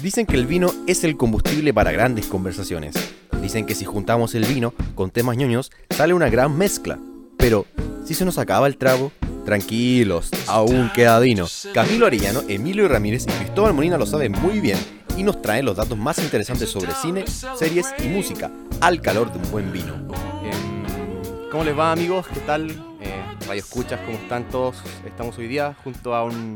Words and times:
Dicen 0.00 0.26
que 0.26 0.36
el 0.36 0.46
vino 0.46 0.70
es 0.86 1.04
el 1.04 1.16
combustible 1.16 1.72
para 1.72 1.90
grandes 1.90 2.26
conversaciones. 2.26 2.94
Dicen 3.40 3.64
que 3.64 3.74
si 3.74 3.86
juntamos 3.86 4.34
el 4.34 4.44
vino 4.44 4.74
con 4.94 5.10
temas 5.10 5.38
ñoños, 5.38 5.72
sale 5.88 6.12
una 6.12 6.28
gran 6.28 6.56
mezcla. 6.56 6.98
Pero, 7.38 7.64
si 8.04 8.12
se 8.12 8.26
nos 8.26 8.36
acaba 8.36 8.66
el 8.66 8.76
trago, 8.76 9.10
tranquilos, 9.46 10.30
aún 10.48 10.90
queda 10.94 11.18
vino. 11.18 11.46
Camilo 11.72 12.06
Arellano, 12.06 12.42
Emilio 12.46 12.86
Ramírez 12.88 13.24
y 13.26 13.30
Cristóbal 13.30 13.72
Molina 13.72 13.96
lo 13.96 14.04
saben 14.04 14.32
muy 14.32 14.60
bien 14.60 14.78
y 15.16 15.22
nos 15.22 15.40
traen 15.40 15.64
los 15.64 15.76
datos 15.76 15.96
más 15.96 16.18
interesantes 16.18 16.68
sobre 16.68 16.92
cine, 16.92 17.24
series 17.26 17.86
y 18.04 18.08
música, 18.08 18.50
al 18.82 19.00
calor 19.00 19.32
de 19.32 19.38
un 19.38 19.50
buen 19.50 19.72
vino. 19.72 19.94
Em, 20.44 21.50
¿Cómo 21.50 21.64
les 21.64 21.78
va 21.78 21.92
amigos? 21.92 22.26
¿Qué 22.34 22.40
tal? 22.40 22.70
Eh, 23.00 23.22
Escuchas, 23.54 24.00
¿cómo 24.04 24.18
están 24.18 24.46
todos? 24.50 24.76
Estamos 25.06 25.38
hoy 25.38 25.46
día 25.46 25.74
junto 25.82 26.14
a 26.14 26.24
un 26.24 26.54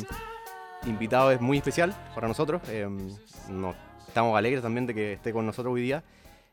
invitado 0.86 1.38
muy 1.40 1.58
especial 1.58 1.94
para 2.14 2.28
nosotros. 2.28 2.62
Em, 2.68 3.08
estamos 4.06 4.36
alegres 4.36 4.62
también 4.62 4.86
de 4.86 4.94
que 4.94 5.12
esté 5.14 5.32
con 5.32 5.46
nosotros 5.46 5.74
hoy 5.74 5.82
día. 5.82 6.02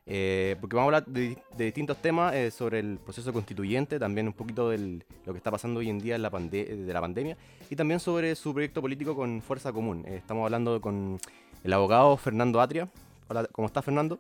Eh, 0.10 0.56
porque 0.62 0.78
vamos 0.78 0.94
a 0.94 0.98
hablar 0.98 1.06
de, 1.06 1.38
distintos 1.58 1.98
temas 1.98 2.34
eh, 2.34 2.50
sobre 2.50 2.80
el 2.80 2.98
proceso 2.98 3.34
constituyente, 3.34 4.00
también 4.00 4.28
un 4.28 4.34
poquito 4.34 4.70
de 4.70 5.02
lo 5.26 5.34
que 5.34 5.38
está 5.38 5.52
pasando 5.52 5.82
hoy 5.82 5.90
en 5.90 6.00
día 6.00 6.16
en 6.16 6.22
la 6.22 6.30
de 6.30 6.94
la 6.94 7.02
pandemia 7.02 7.36
y 7.70 7.76
también 7.76 8.00
sobre 8.00 8.34
su 8.36 8.54
proyecto 8.54 8.80
político 8.80 9.18
con 9.18 9.42
Fuerza 9.42 9.74
Común. 9.74 10.06
Eh, 10.08 10.16
estamos 10.16 10.46
hablando 10.46 10.80
con 10.80 11.20
el 11.62 11.74
abogado 11.74 12.16
Fernando 12.16 12.62
Atria. 12.62 12.88
Hola, 13.28 13.50
¿cómo 13.52 13.66
estás 13.66 13.84
Fernando? 13.84 14.18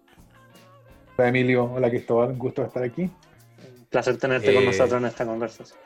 Hola 1.17 1.29
Emilio, 1.29 1.71
hola 1.71 1.89
Cristóbal, 1.89 2.31
un 2.31 2.37
gusto 2.37 2.65
estar 2.65 2.84
aquí. 2.84 3.03
Un 3.03 3.85
placer 3.89 4.17
tenerte 4.17 4.53
con 4.53 4.65
nosotros 4.65 5.01
en 5.01 5.07
esta 5.07 5.26
conversación. 5.26 5.79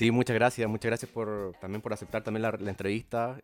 Sí, 0.00 0.10
muchas 0.10 0.34
gracias, 0.34 0.66
muchas 0.66 0.86
gracias 0.86 1.10
por 1.10 1.52
también 1.60 1.82
por 1.82 1.92
aceptar 1.92 2.22
también 2.22 2.40
la, 2.40 2.70
entrevista. 2.70 3.38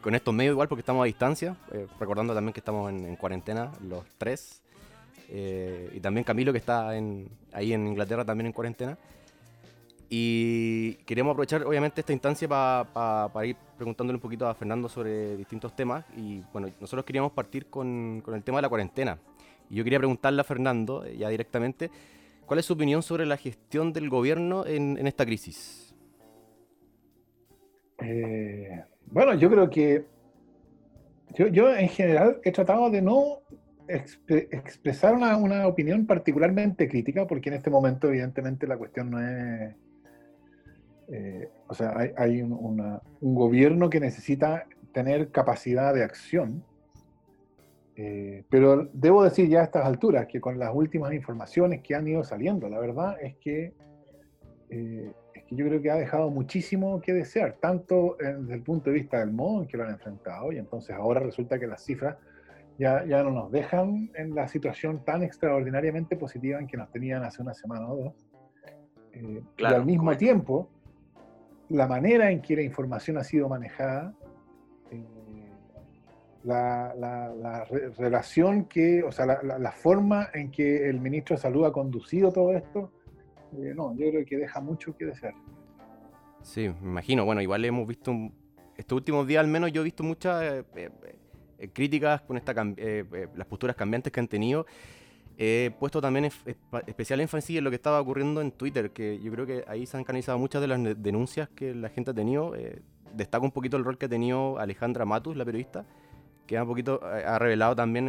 con 0.00 0.14
estos 0.14 0.32
medios 0.32 0.52
igual 0.52 0.68
porque 0.68 0.82
estamos 0.82 1.02
a 1.02 1.06
distancia, 1.06 1.56
recordando 1.98 2.32
también 2.32 2.52
que 2.52 2.60
estamos 2.60 2.88
en 2.92 3.16
cuarentena 3.16 3.72
los 3.82 4.04
tres. 4.18 4.62
Eh, 5.28 5.90
y 5.94 5.98
también 5.98 6.22
Camilo 6.22 6.52
que 6.52 6.58
está 6.58 6.90
ahí 6.90 7.72
en 7.72 7.88
Inglaterra 7.88 8.24
también 8.24 8.46
en 8.46 8.52
cuarentena. 8.52 8.96
Y 10.08 10.94
queremos 11.06 11.32
aprovechar 11.32 11.64
obviamente 11.64 12.02
esta 12.02 12.12
instancia 12.12 12.46
para 12.46 13.44
ir 13.44 13.56
preguntándole 13.76 14.14
un 14.14 14.22
poquito 14.22 14.46
a 14.46 14.54
Fernando 14.54 14.88
sobre 14.88 15.36
distintos 15.36 15.74
temas. 15.74 16.04
Y 16.16 16.40
bueno, 16.52 16.68
nosotros 16.78 17.04
queríamos 17.04 17.32
partir 17.32 17.66
con, 17.66 18.22
el 18.32 18.44
tema 18.44 18.58
de 18.58 18.62
la 18.62 18.68
cuarentena. 18.68 19.18
Y 19.68 19.74
yo 19.74 19.82
quería 19.82 19.98
preguntarle 19.98 20.40
a 20.40 20.44
Fernando, 20.44 21.04
eh, 21.04 21.16
ya 21.16 21.28
directamente, 21.28 21.90
¿cuál 22.48 22.58
es 22.58 22.66
su 22.66 22.72
opinión 22.72 23.02
sobre 23.02 23.26
la 23.26 23.36
gestión 23.36 23.92
del 23.92 24.08
gobierno 24.08 24.66
en, 24.66 25.06
esta 25.06 25.24
crisis? 25.24 25.94
Eh, 28.00 28.82
bueno, 29.06 29.34
yo 29.34 29.48
creo 29.50 29.70
que 29.70 30.06
yo, 31.34 31.46
yo 31.48 31.74
en 31.74 31.88
general 31.88 32.40
he 32.42 32.50
tratado 32.50 32.90
de 32.90 33.02
no 33.02 33.42
expresar 33.88 35.14
una, 35.14 35.66
opinión 35.66 36.06
particularmente 36.06 36.88
crítica, 36.88 37.26
porque 37.26 37.48
en 37.48 37.56
este 37.56 37.70
momento 37.70 38.08
evidentemente 38.08 38.66
la 38.66 38.76
cuestión 38.76 39.10
no 39.10 39.20
es... 39.20 39.74
Eh, 41.10 41.48
o 41.68 41.74
sea, 41.74 41.96
hay, 42.16 42.42
un, 42.42 43.00
gobierno 43.20 43.88
que 43.88 44.00
necesita 44.00 44.66
tener 44.92 45.30
capacidad 45.30 45.94
de 45.94 46.04
acción, 46.04 46.64
eh, 48.00 48.44
pero 48.48 48.88
debo 48.92 49.24
decir 49.24 49.48
ya 49.48 49.60
a 49.60 49.64
estas 49.64 49.84
alturas 49.84 50.28
que 50.28 50.40
con 50.40 50.56
las 50.56 50.70
últimas 50.72 51.12
informaciones 51.12 51.82
que 51.82 51.96
han 51.96 52.06
ido 52.06 52.22
saliendo, 52.22 52.68
la 52.68 52.78
verdad 52.78 53.16
es 53.20 53.34
que, 53.38 53.74
eh, 54.70 55.12
es 55.34 55.44
que 55.44 55.56
yo 55.56 55.66
creo 55.66 55.82
que 55.82 55.90
ha 55.90 55.96
dejado 55.96 56.30
muchísimo 56.30 57.00
que 57.00 57.12
desear, 57.12 57.56
tanto 57.60 58.16
desde 58.20 58.54
el 58.54 58.62
punto 58.62 58.90
de 58.90 58.94
vista 59.00 59.18
del 59.18 59.32
modo 59.32 59.62
en 59.62 59.68
que 59.68 59.76
lo 59.76 59.82
han 59.82 59.90
enfrentado, 59.90 60.52
y 60.52 60.58
entonces 60.58 60.94
ahora 60.94 61.18
resulta 61.18 61.58
que 61.58 61.66
las 61.66 61.84
cifras 61.84 62.16
ya, 62.78 63.04
ya 63.04 63.24
no 63.24 63.32
nos 63.32 63.50
dejan 63.50 64.12
en 64.14 64.32
la 64.32 64.46
situación 64.46 65.04
tan 65.04 65.24
extraordinariamente 65.24 66.16
positiva 66.16 66.60
en 66.60 66.68
que 66.68 66.76
nos 66.76 66.90
tenían 66.92 67.24
hace 67.24 67.42
una 67.42 67.52
semana 67.52 67.90
o 67.90 67.96
dos. 67.96 68.28
Eh, 69.12 69.42
y 69.58 69.64
al 69.64 69.84
mismo 69.84 70.16
tiempo, 70.16 70.70
la 71.68 71.88
manera 71.88 72.30
en 72.30 72.40
que 72.40 72.54
la 72.54 72.62
información 72.62 73.18
ha 73.18 73.24
sido 73.24 73.48
manejada, 73.48 74.14
eh, 74.17 74.17
la, 76.48 77.34
la, 77.40 77.64
relación 77.98 78.64
que, 78.64 79.02
o 79.02 79.12
sea, 79.12 79.26
la, 79.26 79.72
forma 79.72 80.28
en 80.32 80.50
que 80.50 80.88
el 80.88 81.00
ministro 81.00 81.36
de 81.36 81.42
Salud 81.42 81.66
ha 81.66 81.72
conducido 81.72 82.32
todo 82.32 82.52
esto, 82.52 82.90
eh, 83.52 83.72
no, 83.76 83.94
yo 83.96 84.10
creo 84.10 84.24
que 84.24 84.36
deja 84.38 84.60
mucho 84.60 84.96
que 84.96 85.06
desear. 85.06 85.34
Sí, 86.42 86.68
me 86.80 86.90
imagino. 86.90 87.24
Bueno, 87.24 87.42
igual 87.42 87.64
hemos 87.64 87.86
visto, 87.86 88.12
estos 88.76 88.96
últimos 88.96 89.26
días 89.26 89.40
al 89.40 89.48
menos 89.48 89.72
yo 89.72 89.82
he 89.82 89.84
visto 89.84 90.02
muchas 90.02 90.64
eh, 91.58 91.68
críticas 91.72 92.22
con 92.22 92.36
esta, 92.36 92.52
eh, 92.76 93.04
eh, 93.12 93.28
las 93.34 93.46
posturas 93.46 93.76
cambiantes 93.76 94.12
que 94.12 94.20
han 94.20 94.28
tenido. 94.28 94.66
He 95.36 95.70
puesto 95.78 96.00
también 96.00 96.30
especial 96.86 97.20
énfasis 97.20 97.58
en 97.58 97.64
lo 97.64 97.70
que 97.70 97.76
estaba 97.76 98.00
ocurriendo 98.00 98.40
en 98.40 98.50
Twitter, 98.50 98.90
que 98.90 99.20
yo 99.20 99.30
creo 99.30 99.46
que 99.46 99.64
ahí 99.68 99.86
se 99.86 99.96
han 99.96 100.02
canalizado 100.02 100.36
muchas 100.36 100.60
de 100.60 100.66
las 100.66 100.80
denuncias 101.00 101.48
que 101.50 101.74
la 101.74 101.90
gente 101.90 102.10
ha 102.10 102.14
tenido. 102.14 102.54
destaco 103.14 103.44
un 103.44 103.52
poquito 103.52 103.76
el 103.76 103.84
rol 103.84 103.98
que 103.98 104.06
ha 104.06 104.08
tenido 104.08 104.58
Alejandra 104.58 105.04
Matus, 105.04 105.36
la 105.36 105.44
periodista, 105.44 105.86
que 106.48 106.60
un 106.60 106.66
poquito 106.66 107.00
ha 107.04 107.38
revelado 107.38 107.76
también 107.76 108.06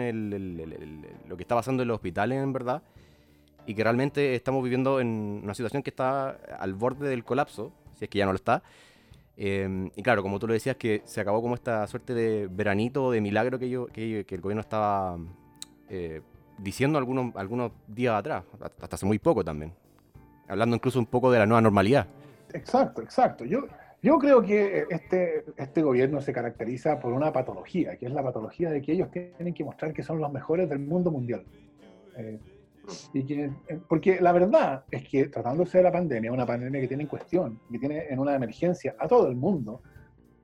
lo 1.27 1.35
que 1.35 1.43
está 1.43 1.55
pasando 1.55 1.83
en 1.83 1.89
los 1.89 1.95
hospitales, 1.95 2.41
en 2.41 2.53
verdad, 2.53 2.81
y 3.67 3.75
que 3.75 3.83
realmente 3.83 4.33
estamos 4.33 4.63
viviendo 4.63 5.01
en 5.01 5.41
una 5.43 5.53
situación 5.53 5.83
que 5.83 5.89
está 5.89 6.29
al 6.57 6.73
borde 6.73 7.09
del 7.09 7.25
colapso, 7.25 7.73
si 7.97 8.05
es 8.05 8.09
que 8.09 8.17
ya 8.17 8.25
no 8.25 8.31
lo 8.31 8.37
está. 8.37 8.63
Em, 9.35 9.91
y 9.93 10.01
claro, 10.01 10.23
como 10.23 10.39
tú 10.39 10.47
lo 10.47 10.53
decías, 10.53 10.77
que 10.77 11.01
se 11.03 11.19
acabó 11.19 11.41
como 11.41 11.53
esta 11.53 11.85
suerte 11.87 12.13
de 12.13 12.47
veranito, 12.49 13.11
de 13.11 13.19
milagro 13.19 13.59
que, 13.59 13.69
yo, 13.69 13.87
que, 13.87 14.25
el 14.27 14.41
gobierno 14.41 14.61
estaba 14.61 15.17
eh, 15.89 16.21
diciendo 16.57 16.97
algunos, 16.97 17.35
algunos 17.35 17.73
días 17.87 18.15
atrás, 18.15 18.45
hasta 18.61 18.95
hace 18.95 19.05
muy 19.05 19.19
poco 19.19 19.43
también. 19.43 19.73
Hablando 20.47 20.77
incluso 20.77 20.97
un 20.97 21.05
poco 21.05 21.29
de 21.29 21.39
la 21.39 21.45
nueva 21.45 21.61
normalidad. 21.61 22.07
Exacto, 22.53 23.01
exacto. 23.01 23.43
Yo, 23.43 23.67
yo 24.01 24.17
creo 24.17 24.41
que 24.41 24.85
este, 24.89 25.43
este 25.57 25.81
gobierno 25.81 26.21
se 26.21 26.31
caracteriza 26.33 26.99
por 26.99 27.13
una 27.13 27.33
patología, 27.33 27.97
que 27.97 28.05
es 28.05 28.11
la 28.13 28.23
patología 28.23 28.69
de 28.69 28.81
que 28.81 28.93
ellos 28.93 29.09
tienen 29.11 29.53
que 29.53 29.63
mostrar 29.63 29.93
que 29.93 30.03
son 30.03 30.19
los 30.19 30.31
mejores 30.31 30.69
del 30.69 30.79
mundo 30.79 31.11
mundial. 31.11 31.43
Eh, 32.17 32.39
y 33.13 33.23
que, 33.23 33.45
eh, 33.67 33.79
porque 33.87 34.19
la 34.21 34.31
verdad 34.31 34.83
es 34.91 35.07
que 35.07 35.27
tratándose 35.27 35.77
de 35.77 35.83
la 35.83 35.91
pandemia, 35.91 36.31
una 36.31 36.45
pandemia 36.45 36.81
que 36.81 36.87
tiene 36.87 37.03
en 37.03 37.09
cuestión, 37.09 37.59
que 37.71 37.79
tiene 37.79 38.07
en 38.09 38.19
una 38.19 38.35
emergencia 38.35 38.95
a 38.97 39.07
todo 39.07 39.27
el 39.27 39.35
mundo, 39.35 39.81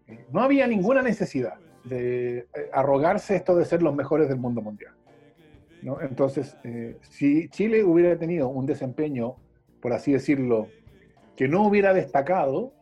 eh, 0.07 0.25
no 0.31 0.41
había 0.41 0.67
ninguna 0.67 1.01
necesidad 1.01 1.55
de 1.83 2.39
eh, 2.39 2.45
arrogarse 2.73 3.35
esto 3.35 3.55
de 3.55 3.65
ser 3.65 3.81
los 3.81 3.95
mejores 3.95 4.29
del 4.29 4.37
mundo 4.37 4.61
mundial. 4.61 4.93
¿no? 5.81 6.01
Entonces, 6.01 6.57
si 7.01 7.47
Chile 7.49 7.83
hubiera 7.83 8.17
tenido 8.17 8.49
un 8.49 8.65
desempeño, 8.65 9.35
por 9.81 9.93
así 9.93 10.13
decirlo, 10.13 10.67
que 11.35 11.47
no 11.47 11.67
hubiera 11.67 11.93
destacado, 11.93 12.73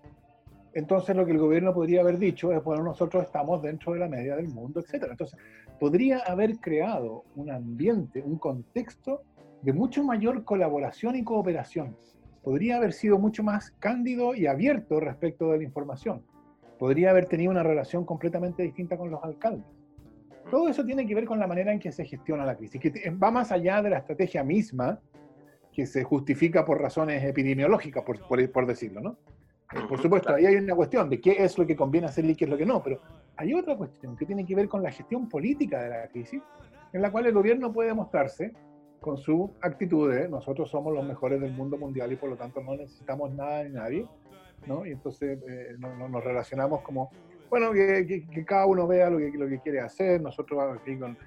entonces 0.73 1.15
lo 1.15 1.25
que 1.25 1.31
el 1.31 1.37
gobierno 1.37 1.73
podría 1.73 2.01
haber 2.01 2.17
dicho 2.17 2.51
es, 2.51 2.63
bueno, 2.63 2.83
nosotros 2.83 3.23
estamos 3.23 3.61
dentro 3.61 3.93
de 3.93 3.99
la 3.99 4.07
media 4.07 4.35
del 4.35 4.47
mundo, 4.47 4.79
etc. 4.79 5.05
Entonces, 5.09 5.37
podría 5.79 6.19
haber 6.19 6.57
creado 6.57 7.25
un 7.35 7.51
ambiente, 7.51 8.21
un 8.21 8.37
contexto 8.37 9.21
de 9.61 9.73
mucho 9.73 10.03
mayor 10.03 10.43
colaboración 10.43 11.15
y 11.15 11.23
cooperación. 11.23 11.95
Podría 12.43 12.77
haber 12.77 12.93
sido 12.93 13.17
mucho 13.17 13.43
más 13.43 13.71
cándido 13.79 14.35
y 14.35 14.47
abierto 14.47 14.99
respecto 14.99 15.51
de 15.51 15.59
la 15.59 15.63
información. 15.63 16.23
Podría 16.77 17.11
haber 17.11 17.27
tenido 17.27 17.51
una 17.51 17.63
relación 17.63 18.03
completamente 18.03 18.63
distinta 18.63 18.97
con 18.97 19.09
los 19.09 19.23
alcaldes. 19.23 19.65
Todo 20.51 20.67
eso 20.67 20.83
tiene 20.83 21.07
que 21.07 21.15
ver 21.15 21.25
con 21.25 21.39
la 21.39 21.47
manera 21.47 21.71
en 21.71 21.79
que 21.79 21.91
se 21.91 22.03
gestiona 22.03 22.45
la 22.45 22.57
crisis, 22.57 22.81
que 22.81 23.09
va 23.11 23.31
más 23.31 23.51
allá 23.51 23.81
de 23.81 23.91
la 23.91 23.99
estrategia 23.99 24.43
misma, 24.43 24.99
que 25.71 25.85
se 25.85 26.03
justifica 26.03 26.65
por 26.65 26.81
razones 26.81 27.23
epidemiológicas, 27.23 28.03
por, 28.03 28.19
por, 28.27 28.67
decirlo, 28.67 29.01
¿no? 29.01 29.17
Eh, 29.71 29.79
por 29.87 30.01
supuesto, 30.01 30.33
ahí 30.33 30.45
hay 30.45 30.55
una 30.55 30.75
cuestión 30.75 31.09
de 31.09 31.19
qué 31.21 31.43
es 31.43 31.57
lo 31.57 31.65
que 31.65 31.75
conviene 31.75 32.07
hacer 32.07 32.25
y 32.25 32.35
qué 32.35 32.45
es 32.45 32.49
lo 32.49 32.57
que 32.57 32.65
no, 32.65 32.81
pero 32.83 32.99
hay 33.37 33.53
otra 33.53 33.75
cuestión 33.75 34.15
que 34.15 34.25
tiene 34.25 34.45
que 34.45 34.55
ver 34.55 34.67
con 34.67 34.83
la 34.83 34.91
gestión 34.91 35.29
política 35.29 35.81
de 35.81 35.89
la 35.89 36.07
crisis, 36.07 36.41
en 36.91 37.01
la 37.01 37.11
cual 37.11 37.25
el 37.25 37.33
gobierno 37.33 37.71
puede 37.71 37.93
mostrarse 37.93 38.53
con 38.99 39.17
su 39.17 39.53
actitud 39.61 40.11
de 40.13 40.29
nosotros 40.29 40.69
somos 40.69 40.93
los 40.93 41.05
mejores 41.05 41.41
del 41.41 41.51
mundo 41.51 41.77
mundial 41.77 42.11
y 42.11 42.15
por 42.15 42.29
lo 42.29 42.37
tanto 42.37 42.61
no 42.61 42.75
necesitamos 42.75 43.33
nada 43.33 43.63
de 43.63 43.69
nadie, 43.69 44.07
¿no? 44.65 44.85
Y 44.85 44.91
entonces 44.91 45.39
eh, 45.47 45.75
no, 45.77 46.07
nos 46.07 46.23
relacionamos 46.23 46.81
como, 46.81 47.11
bueno, 47.49 47.73
que, 47.73 48.25
cada 48.45 48.65
uno 48.65 48.87
vea 48.87 49.09
lo 49.09 49.17
que, 49.17 49.31
lo 49.37 49.47
que 49.47 49.59
quiere 49.59 49.81
hacer, 49.81 50.21
nosotros 50.21 50.79
aquí 50.79 50.97
con, 50.97 51.17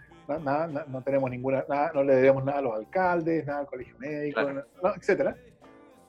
nada, 0.43 0.87
no 0.89 1.03
tenemos 1.03 1.31
ninguna, 1.31 1.65
nada, 1.69 1.93
no 1.95 2.03
le 2.03 2.17
debemos 2.17 2.45
nada 2.45 2.59
a 2.59 2.63
los 2.63 2.75
alcaldes, 2.75 3.47
nada 3.47 3.61
al 3.61 3.67
colegio 3.67 3.97
médico, 3.99 4.41
etcétera. 4.97 5.37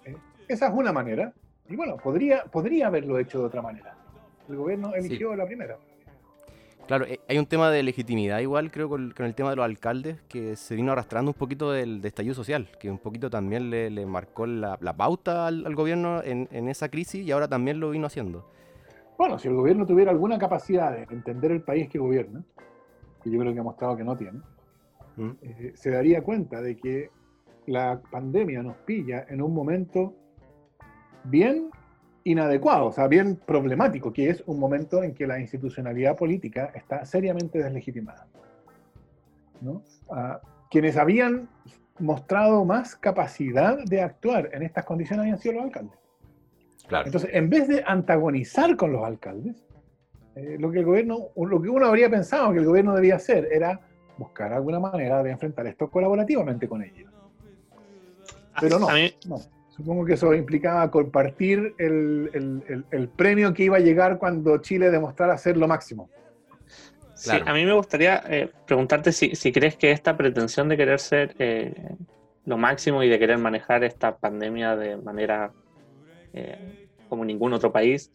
Eh, 0.06 0.16
esa 0.48 0.68
es 0.68 0.74
una 0.74 0.92
manera, 0.92 1.34
y 1.70 1.76
bueno, 1.76 1.98
podría, 1.98 2.44
podría 2.46 2.88
haberlo 2.88 3.20
hecho 3.20 3.40
de 3.40 3.46
otra 3.46 3.62
manera. 3.62 3.96
El 4.48 4.56
gobierno 4.56 4.94
eligió 4.94 5.36
la 5.36 5.46
primera. 5.46 5.78
Claro, 6.88 7.06
eh, 7.06 7.20
hay 7.28 7.38
un 7.38 7.46
tema 7.46 7.70
de 7.70 7.84
legitimidad 7.84 8.40
igual, 8.40 8.72
creo, 8.72 8.88
con, 8.88 9.14
el 9.18 9.36
tema 9.36 9.50
de 9.50 9.58
los 9.58 9.66
alcaldes, 9.66 10.22
que 10.30 10.56
se 10.56 10.76
vino 10.76 10.94
arrastrando 10.94 11.32
un 11.32 11.38
poquito 11.38 11.72
del 11.72 12.04
estallido 12.06 12.34
social, 12.34 12.70
que 12.80 12.90
un 12.90 12.98
poquito 12.98 13.30
también 13.30 13.70
le, 13.70 14.06
marcó 14.06 14.46
la, 14.46 14.78
pauta 14.96 15.48
al, 15.48 15.76
gobierno 15.76 16.22
en, 16.24 16.48
esa 16.70 16.88
crisis 16.88 17.26
y 17.26 17.32
ahora 17.32 17.50
también 17.50 17.82
lo 17.82 17.90
vino 17.90 18.08
haciendo. 18.08 18.50
Bueno, 19.18 19.38
si 19.38 19.50
el 19.50 19.56
gobierno 19.56 19.86
tuviera 19.86 20.12
alguna 20.12 20.38
capacidad 20.38 20.92
de 20.92 21.04
entender 21.14 21.52
el 21.52 21.62
país 21.62 21.90
que 21.90 22.00
gobierna, 22.00 22.42
que 23.22 23.32
yo 23.32 23.40
creo 23.40 23.54
que 23.54 23.60
ha 23.60 23.64
mostrado 23.64 23.98
que 23.98 24.04
no 24.06 24.16
tiene, 24.16 24.40
¿Mm? 25.18 25.32
eh, 25.42 25.72
se 25.76 25.90
daría 25.90 26.22
cuenta 26.22 26.62
de 26.62 26.78
que 26.78 27.10
la 27.66 28.00
pandemia 28.12 28.64
nos 28.64 28.78
pilla 28.78 29.26
en 29.28 29.42
un 29.42 29.54
momento 29.54 30.14
bien 31.30 31.70
inadecuado, 32.24 32.88
o 32.88 32.92
sea, 32.92 33.08
bien 33.08 33.38
problemático, 33.38 34.12
que 34.12 34.30
es 34.30 34.44
un 34.48 34.60
momento 34.60 35.04
en 35.04 35.14
que 35.14 35.26
la 35.26 35.40
institucionalidad 35.40 36.16
política 36.16 36.72
está 36.76 37.06
seriamente 37.06 37.60
deslegitimada. 37.60 38.28
¿no? 39.62 39.82
Ah, 40.10 40.40
quienes 40.70 40.98
habían 40.98 41.48
mostrado 42.00 42.64
más 42.66 42.96
capacidad 42.96 43.78
de 43.86 44.02
actuar 44.02 44.50
en 44.54 44.64
estas 44.64 44.86
condiciones 44.86 45.22
habían 45.24 45.40
sido 45.40 45.56
los 45.56 45.64
alcaldes. 45.64 45.98
Claro. 46.88 47.06
Entonces, 47.06 47.30
en 47.34 47.50
vez 47.50 47.68
de 47.68 47.84
antagonizar 47.86 48.76
con 48.76 48.92
los 48.92 49.04
alcaldes, 49.04 49.56
eh, 50.36 50.58
lo 50.60 50.70
que 50.70 50.80
el 50.80 50.86
gobierno, 50.86 51.30
lo 51.36 51.62
que 51.62 51.70
uno 51.70 51.88
habría 51.88 52.10
pensado 52.10 52.52
que 52.54 52.60
el 52.60 52.66
gobierno 52.66 52.94
debía 52.94 53.16
hacer 53.16 53.48
era 53.52 53.80
buscar 54.18 54.54
alguna 54.54 54.80
manera 54.80 55.24
de 55.24 55.32
enfrentar 55.32 55.66
esto 55.68 55.90
colaborativamente 55.90 56.68
con 56.68 56.84
ellos. 56.84 57.12
Pero 58.60 58.80
no, 58.80 58.90
A 58.90 58.94
mí- 58.94 59.14
no. 59.28 59.38
Supongo 59.78 60.06
que 60.06 60.14
eso 60.14 60.34
implicaba 60.34 60.90
compartir 60.92 61.76
el, 61.78 62.30
el- 62.34 62.64
el- 62.68 62.88
el 62.90 63.10
premio 63.10 63.54
que 63.54 63.64
iba 63.64 63.78
a 63.78 63.82
llegar 63.82 64.18
cuando 64.18 64.58
Chile 64.60 64.90
demostrara 64.90 65.38
ser 65.38 65.56
lo 65.56 65.68
máximo. 65.68 66.10
Sí, 67.14 67.30
Claro. 67.30 67.46
a 67.48 67.54
mí 67.54 67.66
me 67.66 67.74
gustaría 67.74 68.24
eh, 68.28 68.52
preguntarte 68.66 69.12
si, 69.12 69.36
si 69.36 69.52
crees 69.52 69.78
que 69.78 69.92
esta 69.92 70.18
pretensión 70.18 70.68
de 70.70 70.78
querer 70.78 71.00
ser 71.00 71.36
eh, 71.40 71.74
lo 72.46 72.58
máximo 72.58 73.04
y 73.04 73.10
de 73.10 73.20
querer 73.20 73.38
manejar 73.38 73.84
esta 73.84 74.18
pandemia 74.18 74.76
de 74.76 74.98
manera 74.98 75.52
eh, 76.34 76.58
como 77.08 77.24
ningún 77.26 77.54
otro 77.54 77.72
país, 77.72 78.12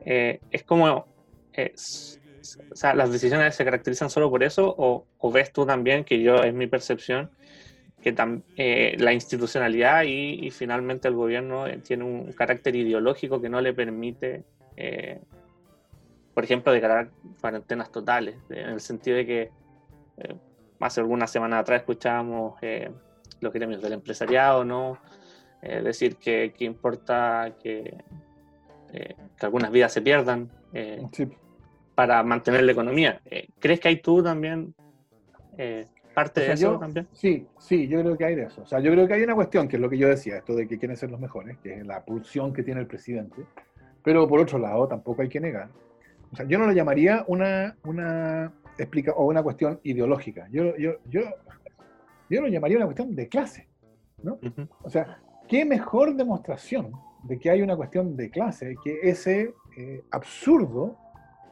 eh, 0.00 0.40
es 0.50 0.64
como, 0.64 1.08
eh, 1.52 1.72
s- 1.74 2.18
s- 2.42 2.58
o 2.70 2.74
sea, 2.76 2.94
las 2.94 3.10
decisiones 3.12 3.54
se 3.54 3.64
caracterizan 3.64 4.08
solo 4.10 4.30
por 4.30 4.42
eso 4.42 4.74
o, 4.78 5.06
o 5.18 5.32
ves 5.32 5.52
tú 5.52 5.66
también, 5.66 6.04
que 6.04 6.22
yo 6.22 6.36
es 6.42 6.54
mi 6.54 6.66
percepción, 6.66 7.30
que 8.02 8.14
tam- 8.14 8.42
eh, 8.56 8.96
la 8.98 9.12
institucionalidad 9.12 10.04
y, 10.04 10.46
y 10.46 10.50
finalmente 10.50 11.08
el 11.08 11.14
gobierno 11.14 11.66
eh, 11.66 11.78
tiene 11.78 12.04
un 12.04 12.32
carácter 12.32 12.76
ideológico 12.76 13.40
que 13.40 13.48
no 13.48 13.60
le 13.60 13.72
permite... 13.72 14.44
eh, 14.76 15.20
por 16.34 16.44
ejemplo, 16.44 16.72
declarar 16.72 17.10
cuarentenas 17.40 17.90
totales, 17.90 18.36
en 18.50 18.68
el 18.68 18.80
sentido 18.80 19.16
de 19.16 19.26
que 19.26 19.42
eh, 20.18 20.34
hace 20.78 21.00
algunas 21.00 21.32
semanas 21.32 21.62
atrás 21.62 21.80
escuchábamos 21.80 22.54
los 23.40 23.52
gremios 23.52 23.82
del 23.82 23.94
empresariado, 23.94 24.64
¿no? 24.64 24.98
Decir 25.60 26.14
que, 26.14 26.54
que 26.56 26.64
importa 26.64 27.56
que, 27.60 27.92
que 28.92 29.16
algunas 29.46 29.72
vidas 29.72 29.92
se 29.92 30.00
pierdan 30.00 30.48
Sí. 31.10 31.26
para 31.96 32.22
mantener 32.22 32.62
la 32.62 32.70
economía. 32.70 33.20
¿Crees 33.58 33.80
que 33.80 33.88
hay 33.88 33.96
tú 33.96 34.22
también 34.22 34.72
parte 36.18 36.40
O 36.40 36.42
sea, 36.44 36.48
de 36.48 36.54
eso 36.54 36.72
yo- 36.72 36.78
también? 36.78 37.06
Sí, 37.12 37.46
sí, 37.58 37.88
yo 37.88 38.00
creo 38.00 38.16
que 38.16 38.24
hay 38.24 38.34
de 38.34 38.44
eso. 38.44 38.62
O 38.62 38.66
sea, 38.66 38.80
yo 38.80 38.90
creo 38.92 39.06
que 39.06 39.14
hay 39.14 39.22
una 39.22 39.34
cuestión, 39.34 39.68
que 39.68 39.76
es 39.76 39.82
lo 39.82 39.88
que 39.88 39.98
yo 39.98 40.08
decía, 40.08 40.36
esto 40.38 40.54
de 40.54 40.66
que 40.66 40.78
quieren 40.78 40.96
ser 40.96 41.10
los 41.10 41.20
mejores, 41.20 41.56
que 41.58 41.74
es 41.74 41.86
la 41.86 42.04
pulsión 42.04 42.52
que 42.52 42.62
tiene 42.62 42.80
el 42.80 42.86
presidente. 42.86 43.42
Pero 44.02 44.26
por 44.28 44.40
otro 44.40 44.58
lado, 44.58 44.86
tampoco 44.88 45.22
hay 45.22 45.28
que 45.28 45.40
negar. 45.40 45.68
O 46.32 46.36
sea, 46.36 46.46
yo 46.46 46.58
no 46.58 46.66
lo 46.66 46.72
llamaría 46.72 47.24
una, 47.26 47.76
una 47.84 48.52
explica 48.78 49.12
o 49.12 49.26
una 49.26 49.42
cuestión 49.42 49.80
ideológica. 49.82 50.46
Yo, 50.50 50.76
yo, 50.76 50.92
yo, 51.08 51.20
yo 52.30 52.40
lo 52.42 52.48
llamaría 52.48 52.76
una 52.76 52.86
cuestión 52.86 53.14
de 53.14 53.28
clase. 53.28 53.68
Ujú. 54.22 54.68
O 54.82 54.90
sea, 54.90 55.18
¿qué 55.48 55.64
mejor 55.64 56.14
demostración 56.14 56.92
de 57.24 57.38
que 57.38 57.50
hay 57.50 57.62
una 57.62 57.76
cuestión 57.76 58.16
de 58.16 58.30
clase 58.30 58.76
que 58.84 59.00
ese 59.02 59.54
eh, 59.76 60.02
absurdo 60.10 60.96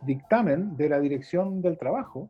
dictamen 0.02 0.76
de 0.76 0.88
la 0.88 1.00
Dirección 1.00 1.62
del 1.62 1.78
Trabajo, 1.78 2.28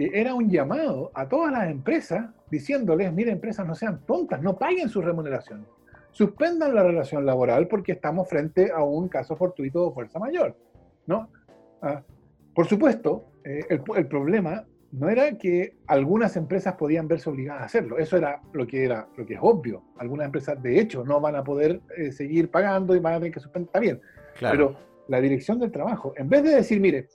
que 0.00 0.18
era 0.18 0.34
un 0.34 0.48
llamado 0.48 1.10
a 1.14 1.28
todas 1.28 1.52
las 1.52 1.68
empresas 1.70 2.30
diciéndoles, 2.50 3.12
mire, 3.12 3.32
empresas 3.32 3.66
no 3.66 3.74
sean 3.74 4.00
tontas, 4.06 4.40
no 4.40 4.56
paguen 4.56 4.88
sus 4.88 5.04
remuneraciones, 5.04 5.66
suspendan 6.10 6.74
la 6.74 6.82
relación 6.82 7.26
laboral 7.26 7.68
porque 7.68 7.92
estamos 7.92 8.26
frente 8.26 8.70
a 8.72 8.82
un 8.82 9.08
caso 9.08 9.36
fortuito 9.36 9.86
de 9.86 9.92
fuerza 9.94 10.18
mayor, 10.18 10.56
¿no? 11.06 11.28
Ah, 11.82 12.02
por 12.54 12.66
supuesto, 12.66 13.26
eh, 13.44 13.60
el, 13.68 13.82
el 13.94 14.06
problema 14.06 14.64
no 14.92 15.10
era 15.10 15.36
que 15.36 15.76
algunas 15.86 16.34
empresas 16.34 16.76
podían 16.76 17.06
verse 17.06 17.28
obligadas 17.28 17.60
a 17.60 17.66
hacerlo, 17.66 17.98
eso 17.98 18.16
era 18.16 18.40
lo 18.54 18.66
que, 18.66 18.82
era, 18.84 19.06
lo 19.18 19.26
que 19.26 19.34
es 19.34 19.40
obvio. 19.42 19.82
Algunas 19.98 20.24
empresas, 20.24 20.60
de 20.62 20.80
hecho, 20.80 21.04
no 21.04 21.20
van 21.20 21.36
a 21.36 21.44
poder 21.44 21.82
eh, 21.98 22.10
seguir 22.10 22.50
pagando 22.50 22.96
y 22.96 23.00
van 23.00 23.14
a 23.14 23.18
tener 23.18 23.34
que 23.34 23.40
suspender. 23.40 23.66
Está 23.68 23.80
bien, 23.80 24.00
Claro. 24.38 24.56
pero 24.56 24.80
la 25.08 25.20
dirección 25.20 25.58
del 25.58 25.70
trabajo, 25.70 26.14
en 26.16 26.30
vez 26.30 26.42
de 26.42 26.54
decir, 26.54 26.80
mire, 26.80 27.08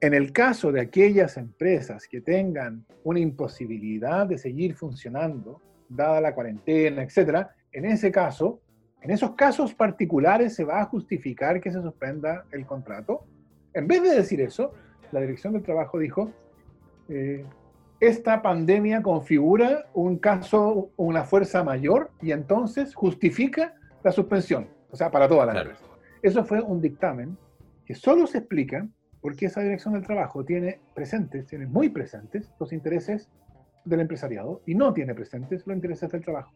en 0.00 0.14
el 0.14 0.32
caso 0.32 0.72
de 0.72 0.80
aquellas 0.80 1.36
empresas 1.36 2.08
que 2.08 2.20
tengan 2.20 2.86
una 3.04 3.20
imposibilidad 3.20 4.26
de 4.26 4.38
seguir 4.38 4.74
funcionando, 4.74 5.60
dada 5.88 6.20
la 6.20 6.34
cuarentena, 6.34 7.02
etcétera, 7.02 7.54
en 7.72 7.84
ese 7.84 8.10
caso, 8.10 8.60
en 9.02 9.10
esos 9.10 9.32
casos 9.34 9.74
particulares 9.74 10.54
se 10.54 10.64
va 10.64 10.80
a 10.80 10.86
justificar 10.86 11.60
que 11.60 11.70
se 11.70 11.82
suspenda 11.82 12.44
el 12.50 12.64
contrato. 12.66 13.24
En 13.74 13.86
vez 13.86 14.02
de 14.02 14.14
decir 14.14 14.40
eso, 14.40 14.72
la 15.12 15.20
dirección 15.20 15.52
del 15.52 15.62
trabajo 15.62 15.98
dijo, 15.98 16.32
eh, 17.08 17.44
esta 18.00 18.40
pandemia 18.40 19.02
configura 19.02 19.86
un 19.92 20.18
caso, 20.18 20.90
una 20.96 21.24
fuerza 21.24 21.62
mayor 21.62 22.10
y 22.22 22.32
entonces 22.32 22.94
justifica 22.94 23.74
la 24.02 24.12
suspensión, 24.12 24.68
o 24.90 24.96
sea, 24.96 25.10
para 25.10 25.28
todas 25.28 25.46
las 25.46 25.54
Claro. 25.56 25.70
empresas. 25.70 25.90
Eso 26.22 26.44
fue 26.44 26.62
un 26.62 26.80
dictamen 26.80 27.36
que 27.84 27.94
solo 27.94 28.26
se 28.26 28.38
explica 28.38 28.86
porque 29.20 29.46
esa 29.46 29.60
dirección 29.60 29.94
del 29.94 30.02
trabajo 30.04 30.44
tiene 30.44 30.80
presentes, 30.94 31.46
tiene 31.46 31.66
muy 31.66 31.88
presentes 31.90 32.52
los 32.58 32.72
intereses 32.72 33.28
del 33.84 34.00
empresariado 34.00 34.62
y 34.66 34.74
no 34.74 34.92
tiene 34.92 35.14
presentes 35.14 35.66
los 35.66 35.74
intereses 35.74 36.10
del 36.10 36.22
trabajo. 36.22 36.52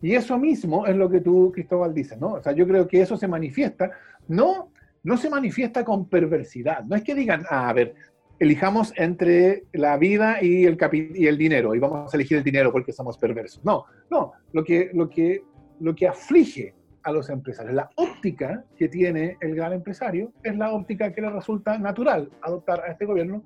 Y 0.00 0.14
eso 0.14 0.38
mismo 0.38 0.86
es 0.86 0.96
lo 0.96 1.08
que 1.08 1.20
tú, 1.20 1.52
Cristóbal, 1.52 1.94
dices, 1.94 2.18
¿no? 2.18 2.32
O 2.34 2.42
sea, 2.42 2.52
yo 2.52 2.66
creo 2.66 2.88
que 2.88 3.00
eso 3.00 3.16
se 3.16 3.28
manifiesta, 3.28 3.92
no, 4.28 4.72
no 5.04 5.16
se 5.16 5.30
manifiesta 5.30 5.84
con 5.84 6.08
perversidad, 6.08 6.84
no 6.84 6.96
es 6.96 7.04
que 7.04 7.14
digan, 7.14 7.44
ah, 7.48 7.68
a 7.68 7.72
ver, 7.72 7.94
elijamos 8.40 8.92
entre 8.96 9.64
la 9.72 9.96
vida 9.96 10.42
y 10.42 10.64
el, 10.64 10.76
capi- 10.76 11.12
y 11.14 11.28
el 11.28 11.38
dinero 11.38 11.74
y 11.76 11.78
vamos 11.78 12.12
a 12.12 12.16
elegir 12.16 12.38
el 12.38 12.42
dinero 12.42 12.72
porque 12.72 12.92
somos 12.92 13.16
perversos. 13.16 13.64
No, 13.64 13.84
no, 14.10 14.32
lo 14.52 14.64
que, 14.64 14.90
lo 14.92 15.08
que, 15.08 15.44
lo 15.78 15.94
que 15.94 16.08
aflige 16.08 16.74
a 17.04 17.12
los 17.12 17.28
empresarios, 17.30 17.74
la 17.74 17.90
óptica 17.96 18.64
que 18.76 18.88
tiene 18.88 19.36
el 19.40 19.54
gran 19.54 19.72
empresario 19.72 20.32
es 20.42 20.56
la 20.56 20.72
óptica 20.72 21.12
que 21.12 21.20
le 21.20 21.30
resulta 21.30 21.78
natural 21.78 22.30
adoptar 22.42 22.80
a 22.82 22.92
este 22.92 23.04
gobierno 23.06 23.42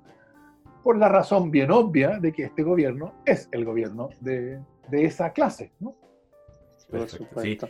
por 0.83 0.97
la 0.97 1.09
razón 1.09 1.51
bien 1.51 1.71
obvia 1.71 2.19
de 2.19 2.31
que 2.31 2.43
este 2.43 2.63
gobierno 2.63 3.13
es 3.25 3.49
el 3.51 3.65
gobierno 3.65 4.09
de, 4.21 4.59
de 4.89 5.05
esa 5.05 5.31
clase, 5.33 5.71
¿no? 5.79 5.95
Por 6.89 6.99
Perfecto, 7.01 7.25
supuesto. 7.25 7.69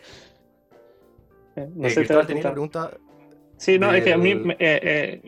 Eh, 1.55 1.69
no 1.73 1.87
Eh, 1.87 1.89
sé, 1.89 1.95
te 1.95 1.99
Cristóbal, 2.01 2.27
tenía 2.27 2.41
una 2.43 2.51
preguntar- 2.53 2.89
pregunta. 2.89 3.13
Sí, 3.57 3.79
no, 3.79 3.91
es 3.91 4.03
que 4.03 4.13
a 4.13 4.17
mí, 4.19 4.31
eh, 4.31 4.55
eh, 4.59 5.21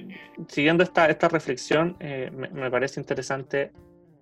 siguiendo 0.47 0.83
esta, 0.83 1.07
esta 1.09 1.27
reflexión, 1.29 1.95
eh, 1.99 2.29
me, 2.31 2.47
me 2.49 2.69
parece 2.69 2.99
interesante 2.99 3.71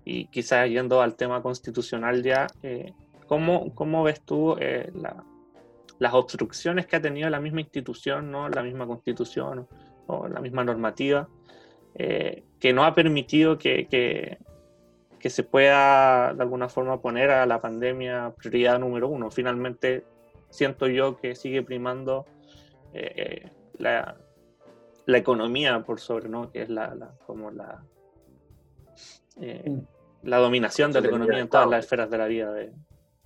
y 0.05 0.27
quizás 0.27 0.69
yendo 0.69 1.01
al 1.01 1.15
tema 1.17 1.41
constitucional 1.41 2.23
ya, 2.23 2.47
eh, 2.63 2.93
¿cómo, 3.25 3.75
cómo 3.75 4.03
ves 4.03 4.21
tú 4.21 4.55
eh, 4.61 4.89
la- 4.95 5.21
las 5.99 6.13
obstrucciones 6.13 6.85
que 6.85 6.95
ha 6.95 7.01
tenido 7.01 7.29
la 7.29 7.39
misma 7.39 7.61
institución, 7.61 8.31
¿no? 8.31 8.49
la 8.49 8.61
misma 8.63 8.85
constitución 8.85 9.67
o, 10.07 10.27
la 10.27 10.39
misma 10.41 10.63
normativa, 10.63 11.27
eh, 11.95 12.43
que 12.59 12.73
no 12.73 12.83
ha 12.85 12.93
permitido 12.93 13.57
que, 13.57 13.87
que- 13.87 14.37
que 15.19 15.29
se 15.31 15.43
pueda 15.43 16.33
de 16.35 16.43
alguna 16.43 16.69
forma 16.69 17.01
poner 17.01 17.31
a 17.31 17.45
la 17.47 17.59
pandemia 17.59 18.33
prioridad 18.37 18.77
número 18.79 19.07
uno? 19.07 19.31
Finalmente, 19.31 20.05
siento 20.49 20.85
yo 20.87 21.17
que 21.17 21.33
sigue 21.35 21.63
primando 21.63 22.25
eh, 22.93 23.13
eh, 23.15 23.51
la, 23.79 24.15
la 25.07 25.17
economía 25.17 25.83
por 25.83 25.99
sobre, 25.99 26.29
¿no? 26.29 26.51
Que 26.51 26.61
es 26.61 26.69
la, 26.69 26.93
la- 26.93 27.13
como 27.25 27.49
la, 27.49 27.83
eh, 29.41 29.63
Mm. 29.67 29.79
la 30.23 30.37
dominación 30.37 30.91
de 30.91 31.01
la 31.01 31.07
economía 31.07 31.39
en 31.39 31.49
todas 31.49 31.67
las 31.69 31.85
esferas 31.85 32.09
de 32.11 32.17
la 32.19 32.27
vida 32.27 32.51
de, 32.53 32.67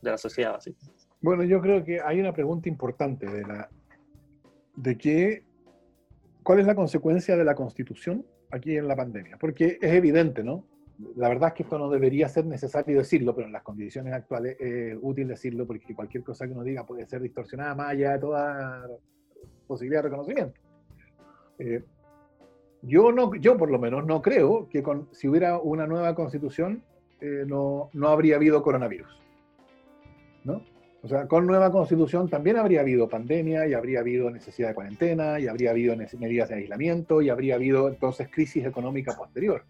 de 0.02 0.12
la 0.12 0.18
sociedad, 0.18 0.56
así. 0.56 0.74
Bueno, 1.22 1.44
yo 1.44 1.62
creo 1.62 1.84
que 1.84 2.02
hay 2.02 2.20
una 2.20 2.34
pregunta 2.34 2.68
importante 2.68 3.28
de 3.28 3.44
la 3.44 3.70
de 4.76 4.98
que 4.98 5.44
cuál 6.44 6.60
es 6.60 6.66
la 6.66 6.76
consecuencia 6.76 7.38
de 7.38 7.44
la 7.44 7.56
Constitución 7.56 8.26
aquí 8.50 8.76
en 8.76 8.88
la 8.88 8.96
pandemia, 8.96 9.38
porque 9.38 9.78
es 9.82 9.94
evidente, 9.94 10.44
¿no? 10.44 10.66
La 11.16 11.30
verdad 11.30 11.50
es 11.50 11.54
que 11.56 11.64
esto 11.64 11.80
no 11.80 11.90
debería 11.90 12.28
ser 12.30 12.46
necesario 12.46 12.98
decirlo, 12.98 13.36
pero 13.36 13.48
en 13.48 13.54
las 13.54 13.64
condiciones 13.64 14.14
actuales 14.14 14.58
es 14.60 14.98
útil 15.02 15.28
decirlo 15.28 15.66
porque 15.66 15.96
cualquier 15.96 16.24
cosa 16.24 16.46
que 16.46 16.54
uno 16.54 16.64
diga 16.64 16.86
puede 16.86 17.06
ser 17.06 17.22
distorsionada 17.22 17.74
más 17.76 17.90
allá 17.90 18.14
de 18.14 18.20
toda 18.20 18.88
posibilidad 19.68 20.04
de 20.04 20.10
reconocimiento. 20.10 20.60
Eh, 21.60 21.84
yo, 22.84 23.12
no, 23.12 23.34
yo 23.36 23.58
por 23.58 23.72
lo 23.72 23.80
menos 23.80 24.06
no 24.06 24.22
creo 24.22 24.68
que 24.70 24.84
con, 24.84 25.08
si 25.12 25.28
hubiera 25.28 25.60
una 25.60 25.88
nueva 25.88 26.14
constitución 26.14 26.84
eh, 27.20 27.46
no, 27.48 27.90
no 27.94 28.08
habría 28.10 28.36
habido 28.36 28.62
coronavirus. 28.62 29.22
O 31.04 31.08
sea, 31.08 31.28
con 31.28 31.48
nueva 31.48 31.72
constitución 31.72 32.30
también 32.30 32.58
habría 32.58 32.82
habido 32.82 33.10
pandemia 33.10 33.68
y 33.68 33.74
habría 33.74 34.02
habido 34.02 34.30
necesidad 34.30 34.70
de 34.70 34.76
cuarentena 34.76 35.40
y 35.40 35.48
habría 35.48 35.72
habido 35.72 35.96
medidas 35.96 36.50
de 36.50 36.56
aislamiento 36.56 37.24
y 37.24 37.30
habría 37.30 37.56
habido 37.56 37.88
entonces 37.88 38.30
crisis 38.30 38.66
económica 38.66 39.16
posterior, 39.18 39.64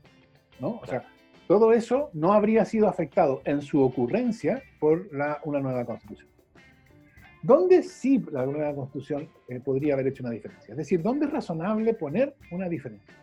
¿no? 0.59 0.79
O 0.81 0.85
sea, 0.85 1.05
todo 1.47 1.71
eso 1.71 2.09
no 2.13 2.33
habría 2.33 2.65
sido 2.65 2.89
afectado 2.89 3.41
en 3.45 3.61
su 3.61 3.81
ocurrencia 3.81 4.61
por 4.79 5.13
la, 5.13 5.39
una 5.45 5.61
nueva 5.61 5.85
constitución. 5.85 6.29
¿Dónde 7.43 7.81
sí 7.81 8.23
la 8.31 8.45
nueva 8.45 8.75
constitución 8.75 9.29
eh, 9.47 9.59
podría 9.61 9.93
haber 9.93 10.07
hecho 10.07 10.23
una 10.23 10.31
diferencia? 10.31 10.73
Es 10.73 10.77
decir, 10.77 11.01
¿dónde 11.01 11.25
es 11.25 11.31
razonable 11.31 11.93
poner 11.93 12.35
una 12.51 12.67
diferencia? 12.67 13.15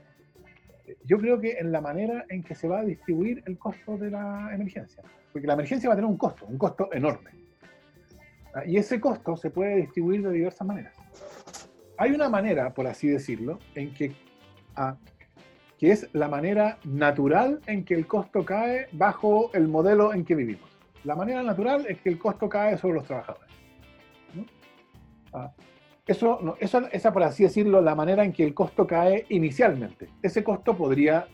Yo 1.05 1.19
creo 1.19 1.39
que 1.39 1.59
en 1.59 1.71
la 1.71 1.83
manera 1.83 2.25
en 2.31 2.43
que 2.43 2.55
se 2.55 2.67
va 2.67 2.81
a 2.81 2.85
distribuir 2.85 3.43
el 3.47 3.59
costo 3.59 3.99
de 3.99 4.11
la 4.11 4.51
emergencia. 4.53 5.03
Porque 5.33 5.47
la 5.47 5.53
emergencia 5.53 5.89
va 5.91 5.93
a 5.93 5.97
tener 5.97 6.11
un 6.11 6.17
costo, 6.17 6.47
un 6.47 6.59
costo 6.59 6.89
enorme. 6.93 7.48
Ah, 8.55 8.63
y 8.67 8.77
ese 8.77 9.01
costo 9.01 9.37
se 9.37 9.51
puede 9.51 9.77
distribuir 9.77 10.23
de 10.23 10.33
diversas 10.33 10.67
maneras. 10.67 10.95
Hay 11.97 12.13
una 12.13 12.29
manera, 12.29 12.73
por 12.73 12.87
así 12.87 13.09
decirlo, 13.09 13.59
en 13.75 13.93
que, 13.93 14.13
ah, 14.77 14.97
que 15.79 15.91
es 15.93 16.09
la 16.13 16.29
manera 16.29 16.79
natural 16.85 17.61
en 17.67 17.85
que 17.85 17.95
el 17.95 18.07
costo 18.07 18.45
cae 18.45 18.87
bajo 18.93 19.51
el 19.53 19.69
modelo 19.69 20.13
en 20.15 20.25
que 20.25 20.35
vivimos. 20.35 20.69
La 21.05 21.15
manera 21.15 21.43
natural 21.43 21.87
es 21.89 22.01
que 22.01 22.09
el 22.09 22.19
costo 22.19 22.49
cae 22.49 22.77
sobre 22.79 22.95
los 22.95 23.05
trabajadores. 23.05 23.49
Ah, 25.33 25.53
eso, 26.07 26.57
eso, 26.59 26.89
esa, 26.91 27.13
por 27.13 27.23
así 27.23 27.43
decirlo, 27.43 27.83
la 27.83 27.95
manera 27.95 28.25
en 28.25 28.33
que 28.33 28.45
el 28.45 28.55
costo 28.55 28.87
cae 28.87 29.27
inicialmente. 29.29 30.09
Ese 30.23 30.43
costo 30.43 30.75
podría 30.77 31.27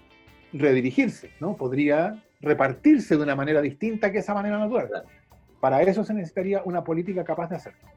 redirigirse, 0.53 1.31
¿no? 1.41 1.57
Podría 1.57 2.23
repartirse 2.41 3.17
de 3.17 3.23
una 3.23 3.37
manera 3.37 3.61
distinta 3.61 4.11
que 4.11 4.19
esa 4.19 4.35
manera 4.35 4.59
natural. 4.59 5.05
Para 5.65 5.81
eso 5.81 6.05
se 6.05 6.13
necesitaría 6.13 6.61
una 6.67 6.85
política 6.85 7.25
capaz 7.25 7.49
de 7.49 7.57
hacerlo. 7.57 7.89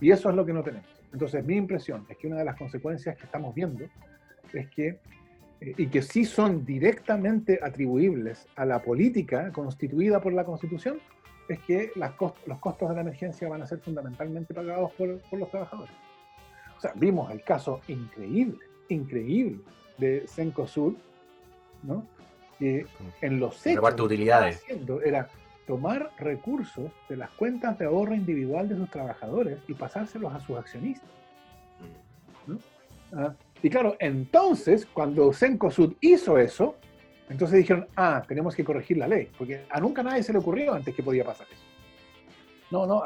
Y 0.00 0.12
eso 0.12 0.30
es 0.30 0.36
lo 0.36 0.46
que 0.46 0.52
no 0.52 0.62
tenemos. 0.62 0.88
Entonces, 1.12 1.44
mi 1.44 1.56
impresión 1.56 2.06
es 2.08 2.16
que 2.16 2.28
una 2.28 2.38
de 2.38 2.44
las 2.44 2.56
consecuencias 2.56 3.16
que 3.16 3.24
estamos 3.24 3.52
viendo 3.56 3.86
es 4.52 4.70
que, 4.70 5.00
eh, 5.60 5.74
y 5.76 5.88
que 5.88 6.00
sí 6.00 6.24
son 6.24 6.64
directamente 6.64 7.58
atribuibles 7.60 8.46
a 8.54 8.64
la 8.66 8.80
política 8.80 9.50
constituida 9.50 10.20
por 10.20 10.32
la 10.32 10.44
Constitución, 10.44 11.00
es 11.48 11.58
que 11.58 11.90
las 11.96 12.12
los 12.46 12.58
costos 12.60 12.88
de 12.90 12.94
la 12.94 13.00
emergencia 13.00 13.48
van 13.48 13.62
a 13.62 13.66
ser 13.66 13.80
fundamentalmente 13.80 14.54
pagados 14.54 14.92
por, 14.92 15.18
por, 15.22 15.40
los 15.40 15.50
trabajadores. 15.50 15.92
O 16.76 16.80
sea, 16.80 16.92
vimos 16.94 17.32
el 17.32 17.42
caso 17.42 17.80
increíble, 17.88 18.60
increíble 18.90 19.58
de 19.98 20.24
Cencosud, 20.28 20.94
¿no? 21.82 22.06
que 22.60 22.86
en 23.22 23.40
los 23.40 23.66
hechos 23.66 23.96
de 23.96 24.02
utilidades. 24.02 24.58
Haciendo 24.58 25.02
era 25.02 25.28
tomar 25.70 26.10
recursos 26.18 26.90
de 27.08 27.16
las 27.16 27.30
cuentas 27.30 27.78
de 27.78 27.84
ahorro 27.84 28.12
individual 28.12 28.68
de 28.68 28.74
sus 28.74 28.90
trabajadores 28.90 29.56
y 29.68 29.74
pasárselos 29.74 30.34
a 30.34 30.40
sus 30.40 30.58
accionistas. 30.58 31.08
¿no? 32.48 32.58
Ah, 33.12 33.32
y 33.62 33.70
claro, 33.70 33.94
entonces, 34.00 34.84
cuando 34.84 35.32
Cencosud 35.32 35.94
hizo 36.00 36.38
eso, 36.38 36.74
entonces 37.28 37.58
dijeron, 37.58 37.86
ah, 37.94 38.20
tenemos 38.26 38.56
que 38.56 38.64
corregir 38.64 38.96
la 38.96 39.06
ley, 39.06 39.30
porque 39.38 39.64
a 39.70 39.78
nunca 39.78 40.02
nadie 40.02 40.24
se 40.24 40.32
le 40.32 40.40
ocurrió 40.40 40.74
antes 40.74 40.92
que 40.92 41.04
podía 41.04 41.24
pasar 41.24 41.46
eso. 41.52 41.62
No, 42.72 42.84
no, 42.84 43.04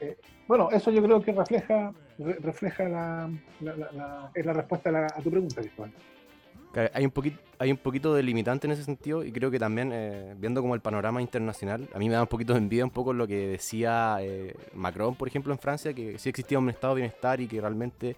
eh, 0.00 0.16
bueno, 0.48 0.70
eso 0.72 0.90
yo 0.90 1.00
creo 1.00 1.22
que 1.22 1.30
refleja, 1.30 1.92
refleja 2.18 2.88
la, 2.88 3.30
es 4.34 4.44
la 4.44 4.52
respuesta 4.52 4.90
a, 4.90 5.22
tu 5.22 5.30
pregunta, 5.30 5.60
Cristóbal. 5.60 5.92
Hay 6.92 7.04
un, 7.04 7.10
poquito, 7.10 7.38
hay 7.58 7.70
un 7.70 7.76
poquito 7.76 8.14
de 8.14 8.22
limitante 8.22 8.66
en 8.66 8.72
ese 8.72 8.82
sentido 8.82 9.24
y 9.24 9.30
creo 9.30 9.50
que 9.50 9.58
también, 9.58 9.90
eh, 9.92 10.34
viendo 10.36 10.60
como 10.60 10.74
el 10.74 10.80
panorama 10.80 11.22
internacional, 11.22 11.88
a 11.94 11.98
mí 11.98 12.08
me 12.08 12.14
da 12.14 12.22
un 12.22 12.28
poquito 12.28 12.52
de 12.52 12.58
envidia 12.58 12.84
un 12.84 12.90
poco 12.90 13.12
lo 13.12 13.26
que 13.26 13.48
decía 13.48 14.16
eh, 14.20 14.56
Macron, 14.74 15.14
por 15.14 15.28
ejemplo, 15.28 15.52
en 15.52 15.58
Francia, 15.58 15.94
que 15.94 16.18
sí 16.18 16.28
existía 16.28 16.58
un 16.58 16.68
estado 16.70 16.94
de 16.94 17.02
bienestar 17.02 17.40
y 17.40 17.46
que 17.46 17.60
realmente 17.60 18.16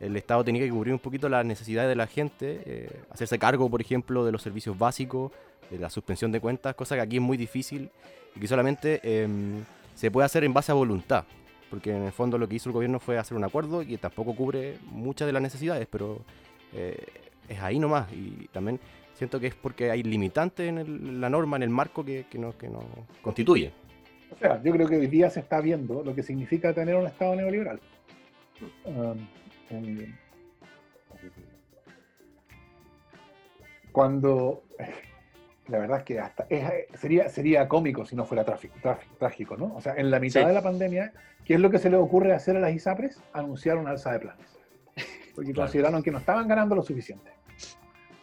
el 0.00 0.14
Estado 0.16 0.44
tenía 0.44 0.62
que 0.62 0.70
cubrir 0.70 0.92
un 0.92 0.98
poquito 0.98 1.28
las 1.28 1.44
necesidades 1.46 1.88
de 1.88 1.96
la 1.96 2.06
gente, 2.06 2.62
eh, 2.66 2.90
hacerse 3.10 3.38
cargo, 3.38 3.70
por 3.70 3.80
ejemplo, 3.80 4.24
de 4.26 4.32
los 4.32 4.42
servicios 4.42 4.78
básicos, 4.78 5.32
de 5.70 5.78
la 5.78 5.88
suspensión 5.88 6.30
de 6.32 6.40
cuentas, 6.40 6.74
cosa 6.74 6.96
que 6.96 7.00
aquí 7.00 7.16
es 7.16 7.22
muy 7.22 7.38
difícil 7.38 7.90
y 8.34 8.40
que 8.40 8.46
solamente 8.46 9.00
em, 9.02 9.64
se 9.94 10.10
puede 10.10 10.26
hacer 10.26 10.44
en 10.44 10.52
base 10.52 10.70
a 10.70 10.74
voluntad, 10.74 11.24
porque 11.70 11.96
en 11.96 12.02
el 12.02 12.12
fondo 12.12 12.36
lo 12.36 12.46
que 12.46 12.56
hizo 12.56 12.68
el 12.68 12.74
gobierno 12.74 13.00
fue 13.00 13.16
hacer 13.16 13.36
un 13.36 13.44
acuerdo 13.44 13.80
y 13.80 13.96
tampoco 13.96 14.36
cubre 14.36 14.76
muchas 14.84 15.26
de 15.26 15.32
las 15.32 15.42
necesidades, 15.42 15.88
pero 15.90 16.20
es 17.48 17.60
ahí 17.60 17.78
nomás 17.78 18.12
y 18.12 18.48
también 18.52 18.80
siento 19.14 19.40
que 19.40 19.48
es 19.48 19.54
porque 19.54 19.90
hay 19.90 20.02
limitantes 20.02 20.68
en 20.68 21.20
la 21.20 21.30
norma, 21.30 21.56
en 21.56 21.62
el 21.62 21.70
marco 21.70 22.04
que, 22.04 22.26
que, 22.30 22.38
nos, 22.38 22.54
que 22.56 22.68
nos 22.68 22.84
constituye. 23.22 23.72
O 24.30 24.36
sea, 24.38 24.62
yo 24.62 24.72
creo 24.72 24.88
que 24.88 24.96
hoy 24.96 25.06
día 25.06 25.30
se 25.30 25.40
está 25.40 25.60
viendo 25.60 26.02
lo 26.02 26.14
que 26.14 26.22
significa 26.22 26.72
tener 26.74 26.96
un 26.96 27.06
Estado 27.06 27.34
neoliberal. 27.36 27.80
Um, 28.84 29.26
cuando 33.92 34.62
la 35.68 35.78
verdad 35.78 35.98
es 35.98 36.04
que 36.04 36.20
hasta 36.20 36.46
sería, 36.94 37.28
sería 37.28 37.68
cómico 37.68 38.04
si 38.04 38.14
no 38.14 38.24
fuera 38.24 38.44
trágico, 38.44 38.74
trágico, 39.18 39.56
¿no? 39.56 39.74
O 39.74 39.80
sea, 39.80 39.94
en 39.96 40.10
la 40.10 40.20
mitad 40.20 40.46
de 40.46 40.52
la 40.52 40.62
pandemia, 40.62 41.12
¿qué 41.44 41.54
es 41.54 41.60
lo 41.60 41.70
que 41.70 41.78
se 41.78 41.90
le 41.90 41.96
ocurre 41.96 42.34
hacer 42.34 42.56
a 42.56 42.60
las 42.60 42.74
ISAPRES? 42.74 43.22
Anunciar 43.32 43.78
un 43.78 43.88
alza 43.88 44.12
de 44.12 44.20
planes. 44.20 44.58
Porque 45.34 45.52
consideraron 45.54 46.02
que 46.02 46.10
no 46.10 46.18
estaban 46.18 46.46
ganando 46.46 46.74
lo 46.74 46.82
suficiente. 46.82 47.35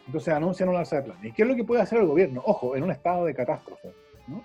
Entonces 0.06 0.34
anuncian 0.34 0.68
un 0.68 0.76
alza 0.76 0.96
de 0.96 1.02
planes. 1.02 1.24
¿Y 1.24 1.32
qué 1.32 1.42
es 1.42 1.48
lo 1.48 1.56
que 1.56 1.64
puede 1.64 1.82
hacer 1.82 1.98
el 1.98 2.06
gobierno? 2.06 2.42
Ojo, 2.44 2.76
en 2.76 2.82
un 2.82 2.90
estado 2.90 3.24
de 3.24 3.34
catástrofe, 3.34 3.92
¿no? 4.26 4.44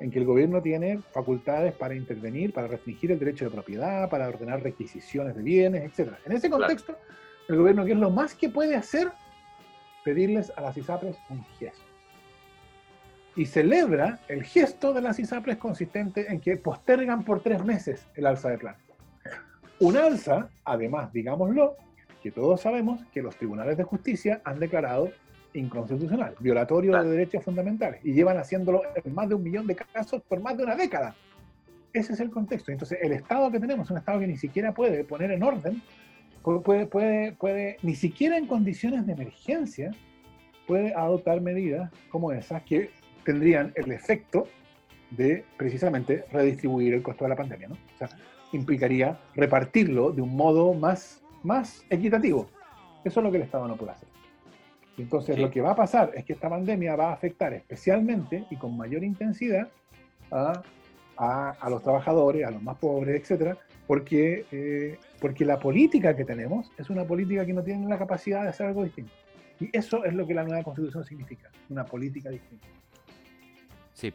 en 0.00 0.10
que 0.10 0.18
el 0.18 0.24
gobierno 0.24 0.62
tiene 0.62 0.98
facultades 1.12 1.74
para 1.74 1.94
intervenir, 1.94 2.52
para 2.52 2.66
restringir 2.66 3.12
el 3.12 3.18
derecho 3.18 3.44
de 3.44 3.50
propiedad, 3.50 4.08
para 4.08 4.28
ordenar 4.28 4.62
requisiciones 4.62 5.36
de 5.36 5.42
bienes, 5.42 5.82
etc. 5.82 6.14
En 6.24 6.32
ese 6.32 6.48
contexto, 6.48 6.96
el 7.48 7.56
gobierno, 7.56 7.84
¿qué 7.84 7.92
es 7.92 7.98
lo 7.98 8.10
más 8.10 8.34
que 8.34 8.48
puede 8.48 8.76
hacer? 8.76 9.12
Pedirles 10.02 10.50
a 10.56 10.62
las 10.62 10.76
ISAPRES 10.76 11.18
un 11.28 11.44
gesto. 11.58 11.84
Y 13.36 13.44
celebra 13.44 14.18
el 14.28 14.42
gesto 14.42 14.94
de 14.94 15.02
las 15.02 15.18
ISAPRES 15.18 15.58
consistente 15.58 16.32
en 16.32 16.40
que 16.40 16.56
postergan 16.56 17.22
por 17.22 17.40
tres 17.40 17.62
meses 17.62 18.06
el 18.14 18.26
alza 18.26 18.48
de 18.48 18.58
plan. 18.58 18.76
Un 19.80 19.96
alza, 19.96 20.48
además, 20.64 21.12
digámoslo, 21.12 21.76
que 22.22 22.30
todos 22.30 22.60
sabemos 22.60 23.00
que 23.12 23.22
los 23.22 23.36
tribunales 23.36 23.76
de 23.76 23.84
justicia 23.84 24.40
han 24.44 24.58
declarado 24.58 25.10
inconstitucional, 25.52 26.34
violatorio 26.38 26.96
de 27.02 27.08
derechos 27.08 27.44
fundamentales, 27.44 28.00
y 28.04 28.12
llevan 28.12 28.38
haciéndolo 28.38 28.82
en 28.94 29.14
más 29.14 29.28
de 29.28 29.34
un 29.34 29.42
millón 29.42 29.66
de 29.66 29.74
casos 29.74 30.22
por 30.22 30.40
más 30.40 30.56
de 30.56 30.64
una 30.64 30.76
década. 30.76 31.14
Ese 31.92 32.12
es 32.12 32.20
el 32.20 32.30
contexto. 32.30 32.70
Entonces, 32.70 32.98
el 33.02 33.12
Estado 33.12 33.50
que 33.50 33.58
tenemos 33.58 33.86
es 33.86 33.90
un 33.90 33.98
Estado 33.98 34.20
que 34.20 34.28
ni 34.28 34.36
siquiera 34.36 34.72
puede 34.72 35.02
poner 35.02 35.32
en 35.32 35.42
orden, 35.42 35.82
puede, 36.42 36.86
puede, 36.86 37.32
puede, 37.32 37.76
ni 37.82 37.96
siquiera 37.96 38.36
en 38.36 38.46
condiciones 38.46 39.06
de 39.06 39.12
emergencia, 39.12 39.90
puede 40.66 40.94
adoptar 40.94 41.40
medidas 41.40 41.90
como 42.10 42.30
esas 42.32 42.62
que 42.62 42.90
tendrían 43.24 43.72
el 43.74 43.90
efecto 43.90 44.46
de 45.10 45.44
precisamente 45.56 46.24
redistribuir 46.32 46.94
el 46.94 47.02
costo 47.02 47.24
de 47.24 47.30
la 47.30 47.36
pandemia. 47.36 47.68
¿no? 47.68 47.74
O 47.74 47.98
sea, 47.98 48.08
implicaría 48.52 49.18
repartirlo 49.34 50.12
de 50.12 50.22
un 50.22 50.36
modo 50.36 50.72
más, 50.74 51.19
más 51.42 51.84
equitativo. 51.90 52.48
Eso 53.04 53.20
es 53.20 53.24
lo 53.24 53.30
que 53.30 53.38
el 53.38 53.44
Estado 53.44 53.66
no 53.66 53.76
puede 53.76 53.92
hacer. 53.92 54.08
Entonces, 54.98 55.38
lo 55.38 55.50
que 55.50 55.60
va 55.60 55.70
a 55.70 55.76
pasar 55.76 56.12
es 56.14 56.24
que 56.24 56.34
esta 56.34 56.50
pandemia 56.50 56.94
va 56.96 57.10
a 57.10 57.12
afectar 57.14 57.54
especialmente 57.54 58.44
y 58.50 58.56
con 58.56 58.76
mayor 58.76 59.02
intensidad 59.02 59.68
a, 60.30 60.62
los 61.68 61.82
trabajadores, 61.82 62.46
a 62.46 62.50
los 62.50 62.62
más 62.62 62.76
pobres, 62.76 63.20
etcétera, 63.20 63.56
porque, 63.86 64.44
eh, 64.52 64.98
porque 65.20 65.44
la 65.44 65.58
política 65.58 66.14
que 66.14 66.24
tenemos 66.24 66.70
es 66.76 66.90
una 66.90 67.04
política 67.04 67.46
que 67.46 67.52
no 67.52 67.62
tiene 67.62 67.88
la 67.88 67.98
capacidad 67.98 68.42
de 68.42 68.50
hacer 68.50 68.66
algo 68.66 68.84
distinto. 68.84 69.12
Y 69.58 69.70
eso 69.76 70.04
es 70.04 70.14
lo 70.14 70.26
que 70.26 70.34
la 70.34 70.44
nueva 70.44 70.62
constitución 70.62 71.04
significa, 71.04 71.50
una 71.68 71.84
política 71.84 72.30
distinta. 72.30 72.66
Sí. 73.94 74.12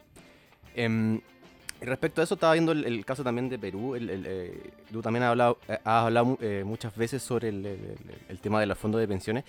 Eh, 1.81 1.85
respecto 1.85 2.21
a 2.21 2.23
eso, 2.23 2.35
estaba 2.35 2.53
viendo 2.53 2.71
el, 2.71 3.05
caso 3.05 3.23
también 3.23 3.49
de 3.49 3.59
Perú. 3.59 3.95
Eh, 3.95 4.71
tú 4.91 5.01
también 5.01 5.23
has 5.23 5.29
hablado, 5.29 5.57
has 5.67 5.79
hablado 5.85 6.37
eh, 6.41 6.63
muchas 6.65 6.95
veces 6.95 7.21
sobre 7.21 7.49
el, 7.49 8.39
tema 8.41 8.59
de 8.59 8.65
los 8.65 8.77
fondos 8.77 9.01
de 9.01 9.07
pensiones. 9.07 9.43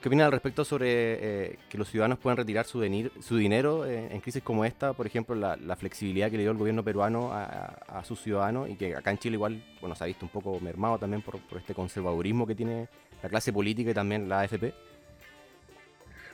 ¿Qué 0.00 0.08
opinas 0.08 0.24
al 0.24 0.32
respecto 0.32 0.64
sobre 0.64 0.88
eh, 0.88 1.58
que 1.68 1.76
los 1.76 1.90
ciudadanos 1.90 2.18
puedan 2.18 2.38
retirar 2.38 2.64
su, 2.64 2.82
su 3.20 3.36
dinero 3.36 3.84
eh, 3.84 4.08
en 4.10 4.20
crisis 4.20 4.42
como 4.42 4.64
esta? 4.64 4.94
Por 4.94 5.06
ejemplo, 5.06 5.34
la, 5.34 5.76
flexibilidad 5.76 6.30
que 6.30 6.38
le 6.38 6.44
dio 6.44 6.52
el 6.52 6.56
gobierno 6.56 6.82
peruano 6.82 7.30
a, 7.32 8.02
sus 8.02 8.22
ciudadanos 8.22 8.70
y 8.70 8.76
que 8.76 8.96
acá 8.96 9.10
en 9.10 9.18
Chile 9.18 9.34
igual 9.34 9.62
bueno, 9.80 9.94
se 9.94 10.04
ha 10.04 10.06
visto 10.06 10.24
un 10.24 10.30
poco 10.30 10.58
mermado 10.58 10.98
también 10.98 11.20
por, 11.20 11.38
este 11.54 11.74
conservadurismo 11.74 12.46
que 12.46 12.54
tiene 12.54 12.88
la 13.22 13.28
clase 13.28 13.52
política 13.52 13.90
y 13.90 13.94
también 13.94 14.26
la 14.26 14.40
AFP. 14.40 14.72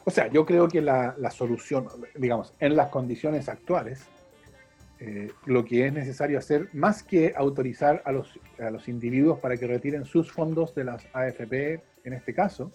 O 0.05 0.13
sea, 0.13 0.31
yo 0.31 0.47
creo 0.47 0.69
que 0.69 0.81
la, 0.81 1.17
solución, 1.33 1.89
digamos, 2.15 2.55
en 2.61 2.77
las 2.77 2.91
condiciones 2.91 3.49
actuales, 3.49 4.07
eh, 4.99 5.31
lo 5.45 5.65
que 5.65 5.87
es 5.87 5.93
necesario 5.93 6.39
hacer, 6.39 6.69
más 6.73 7.03
que 7.03 7.35
autorizar 7.37 8.03
a 8.05 8.13
los, 8.13 8.39
a 8.59 8.71
los 8.71 8.89
individuos 8.89 9.39
para 9.39 9.57
que 9.57 9.67
retiren 9.67 10.05
sus 10.05 10.33
fondos 10.33 10.75
de 10.75 10.85
las 10.85 11.07
AFP, 11.13 11.81
en 12.05 12.13
este 12.13 12.35
caso, 12.35 12.73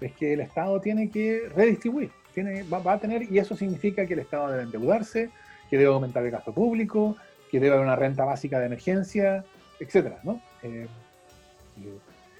es 0.00 0.12
que 0.12 0.32
el 0.32 0.40
Estado 0.40 0.80
tiene 0.80 1.10
que 1.10 1.48
redistribuir, 1.54 2.10
tiene, 2.34 2.62
va, 2.64 2.92
a 2.92 2.98
tener, 2.98 3.30
y 3.30 3.38
eso 3.38 3.56
significa 3.56 4.06
que 4.06 4.14
el 4.14 4.20
Estado 4.20 4.50
debe 4.50 4.62
endeudarse, 4.62 5.30
que 5.68 5.78
debe 5.78 5.92
aumentar 5.92 6.24
el 6.24 6.30
gasto 6.30 6.52
público, 6.52 7.16
que 7.50 7.58
debe 7.58 7.74
haber 7.74 7.86
una 7.86 7.96
renta 7.96 8.24
básica 8.24 8.58
de 8.60 8.66
emergencia, 8.66 9.44
etc. 9.80 10.14
¿no? 10.22 10.40
Eh, 10.62 10.86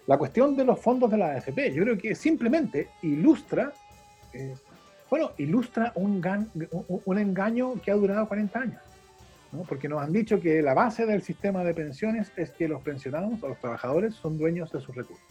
la 0.06 0.18
cuestión 0.18 0.56
de 0.56 0.64
los 0.64 0.80
fondos 0.80 1.10
de 1.10 1.18
la 1.18 1.32
AFP, 1.32 1.72
yo 1.72 1.82
creo 1.82 1.98
que 1.98 2.14
simplemente 2.14 2.88
ilustra 3.02 3.72
eh, 4.32 4.54
bueno, 5.12 5.32
ilustra 5.36 5.92
un, 5.94 6.24
un 7.04 7.18
engaño 7.18 7.74
que 7.82 7.90
ha 7.90 7.94
durado 7.94 8.26
40 8.26 8.58
años. 8.58 8.80
Porque 9.68 9.88
nos 9.88 10.02
han 10.02 10.12
dicho 10.12 10.40
que 10.40 10.62
la 10.62 10.72
base 10.72 11.04
del 11.04 11.22
sistema 11.22 11.62
de 11.62 11.74
pensiones 11.74 12.32
es 12.36 12.50
que 12.50 12.68
los 12.68 12.80
pensionados 12.82 13.42
o 13.42 13.48
los 13.48 13.58
trabajadores 13.58 14.14
son 14.14 14.38
dueños 14.38 14.72
de 14.72 14.80
sus 14.80 14.94
recursos. 14.94 15.26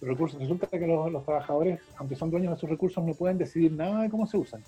Los 0.00 0.10
recursos 0.10 0.38
resulta 0.38 0.66
que 0.66 0.86
los, 0.86 1.24
trabajadores, 1.24 1.80
aunque 1.96 2.14
son 2.14 2.30
dueños 2.30 2.54
de 2.54 2.60
sus 2.60 2.68
recursos, 2.68 3.02
no 3.02 3.14
pueden 3.14 3.38
decidir 3.38 3.72
nada 3.72 4.02
de 4.02 4.10
cómo 4.10 4.26
se 4.26 4.36
usan. 4.36 4.62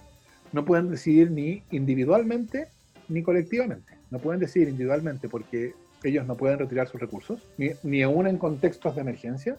No 0.52 0.64
pueden 0.64 0.90
decidir 0.90 1.30
ni 1.30 1.62
individualmente 1.70 2.68
ni 3.08 3.22
colectivamente. 3.22 3.98
No 4.10 4.18
pueden 4.18 4.40
decidir 4.40 4.68
individualmente 4.68 5.28
porque 5.28 5.74
ellos 6.02 6.26
no 6.26 6.36
pueden 6.36 6.58
retirar 6.58 6.88
sus 6.88 7.00
recursos, 7.00 7.46
ni, 7.58 7.70
ni 7.82 8.02
aún 8.02 8.26
en 8.26 8.38
contextos 8.38 8.94
de 8.94 9.02
emergencia, 9.02 9.58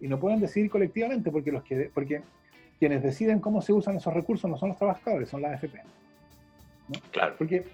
y 0.00 0.08
no 0.08 0.20
pueden 0.20 0.40
decidir 0.40 0.70
colectivamente 0.70 1.30
porque, 1.30 1.50
los 1.50 1.62
que, 1.64 1.90
porque 1.92 2.22
quienes 2.78 3.02
deciden 3.02 3.40
cómo 3.40 3.62
se 3.62 3.72
usan 3.72 3.96
esos 3.96 4.12
recursos 4.12 4.50
no 4.50 4.58
son 4.58 4.70
los 4.70 4.78
trabajadores, 4.78 5.28
son 5.28 5.42
las 5.42 5.54
AFP. 5.54 5.80
Claro. 7.10 7.34
Porque, 7.38 7.64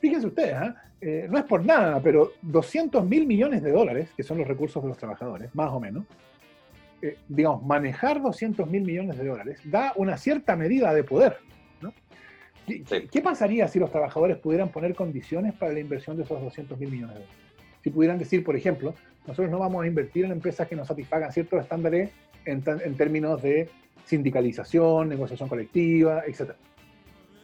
fíjense 0.00 0.26
ustedes, 0.26 0.54
¿ah? 0.54 0.74
eh, 1.00 1.26
no 1.30 1.38
es 1.38 1.44
por 1.44 1.64
nada, 1.64 2.00
pero 2.00 2.32
200 2.42 3.04
mil 3.04 3.26
millones 3.26 3.62
de 3.62 3.72
dólares, 3.72 4.10
que 4.16 4.22
son 4.22 4.38
los 4.38 4.46
recursos 4.46 4.82
de 4.82 4.88
los 4.88 4.98
trabajadores, 4.98 5.54
más 5.54 5.70
o 5.70 5.80
menos, 5.80 6.04
eh, 7.02 7.16
digamos, 7.28 7.64
manejar 7.64 8.22
200 8.22 8.68
mil 8.70 8.82
millones 8.82 9.18
de 9.18 9.26
dólares 9.26 9.60
da 9.64 9.92
una 9.96 10.16
cierta 10.16 10.54
medida 10.54 10.94
de 10.94 11.02
poder. 11.02 11.38
¿no? 11.80 11.92
¿Qué, 12.66 13.20
pasaría 13.20 13.66
si 13.66 13.80
los 13.80 13.90
trabajadores 13.90 14.38
pudieran 14.38 14.68
poner 14.68 14.94
condiciones 14.94 15.52
para 15.54 15.72
la 15.72 15.80
inversión 15.80 16.16
de 16.16 16.22
esos 16.22 16.40
200 16.40 16.78
mil 16.78 16.90
millones 16.90 17.16
de 17.16 17.20
dólares? 17.22 17.36
Si 17.82 17.90
pudieran 17.90 18.18
decir, 18.18 18.44
por 18.44 18.54
ejemplo, 18.54 18.94
nosotros 19.26 19.50
no 19.50 19.58
vamos 19.58 19.82
a 19.82 19.88
invertir 19.88 20.24
en 20.24 20.30
empresas 20.30 20.68
que 20.68 20.76
nos 20.76 20.86
satisfagan 20.86 21.32
ciertos 21.32 21.60
estándares 21.60 22.10
en, 22.44 22.62
en 22.66 22.96
términos 22.96 23.42
de 23.42 23.68
sindicalización, 24.04 25.08
negociación 25.08 25.48
colectiva, 25.48 26.22
etcétera. 26.26 26.56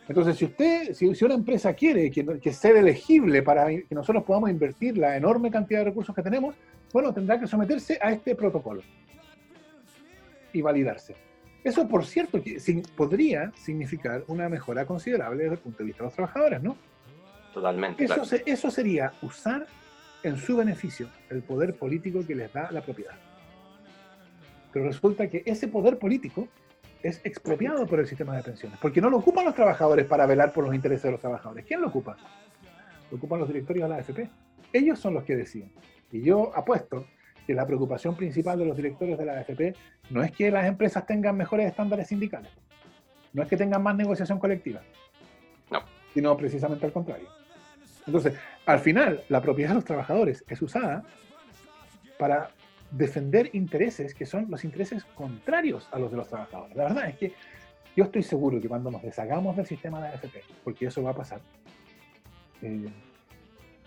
Entonces, 0.09 0.37
si 0.37 0.47
usted, 0.47 0.95
si, 0.95 1.25
una 1.25 1.35
empresa 1.35 1.75
quiere 1.75 2.11
que, 2.11 2.25
que 2.41 2.53
sea 2.53 2.79
elegible 2.79 3.43
para 3.43 3.67
que 3.67 3.87
nosotros 3.91 4.25
podamos 4.25 4.49
invertir 4.49 4.97
la 4.97 5.17
enorme 5.17 5.51
cantidad 5.51 5.81
de 5.81 5.87
recursos 5.87 6.15
que 6.15 6.23
tenemos, 6.23 6.55
bueno, 6.93 7.13
tendrá 7.13 7.39
que 7.39 7.47
someterse 7.47 7.99
a 8.01 8.13
este 8.13 8.35
protocolo 8.35 8.83
y 10.53 10.63
validarse. 10.63 11.15
Eso, 11.63 11.87
por 11.87 12.07
cierto, 12.07 12.41
podría 12.97 13.53
significar 13.57 14.25
una 14.29 14.49
mejora 14.49 14.87
considerable 14.87 15.43
desde 15.43 15.57
el 15.57 15.61
punto 15.61 15.79
de 15.79 15.85
vista 15.85 16.03
de 16.03 16.07
los 16.07 16.15
trabajadores, 16.15 16.63
¿no? 16.63 16.77
Totalmente. 17.53 18.05
Eso, 18.05 18.23
eso 18.47 18.71
sería 18.71 19.13
usar 19.21 19.67
en 20.23 20.39
su 20.39 20.57
beneficio 20.57 21.09
el 21.29 21.43
poder 21.43 21.75
político 21.75 22.25
que 22.27 22.35
les 22.35 22.51
da 22.53 22.71
la 22.71 22.81
propiedad. 22.81 23.17
Pero 24.73 24.87
resulta 24.87 25.29
que 25.29 25.43
ese 25.45 25.69
poder 25.69 25.99
político 25.99 26.49
es 27.03 27.21
expropiado 27.25 27.87
por 27.87 28.01
el 28.01 28.07
sistema 28.07 28.37
de 28.37 28.43
pensiones, 28.43 28.79
porque 28.81 29.01
no 29.01 29.11
lo 29.11 29.19
ocupan 29.19 29.45
los 29.45 29.55
trabajadores 29.55 30.07
para 30.07 30.27
velar 30.27 30.53
por 30.53 30.65
los 30.65 30.75
intereses 30.75 31.05
de 31.05 31.13
los 31.13 31.21
trabajadores. 31.21 31.65
¿Quién 31.65 31.81
lo 31.81 31.89
ocupa? 31.89 32.17
Lo 33.11 33.17
ocupan 33.17 33.39
los 33.39 33.49
directorios 33.49 33.89
de 33.89 33.95
la 33.95 34.01
AFP. 34.01 34.29
Ellos 34.73 34.99
son 34.99 35.15
los 35.15 35.25
que 35.25 35.37
deciden. 35.37 35.73
Y 36.11 36.23
yo 36.23 36.53
apuesto 36.55 37.07
que 37.47 37.55
la 37.55 37.67
preocupación 37.67 38.15
principal 38.17 38.59
de 38.59 38.67
los 38.67 38.77
directorios 38.77 39.19
de 39.19 39.25
la 39.25 39.39
AFP 39.39 39.75
no 40.11 40.23
es 40.23 40.33
que 40.33 40.51
las 40.51 40.67
empresas 40.67 41.07
tengan 41.07 41.37
mejores 41.37 41.67
estándares 41.67 42.09
sindicales, 42.09 42.51
no 43.33 43.43
es 43.43 43.49
que 43.49 43.57
tengan 43.57 43.83
más 43.83 43.97
negociación 43.97 44.39
colectiva, 44.39 44.83
no. 45.71 45.81
sino 46.13 46.37
precisamente 46.37 46.85
al 46.85 46.93
contrario. 46.93 47.29
Entonces, 48.07 48.35
al 48.67 48.81
final, 48.81 49.23
la 49.29 49.41
propiedad 49.41 49.71
de 49.71 49.77
los 49.77 49.85
trabajadores 49.85 50.45
es 50.49 50.61
usada 50.61 51.05
para 52.19 52.51
defender 52.91 53.51
intereses 53.53 54.15
que 54.15 54.27
son 54.27 54.47
los 54.49 54.65
intereses 54.65 55.05
contrarios 55.15 55.89
a 55.93 55.99
los 55.99 56.11
de 56.11 56.17
los 56.17 56.29
trabajadores. 56.29 56.77
La 56.77 56.85
verdad 56.85 57.09
es 57.09 57.17
que 57.17 57.33
yo 57.97 58.05
estoy 58.05 58.23
seguro 58.23 58.61
que 58.61 58.69
cuando 58.69 58.91
nos 58.91 59.03
deshagamos 59.03 59.57
del 59.57 59.67
sistema 59.67 60.01
de 60.01 60.09
AFP, 60.09 60.43
porque 60.65 60.87
eso 60.87 61.03
va 61.03 61.11
a 61.11 61.15
pasar, 61.15 61.41
eh, 62.63 62.89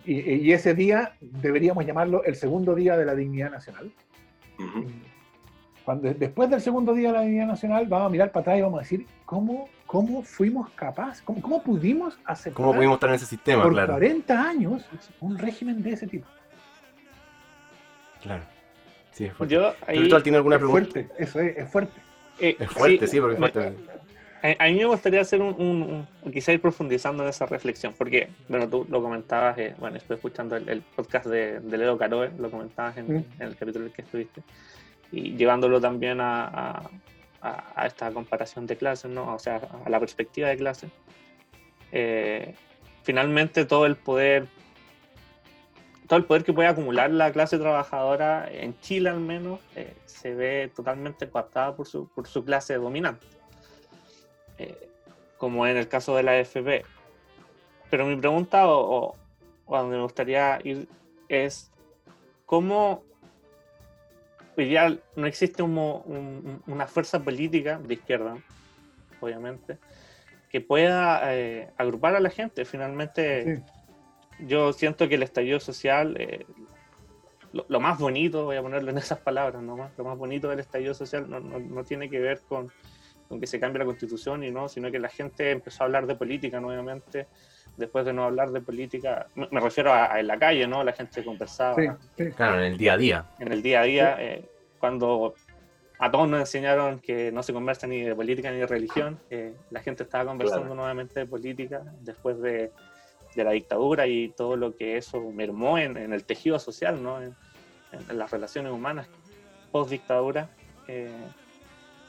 y, 0.04 0.52
ese 0.52 0.74
día 0.74 1.14
deberíamos 1.22 1.86
llamarlo 1.86 2.24
el 2.24 2.36
segundo 2.36 2.74
día 2.74 2.98
de 2.98 3.06
la 3.06 3.16
dignidad 3.16 3.52
nacional. 3.52 3.92
Cuando, 5.86 6.14
después 6.14 6.50
del 6.50 6.62
segundo 6.62 6.94
día 6.94 7.10
de 7.10 7.14
la 7.14 7.22
dignidad 7.22 7.48
nacional, 7.48 7.86
vamos 7.88 8.08
a 8.08 8.10
mirar 8.10 8.32
para 8.32 8.42
atrás 8.42 8.58
y 8.58 8.62
vamos 8.62 8.80
a 8.80 8.82
decir 8.82 9.06
cómo, 9.26 9.70
cómo 9.86 10.24
fuimos 10.24 10.70
capaces, 10.72 11.22
cómo, 11.22 11.42
cómo 11.42 11.62
pudimos 11.62 12.20
hacer 12.26 12.54
¿Cómo 12.54 12.74
pudimos 12.74 12.96
estar 12.96 13.10
en 13.10 13.16
ese 13.16 13.26
sistema? 13.26 13.64
Por 13.64 13.74
40 13.74 14.42
años, 14.42 14.88
un 15.20 15.38
régimen 15.38 15.82
de 15.82 15.92
ese 15.92 16.08
tipo. 16.08 16.28
Claro. 18.22 18.44
Sí, 19.12 19.26
es 19.26 19.34
fuerte. 19.34 19.56
Yo, 19.56 19.74
ahí, 19.88 20.10
tiene 20.24 20.38
alguna 20.38 20.56
es 20.56 20.62
Fuerte, 20.64 21.10
eso 21.18 21.40
es, 21.40 21.58
es 21.58 21.70
fuerte. 21.70 22.00
Eh, 22.40 22.56
es 22.60 22.70
fuerte, 22.72 23.08
sí, 23.08 23.20
porque 23.20 23.34
es 23.34 23.40
fuerte. 23.40 23.74
A, 24.58 24.66
mí 24.66 24.74
me 24.74 24.86
gustaría 24.86 25.22
hacer 25.22 25.40
un, 25.40 26.08
quizá 26.34 26.52
ir 26.52 26.60
profundizando 26.60 27.22
en 27.22 27.30
esa 27.30 27.46
reflexión, 27.46 27.94
porque, 27.96 28.30
bueno, 28.48 28.68
tú 28.68 28.88
lo 28.90 29.02
comentabas, 29.02 29.56
eh, 29.60 29.76
bueno, 29.78 29.98
estoy 29.98 30.16
escuchando 30.16 30.56
el, 30.56 30.82
podcast 30.82 31.28
de, 31.28 31.60
de, 31.60 31.78
Leo 31.78 31.96
Caroe, 31.96 32.32
lo 32.40 32.50
comentabas 32.50 32.98
en, 32.98 33.06
mm. 33.06 33.26
en, 33.40 33.48
el 33.48 33.56
capítulo 33.56 33.86
en 33.86 33.92
el 33.92 33.96
que 33.96 34.02
estuviste, 34.02 34.42
y 35.12 35.36
llevándolo 35.36 35.80
también 35.80 36.20
a, 36.22 36.46
a, 36.46 37.74
a, 37.76 37.86
esta 37.86 38.12
comparación 38.12 38.66
de 38.66 38.78
clases, 38.78 39.12
¿no? 39.12 39.36
O 39.36 39.38
sea, 39.38 39.62
a 39.86 39.90
la 39.90 40.00
perspectiva 40.00 40.50
de 40.50 40.58
clases. 40.58 40.90
Eh, 41.92 42.56
finalmente 43.04 43.66
todo 43.66 43.86
el 43.86 43.96
poder 43.96 44.48
todo 46.12 46.20
el 46.20 46.26
poder 46.26 46.44
que 46.44 46.52
puede 46.52 46.68
acumular 46.68 47.10
la 47.10 47.32
clase 47.32 47.58
trabajadora 47.58 48.46
en 48.52 48.78
Chile 48.82 49.10
al 49.10 49.22
menos 49.22 49.62
eh, 49.78 49.94
se 50.04 50.36
ve 50.36 50.70
totalmente 50.76 51.30
coaptada 51.30 51.74
por 51.74 51.88
su, 51.88 52.10
por 52.10 52.28
su 52.28 52.44
clase 52.44 52.74
dominante, 52.74 53.26
eh, 54.58 54.90
como 55.38 55.66
en 55.66 55.78
el 55.78 55.88
caso 55.88 56.14
de 56.18 56.24
la 56.24 56.34
AFP. 56.34 56.84
Pero 57.90 58.06
mi 58.06 58.18
pregunta 58.18 58.68
o, 58.68 59.16
o, 59.66 59.78
donde 59.78 59.96
me 59.96 60.04
gustaría 60.04 60.60
ir 60.66 60.90
es 61.30 61.72
cómo 62.46 63.06
no 65.16 65.28
existe 65.28 65.64
una 65.64 66.88
fuerza 66.88 67.24
política 67.24 67.80
de 67.82 67.94
izquierda, 67.94 68.36
obviamente, 69.22 69.78
que 70.50 70.60
pueda 70.60 71.34
eh, 71.34 71.70
agrupar 71.78 72.18
a 72.18 72.20
la 72.20 72.30
gente. 72.30 72.66
Finalmente, 72.66 73.64
yo 74.42 74.74
siento 74.74 75.08
que 75.08 75.16
el 75.16 75.24
estallido 75.24 75.60
social, 75.60 76.16
eh, 76.20 76.46
lo, 77.54 77.80
más 77.80 78.00
bonito, 78.00 78.46
voy 78.46 78.58
a 78.58 78.62
ponerlo 78.62 78.92
en 78.92 78.98
esas 79.00 79.20
palabras 79.20 79.62
nomás, 79.62 79.92
lo 79.98 80.04
más 80.04 80.18
bonito 80.18 80.50
del 80.50 80.60
estallido 80.60 80.94
social 80.94 81.30
no, 81.30 81.40
no, 81.40 81.84
tiene 81.84 82.10
que 82.10 82.20
ver 82.20 82.42
con, 82.48 82.72
con, 83.28 83.40
que 83.40 83.48
se 83.48 83.60
cambie 83.60 83.80
la 83.80 83.86
constitución 83.86 84.44
y 84.44 84.52
no, 84.52 84.68
sino 84.68 84.92
que 84.92 85.00
la 85.00 85.10
gente 85.10 85.52
empezó 85.52 85.84
a 85.84 85.86
hablar 85.86 86.08
de 86.08 86.16
política 86.16 86.60
nuevamente, 86.60 87.28
después 87.78 88.06
de 88.06 88.14
no 88.14 88.26
hablar 88.26 88.52
de 88.52 88.62
política, 88.62 89.28
me, 89.36 89.60
refiero 89.60 89.94
a, 89.94 90.20
en 90.20 90.28
la 90.28 90.38
calle, 90.38 90.68
¿no? 90.68 90.84
La 90.84 90.94
gente 90.94 91.24
conversaba. 91.24 91.76
Claro, 92.36 92.60
en 92.60 92.72
el 92.72 92.78
día 92.78 92.94
a 92.94 92.98
día. 92.98 93.26
En 93.40 93.52
el 93.52 93.62
día 93.62 93.82
a 93.82 93.84
día, 93.84 94.18
eh, 94.20 94.46
cuando 94.80 95.36
a 96.00 96.10
todos 96.10 96.28
nos 96.28 96.40
enseñaron 96.40 97.00
que 97.00 97.32
no 97.32 97.44
se 97.44 97.54
conversa 97.54 97.86
ni 97.88 98.02
de 98.02 98.16
política 98.16 98.52
ni 98.52 98.58
de 98.58 98.68
religión, 98.68 99.20
eh, 99.30 99.54
la 99.70 99.82
gente 99.82 100.04
estaba 100.04 100.26
conversando 100.26 100.74
nuevamente 100.74 101.20
de 101.20 101.26
política 101.28 101.84
después 102.02 102.42
de 102.42 102.72
de 103.36 103.44
la 103.44 103.52
dictadura 103.52 104.08
y 104.08 104.30
todo 104.30 104.56
lo 104.56 104.76
que 104.76 104.98
eso 104.98 105.22
mermó 105.32 105.78
en, 105.78 105.98
el 105.98 106.24
tejido 106.24 106.60
social, 106.60 107.02
¿no? 107.02 107.22
en, 107.22 107.36
las 108.10 108.32
relaciones 108.32 108.72
humanas 108.72 109.08
post-dictadura. 109.72 110.50
Eh, 110.88 111.12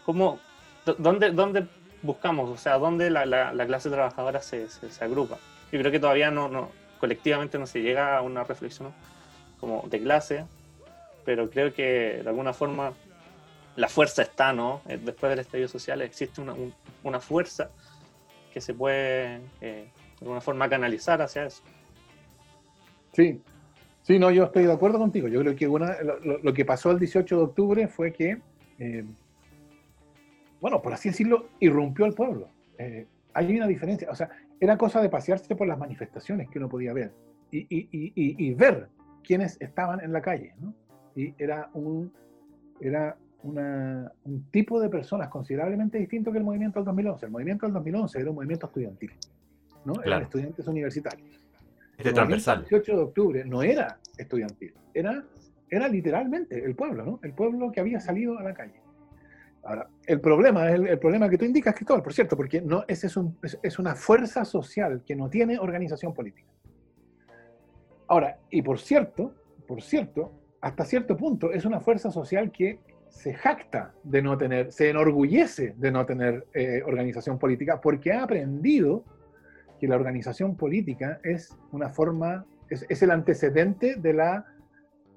¿cómo, 0.04 0.38
dónde, 0.98 1.30
¿Dónde 1.30 1.66
buscamos? 2.02 2.50
O 2.50 2.56
sea, 2.56 2.78
¿dónde 2.78 3.10
la, 3.10 3.24
la, 3.26 3.66
clase 3.66 3.90
trabajadora 3.90 4.40
se, 4.42 4.68
agrupa? 5.00 5.38
Yo 5.70 5.78
creo 5.78 5.92
que 5.92 6.00
todavía 6.00 6.30
no, 6.30 6.70
colectivamente 7.00 7.58
no 7.58 7.66
se 7.66 7.80
llega 7.80 8.16
a 8.16 8.22
una 8.22 8.44
reflexión 8.44 8.92
como 9.58 9.84
de 9.88 10.00
clase, 10.00 10.44
pero 11.24 11.48
creo 11.50 11.72
que 11.72 12.20
de 12.22 12.28
alguna 12.28 12.52
forma 12.52 12.92
la 13.76 13.88
fuerza 13.88 14.22
está, 14.22 14.52
¿no? 14.52 14.82
Eh, 14.88 14.98
después 15.00 15.30
del 15.30 15.38
estallido 15.38 15.68
social 15.68 16.02
existe 16.02 16.40
una, 16.40 16.54
una 17.02 17.20
fuerza 17.20 17.70
que 18.52 18.60
se 18.60 18.74
puede 18.74 19.40
eh, 19.60 19.88
de 20.22 20.28
alguna 20.28 20.40
forma 20.40 20.68
canalizar 20.68 21.20
hacia 21.20 21.46
eso. 21.46 21.62
Sí, 23.12 23.40
sí, 24.02 24.18
no, 24.18 24.30
yo 24.30 24.44
estoy 24.44 24.64
de 24.64 24.72
acuerdo 24.72 24.98
contigo. 24.98 25.26
Yo 25.26 25.40
creo 25.40 25.56
que 25.56 25.66
una, 25.66 25.96
lo, 26.22 26.54
que 26.54 26.64
pasó 26.64 26.92
el 26.92 27.00
18 27.00 27.36
de 27.36 27.42
octubre 27.42 27.88
fue 27.88 28.12
que, 28.12 28.38
eh, 28.78 29.04
bueno, 30.60 30.80
por 30.80 30.92
así 30.92 31.08
decirlo, 31.08 31.48
irrumpió 31.58 32.06
el 32.06 32.14
pueblo. 32.14 32.48
Eh, 32.78 33.06
hay 33.34 33.56
una 33.56 33.66
diferencia, 33.66 34.08
o 34.10 34.14
sea, 34.14 34.30
era 34.60 34.76
cosa 34.78 35.02
de 35.02 35.08
pasearse 35.08 35.56
por 35.56 35.66
las 35.66 35.78
manifestaciones 35.78 36.48
que 36.48 36.58
uno 36.58 36.68
podía 36.68 36.92
ver 36.92 37.12
y, 37.50 37.66
y, 37.68 37.90
y, 37.92 38.54
ver 38.54 38.88
quiénes 39.24 39.60
estaban 39.60 40.00
en 40.00 40.12
la 40.12 40.22
calle, 40.22 40.54
¿no? 40.60 40.72
Y 41.16 41.34
era 41.36 41.68
un, 41.74 42.12
era 42.80 43.16
un 43.42 44.46
tipo 44.52 44.80
de 44.80 44.88
personas 44.88 45.28
considerablemente 45.28 45.98
distinto 45.98 46.30
que 46.30 46.38
el 46.38 46.44
movimiento 46.44 46.78
del 46.78 46.86
2011. 46.86 47.26
El 47.26 47.32
movimiento 47.32 47.66
del 47.66 47.72
2011 47.74 48.20
era 48.20 48.30
un 48.30 48.36
movimiento 48.36 48.66
estudiantil. 48.66 49.12
¿No? 49.84 50.02
Eran 50.02 50.22
estudiantes 50.22 50.66
universitarios. 50.66 51.40
Este 51.96 52.12
transversal. 52.12 52.58
El 52.58 52.68
18 52.68 52.96
de 52.96 53.02
octubre 53.02 53.44
no 53.44 53.62
era 53.62 53.98
estudiantil, 54.16 54.74
era, 54.94 55.24
era 55.70 55.88
literalmente 55.88 56.64
el 56.64 56.74
pueblo, 56.74 57.04
¿no? 57.04 57.20
El 57.22 57.32
pueblo 57.32 57.70
que 57.70 57.80
había 57.80 58.00
salido 58.00 58.38
a 58.38 58.42
la 58.42 58.54
calle. 58.54 58.80
Ahora, 59.64 59.88
el 60.06 60.20
problema 60.20 60.68
es 60.68 60.74
el, 60.74 60.88
el 60.88 60.98
problema 60.98 61.28
que 61.28 61.38
tú 61.38 61.44
indicas, 61.44 61.74
Cristóbal, 61.74 62.02
por 62.02 62.12
cierto, 62.12 62.36
porque 62.36 62.60
no, 62.60 62.84
ese 62.88 63.06
es, 63.06 63.16
un, 63.16 63.38
es, 63.42 63.58
es 63.62 63.78
una 63.78 63.94
fuerza 63.94 64.44
social 64.44 65.02
que 65.06 65.14
no 65.14 65.30
tiene 65.30 65.58
organización 65.58 66.12
política. 66.12 66.48
Ahora, 68.08 68.38
y 68.50 68.60
por 68.62 68.80
cierto, 68.80 69.34
por 69.66 69.82
cierto, 69.82 70.32
hasta 70.60 70.84
cierto 70.84 71.16
punto 71.16 71.52
es 71.52 71.64
una 71.64 71.80
fuerza 71.80 72.10
social 72.10 72.50
que 72.50 72.80
se 73.08 73.34
jacta 73.34 73.94
de 74.02 74.22
no 74.22 74.38
tener, 74.38 74.72
se 74.72 74.90
enorgullece 74.90 75.74
de 75.76 75.90
no 75.90 76.06
tener 76.06 76.46
eh, 76.54 76.82
organización 76.84 77.38
política 77.38 77.80
porque 77.80 78.12
ha 78.12 78.22
aprendido 78.22 79.04
que 79.82 79.88
la 79.88 79.96
organización 79.96 80.54
política 80.54 81.18
es 81.24 81.58
una 81.72 81.88
forma, 81.88 82.46
es, 82.70 82.86
es 82.88 83.02
el 83.02 83.10
antecedente 83.10 83.96
de 83.96 84.12
la, 84.12 84.46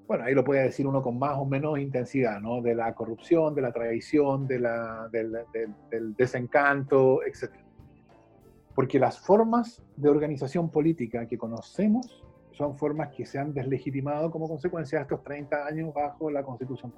bueno, 0.08 0.24
ahí 0.24 0.34
lo 0.34 0.44
puede 0.44 0.64
decir 0.64 0.88
uno 0.88 1.04
con 1.04 1.20
más 1.20 1.38
o 1.38 1.46
menos 1.46 1.78
intensidad, 1.78 2.42
¿no? 2.42 2.64
De 2.64 2.74
la 2.74 2.92
corrupción, 2.96 3.54
de 3.54 3.62
la 3.62 3.72
traición, 3.72 4.48
de 4.48 4.58
la, 4.58 5.08
del, 5.12 5.34
del, 5.54 5.72
del 5.92 6.16
desencanto, 6.16 7.22
etc. 7.22 7.54
Porque 8.74 8.98
las 8.98 9.20
formas 9.20 9.84
de 9.98 10.10
organización 10.10 10.72
política 10.72 11.28
que 11.28 11.38
conocemos 11.38 12.26
son 12.50 12.76
formas 12.76 13.10
que 13.16 13.24
se 13.28 13.38
han 13.38 13.54
deslegitimado 13.54 14.32
como 14.32 14.50
consecuencia 14.50 14.98
de 14.98 15.04
estos 15.04 15.24
30 15.24 15.64
años 15.64 15.94
bajo 15.94 16.32
la 16.32 16.42
Constitución 16.42 16.92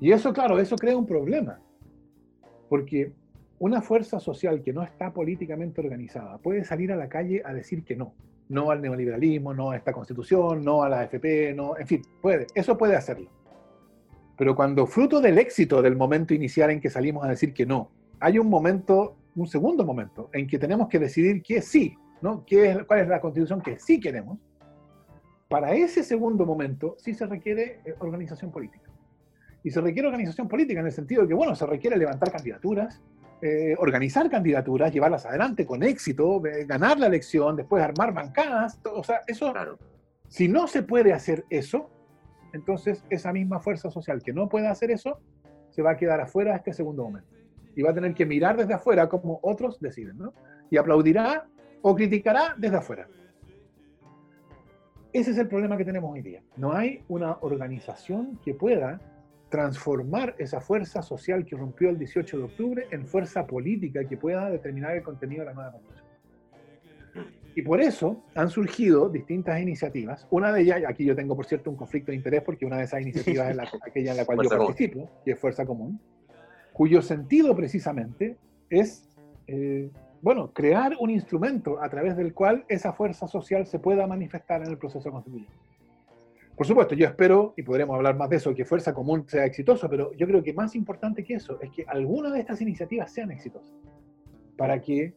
Y 0.00 0.12
eso, 0.12 0.34
claro, 0.34 0.58
eso 0.58 0.76
crea 0.76 0.98
un 0.98 1.06
problema, 1.06 1.58
porque 2.68 3.14
una 3.58 3.80
fuerza 3.80 4.20
social 4.20 4.62
que 4.62 4.72
no 4.72 4.82
está 4.82 5.12
políticamente 5.12 5.80
organizada 5.80 6.38
puede 6.38 6.64
salir 6.64 6.92
a 6.92 6.96
la 6.96 7.08
calle 7.08 7.42
a 7.44 7.54
decir 7.54 7.84
que 7.84 7.96
no, 7.96 8.14
no 8.48 8.70
al 8.70 8.82
neoliberalismo, 8.82 9.54
no 9.54 9.70
a 9.70 9.76
esta 9.76 9.92
constitución, 9.92 10.64
no 10.64 10.82
a 10.82 10.88
la 10.88 11.00
AFP, 11.00 11.54
no, 11.54 11.76
en 11.76 11.86
fin, 11.86 12.02
puede, 12.20 12.46
eso 12.54 12.76
puede 12.76 12.96
hacerlo. 12.96 13.30
Pero 14.36 14.54
cuando 14.54 14.86
fruto 14.86 15.20
del 15.20 15.38
éxito 15.38 15.80
del 15.80 15.96
momento 15.96 16.34
inicial 16.34 16.70
en 16.70 16.80
que 16.80 16.90
salimos 16.90 17.24
a 17.24 17.28
decir 17.28 17.54
que 17.54 17.64
no, 17.64 17.90
hay 18.20 18.38
un 18.38 18.48
momento, 18.48 19.16
un 19.34 19.46
segundo 19.46 19.84
momento, 19.84 20.28
en 20.32 20.46
que 20.46 20.58
tenemos 20.58 20.88
que 20.88 20.98
decidir 20.98 21.42
que 21.42 21.62
sí, 21.62 21.96
¿no? 22.20 22.44
¿Qué 22.44 22.70
es, 22.70 22.84
¿Cuál 22.84 23.00
es 23.00 23.08
la 23.08 23.20
constitución 23.20 23.62
que 23.62 23.78
sí 23.78 23.98
queremos? 23.98 24.38
Para 25.48 25.74
ese 25.74 26.02
segundo 26.02 26.44
momento 26.44 26.96
sí 26.98 27.14
se 27.14 27.26
requiere 27.26 27.80
eh, 27.84 27.94
organización 27.98 28.50
política. 28.50 28.90
Y 29.62 29.70
se 29.70 29.80
requiere 29.80 30.08
organización 30.08 30.48
política 30.48 30.80
en 30.80 30.86
el 30.86 30.92
sentido 30.92 31.22
de 31.22 31.28
que, 31.28 31.34
bueno, 31.34 31.54
se 31.54 31.66
requiere 31.66 31.96
levantar 31.96 32.30
candidaturas, 32.30 33.02
eh, 33.42 33.74
organizar 33.78 34.28
candidaturas, 34.30 34.92
llevarlas 34.92 35.26
adelante 35.26 35.66
con 35.66 35.82
éxito, 35.82 36.44
eh, 36.46 36.64
ganar 36.64 36.98
la 36.98 37.06
elección, 37.06 37.56
después 37.56 37.82
armar 37.82 38.14
bancadas, 38.14 38.80
todo, 38.82 38.98
o 38.98 39.04
sea, 39.04 39.20
eso, 39.26 39.52
Claro. 39.52 39.78
si 40.28 40.48
no 40.48 40.66
se 40.66 40.82
puede 40.82 41.12
hacer 41.12 41.44
eso, 41.50 41.90
entonces 42.52 43.04
esa 43.10 43.32
misma 43.32 43.60
fuerza 43.60 43.90
social 43.90 44.22
que 44.22 44.32
no 44.32 44.48
puede 44.48 44.68
hacer 44.68 44.90
eso, 44.90 45.20
se 45.70 45.82
va 45.82 45.90
a 45.90 45.96
quedar 45.96 46.20
afuera 46.20 46.52
de 46.52 46.56
este 46.58 46.72
segundo 46.72 47.04
momento. 47.04 47.28
Y 47.74 47.82
va 47.82 47.90
a 47.90 47.94
tener 47.94 48.14
que 48.14 48.24
mirar 48.24 48.56
desde 48.56 48.72
afuera 48.72 49.08
como 49.08 49.38
otros 49.42 49.78
deciden, 49.80 50.16
¿no? 50.16 50.32
Y 50.70 50.78
aplaudirá 50.78 51.46
o 51.82 51.94
criticará 51.94 52.54
desde 52.56 52.76
afuera. 52.78 53.06
Ese 55.12 55.30
es 55.30 55.38
el 55.38 55.48
problema 55.48 55.76
que 55.76 55.84
tenemos 55.84 56.10
hoy 56.12 56.22
día. 56.22 56.42
No 56.56 56.72
hay 56.72 57.04
una 57.08 57.36
organización 57.42 58.38
que 58.42 58.54
pueda 58.54 59.00
transformar 59.48 60.34
esa 60.38 60.60
fuerza 60.60 61.02
social 61.02 61.44
que 61.44 61.56
rompió 61.56 61.88
el 61.88 61.98
18 61.98 62.38
de 62.38 62.44
octubre 62.44 62.86
en 62.90 63.06
fuerza 63.06 63.46
política 63.46 64.04
que 64.04 64.16
pueda 64.16 64.50
determinar 64.50 64.96
el 64.96 65.02
contenido 65.02 65.40
de 65.42 65.46
la 65.46 65.54
nueva 65.54 65.72
constitución. 65.72 66.06
Y 67.54 67.62
por 67.62 67.80
eso 67.80 68.22
han 68.34 68.50
surgido 68.50 69.08
distintas 69.08 69.58
iniciativas. 69.62 70.26
Una 70.30 70.52
de 70.52 70.60
ellas, 70.60 70.82
aquí 70.86 71.06
yo 71.06 71.16
tengo 71.16 71.34
por 71.34 71.46
cierto 71.46 71.70
un 71.70 71.76
conflicto 71.76 72.10
de 72.10 72.16
interés 72.16 72.42
porque 72.42 72.66
una 72.66 72.76
de 72.76 72.84
esas 72.84 73.00
iniciativas 73.00 73.48
es 73.48 73.56
la, 73.56 73.66
aquella 73.86 74.10
en 74.10 74.16
la 74.18 74.26
cual 74.26 74.38
yo 74.42 74.50
Común. 74.50 74.66
participo, 74.66 75.10
que 75.24 75.30
es 75.30 75.38
Fuerza 75.38 75.64
Común, 75.64 75.98
cuyo 76.74 77.00
sentido 77.00 77.56
precisamente 77.56 78.36
es, 78.68 79.08
eh, 79.46 79.90
bueno, 80.20 80.52
crear 80.52 80.96
un 81.00 81.08
instrumento 81.08 81.82
a 81.82 81.88
través 81.88 82.14
del 82.18 82.34
cual 82.34 82.66
esa 82.68 82.92
fuerza 82.92 83.26
social 83.26 83.66
se 83.66 83.78
pueda 83.78 84.06
manifestar 84.06 84.60
en 84.60 84.68
el 84.68 84.76
proceso 84.76 85.10
constituyente. 85.10 85.52
Por 86.56 86.66
supuesto, 86.66 86.94
yo 86.94 87.06
espero, 87.06 87.52
y 87.56 87.62
podremos 87.62 87.96
hablar 87.96 88.16
más 88.16 88.30
de 88.30 88.36
eso, 88.36 88.54
que 88.54 88.64
Fuerza 88.64 88.94
Común 88.94 89.24
sea 89.28 89.44
exitoso, 89.44 89.90
pero 89.90 90.12
yo 90.14 90.26
creo 90.26 90.42
que 90.42 90.54
más 90.54 90.74
importante 90.74 91.22
que 91.22 91.34
eso 91.34 91.60
es 91.60 91.70
que 91.70 91.84
alguna 91.86 92.30
de 92.30 92.40
estas 92.40 92.62
iniciativas 92.62 93.12
sean 93.12 93.30
exitosas, 93.30 93.74
para 94.56 94.80
que, 94.80 95.14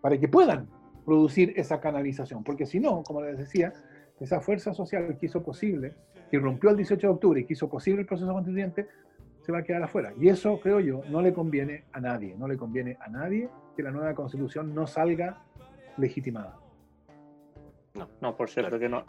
para 0.00 0.18
que 0.18 0.26
puedan 0.26 0.68
producir 1.04 1.52
esa 1.56 1.80
canalización, 1.80 2.42
porque 2.42 2.66
si 2.66 2.80
no, 2.80 3.04
como 3.04 3.22
les 3.22 3.38
decía, 3.38 3.72
esa 4.18 4.40
fuerza 4.40 4.74
social 4.74 5.16
que 5.18 5.26
hizo 5.26 5.42
posible, 5.42 5.94
que 6.30 6.38
rompió 6.38 6.70
el 6.70 6.76
18 6.76 7.06
de 7.06 7.12
octubre 7.12 7.40
y 7.40 7.44
que 7.44 7.52
hizo 7.52 7.68
posible 7.68 8.00
el 8.00 8.06
proceso 8.06 8.32
constituyente, 8.32 8.88
se 9.40 9.52
va 9.52 9.58
a 9.58 9.62
quedar 9.62 9.82
afuera. 9.82 10.12
Y 10.18 10.28
eso, 10.28 10.58
creo 10.60 10.80
yo, 10.80 11.02
no 11.10 11.20
le 11.20 11.32
conviene 11.32 11.84
a 11.92 12.00
nadie, 12.00 12.34
no 12.36 12.48
le 12.48 12.56
conviene 12.56 12.96
a 13.00 13.08
nadie 13.08 13.48
que 13.76 13.82
la 13.82 13.90
nueva 13.90 14.14
constitución 14.14 14.74
no 14.74 14.86
salga 14.86 15.42
legitimada. 15.96 16.56
No, 18.20 18.36
por 18.36 18.48
cierto 18.48 18.78
que 18.78 18.88
no. 18.88 19.04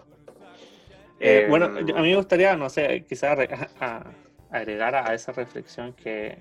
Eh, 1.26 1.44
Eh, 1.44 1.46
bueno, 1.48 1.80
yo- 1.82 1.96
a 1.96 2.02
mí 2.02 2.10
me 2.10 2.16
gustaría, 2.18 2.56
no 2.58 2.70
sé, 2.70 3.06
quizás 3.08 3.38
agregar 4.50 4.96
a 4.96 5.14
esa 5.14 5.32
reflexión 5.32 5.94
que, 5.94 6.38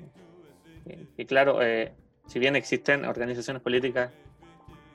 que- 0.85 0.99
que, 1.17 1.27
claro, 1.27 1.63
eh, 1.63 1.93
si 2.27 2.39
bien 2.39 2.57
existen 2.57 3.05
organizaciones 3.05 3.63
políticas 3.63 4.11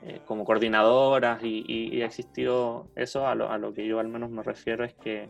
eh, 0.02 0.20
como 0.26 0.44
coordinadoras 0.44 1.42
y, 1.42 1.64
y- 1.66 1.96
y 1.96 2.02
ha 2.02 2.06
existido 2.06 2.86
eso, 2.94 3.26
a 3.26 3.34
lo, 3.34 3.50
a 3.50 3.58
lo 3.58 3.72
que 3.74 3.84
yo 3.86 3.98
al 3.98 4.08
menos 4.08 4.30
me 4.30 4.42
refiero 4.44 4.84
es 4.84 4.94
que, 4.94 5.28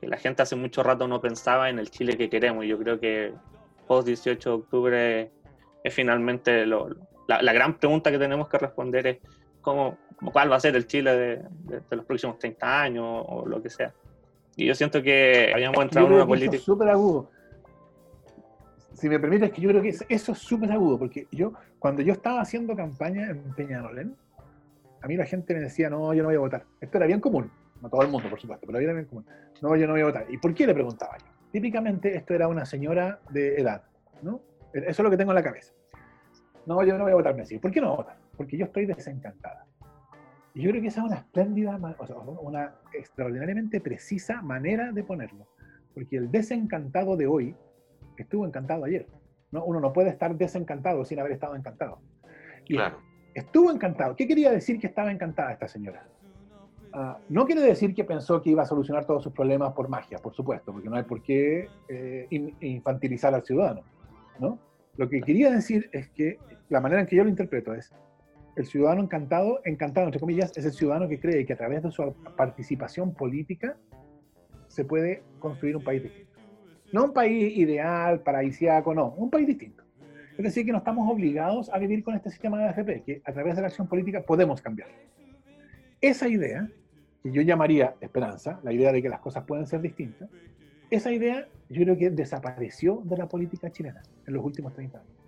que 0.00 0.06
la 0.06 0.16
gente 0.16 0.42
hace 0.42 0.54
mucho 0.56 0.82
rato 0.84 1.08
no 1.08 1.20
pensaba 1.20 1.68
en 1.70 1.78
el 1.80 1.90
Chile 1.90 2.16
que 2.16 2.30
queremos. 2.30 2.64
Y 2.64 2.68
yo 2.68 2.78
creo 2.78 3.00
que 3.00 3.32
post 3.88 4.06
18 4.06 4.50
de 4.50 4.54
octubre 4.56 5.30
es 5.82 5.92
finalmente 5.94 6.66
lo- 6.66 6.88
la, 7.26 7.42
la 7.42 7.52
gran 7.52 7.78
pregunta 7.78 8.10
que 8.12 8.18
tenemos 8.18 8.48
que 8.48 8.58
responder 8.58 9.06
es 9.08 9.18
cómo, 9.60 9.98
cuál 10.32 10.50
va 10.52 10.56
a 10.56 10.60
ser 10.60 10.76
el 10.76 10.86
Chile 10.86 11.10
de, 11.16 11.36
de- 11.64 11.80
de 11.88 11.96
los 11.96 12.04
próximos 12.04 12.38
30 12.38 12.82
años 12.82 13.04
o, 13.26 13.46
lo 13.46 13.62
que 13.62 13.70
sea. 13.70 13.92
Y 14.56 14.66
yo 14.66 14.74
siento 14.74 15.02
que 15.02 15.50
habíamos 15.54 15.82
entrado 15.82 16.08
en 16.08 16.12
una 16.14 16.22
eso 16.24 16.34
es 16.34 16.40
política... 16.40 16.62
súper 16.64 16.88
agudo. 16.90 17.30
Si 18.94 19.08
me 19.08 19.18
permites, 19.18 19.50
que 19.52 19.62
yo 19.62 19.70
creo 19.70 19.80
que 19.82 19.88
es- 19.90 20.04
eso 20.08 20.32
es 20.32 20.38
súper 20.38 20.70
agudo, 20.72 20.98
porque 20.98 21.26
yo, 21.32 21.52
cuando 21.78 22.02
yo 22.02 22.12
estaba 22.12 22.40
haciendo 22.42 22.76
campaña 22.76 23.30
en 23.30 23.42
Peñalolén, 23.54 24.14
a 25.02 25.06
mí 25.06 25.16
la 25.16 25.24
gente 25.24 25.54
me 25.54 25.60
decía, 25.60 25.88
no, 25.88 26.12
yo 26.12 26.22
no 26.22 26.28
voy 26.28 26.36
a 26.36 26.40
votar. 26.40 26.64
Esto 26.80 26.98
era 26.98 27.06
bien 27.06 27.20
común, 27.20 27.50
no 27.80 27.88
todo 27.88 28.02
el 28.02 28.08
mundo, 28.08 28.28
por 28.28 28.38
supuesto, 28.38 28.66
pero 28.66 28.78
era 28.78 28.92
bien 28.92 29.06
común. 29.06 29.24
No, 29.62 29.74
yo 29.76 29.86
no 29.86 29.94
voy 29.94 30.02
a 30.02 30.06
votar. 30.06 30.26
¿Y 30.28 30.36
por 30.36 30.52
qué 30.52 30.66
le 30.66 30.74
preguntaba 30.74 31.16
yo? 31.18 31.24
Típicamente 31.52 32.14
esto 32.14 32.34
era 32.34 32.46
una 32.48 32.66
señora 32.66 33.20
de 33.30 33.56
edad, 33.56 33.82
¿no? 34.22 34.42
Eso 34.74 34.88
es 34.90 34.98
lo 35.00 35.10
que 35.10 35.16
tengo 35.16 35.32
en 35.32 35.36
la 35.36 35.42
cabeza. 35.42 35.72
No, 36.66 36.84
yo 36.84 36.96
no 36.98 37.04
voy 37.04 37.12
a 37.12 37.16
votar, 37.16 37.34
me 37.34 37.40
decía. 37.40 37.58
¿Por 37.60 37.70
qué 37.70 37.80
no 37.80 37.96
votar? 37.96 38.16
Porque 38.36 38.56
yo 38.58 38.66
estoy 38.66 38.84
desencantada. 38.86 39.64
Y 40.54 40.62
yo 40.62 40.70
creo 40.70 40.82
que 40.82 40.88
esa 40.88 41.00
es 41.00 41.06
una 41.06 41.16
espléndida, 41.16 41.78
o 41.98 42.06
sea, 42.06 42.16
una 42.16 42.74
extraordinariamente 42.92 43.80
precisa 43.80 44.42
manera 44.42 44.90
de 44.92 45.04
ponerlo. 45.04 45.46
Porque 45.94 46.16
el 46.16 46.30
desencantado 46.30 47.16
de 47.16 47.26
hoy 47.26 47.54
estuvo 48.16 48.46
encantado 48.46 48.84
ayer. 48.84 49.06
¿no? 49.52 49.64
Uno 49.64 49.80
no 49.80 49.92
puede 49.92 50.10
estar 50.10 50.36
desencantado 50.36 51.04
sin 51.04 51.18
haber 51.20 51.32
estado 51.32 51.54
encantado. 51.56 52.00
Y 52.66 52.74
Claro. 52.74 52.98
estuvo 53.34 53.70
encantado. 53.70 54.14
¿Qué 54.16 54.26
quería 54.28 54.50
decir 54.50 54.78
que 54.78 54.86
estaba 54.86 55.10
encantada 55.12 55.52
esta 55.52 55.68
señora? 55.68 56.06
Ah, 56.92 57.18
no 57.28 57.46
quiere 57.46 57.60
decir 57.62 57.94
que 57.94 58.02
pensó 58.04 58.42
que 58.42 58.50
iba 58.50 58.62
a 58.62 58.66
solucionar 58.66 59.04
todos 59.06 59.22
sus 59.22 59.32
problemas 59.32 59.72
por 59.72 59.88
magia, 59.88 60.18
por 60.18 60.34
supuesto, 60.34 60.72
porque 60.72 60.88
no 60.88 60.96
hay 60.96 61.04
por 61.04 61.22
qué 61.22 61.68
eh, 61.88 62.26
in- 62.30 62.56
infantilizar 62.60 63.32
al 63.34 63.44
ciudadano. 63.44 63.82
¿no? 64.40 64.58
Lo 64.96 65.08
que 65.08 65.20
quería 65.20 65.50
decir 65.50 65.88
es 65.92 66.08
que 66.10 66.38
la 66.68 66.80
manera 66.80 67.00
en 67.02 67.06
que 67.06 67.14
yo 67.16 67.22
lo 67.22 67.30
interpreto 67.30 67.74
es, 67.74 67.92
el 68.60 68.66
ciudadano 68.66 69.02
encantado, 69.02 69.60
encantado 69.64 70.06
entre 70.06 70.20
comillas, 70.20 70.56
es 70.56 70.64
el 70.64 70.72
ciudadano 70.72 71.08
que 71.08 71.18
cree 71.18 71.44
que 71.44 71.54
a 71.54 71.56
través 71.56 71.82
de 71.82 71.90
su 71.90 72.14
participación 72.36 73.14
política 73.14 73.76
se 74.68 74.84
puede 74.84 75.22
construir 75.38 75.76
un 75.76 75.84
país 75.84 76.02
distinto. 76.02 76.30
No 76.92 77.04
un 77.04 77.12
país 77.12 77.56
ideal, 77.56 78.20
paradisíaco, 78.20 78.94
no, 78.94 79.14
un 79.16 79.30
país 79.30 79.46
distinto. 79.46 79.82
Es 80.36 80.44
decir, 80.44 80.64
que 80.64 80.72
no 80.72 80.78
estamos 80.78 81.10
obligados 81.10 81.68
a 81.70 81.78
vivir 81.78 82.02
con 82.02 82.14
este 82.14 82.30
sistema 82.30 82.58
de 82.58 82.64
AFP, 82.64 83.02
que 83.02 83.22
a 83.24 83.32
través 83.32 83.56
de 83.56 83.62
la 83.62 83.68
acción 83.68 83.86
política 83.86 84.22
podemos 84.22 84.60
cambiar. 84.60 84.88
Esa 86.00 86.28
idea, 86.28 86.68
que 87.22 87.30
yo 87.30 87.42
llamaría 87.42 87.94
esperanza, 88.00 88.58
la 88.62 88.72
idea 88.72 88.92
de 88.92 89.02
que 89.02 89.08
las 89.08 89.20
cosas 89.20 89.44
pueden 89.44 89.66
ser 89.66 89.80
distintas, 89.80 90.30
esa 90.90 91.12
idea 91.12 91.46
yo 91.68 91.82
creo 91.82 91.96
que 91.96 92.10
desapareció 92.10 93.02
de 93.04 93.16
la 93.16 93.28
política 93.28 93.70
chilena 93.70 94.02
en 94.26 94.34
los 94.34 94.44
últimos 94.44 94.72
30 94.74 94.98
años. 94.98 95.19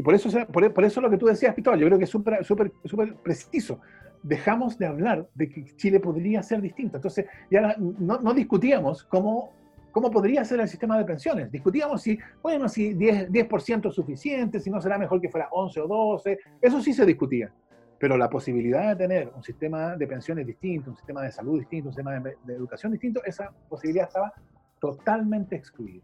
Y 0.00 0.02
por 0.02 0.14
eso, 0.14 0.30
por, 0.46 0.72
por 0.72 0.82
eso 0.82 0.98
lo 1.02 1.10
que 1.10 1.18
tú 1.18 1.26
decías, 1.26 1.52
Cristóbal, 1.52 1.78
yo 1.78 1.86
creo 1.86 1.98
que 1.98 2.04
es 2.04 2.10
súper 2.10 3.14
preciso. 3.22 3.80
Dejamos 4.22 4.78
de 4.78 4.86
hablar 4.86 5.28
de 5.34 5.46
que 5.50 5.62
Chile 5.76 6.00
podría 6.00 6.42
ser 6.42 6.62
distinto. 6.62 6.96
Entonces, 6.96 7.26
ya 7.50 7.76
no, 7.76 8.18
no 8.18 8.32
discutíamos 8.32 9.04
cómo, 9.04 9.52
cómo 9.92 10.10
podría 10.10 10.42
ser 10.42 10.60
el 10.60 10.68
sistema 10.68 10.96
de 10.96 11.04
pensiones. 11.04 11.52
Discutíamos 11.52 12.00
si, 12.00 12.18
bueno, 12.42 12.66
si 12.66 12.94
10%, 12.94 13.28
10 13.28 13.84
es 13.84 13.94
suficiente, 13.94 14.58
si 14.58 14.70
no 14.70 14.80
será 14.80 14.96
mejor 14.96 15.20
que 15.20 15.28
fuera 15.28 15.48
11 15.50 15.80
o 15.82 15.86
12. 15.86 16.38
Eso 16.62 16.80
sí 16.80 16.94
se 16.94 17.04
discutía. 17.04 17.52
Pero 17.98 18.16
la 18.16 18.30
posibilidad 18.30 18.96
de 18.96 18.96
tener 18.96 19.30
un 19.36 19.42
sistema 19.42 19.96
de 19.96 20.06
pensiones 20.06 20.46
distinto, 20.46 20.92
un 20.92 20.96
sistema 20.96 21.20
de 21.20 21.30
salud 21.30 21.58
distinto, 21.58 21.90
un 21.90 21.92
sistema 21.92 22.18
de, 22.18 22.38
de 22.42 22.54
educación 22.54 22.92
distinto, 22.92 23.22
esa 23.22 23.52
posibilidad 23.68 24.06
estaba 24.06 24.32
totalmente 24.80 25.56
excluida. 25.56 26.02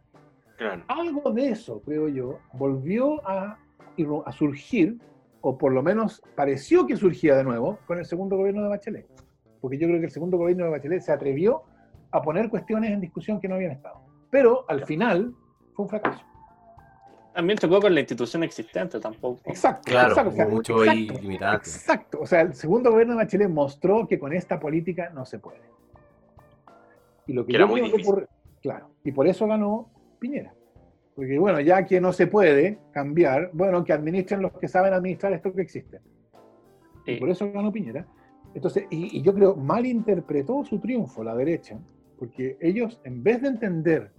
Claro. 0.58 0.84
Algo 0.88 1.32
de 1.32 1.48
eso, 1.48 1.80
creo 1.80 2.08
yo, 2.08 2.40
volvió 2.52 3.26
a, 3.26 3.58
a 4.26 4.32
surgir, 4.32 4.98
o 5.40 5.56
por 5.56 5.72
lo 5.72 5.82
menos 5.82 6.22
pareció 6.34 6.86
que 6.86 6.96
surgía 6.96 7.36
de 7.36 7.44
nuevo, 7.44 7.78
con 7.86 7.98
el 7.98 8.04
segundo 8.04 8.36
gobierno 8.36 8.62
de 8.62 8.68
Bachelet. 8.68 9.06
Porque 9.60 9.78
yo 9.78 9.86
creo 9.86 10.00
que 10.00 10.06
el 10.06 10.12
segundo 10.12 10.36
gobierno 10.36 10.64
de 10.64 10.70
Bachelet 10.70 11.00
se 11.02 11.12
atrevió 11.12 11.62
a 12.10 12.22
poner 12.22 12.48
cuestiones 12.50 12.90
en 12.92 13.00
discusión 13.00 13.40
que 13.40 13.48
no 13.48 13.54
habían 13.56 13.72
estado. 13.72 14.00
Pero 14.30 14.64
al 14.68 14.84
final 14.84 15.32
fue 15.74 15.84
un 15.84 15.88
fracaso. 15.88 16.24
También 17.34 17.58
chocó 17.58 17.80
con 17.80 17.94
la 17.94 18.00
institución 18.00 18.42
existente 18.44 18.98
tampoco. 18.98 19.40
Exacto, 19.44 19.82
Claro, 19.90 20.08
exacto, 20.10 20.30
o 20.30 20.34
sea, 20.34 20.48
mucho 20.48 20.84
exacto, 20.84 21.20
limitante. 21.20 21.68
exacto. 21.68 22.18
O 22.22 22.26
sea, 22.26 22.40
el 22.40 22.54
segundo 22.54 22.90
gobierno 22.90 23.12
de 23.14 23.24
Bachelet 23.24 23.48
mostró 23.50 24.06
que 24.08 24.18
con 24.18 24.32
esta 24.32 24.58
política 24.58 25.10
no 25.10 25.26
se 25.26 25.38
puede. 25.38 25.60
Y 27.26 27.32
lo 27.34 27.44
que, 27.44 27.50
Que 27.52 27.56
era 27.56 27.66
muy 27.66 27.82
que 27.90 28.02
ocurre- 28.02 28.28
claro, 28.62 28.90
y 29.04 29.12
por 29.12 29.26
eso 29.26 29.46
ganó 29.46 29.90
Piñera. 30.18 30.54
Porque 31.16 31.38
bueno, 31.38 31.60
ya 31.60 31.84
que 31.86 32.00
no 32.00 32.12
se 32.12 32.26
puede 32.26 32.78
cambiar, 32.92 33.50
bueno, 33.54 33.82
que 33.82 33.94
administren 33.94 34.42
los 34.42 34.52
que 34.52 34.68
saben 34.68 34.92
administrar 34.92 35.32
esto 35.32 35.52
que 35.52 35.62
existe. 35.62 36.00
Y 37.06 37.14
Sí. 37.14 37.20
por 37.20 37.30
eso 37.30 37.50
ganó 37.50 37.72
Piñera. 37.72 38.06
Entonces, 38.54 38.84
y, 38.90 39.18
y 39.18 39.22
yo 39.22 39.34
creo, 39.34 39.56
malinterpretó 39.56 40.62
su 40.64 40.78
triunfo 40.78 41.24
la 41.24 41.34
derecha, 41.34 41.78
porque 42.18 42.56
ellos, 42.60 43.00
en 43.04 43.22
vez 43.22 43.42
de 43.42 43.48
entender 43.48 44.12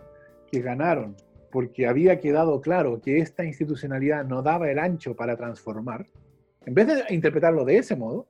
que 0.51 0.61
ganaron 0.61 1.15
porque 1.51 1.87
había 1.87 2.19
quedado 2.19 2.59
claro 2.61 2.99
que 3.01 3.19
esta 3.19 3.43
institucionalidad 3.45 4.25
no 4.25 4.41
daba 4.41 4.69
el 4.69 4.79
ancho 4.79 5.15
para 5.15 5.37
transformar, 5.37 6.05
en 6.65 6.73
vez 6.73 6.87
de 6.87 7.13
interpretarlo 7.13 7.63
de 7.63 7.77
ese 7.77 7.95
modo, 7.95 8.27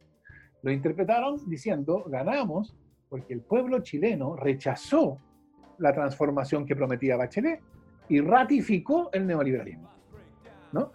lo 0.62 0.71
interpretaron 0.71 1.38
diciendo, 1.49 2.03
ganamos 2.08 2.75
porque 3.10 3.34
el 3.34 3.41
pueblo 3.41 3.80
chileno 3.80 4.36
rechazó 4.36 5.19
la 5.77 5.93
transformación 5.93 6.65
que 6.65 6.75
prometía 6.75 7.17
Bachelet 7.17 7.62
y 8.09 8.19
ratificó 8.21 9.09
el 9.13 9.27
neoliberalismo. 9.27 9.89
¿no? 10.71 10.91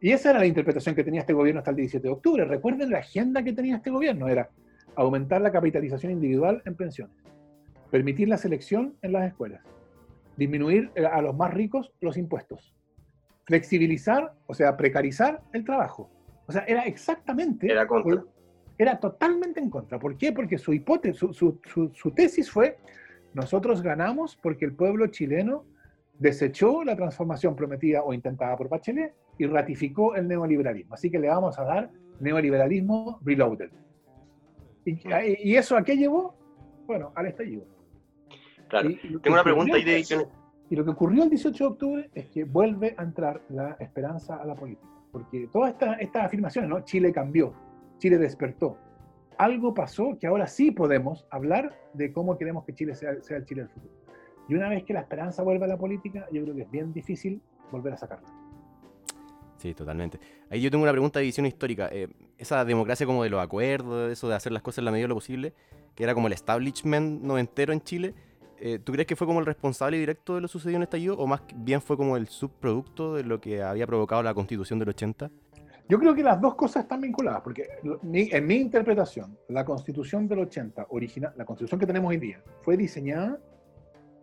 Y 0.00 0.12
esa 0.12 0.30
era 0.30 0.38
la 0.38 0.46
interpretación 0.46 0.94
que 0.94 1.04
tenía 1.04 1.20
este 1.20 1.32
gobierno 1.32 1.58
hasta 1.58 1.70
el 1.70 1.76
17 1.76 2.06
de 2.06 2.12
octubre. 2.12 2.44
Recuerden 2.44 2.90
la 2.90 2.98
agenda 2.98 3.42
que 3.42 3.52
tenía 3.52 3.76
este 3.76 3.90
gobierno, 3.90 4.28
era 4.28 4.48
aumentar 4.96 5.40
la 5.40 5.52
capitalización 5.52 6.12
individual 6.12 6.62
en 6.64 6.74
pensiones, 6.74 7.14
permitir 7.90 8.28
la 8.28 8.38
selección 8.38 8.94
en 9.02 9.12
las 9.12 9.28
escuelas, 9.28 9.62
disminuir 10.36 10.90
eh, 10.94 11.04
a 11.04 11.20
los 11.22 11.36
más 11.36 11.52
ricos 11.52 11.92
los 12.00 12.16
impuestos, 12.16 12.74
flexibilizar, 13.44 14.32
o 14.46 14.54
sea, 14.54 14.76
precarizar 14.76 15.42
el 15.52 15.64
trabajo. 15.64 16.10
O 16.46 16.52
sea, 16.52 16.64
era 16.66 16.82
exactamente... 16.84 17.70
Era 17.70 17.86
contra. 17.86 18.22
Era 18.78 18.98
totalmente 18.98 19.60
en 19.60 19.68
contra. 19.68 19.98
¿Por 19.98 20.16
qué? 20.16 20.32
Porque 20.32 20.56
su 20.56 20.72
hipótesis, 20.72 21.18
su, 21.18 21.32
su- 21.34 21.60
su- 21.66 21.90
su 21.94 22.10
tesis 22.12 22.50
fue, 22.50 22.78
nosotros 23.34 23.82
ganamos 23.82 24.36
porque 24.36 24.64
el 24.64 24.72
pueblo 24.72 25.06
chileno 25.08 25.64
desechó 26.20 26.84
la 26.84 26.94
transformación 26.94 27.56
prometida 27.56 28.02
o 28.04 28.12
intentada 28.14 28.56
por 28.56 28.68
Bachelet 28.68 29.12
y 29.38 29.46
ratificó 29.46 30.14
el 30.14 30.28
neoliberalismo. 30.28 30.94
Así 30.94 31.10
que 31.10 31.18
le 31.18 31.26
vamos 31.28 31.58
a 31.58 31.64
dar 31.64 31.90
neoliberalismo 32.20 33.18
reloaded. 33.24 33.70
¿Y, 34.84 35.00
y 35.50 35.56
eso 35.56 35.76
a 35.76 35.82
qué 35.82 35.96
llevó? 35.96 36.34
Bueno, 36.86 37.10
al 37.14 37.26
estallido. 37.26 37.64
Claro. 38.68 38.90
Y- 38.90 39.00
y 39.02 39.18
Tengo 39.18 39.34
una 39.34 39.42
pregunta 39.42 39.74
ahí 39.76 39.84
de... 39.84 40.04
y 40.70 40.76
lo 40.76 40.84
que 40.84 40.90
ocurrió 40.90 41.24
el 41.24 41.30
18 41.30 41.64
de 41.64 41.70
octubre 41.70 42.10
es 42.14 42.26
que 42.28 42.44
vuelve 42.44 42.94
a 42.96 43.02
entrar 43.02 43.42
la 43.48 43.76
esperanza 43.80 44.36
a 44.36 44.44
la 44.44 44.54
política. 44.54 44.86
Porque 45.12 45.48
todas 45.52 45.72
esta- 45.72 45.94
estas 45.94 46.24
afirmaciones, 46.26 46.70
¿no? 46.70 46.80
Chile 46.84 47.12
cambió, 47.12 47.52
Chile 47.98 48.16
despertó. 48.18 48.76
Algo 49.38 49.72
pasó 49.74 50.18
que 50.20 50.26
ahora 50.26 50.46
sí 50.46 50.70
podemos 50.70 51.26
hablar 51.30 51.74
de 51.94 52.12
cómo 52.12 52.36
queremos 52.36 52.64
que 52.64 52.74
Chile 52.74 52.94
sea, 52.94 53.20
sea 53.22 53.38
el 53.38 53.44
Chile 53.46 53.62
del 53.62 53.70
futuro. 53.70 53.94
Y 54.50 54.54
una 54.56 54.68
vez 54.68 54.82
que 54.82 54.92
la 54.92 55.00
esperanza 55.00 55.44
vuelve 55.44 55.64
a 55.64 55.68
la 55.68 55.78
política, 55.78 56.26
yo 56.32 56.42
creo 56.42 56.56
que 56.56 56.62
es 56.62 56.70
bien 56.72 56.92
difícil 56.92 57.40
volver 57.70 57.92
a 57.92 57.96
sacarla. 57.96 58.26
Sí, 59.58 59.74
totalmente. 59.74 60.18
Ahí 60.50 60.60
yo 60.60 60.72
tengo 60.72 60.82
una 60.82 60.90
pregunta 60.90 61.20
de 61.20 61.26
visión 61.26 61.46
histórica. 61.46 61.88
Eh, 61.92 62.08
esa 62.36 62.64
democracia 62.64 63.06
como 63.06 63.22
de 63.22 63.30
los 63.30 63.40
acuerdos, 63.40 64.10
eso 64.10 64.28
de 64.28 64.34
hacer 64.34 64.50
las 64.50 64.62
cosas 64.62 64.78
en 64.78 64.86
la 64.86 64.90
medida 64.90 65.04
de 65.04 65.10
lo 65.10 65.14
posible, 65.14 65.54
que 65.94 66.02
era 66.02 66.14
como 66.14 66.26
el 66.26 66.32
establishment 66.32 67.22
noventero 67.22 67.72
en 67.72 67.80
Chile, 67.80 68.12
eh, 68.58 68.80
¿tú 68.80 68.90
crees 68.92 69.06
que 69.06 69.14
fue 69.14 69.24
como 69.24 69.38
el 69.38 69.46
responsable 69.46 69.98
directo 69.98 70.34
de 70.34 70.40
lo 70.40 70.48
sucedido 70.48 70.78
en 70.78 70.82
el 70.82 70.86
estallido 70.86 71.16
o 71.16 71.28
más 71.28 71.42
bien 71.54 71.80
fue 71.80 71.96
como 71.96 72.16
el 72.16 72.26
subproducto 72.26 73.14
de 73.14 73.22
lo 73.22 73.40
que 73.40 73.62
había 73.62 73.86
provocado 73.86 74.20
la 74.24 74.34
constitución 74.34 74.80
del 74.80 74.88
80? 74.88 75.30
Yo 75.88 75.98
creo 76.00 76.12
que 76.12 76.24
las 76.24 76.40
dos 76.40 76.56
cosas 76.56 76.82
están 76.82 77.02
vinculadas, 77.02 77.42
porque 77.42 77.68
en 77.82 78.46
mi 78.46 78.54
interpretación, 78.56 79.38
la 79.48 79.64
constitución 79.64 80.26
del 80.26 80.40
80, 80.40 80.86
original, 80.90 81.34
la 81.36 81.44
constitución 81.44 81.78
que 81.78 81.86
tenemos 81.86 82.10
hoy 82.10 82.16
día, 82.16 82.42
fue 82.62 82.76
diseñada 82.76 83.38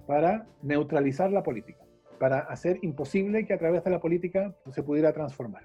para 0.07 0.47
neutralizar 0.63 1.31
la 1.31 1.43
política, 1.43 1.83
para 2.17 2.39
hacer 2.39 2.79
imposible 2.81 3.45
que 3.45 3.53
a 3.53 3.59
través 3.59 3.83
de 3.83 3.91
la 3.91 3.99
política 3.99 4.55
se 4.71 4.81
pudiera 4.81 5.11
transformar. 5.13 5.63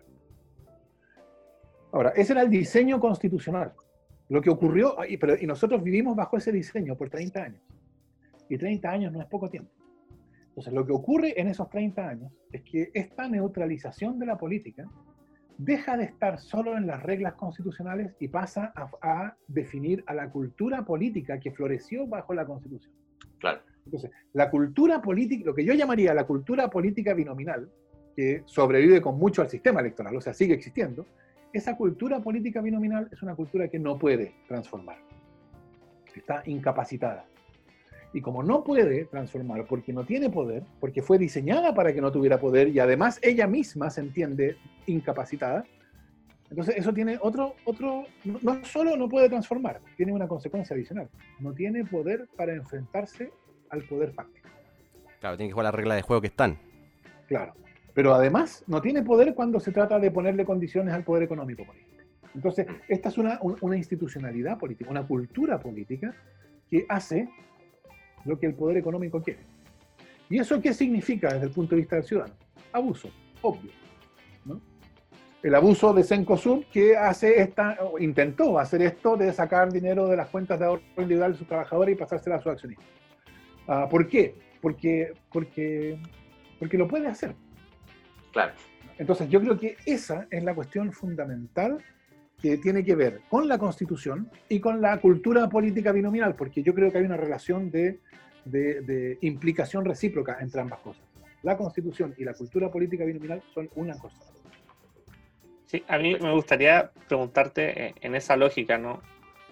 Ahora, 1.93 2.11
ese 2.17 2.33
era 2.33 2.43
el 2.43 2.51
diseño 2.51 2.99
constitucional. 2.99 3.73
Lo 4.29 4.41
que 4.41 4.51
ocurrió, 4.51 4.97
y, 5.09 5.17
pero, 5.17 5.37
y 5.39 5.47
nosotros 5.47 5.83
vivimos 5.83 6.17
bajo 6.17 6.37
ese 6.37 6.51
diseño 6.51 6.97
por 6.97 7.09
30 7.09 7.43
años. 7.43 7.63
Y 8.49 8.59
30 8.59 8.91
años 8.91 9.13
no 9.13 9.21
es 9.21 9.27
poco 9.27 9.49
tiempo. 9.49 9.71
Entonces, 10.49 10.73
lo 10.73 10.85
que 10.85 10.93
ocurre 10.93 11.41
en 11.41 11.49
esos 11.49 11.69
30 11.71 12.09
años 12.09 12.33
es 12.51 12.63
que 12.63 12.91
esta 12.95 13.29
neutralización 13.29 14.19
de 14.19 14.27
la 14.27 14.37
política 14.37 14.89
deja 15.59 15.97
de 15.97 16.05
estar 16.05 16.39
solo 16.39 16.77
en 16.77 16.87
las 16.87 17.03
reglas 17.03 17.35
constitucionales 17.35 18.15
y 18.19 18.29
pasa 18.29 18.73
a, 18.75 18.91
a 19.03 19.37
definir 19.47 20.03
a 20.07 20.15
la 20.15 20.31
cultura 20.31 20.85
política 20.85 21.39
que 21.39 21.53
floreció 21.53 22.07
bajo 22.07 22.35
la 22.35 22.45
constitución. 22.45 22.93
Claro. 23.39 23.61
Entonces, 23.85 24.11
la 24.33 24.51
cultura 24.51 25.03
política, 25.03 25.45
lo 25.45 25.55
que 25.55 25.65
yo 25.65 25.75
llamaría 25.75 26.15
la 26.15 26.25
cultura 26.25 26.69
política 26.71 27.15
binominal, 27.15 27.69
que 28.17 28.43
sobrevive 28.47 29.01
con 29.01 29.19
mucho 29.19 29.43
al 29.43 29.51
sistema 29.51 29.81
electoral, 29.81 30.17
o 30.17 30.21
sea, 30.21 30.35
sigue 30.35 30.55
existiendo, 30.55 31.07
esa 31.53 31.77
cultura 31.77 32.21
política 32.21 32.61
binominal 32.61 33.09
es 33.11 33.23
una 33.23 33.35
cultura 33.35 33.69
que 33.69 33.79
no 33.79 33.99
puede 33.99 34.35
transformar. 34.49 34.99
Está 36.15 36.43
incapacitada. 36.47 37.27
Y 38.15 38.21
como 38.21 38.43
no 38.43 38.63
puede 38.63 39.07
transformar 39.07 39.67
porque 39.67 39.93
no 39.93 40.05
tiene 40.05 40.29
poder, 40.29 40.65
porque 40.81 41.03
fue 41.03 41.19
diseñada 41.19 41.75
para 41.75 41.95
que 41.95 42.01
no 42.01 42.13
tuviera 42.13 42.39
poder 42.39 42.69
y 42.69 42.79
además 42.79 43.19
ella 43.23 43.47
misma 43.47 43.89
se 43.89 44.03
entiende 44.03 44.57
incapacitada, 44.87 45.65
entonces 46.51 46.77
eso 46.77 46.93
tiene 46.93 47.19
otro, 47.23 47.55
otro, 47.65 48.05
no 48.25 48.63
solo 48.65 48.95
no 48.95 49.09
puede 49.09 49.31
transformar, 49.31 49.81
tiene 49.97 50.13
una 50.13 50.29
consecuencia 50.29 50.75
adicional. 50.75 51.09
No 51.41 51.55
tiene 51.55 51.83
poder 51.87 52.29
para 52.37 52.53
enfrentarse 52.53 53.31
al 53.73 53.83
poder 53.83 54.13
fáctico. 54.13 54.49
Claro, 55.21 55.37
tiene 55.37 55.49
que 55.51 55.53
jugar 55.55 55.65
las 55.65 55.75
reglas 55.75 55.97
de 55.97 56.03
juego 56.03 56.21
que 56.21 56.29
están. 56.29 56.59
Claro. 57.27 57.55
Pero 57.95 58.15
además 58.15 58.65
no 58.67 58.81
tiene 58.81 59.03
poder 59.03 59.35
cuando 59.35 59.61
se 59.61 59.73
trata 59.73 59.99
de 59.99 60.11
ponerle 60.11 60.45
condiciones 60.45 60.95
al 60.95 61.05
poder 61.05 61.25
económico 61.25 61.65
político. 61.65 61.91
Entonces, 62.35 62.67
esta 62.89 63.09
es 63.09 63.19
una, 63.19 63.39
un- 63.43 63.57
una 63.61 63.77
institucionalidad 63.77 64.59
política, 64.59 64.91
una 64.91 65.07
cultura 65.07 65.59
política 65.59 66.15
que 66.71 66.87
hace 66.89 67.29
lo 68.25 68.39
que 68.39 68.47
el 68.47 68.55
poder 68.55 68.77
económico 68.79 69.21
quiere. 69.23 69.41
¿Y 70.31 70.39
eso 70.39 70.61
qué 70.61 70.73
significa 70.73 71.33
desde 71.33 71.47
el 71.47 71.53
punto 71.53 71.75
de 71.75 71.83
vista 71.83 71.97
del 71.97 72.05
ciudadano? 72.05 72.35
Abuso, 72.73 73.11
obvio. 73.43 73.71
¿no? 74.47 74.61
El 75.43 75.55
abuso 75.55 75.93
de 75.93 76.05
Cencosud 76.05 76.65
que 76.73 76.97
hace 76.97 77.41
esta, 77.41 77.77
o 77.83 77.99
intentó 77.99 78.59
hacer 78.59 78.81
esto 78.83 79.17
de 79.17 79.33
sacar 79.33 79.71
dinero 79.71 80.09
de 80.09 80.17
las 80.17 80.29
cuentas 80.29 80.59
de 80.59 80.65
ahorro 80.67 80.83
individual 80.97 81.33
de 81.33 81.39
sus 81.39 81.47
trabajadores 81.47 81.95
y 81.95 81.99
pasársela 81.99 82.37
a 82.37 82.39
sus 82.39 82.53
accionistas. 82.53 82.87
Ah, 83.69 83.87
¿Por 83.91 84.09
qué? 84.09 84.35
Porque, 84.61 85.13
porque, 85.33 85.99
porque 86.59 86.79
lo 86.79 86.89
puede 86.89 87.07
hacer. 87.09 87.35
Claro. 88.33 88.53
Entonces, 88.99 89.29
yo 89.29 89.41
creo 89.41 89.59
que 89.59 89.77
esa 89.87 90.27
es 90.31 90.43
la 90.45 90.55
cuestión 90.55 90.93
fundamental 90.93 91.79
que 92.41 92.59
tiene 92.59 92.85
que 92.85 92.95
ver 92.97 93.21
con 93.29 93.49
la 93.49 93.59
constitución 93.59 94.29
y 94.49 94.59
con 94.61 94.81
la 94.81 94.99
cultura 95.01 95.49
política 95.49 95.93
binominal, 95.93 96.35
porque 96.35 96.63
yo 96.63 96.75
creo 96.75 96.91
que 96.91 96.99
hay 96.99 97.05
una 97.05 97.17
relación 97.17 97.71
de, 97.71 98.01
de- 98.45 98.81
de 98.83 99.19
implicación 99.23 99.85
recíproca 99.85 100.39
entre 100.41 100.61
ambas 100.61 100.81
cosas. 100.81 101.03
La 101.43 101.57
constitución 101.57 102.15
y 102.19 102.25
la 102.25 102.35
cultura 102.35 102.71
política 102.71 103.05
binominal 103.05 103.43
son 103.55 103.69
una 103.77 103.97
cosa. 103.99 104.17
Sí, 105.67 105.83
a 105.89 105.99
mí 105.99 106.17
me 106.21 106.33
gustaría 106.33 106.91
preguntarte 107.09 107.87
eh, 107.87 107.95
en 108.01 108.15
esa 108.15 108.37
lógica, 108.37 108.77
¿no? 108.79 109.01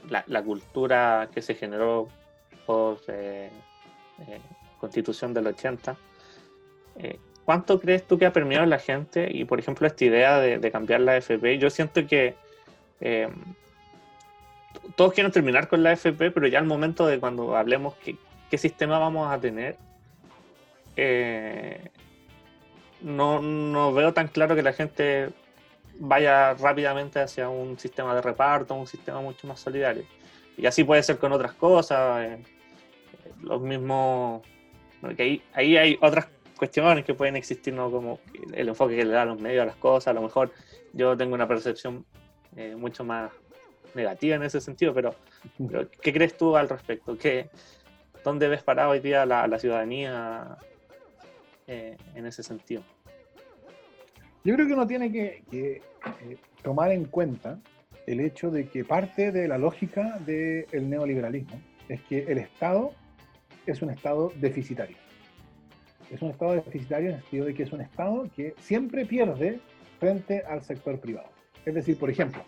La, 0.08 0.24
la 0.26 0.42
cultura 0.42 1.28
que 1.32 1.42
se 1.42 1.54
generó 1.54 2.08
post 2.66 3.08
eh, 3.08 3.50
eh, 4.26 4.40
Constitución 4.78 5.35
del 5.35 5.46
80, 5.48 5.96
eh, 6.96 7.18
¿cuánto 7.44 7.80
crees 7.80 8.06
tú 8.06 8.18
que 8.18 8.26
ha 8.26 8.33
permeado 8.33 8.66
la 8.66 8.78
gente? 8.78 9.28
Y 9.30 9.44
por 9.44 9.59
ejemplo, 9.59 9.87
esta 9.87 10.04
idea 10.04 10.38
de, 10.40 10.59
de 10.59 10.70
cambiar 10.70 11.00
la 11.00 11.16
FP, 11.16 11.59
yo 11.59 11.70
siento 11.70 12.06
que 12.06 12.35
eh, 13.00 13.28
todos 14.96 15.12
quieren 15.12 15.33
terminar 15.33 15.68
con 15.68 15.83
la 15.83 15.92
FP, 15.92 16.30
pero 16.30 16.46
ya 16.46 16.59
al 16.59 16.66
momento 16.66 17.06
de 17.06 17.18
cuando 17.18 17.56
hablemos 17.56 17.94
qué, 17.96 18.16
qué 18.50 18.59
sistema 18.59 18.98
vamos 18.98 19.30
a 19.33 19.40
tener, 19.40 19.76
eh, 20.96 21.90
no, 23.00 23.40
no 23.40 23.92
veo 23.92 24.12
tan 24.12 24.28
claro 24.28 24.54
que 24.54 24.62
la 24.62 24.72
gente 24.72 25.30
vaya 25.98 26.54
rápidamente 26.54 27.20
hacia 27.20 27.48
un 27.48 27.78
sistema 27.78 28.14
de 28.14 28.22
reparto, 28.22 28.74
un 28.74 28.87
sistema 28.87 29.20
mucho 29.20 29.46
más 29.46 29.61
solidario. 29.61 30.04
Y 30.56 30.66
así 30.66 30.85
puede 30.85 31.02
ser 31.02 31.18
con 31.18 31.33
otras 31.33 31.52
cosas, 31.52 32.24
eh, 32.24 32.42
los 33.42 33.60
mismos, 33.60 34.42
bueno, 35.00 35.16
ahí, 35.18 35.76
hay 35.76 35.98
otras 36.00 36.28
cuestiones 36.56 37.04
que 37.04 37.14
pueden 37.14 37.36
existir, 37.36 37.72
¿no? 37.72 37.90
Como 37.90 38.20
el 38.52 38.68
enfoque 38.68 38.96
que 38.96 39.04
le 39.04 39.12
da 39.12 39.22
a 39.22 39.26
los 39.26 39.40
medios 39.40 39.62
a 39.62 39.66
las 39.66 39.76
cosas. 39.76 40.08
A 40.08 40.12
lo 40.14 40.22
mejor 40.22 40.52
yo 40.92 41.16
tengo 41.16 41.34
una 41.34 41.48
percepción 41.48 42.04
eh, 42.56 42.74
mucho 42.76 43.04
más 43.04 43.30
negativa 43.94 44.36
en 44.36 44.42
ese 44.42 44.60
sentido, 44.60 44.94
pero, 44.94 45.14
¿qué 46.00 46.12
crees 46.12 46.36
tú 46.36 46.56
al 46.56 46.68
respecto? 46.68 47.16
¿Qué, 47.16 47.48
¿Dónde 48.24 48.48
ves 48.48 48.62
parado 48.62 48.90
hoy 48.90 49.00
día 49.00 49.24
la, 49.24 49.58
ciudadanía 49.58 50.58
eh, 51.66 51.96
en 52.14 52.26
ese 52.26 52.42
sentido? 52.42 52.82
Yo 54.44 54.54
creo 54.54 54.66
que 54.66 54.72
uno 54.72 54.86
tiene 54.86 55.10
que, 55.12 55.42
eh, 55.52 55.82
tomar 56.62 56.92
en 56.92 57.04
cuenta 57.06 57.58
el 58.06 58.20
hecho 58.20 58.50
de 58.50 58.68
que 58.68 58.84
parte 58.84 59.32
de 59.32 59.48
la 59.48 59.58
lógica 59.58 60.18
del 60.20 60.88
neoliberalismo 60.88 61.60
es 61.88 62.00
que 62.02 62.24
el 62.24 62.38
Estado 62.38 62.92
es 63.66 63.82
un 63.82 63.90
Estado 63.90 64.32
deficitario. 64.36 64.96
Es 66.10 66.22
un 66.22 66.30
Estado 66.30 66.54
deficitario 66.54 67.10
en 67.10 67.14
el 67.16 67.20
sentido 67.22 67.46
de 67.46 67.54
que 67.54 67.62
es 67.62 67.72
un 67.72 67.80
Estado 67.80 68.28
que 68.34 68.54
siempre 68.58 69.06
pierde 69.06 69.60
frente 69.98 70.42
al 70.42 70.62
sector 70.62 70.98
privado. 70.98 71.28
Es 71.64 71.74
decir, 71.74 71.98
por 71.98 72.10
ejemplo, 72.10 72.42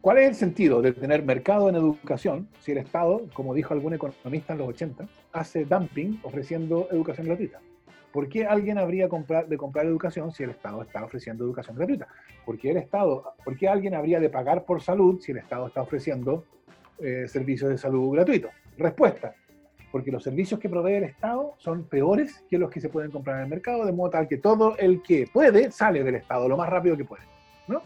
¿cuál 0.00 0.18
es 0.18 0.28
el 0.28 0.34
sentido 0.34 0.82
de 0.82 0.92
tener 0.92 1.24
mercado 1.24 1.68
en 1.68 1.74
educación 1.74 2.48
si 2.60 2.72
el 2.72 2.78
Estado, 2.78 3.26
como 3.32 3.54
dijo 3.54 3.74
algún 3.74 3.94
economista 3.94 4.52
en 4.52 4.58
los 4.58 4.68
80, 4.68 5.08
hace 5.32 5.64
dumping 5.64 6.20
ofreciendo 6.22 6.88
educación 6.90 7.26
gratuita? 7.26 7.60
¿Por 8.12 8.28
qué 8.28 8.46
alguien 8.46 8.78
habría 8.78 9.08
de 9.08 9.58
comprar 9.58 9.86
educación 9.86 10.32
si 10.32 10.42
el 10.42 10.50
Estado 10.50 10.80
está 10.82 11.04
ofreciendo 11.04 11.44
educación 11.44 11.76
gratuita? 11.76 12.08
¿Por 12.46 12.56
qué, 12.56 12.70
el 12.70 12.78
Estado, 12.78 13.34
¿por 13.44 13.58
qué 13.58 13.68
alguien 13.68 13.94
habría 13.94 14.20
de 14.20 14.30
pagar 14.30 14.64
por 14.64 14.80
salud 14.80 15.20
si 15.20 15.32
el 15.32 15.38
Estado 15.38 15.66
está 15.66 15.82
ofreciendo 15.82 16.44
eh, 16.98 17.26
servicios 17.26 17.68
de 17.68 17.76
salud 17.76 18.14
gratuitos? 18.14 18.52
Respuesta, 18.78 19.34
porque 19.96 20.12
los 20.12 20.22
servicios 20.22 20.60
que 20.60 20.68
provee 20.68 20.96
el 20.96 21.04
Estado 21.04 21.54
son 21.56 21.84
peores 21.84 22.44
que 22.50 22.58
los 22.58 22.70
que 22.70 22.82
se 22.82 22.90
pueden 22.90 23.10
comprar 23.10 23.38
en 23.38 23.44
el 23.44 23.48
mercado, 23.48 23.86
de 23.86 23.92
modo 23.92 24.10
tal 24.10 24.28
que 24.28 24.36
todo 24.36 24.76
el 24.76 25.02
que 25.02 25.26
puede 25.32 25.72
sale 25.72 26.04
del 26.04 26.16
Estado 26.16 26.46
lo 26.50 26.54
más 26.58 26.68
rápido 26.68 26.98
que 26.98 27.06
puede. 27.06 27.22
¿no? 27.66 27.80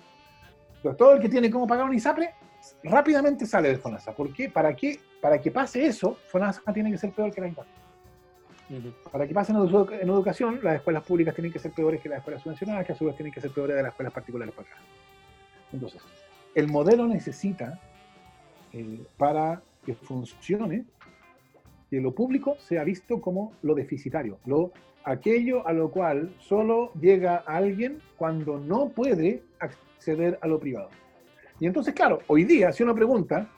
Entonces, 0.74 0.98
todo 0.98 1.12
el 1.12 1.20
que 1.20 1.28
tiene 1.28 1.48
cómo 1.52 1.68
pagar 1.68 1.84
un 1.84 1.94
ISAPRE 1.94 2.34
rápidamente 2.82 3.46
sale 3.46 3.68
del 3.68 3.78
FONASA. 3.78 4.10
¿Por 4.10 4.32
qué? 4.32 4.48
Para 4.48 4.74
que, 4.74 4.98
para 5.22 5.40
que 5.40 5.52
pase 5.52 5.86
eso, 5.86 6.16
FONASA 6.32 6.72
tiene 6.72 6.90
que 6.90 6.98
ser 6.98 7.12
peor 7.12 7.32
que 7.32 7.42
la 7.42 7.46
ISAPRE. 7.46 8.90
Para 9.12 9.28
que 9.28 9.32
pasen 9.32 9.54
en 9.54 10.08
educación, 10.08 10.58
las 10.64 10.74
escuelas 10.74 11.04
públicas 11.04 11.32
tienen 11.32 11.52
que 11.52 11.60
ser 11.60 11.70
peores 11.70 12.00
que 12.00 12.08
las 12.08 12.18
escuelas 12.18 12.42
subvencionadas, 12.42 12.84
que 12.84 12.92
a 12.92 12.96
su 12.96 13.04
vez 13.04 13.14
tienen 13.14 13.32
que 13.32 13.40
ser 13.40 13.52
peores 13.52 13.76
de 13.76 13.84
las 13.84 13.90
escuelas 13.92 14.12
particulares 14.12 14.52
pagadas. 14.52 14.80
Entonces, 15.72 16.02
el 16.56 16.66
modelo 16.66 17.06
necesita, 17.06 17.78
eh, 18.72 19.00
para 19.16 19.62
que 19.84 19.94
funcione, 19.94 20.84
que 21.90 22.00
lo 22.00 22.14
público 22.14 22.56
sea 22.60 22.84
visto 22.84 23.20
como 23.20 23.52
lo 23.62 23.74
deficitario, 23.74 24.38
lo, 24.46 24.72
aquello 25.04 25.66
a 25.66 25.72
lo 25.72 25.90
cual 25.90 26.32
solo 26.38 26.92
llega 27.00 27.42
alguien 27.46 27.98
cuando 28.16 28.58
no 28.58 28.90
puede 28.90 29.42
acceder 29.58 30.38
a 30.40 30.46
lo 30.46 30.60
privado. 30.60 30.88
Y 31.58 31.66
entonces, 31.66 31.92
claro, 31.92 32.20
hoy 32.28 32.44
día, 32.44 32.72
si 32.72 32.84
uno 32.84 32.94
pregunta, 32.94 33.50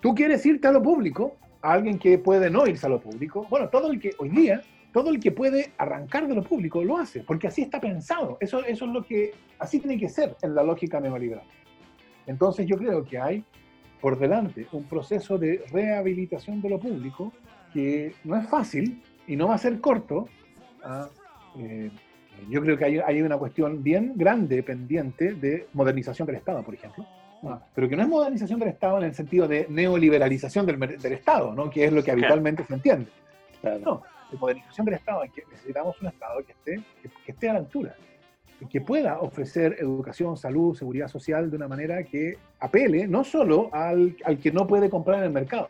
¿tú 0.00 0.14
quieres 0.14 0.44
irte 0.44 0.68
a 0.68 0.72
lo 0.72 0.82
público? 0.82 1.36
A 1.62 1.72
alguien 1.72 1.98
que 1.98 2.18
puede 2.18 2.50
no 2.50 2.66
irse 2.66 2.86
a 2.86 2.90
lo 2.90 3.00
público. 3.00 3.46
Bueno, 3.48 3.68
todo 3.68 3.90
el 3.90 3.98
que 3.98 4.10
hoy 4.18 4.28
día, 4.28 4.62
todo 4.92 5.10
el 5.10 5.18
que 5.18 5.32
puede 5.32 5.72
arrancar 5.78 6.28
de 6.28 6.34
lo 6.34 6.44
público 6.44 6.84
lo 6.84 6.98
hace, 6.98 7.20
porque 7.20 7.48
así 7.48 7.62
está 7.62 7.80
pensado. 7.80 8.36
Eso, 8.40 8.64
eso 8.64 8.84
es 8.84 8.92
lo 8.92 9.02
que, 9.02 9.32
así 9.58 9.80
tiene 9.80 9.98
que 9.98 10.08
ser 10.08 10.36
en 10.42 10.54
la 10.54 10.62
lógica 10.62 11.00
neoliberal. 11.00 11.46
Entonces 12.26 12.66
yo 12.66 12.76
creo 12.76 13.02
que 13.04 13.18
hay 13.18 13.44
por 14.00 14.18
delante 14.18 14.66
un 14.72 14.84
proceso 14.84 15.38
de 15.38 15.64
rehabilitación 15.72 16.60
de 16.60 16.68
lo 16.68 16.78
público 16.78 17.32
que 17.72 18.14
no 18.24 18.36
es 18.36 18.48
fácil 18.48 19.02
y 19.26 19.36
no 19.36 19.48
va 19.48 19.54
a 19.54 19.58
ser 19.58 19.80
corto. 19.80 20.28
¿ah? 20.82 21.08
Eh, 21.58 21.90
yo 22.48 22.62
creo 22.62 22.76
que 22.76 22.84
hay, 22.84 22.98
hay, 22.98 23.22
una 23.22 23.36
cuestión 23.36 23.82
bien 23.82 24.12
grande 24.16 24.62
pendiente 24.62 25.34
de 25.34 25.66
modernización 25.72 26.26
del 26.26 26.36
Estado, 26.36 26.62
por 26.62 26.74
ejemplo. 26.74 27.06
¿ah? 27.44 27.60
pero 27.74 27.88
que 27.88 27.96
no 27.96 28.02
es 28.02 28.08
modernización 28.08 28.58
del 28.58 28.70
Estado 28.70 28.98
en 28.98 29.04
el 29.04 29.14
sentido 29.14 29.46
de 29.46 29.66
neoliberalización 29.68 30.66
del, 30.66 30.78
del 30.78 31.12
Estado, 31.12 31.54
¿no? 31.54 31.70
que 31.70 31.84
es 31.84 31.92
lo 31.92 32.02
que 32.02 32.10
habitualmente 32.10 32.64
se 32.64 32.74
entiende. 32.74 33.10
No, 33.82 34.02
de 34.30 34.38
modernización 34.38 34.84
del 34.86 34.94
Estado, 34.94 35.24
en 35.24 35.32
que 35.32 35.42
necesitamos 35.50 36.00
un 36.00 36.08
Estado 36.08 36.44
que 36.44 36.52
esté, 36.52 36.80
que, 37.02 37.08
que 37.24 37.32
esté 37.32 37.50
a 37.50 37.54
la 37.54 37.58
altura, 37.58 37.94
que 38.66 38.80
pueda 38.80 39.20
ofrecer 39.20 39.76
educación, 39.78 40.36
salud, 40.36 40.76
seguridad 40.76 41.08
social 41.08 41.50
de 41.50 41.56
una 41.56 41.68
manera 41.68 42.02
que 42.02 42.38
apele 42.58 43.06
no 43.06 43.22
solo 43.22 43.70
al, 43.72 44.16
al 44.24 44.38
que 44.38 44.50
no 44.50 44.66
puede 44.66 44.90
comprar 44.90 45.18
en 45.18 45.24
el 45.24 45.30
mercado. 45.30 45.68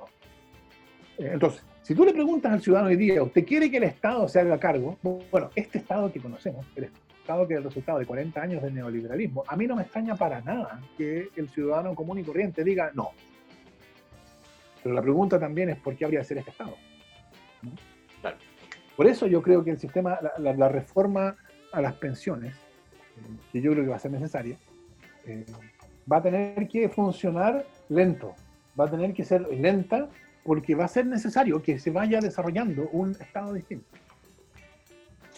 Eh, 1.18 1.30
entonces, 1.32 1.62
si 1.88 1.94
tú 1.94 2.04
le 2.04 2.12
preguntas 2.12 2.52
al 2.52 2.60
ciudadano 2.60 2.90
hoy 2.90 2.96
día, 2.96 3.22
¿usted 3.22 3.46
quiere 3.46 3.70
que 3.70 3.78
el 3.78 3.84
Estado 3.84 4.28
se 4.28 4.38
haga 4.38 4.60
cargo? 4.60 4.98
Bueno, 5.30 5.48
este 5.54 5.78
Estado 5.78 6.12
que 6.12 6.20
conocemos, 6.20 6.66
el 6.76 6.84
Estado 6.84 7.48
que 7.48 7.54
es 7.54 7.58
el 7.58 7.64
resultado 7.64 7.98
de 7.98 8.04
40 8.04 8.42
años 8.42 8.62
del 8.62 8.74
neoliberalismo, 8.74 9.42
a 9.48 9.56
mí 9.56 9.66
no 9.66 9.74
me 9.74 9.84
extraña 9.84 10.14
para 10.14 10.42
nada 10.42 10.82
que 10.98 11.30
el 11.34 11.48
ciudadano 11.48 11.94
común 11.94 12.18
y 12.18 12.24
corriente 12.24 12.62
diga 12.62 12.90
no. 12.92 13.12
Pero 14.82 14.94
la 14.94 15.00
pregunta 15.00 15.40
también 15.40 15.70
es, 15.70 15.78
¿por 15.78 15.96
qué 15.96 16.04
habría 16.04 16.18
de 16.18 16.26
ser 16.26 16.36
este 16.36 16.50
Estado? 16.50 16.76
Claro. 18.20 18.36
Por 18.94 19.06
eso 19.06 19.26
yo 19.26 19.40
creo 19.40 19.64
que 19.64 19.70
el 19.70 19.78
sistema, 19.78 20.18
la, 20.20 20.32
la, 20.36 20.52
la, 20.52 20.68
reforma 20.68 21.36
a 21.72 21.80
las 21.80 21.94
pensiones, 21.94 22.54
que 23.50 23.62
yo 23.62 23.72
creo 23.72 23.84
que 23.84 23.90
va 23.90 23.96
a 23.96 24.00
ser 24.00 24.10
necesaria, 24.10 24.58
eh, 25.24 25.46
va 26.12 26.18
a 26.18 26.22
tener 26.22 26.68
que 26.68 26.90
funcionar 26.90 27.64
lento, 27.88 28.34
va 28.78 28.84
a 28.84 28.90
tener 28.90 29.14
que 29.14 29.24
ser 29.24 29.48
lenta 29.48 30.10
porque 30.48 30.74
va 30.74 30.86
a 30.86 30.88
ser 30.88 31.04
necesario 31.04 31.62
que 31.62 31.78
se 31.78 31.90
vaya 31.90 32.20
desarrollando 32.20 32.88
un 32.92 33.10
estado 33.20 33.52
distinto. 33.52 33.84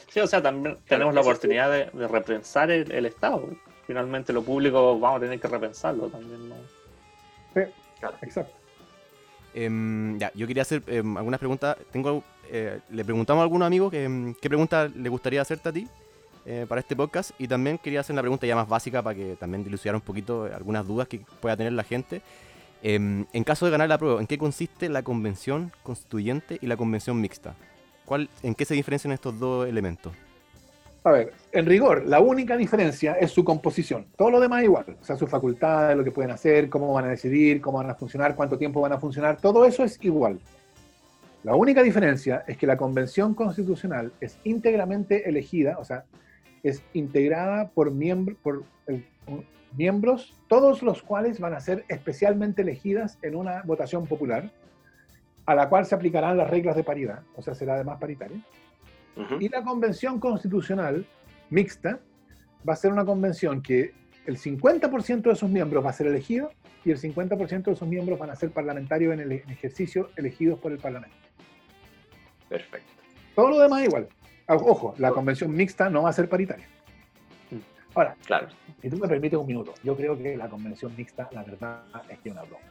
Sí, 0.08 0.20
o 0.20 0.26
sea, 0.28 0.40
también 0.40 0.76
tenemos 0.86 1.12
la 1.12 1.20
oportunidad 1.20 1.68
de, 1.68 1.90
de 1.92 2.06
repensar 2.06 2.70
el, 2.70 2.92
el, 2.92 3.06
Estado. 3.06 3.44
Finalmente, 3.88 4.32
lo 4.32 4.44
público 4.44 5.00
vamos 5.00 5.16
a 5.16 5.20
tener 5.22 5.40
que 5.40 5.48
repensarlo 5.48 6.06
también. 6.06 6.48
¿no? 6.48 6.54
Sí, 7.54 7.60
exacto. 8.22 8.54
Eh, 9.52 10.14
ya, 10.16 10.30
yo 10.32 10.46
quería 10.46 10.62
hacer 10.62 10.80
eh, 10.86 10.98
algunas 10.98 11.40
preguntas. 11.40 11.76
Tengo, 11.90 12.22
eh, 12.48 12.78
le 12.90 13.04
preguntamos 13.04 13.40
a 13.40 13.42
algunos 13.42 13.66
amigos 13.66 13.90
que, 13.90 14.32
qué 14.40 14.48
pregunta 14.48 14.86
le 14.94 15.08
gustaría 15.08 15.42
hacerte 15.42 15.70
a 15.70 15.72
ti 15.72 15.88
eh, 16.46 16.66
para 16.68 16.82
este 16.82 16.94
podcast. 16.94 17.32
Y 17.36 17.48
también 17.48 17.78
quería 17.78 17.98
hacer 17.98 18.14
una 18.14 18.22
pregunta 18.22 18.46
ya 18.46 18.54
más 18.54 18.68
básica 18.68 19.02
para 19.02 19.16
que 19.16 19.34
también 19.34 19.64
dilucidara 19.64 19.98
un 19.98 20.02
poquito 20.02 20.44
algunas 20.44 20.86
dudas 20.86 21.08
que 21.08 21.20
pueda 21.40 21.56
tener 21.56 21.72
la 21.72 21.82
gente. 21.82 22.22
Eh, 22.82 23.24
en 23.32 23.44
caso 23.44 23.66
de 23.66 23.72
ganar 23.72 23.88
la 23.88 23.98
prueba, 23.98 24.20
¿en 24.20 24.26
qué 24.26 24.38
consiste 24.38 24.88
la 24.88 25.02
convención 25.02 25.72
constituyente 25.82 26.58
y 26.60 26.66
la 26.66 26.76
convención 26.76 27.20
mixta? 27.20 27.54
¿Cuál, 28.04 28.28
¿En 28.42 28.54
qué 28.54 28.64
se 28.64 28.74
diferencian 28.74 29.12
estos 29.12 29.38
dos 29.38 29.68
elementos? 29.68 30.12
A 31.02 31.12
ver, 31.12 31.32
en 31.52 31.64
rigor, 31.64 32.04
la 32.06 32.20
única 32.20 32.56
diferencia 32.56 33.14
es 33.14 33.30
su 33.30 33.42
composición. 33.42 34.06
Todo 34.16 34.30
lo 34.30 34.40
demás 34.40 34.62
igual. 34.64 34.84
O 35.00 35.04
sea, 35.04 35.16
sus 35.16 35.30
facultades, 35.30 35.96
lo 35.96 36.04
que 36.04 36.10
pueden 36.10 36.30
hacer, 36.30 36.68
cómo 36.68 36.92
van 36.92 37.06
a 37.06 37.08
decidir, 37.08 37.60
cómo 37.60 37.78
van 37.78 37.88
a 37.88 37.94
funcionar, 37.94 38.34
cuánto 38.34 38.58
tiempo 38.58 38.82
van 38.82 38.92
a 38.92 38.98
funcionar, 38.98 39.38
todo 39.40 39.64
eso 39.64 39.82
es 39.82 39.98
igual. 40.02 40.38
La 41.42 41.54
única 41.54 41.82
diferencia 41.82 42.44
es 42.46 42.58
que 42.58 42.66
la 42.66 42.76
convención 42.76 43.34
constitucional 43.34 44.12
es 44.20 44.36
íntegramente 44.44 45.26
elegida, 45.26 45.78
o 45.78 45.84
sea, 45.84 46.04
es 46.62 46.82
integrada 46.92 47.70
por, 47.70 47.90
miembro, 47.90 48.36
por 48.42 48.64
el, 48.86 49.06
miembros, 49.76 50.34
todos 50.48 50.82
los 50.82 51.02
cuales 51.02 51.40
van 51.40 51.54
a 51.54 51.60
ser 51.60 51.84
especialmente 51.88 52.62
elegidas 52.62 53.18
en 53.22 53.36
una 53.36 53.62
votación 53.62 54.06
popular, 54.06 54.50
a 55.46 55.54
la 55.54 55.68
cual 55.68 55.86
se 55.86 55.94
aplicarán 55.94 56.36
las 56.36 56.50
reglas 56.50 56.76
de 56.76 56.84
paridad, 56.84 57.22
o 57.36 57.42
sea, 57.42 57.54
será 57.54 57.74
además 57.74 57.98
paritaria. 57.98 58.38
Uh 59.16 59.22
-huh. 59.22 59.42
Y 59.42 59.48
la 59.48 59.62
convención 59.62 60.20
constitucional 60.20 61.04
mixta 61.50 61.98
va 62.68 62.74
a 62.74 62.76
ser 62.76 62.92
una 62.92 63.04
convención 63.04 63.62
que 63.62 63.92
el 64.26 64.38
50% 64.38 65.22
de 65.22 65.34
sus 65.34 65.50
miembros 65.50 65.84
va 65.84 65.90
a 65.90 65.92
ser 65.92 66.06
elegido 66.06 66.50
y 66.84 66.90
el 66.90 66.98
50% 66.98 67.70
de 67.70 67.76
sus 67.76 67.88
miembros 67.88 68.18
van 68.18 68.30
a 68.30 68.36
ser 68.36 68.50
parlamentarios 68.50 69.12
en 69.14 69.20
el 69.20 69.32
ejercicio 69.32 70.10
elegidos 70.16 70.58
por 70.58 70.72
el 70.72 70.78
Parlamento. 70.78 71.16
Perfecto. 72.48 72.92
Todo 73.34 73.50
lo 73.50 73.58
demás 73.60 73.84
igual. 73.84 74.08
Ojo, 74.46 74.94
la 74.98 75.10
convención 75.10 75.52
mixta 75.52 75.88
no 75.88 76.02
va 76.02 76.10
a 76.10 76.12
ser 76.12 76.28
paritaria. 76.28 76.66
Ahora, 77.94 78.16
claro. 78.24 78.48
si 78.80 78.88
tú 78.88 78.96
me 78.96 79.08
permites 79.08 79.38
un 79.38 79.46
minuto, 79.46 79.74
yo 79.82 79.96
creo 79.96 80.16
que 80.16 80.36
la 80.36 80.48
convención 80.48 80.92
mixta, 80.96 81.28
la 81.32 81.42
verdad 81.42 81.82
es 82.08 82.18
que 82.20 82.30
una 82.30 82.42
broma. 82.42 82.64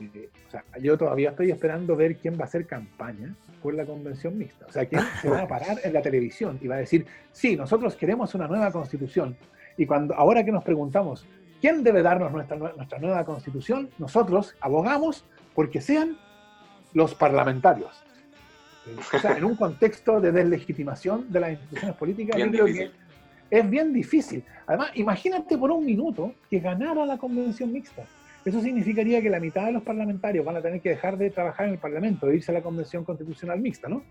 Eh, 0.00 0.30
o 0.48 0.50
sea, 0.50 0.64
yo 0.80 0.96
todavía 0.96 1.30
estoy 1.30 1.50
esperando 1.50 1.94
ver 1.94 2.16
quién 2.16 2.38
va 2.38 2.42
a 2.42 2.44
hacer 2.44 2.66
campaña 2.66 3.34
por 3.62 3.74
la 3.74 3.84
convención 3.84 4.36
mixta. 4.36 4.66
O 4.66 4.72
sea, 4.72 4.86
quién 4.86 5.02
se 5.20 5.28
va 5.28 5.42
a 5.42 5.48
parar 5.48 5.78
en 5.82 5.92
la 5.92 6.02
televisión 6.02 6.58
y 6.60 6.68
va 6.68 6.76
a 6.76 6.78
decir, 6.78 7.06
sí, 7.32 7.56
nosotros 7.56 7.96
queremos 7.96 8.34
una 8.34 8.48
nueva 8.48 8.70
constitución. 8.70 9.36
Y 9.76 9.86
cuando 9.86 10.14
ahora 10.14 10.44
que 10.44 10.52
nos 10.52 10.64
preguntamos, 10.64 11.26
¿quién 11.60 11.82
debe 11.82 12.02
darnos 12.02 12.32
nuestra, 12.32 12.56
nuestra 12.56 12.98
nueva 12.98 13.24
constitución? 13.24 13.90
Nosotros 13.98 14.56
abogamos 14.60 15.24
porque 15.54 15.80
sean 15.80 16.16
los 16.94 17.14
parlamentarios. 17.14 18.02
O 19.14 19.18
sea, 19.18 19.36
en 19.36 19.44
un 19.44 19.56
contexto 19.56 20.20
de 20.20 20.32
deslegitimación 20.32 21.30
de 21.30 21.40
las 21.40 21.50
instituciones 21.52 21.96
políticas, 21.96 22.38
yo 22.38 22.50
creo 22.50 22.66
que 22.66 22.90
es 23.50 23.68
bien 23.68 23.92
difícil. 23.92 24.44
Además, 24.66 24.90
imagínate 24.94 25.58
por 25.58 25.70
un 25.70 25.84
minuto 25.84 26.32
que 26.48 26.60
ganara 26.60 27.04
la 27.04 27.18
convención 27.18 27.72
mixta. 27.72 28.04
Eso 28.44 28.60
significaría 28.60 29.20
que 29.20 29.28
la 29.28 29.40
mitad 29.40 29.66
de 29.66 29.72
los 29.72 29.82
parlamentarios 29.82 30.44
van 30.44 30.56
a 30.56 30.62
tener 30.62 30.80
que 30.80 30.90
dejar 30.90 31.18
de 31.18 31.30
trabajar 31.30 31.66
en 31.66 31.72
el 31.72 31.78
Parlamento 31.78 32.30
e 32.30 32.36
irse 32.36 32.50
a 32.52 32.54
la 32.54 32.62
convención 32.62 33.04
constitucional 33.04 33.60
mixta, 33.60 33.88
¿no? 33.88 34.02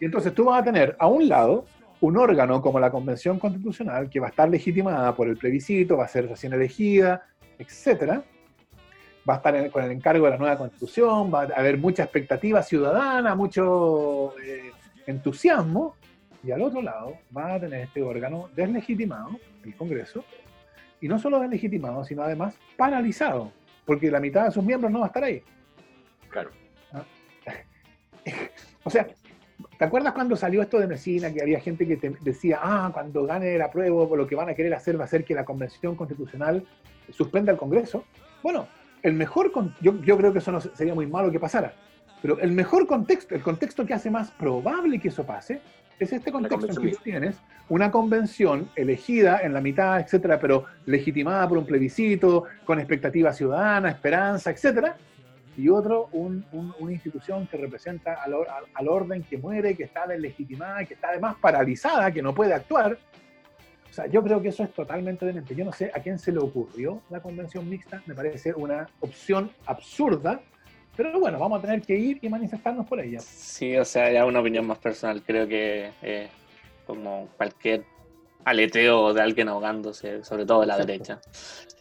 Y 0.00 0.04
entonces 0.04 0.34
tú 0.34 0.44
vas 0.44 0.62
a 0.62 0.64
tener 0.64 0.96
a 0.98 1.06
un 1.06 1.28
lado 1.28 1.66
un 2.00 2.16
órgano 2.16 2.60
como 2.60 2.80
la 2.80 2.90
Convención 2.90 3.38
Constitucional 3.38 4.08
que 4.08 4.20
va 4.20 4.26
a 4.26 4.30
estar 4.30 4.48
legitimada 4.48 5.14
por 5.14 5.28
el 5.28 5.36
plebiscito, 5.36 5.96
va 5.96 6.04
a 6.04 6.08
ser 6.08 6.28
recién 6.28 6.52
elegida, 6.52 7.22
etcétera. 7.58 8.22
Va 9.28 9.34
a 9.34 9.36
estar 9.36 9.70
con 9.70 9.84
el 9.84 9.90
encargo 9.90 10.26
de 10.26 10.32
la 10.32 10.36
nueva 10.36 10.58
Constitución, 10.58 11.32
va 11.32 11.42
a 11.42 11.44
haber 11.44 11.78
mucha 11.78 12.02
expectativa 12.02 12.62
ciudadana, 12.62 13.34
mucho 13.34 14.38
eh, 14.38 14.70
entusiasmo, 15.06 15.96
y 16.44 16.52
al 16.52 16.62
otro 16.62 16.82
lado 16.82 17.18
va 17.36 17.54
a 17.54 17.60
tener 17.60 17.80
este 17.80 18.02
órgano 18.02 18.50
deslegitimado, 18.54 19.38
el 19.64 19.74
Congreso, 19.76 20.24
y 21.00 21.08
no 21.08 21.18
solo 21.18 21.40
deslegitimado, 21.40 22.04
sino 22.04 22.22
además 22.22 22.54
paralizado, 22.76 23.50
porque 23.86 24.10
la 24.10 24.20
mitad 24.20 24.44
de 24.44 24.50
sus 24.50 24.64
miembros 24.64 24.92
no 24.92 25.00
va 25.00 25.06
a 25.06 25.08
estar 25.08 25.24
ahí. 25.24 25.42
Claro. 26.28 26.50
¿Ah? 26.92 27.04
o 28.84 28.90
sea, 28.90 29.06
¿te 29.78 29.84
acuerdas 29.84 30.12
cuando 30.12 30.36
salió 30.36 30.62
esto 30.62 30.78
de 30.78 30.86
Mesina, 30.86 31.32
que 31.32 31.42
había 31.42 31.60
gente 31.60 31.86
que 31.86 31.96
te 31.96 32.10
decía, 32.20 32.58
ah, 32.62 32.90
cuando 32.92 33.24
gane 33.24 33.54
el 33.54 33.62
apruebo, 33.62 34.14
lo 34.14 34.26
que 34.26 34.34
van 34.34 34.50
a 34.50 34.54
querer 34.54 34.74
hacer 34.74 35.00
va 35.00 35.04
a 35.04 35.08
ser 35.08 35.24
que 35.24 35.34
la 35.34 35.44
Convención 35.44 35.96
Constitucional 35.96 36.66
suspenda 37.10 37.52
el 37.52 37.58
Congreso? 37.58 38.04
Bueno, 38.42 38.68
el 39.02 39.14
mejor, 39.14 39.50
yo, 39.80 40.00
yo 40.02 40.16
creo 40.16 40.32
que 40.32 40.38
eso 40.38 40.52
no 40.52 40.60
sería 40.60 40.94
muy 40.94 41.06
malo 41.06 41.30
que 41.30 41.40
pasara, 41.40 41.74
pero 42.20 42.38
el 42.40 42.52
mejor 42.52 42.86
contexto, 42.86 43.34
el 43.34 43.42
contexto 43.42 43.84
que 43.84 43.92
hace 43.92 44.10
más 44.10 44.30
probable 44.30 44.98
que 44.98 45.08
eso 45.08 45.24
pase, 45.24 45.60
es 45.98 46.12
este 46.12 46.32
contexto 46.32 46.66
en 46.66 46.76
que 46.76 46.90
tú 46.96 47.02
tienes 47.02 47.36
una 47.68 47.90
convención 47.90 48.68
elegida 48.76 49.40
en 49.42 49.52
la 49.52 49.60
mitad, 49.60 50.00
etcétera, 50.00 50.38
pero 50.38 50.66
legitimada 50.86 51.48
por 51.48 51.58
un 51.58 51.66
plebiscito, 51.66 52.44
con 52.64 52.78
expectativa 52.78 53.32
ciudadana, 53.32 53.90
esperanza, 53.90 54.50
etcétera, 54.50 54.96
y 55.56 55.68
otro, 55.68 56.08
un, 56.12 56.44
una 56.52 56.92
institución 56.92 57.46
que 57.46 57.56
representa 57.56 58.14
al, 58.22 58.34
al, 58.74 58.88
orden 58.88 59.22
que 59.22 59.38
muere, 59.38 59.76
que 59.76 59.84
está 59.84 60.06
deslegitimada, 60.06 60.84
que 60.84 60.94
está 60.94 61.10
además 61.10 61.36
paralizada, 61.40 62.10
que 62.10 62.22
no 62.22 62.34
puede 62.34 62.52
actuar. 62.52 62.98
O 63.88 63.92
sea, 63.92 64.06
yo 64.08 64.22
creo 64.24 64.42
que 64.42 64.48
eso 64.48 64.64
es 64.64 64.72
totalmente 64.72 65.24
demente. 65.24 65.54
Yo 65.54 65.64
no 65.64 65.72
sé 65.72 65.92
a 65.94 66.00
quién 66.00 66.18
se 66.18 66.32
le 66.32 66.40
ocurrió 66.40 67.00
la 67.08 67.20
convención 67.20 67.68
mixta, 67.68 68.02
me 68.06 68.14
parece 68.14 68.52
una 68.52 68.88
opción 68.98 69.50
absurda, 69.66 70.40
pero 70.96 71.18
bueno, 71.18 71.38
vamos 71.38 71.58
a 71.58 71.62
tener 71.62 71.82
que 71.82 71.96
ir 71.96 72.18
y 72.22 72.28
manifestarnos 72.28 72.86
por 72.86 73.00
ella. 73.00 73.20
Sí, 73.20 73.76
o 73.76 73.84
sea, 73.84 74.12
ya 74.12 74.24
una 74.24 74.40
opinión 74.40 74.66
más 74.66 74.78
personal. 74.78 75.22
Creo 75.22 75.48
que 75.48 75.90
eh, 76.02 76.28
como 76.86 77.28
cualquier 77.36 77.84
aleteo 78.44 79.12
de 79.12 79.22
alguien 79.22 79.48
ahogándose, 79.48 80.22
sobre 80.22 80.46
todo 80.46 80.60
de 80.60 80.66
la 80.66 80.78
derecha. 80.78 81.20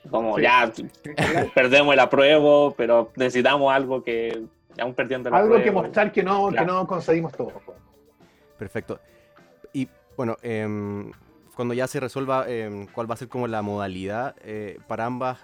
Como 0.09 0.39
ya 0.39 0.71
perdemos 1.53 1.93
el 1.93 1.99
apruebo, 1.99 2.73
pero 2.75 3.11
necesitamos 3.15 3.73
algo 3.73 4.03
que 4.03 4.43
aún 4.79 4.93
perdiendo 4.93 5.29
el 5.29 5.35
Algo 5.35 5.61
que 5.61 5.71
mostrar 5.71 6.11
que 6.11 6.23
no, 6.23 6.49
que 6.49 6.65
no 6.65 6.87
conseguimos 6.87 7.33
todo. 7.33 7.53
Pues. 7.65 7.77
Perfecto. 8.57 8.99
Y 9.73 9.87
bueno, 10.17 10.37
em, 10.41 11.11
cuando 11.55 11.73
ya 11.73 11.87
se 11.87 11.99
resuelva 11.99 12.49
em, 12.49 12.87
cuál 12.87 13.09
va 13.09 13.15
a 13.15 13.17
ser 13.17 13.27
como 13.27 13.47
la 13.47 13.61
modalidad 13.61 14.35
eh, 14.43 14.79
para 14.87 15.05
ambas, 15.05 15.39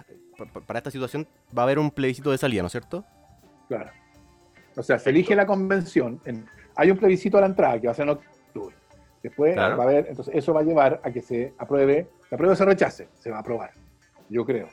para 0.66 0.78
esta 0.78 0.90
situación, 0.90 1.26
va 1.56 1.62
a 1.62 1.64
haber 1.64 1.78
un 1.78 1.90
plebiscito 1.90 2.30
de 2.30 2.38
salida, 2.38 2.62
¿no 2.62 2.66
es 2.66 2.72
cierto? 2.72 3.04
Claro. 3.70 3.90
O 4.76 4.82
sea, 4.82 4.98
se 4.98 5.10
elige 5.10 5.36
la 5.36 5.46
convención. 5.46 6.20
hay 6.74 6.90
un 6.90 6.98
plebiscito 6.98 7.38
a 7.38 7.42
la 7.42 7.46
entrada 7.46 7.80
que 7.80 7.86
va 7.86 7.92
a 7.92 7.94
ser 7.94 8.02
en 8.02 8.10
octubre. 8.10 8.74
Después 9.22 9.56
va 9.56 9.66
a 9.66 9.82
haber, 9.82 10.08
entonces 10.08 10.34
eso 10.34 10.52
va 10.52 10.60
a 10.60 10.64
llevar 10.64 11.00
a 11.04 11.12
que 11.12 11.20
se 11.20 11.54
apruebe, 11.56 12.08
se 12.28 12.34
apruebe 12.34 12.54
o 12.54 12.56
se 12.56 12.64
rechace, 12.64 13.08
se 13.14 13.30
va 13.30 13.36
a 13.36 13.40
aprobar, 13.40 13.70
yo 14.28 14.44
creo. 14.44 14.66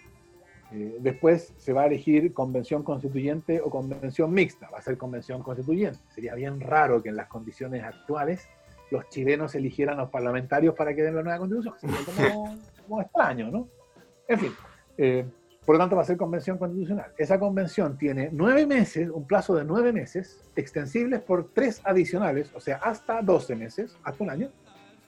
Eh, 0.72 0.98
después 1.00 1.54
se 1.58 1.74
va 1.74 1.84
a 1.84 1.86
elegir 1.86 2.34
convención 2.34 2.82
constituyente 2.82 3.62
o 3.62 3.70
convención 3.70 4.32
mixta, 4.34 4.68
va 4.72 4.80
a 4.80 4.82
ser 4.82 4.98
convención 4.98 5.44
constituyente. 5.44 6.00
Sería 6.10 6.34
bien 6.34 6.60
raro 6.60 7.04
que 7.04 7.10
en 7.10 7.18
las 7.18 7.28
condiciones 7.28 7.84
actuales 7.84 8.48
los 8.90 9.08
chilenos 9.10 9.54
eligieran 9.54 10.00
a 10.00 10.04
los 10.04 10.10
parlamentarios 10.10 10.74
para 10.74 10.96
que 10.96 11.04
den 11.04 11.16
la 11.16 11.22
nueva 11.22 11.38
constitución. 11.38 11.76
Sería 11.78 12.34
como, 12.88 13.02
extraño, 13.02 13.52
¿no? 13.52 13.68
En 14.28 14.40
fin, 14.40 14.54
eh, 14.98 15.26
por 15.68 15.76
lo 15.76 15.80
tanto, 15.80 15.98
va 15.98 16.04
a 16.04 16.06
ser 16.06 16.16
convención 16.16 16.58
constitucional. 16.58 17.12
Esa 17.18 17.38
convención 17.38 17.98
tiene 17.98 18.30
nueve 18.32 18.66
meses, 18.66 19.10
un 19.10 19.28
plazo 19.28 19.54
de 19.54 19.66
nueve 19.66 19.92
meses, 19.92 20.40
extensibles 20.56 21.20
por 21.20 21.50
tres 21.54 21.82
adicionales, 21.84 22.50
o 22.56 22.62
sea, 22.62 22.78
hasta 22.78 23.22
doce 23.22 23.54
meses, 23.54 23.98
hasta 24.02 24.24
un 24.24 24.30
año, 24.30 24.50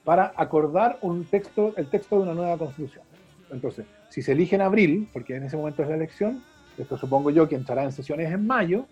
para 0.03 0.34
acordar 0.36 0.99
un 1.01 1.24
texto, 1.24 1.74
el 1.78 1.89
texto 1.89 2.18
de 2.18 2.24
una 2.24 2.34
nueva 2.34 2.57
constitución. 2.57 3.05
Entonces, 3.49 3.86
si 4.10 4.22
se 4.22 4.34
elige 4.34 4.55
en 4.55 4.62
abril, 4.62 5.07
porque 5.14 5.38
en 5.38 5.43
ese 5.43 5.55
momento 5.55 5.82
es 5.82 5.88
la 5.88 5.95
elección, 5.95 6.43
esto 6.78 6.97
supongo 6.97 7.30
yo 7.30 7.47
que 7.47 7.55
entrará 7.55 7.86
en 7.86 7.93
sesiones 7.93 8.30
en 8.30 8.45
mayo, 8.45 8.86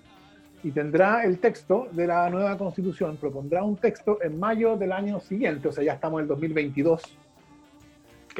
y 0.63 0.71
tendrá 0.71 1.25
el 1.25 1.37
texto 1.39 1.89
de 1.91 2.07
la 2.07 2.29
nueva 2.29 2.57
constitución, 2.57 3.17
propondrá 3.17 3.61
un 3.63 3.75
texto 3.75 4.19
en 4.21 4.39
mayo 4.39 4.77
del 4.77 4.93
año 4.93 5.19
siguiente, 5.19 5.67
o 5.67 5.73
sea, 5.73 5.83
ya 5.83 5.95
estamos 5.95 6.19
en 6.19 6.23
el 6.23 6.27
2022. 6.29 7.01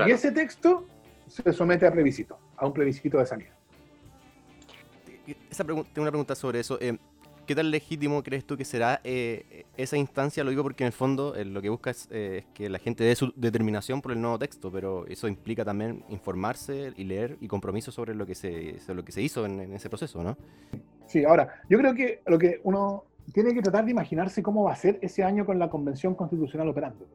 Y 0.06 0.12
ese 0.12 0.32
texto 0.32 0.86
se 1.28 1.52
somete 1.52 1.86
a 1.86 1.92
plebiscito, 1.92 2.40
a 2.58 2.66
un 2.66 2.74
plebiscito 2.74 3.18
de 3.20 3.26
salida. 3.26 3.50
Esa 5.50 5.64
tengo 5.64 5.86
una 5.98 6.12
pregunta 6.12 6.36
sobre 6.36 6.60
eso. 6.60 6.78
Eh, 6.82 6.98
¿Qué 7.46 7.56
tan 7.56 7.72
legítimo 7.72 8.24
crees 8.24 8.46
tú 8.46 8.58
que 8.58 8.66
será 8.66 9.00
eh, 9.06 9.66
esa 9.78 9.96
instancia? 9.96 10.44
Lo 10.44 10.50
digo 10.50 10.64
porque 10.64 10.84
en 10.84 10.88
el 10.88 10.94
fondo 10.94 11.34
eh, 11.36 11.46
lo 11.46 11.62
que 11.62 11.70
busca 11.70 11.92
es, 11.92 12.08
que 12.54 12.70
la 12.70 12.78
gente 12.78 13.06
dé 13.06 13.16
su 13.16 13.32
determinación 13.38 14.02
por 14.02 14.12
el 14.12 14.20
nuevo 14.20 14.38
texto, 14.38 14.70
pero 14.70 15.06
eso 15.08 15.30
implica 15.30 15.64
también 15.64 16.04
informarse 16.10 16.92
y 16.98 17.06
leer 17.06 17.38
y 17.40 17.48
compromiso 17.48 17.92
sobre 17.92 18.16
lo 18.16 18.26
que 18.26 18.36
se, 18.36 18.76
lo 18.94 19.06
que 19.06 19.14
se 19.14 19.22
hizo 19.22 19.46
en, 19.46 19.62
en, 19.62 19.74
ese 19.74 19.90
proceso, 19.90 20.22
¿no? 20.24 20.38
Sí, 21.06 21.24
ahora, 21.24 21.62
yo 21.70 21.78
creo 21.78 21.94
que 21.94 22.22
lo 22.26 22.38
que 22.38 22.60
uno 22.64 23.06
tiene 23.34 23.54
que 23.54 23.62
tratar 23.62 23.86
de 23.86 23.92
imaginarse 23.92 24.44
cómo 24.44 24.64
va 24.64 24.74
a 24.74 24.76
ser 24.76 25.00
ese 25.02 25.24
año 25.24 25.46
con 25.46 25.58
la 25.58 25.70
Convención 25.70 26.16
Constitucional 26.16 26.68
operando 26.68 27.06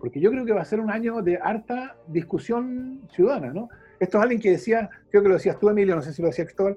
porque 0.00 0.18
yo 0.18 0.30
creo 0.30 0.46
que 0.46 0.52
va 0.52 0.62
a 0.62 0.64
ser 0.64 0.80
un 0.80 0.90
año 0.90 1.20
de 1.20 1.36
harta 1.36 1.94
discusión 2.08 3.02
ciudadana, 3.12 3.52
¿no? 3.52 3.68
Esto 4.00 4.16
es 4.16 4.22
alguien 4.22 4.40
que 4.40 4.50
decía, 4.50 4.88
creo 5.10 5.22
que 5.22 5.28
lo 5.28 5.34
decías 5.34 5.58
tú, 5.58 5.68
Emilio, 5.68 5.94
no 5.94 6.00
sé 6.00 6.14
si 6.14 6.22
lo 6.22 6.28
decía 6.28 6.46
Cristóbal, 6.46 6.76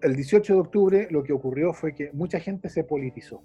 el 0.00 0.14
18 0.14 0.54
de 0.54 0.60
octubre 0.60 1.08
lo 1.10 1.24
que 1.24 1.32
ocurrió 1.32 1.72
fue 1.72 1.92
que 1.92 2.12
mucha 2.12 2.38
gente 2.38 2.68
se 2.68 2.84
politizó. 2.84 3.42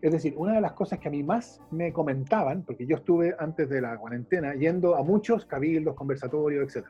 Es 0.00 0.12
decir, 0.12 0.34
una 0.36 0.54
de 0.54 0.60
las 0.60 0.72
cosas 0.72 1.00
que 1.00 1.08
a 1.08 1.10
mí 1.10 1.24
más 1.24 1.60
me 1.72 1.92
comentaban, 1.92 2.62
porque 2.62 2.86
yo 2.86 2.96
estuve 2.96 3.34
antes 3.38 3.68
de 3.68 3.80
la 3.80 3.98
cuarentena 3.98 4.54
yendo 4.54 4.94
a 4.94 5.02
muchos 5.02 5.44
cabildos, 5.44 5.96
conversatorios, 5.96 6.74
etc. 6.74 6.86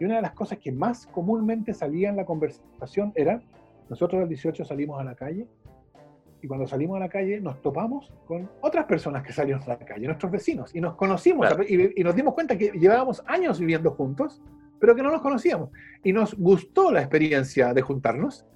Y 0.00 0.06
una 0.06 0.16
de 0.16 0.22
las 0.22 0.32
cosas 0.32 0.58
que 0.58 0.72
más 0.72 1.06
comúnmente 1.06 1.74
salía 1.74 2.08
en 2.08 2.16
la 2.16 2.24
conversación 2.24 3.12
era, 3.14 3.42
nosotros 3.90 4.22
el 4.22 4.28
18 4.28 4.64
salimos 4.64 4.98
a 4.98 5.04
la 5.04 5.14
calle 5.14 5.46
y 6.44 6.46
cuando 6.46 6.66
salimos 6.66 6.96
a 6.96 7.00
la 7.00 7.08
calle 7.08 7.40
nos 7.40 7.62
topamos 7.62 8.12
con 8.26 8.50
otras 8.60 8.84
personas 8.84 9.22
que 9.22 9.32
salieron 9.32 9.62
a 9.62 9.68
la 9.68 9.78
calle, 9.78 10.06
nuestros 10.06 10.30
vecinos, 10.30 10.74
y 10.74 10.80
nos 10.80 10.94
conocimos 10.94 11.48
y, 11.66 12.04
nos 12.04 12.14
dimos 12.14 12.34
cuenta 12.34 12.58
que 12.58 12.70
llevábamos 12.72 13.22
años 13.26 13.58
viviendo 13.58 13.92
juntos, 13.92 14.42
pero 14.80 14.94
que 14.94 15.02
no 15.02 15.10
nos 15.10 15.22
conocíamos. 15.22 15.70
Y 16.02 16.12
nos 16.12 16.34
gustó 16.34 16.90
la 16.90 17.00
experiencia 17.00 17.72
de 17.72 17.82
juntarnos, 17.82 18.46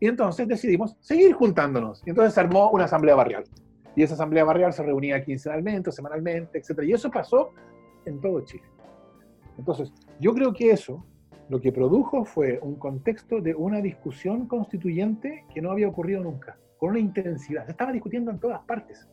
y 0.00 0.06
entonces 0.06 0.46
decidimos 0.46 0.96
seguir 1.00 1.32
juntándonos. 1.32 2.02
Y 2.06 2.10
entonces 2.10 2.34
se 2.34 2.40
armó 2.40 2.70
una 2.70 2.84
asamblea 2.84 3.14
barrial. 3.14 3.44
Y 3.96 4.02
esa 4.02 4.14
asamblea 4.14 4.44
barrial 4.44 4.72
se 4.72 4.82
reunía 4.82 5.24
quincenalmente, 5.24 5.92
semanalmente, 5.92 6.58
etc. 6.58 6.82
Y 6.82 6.92
eso 6.92 7.10
pasó 7.10 7.50
en 8.04 8.20
todo 8.20 8.40
Chile. 8.42 8.64
Entonces, 9.56 9.92
yo 10.20 10.34
creo 10.34 10.52
que 10.52 10.72
eso 10.72 11.04
lo 11.48 11.60
que 11.60 11.72
produjo 11.72 12.24
fue 12.24 12.58
un 12.60 12.74
contexto 12.76 13.40
de 13.40 13.54
una 13.54 13.80
discusión 13.80 14.46
constituyente 14.46 15.44
que 15.54 15.62
no 15.62 15.70
había 15.70 15.88
ocurrido 15.88 16.22
nunca 16.22 16.58
con 16.78 16.90
una 16.90 16.98
intensidad. 16.98 17.64
Se 17.64 17.70
estaba 17.70 17.92
discutiendo 17.92 18.30
en 18.30 18.38
todas 18.38 18.60
partes. 18.64 19.08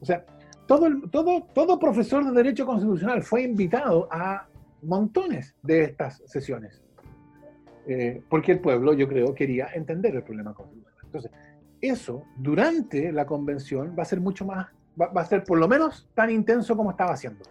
O 0.00 0.04
sea, 0.04 0.24
todo, 0.66 0.86
todo, 1.10 1.42
todo 1.54 1.78
profesor 1.78 2.24
de 2.24 2.32
Derecho 2.32 2.66
Constitucional 2.66 3.22
fue 3.22 3.42
invitado 3.42 4.08
a 4.10 4.46
montones 4.82 5.54
de 5.62 5.84
estas 5.84 6.22
sesiones. 6.26 6.82
Eh, 7.86 8.22
porque 8.28 8.52
el 8.52 8.60
pueblo, 8.60 8.92
yo 8.92 9.08
creo, 9.08 9.34
quería 9.34 9.68
entender 9.74 10.14
el 10.14 10.22
problema 10.22 10.52
constitucional. 10.52 10.94
Entonces, 11.04 11.30
eso 11.80 12.24
durante 12.36 13.12
la 13.12 13.24
convención 13.24 13.94
va 13.98 14.02
a 14.02 14.06
ser 14.06 14.20
mucho 14.20 14.44
más, 14.44 14.66
va, 15.00 15.06
va 15.08 15.22
a 15.22 15.24
ser 15.24 15.44
por 15.44 15.58
lo 15.58 15.68
menos 15.68 16.08
tan 16.14 16.30
intenso 16.30 16.76
como 16.76 16.90
estaba 16.90 17.12
haciendo. 17.12 17.44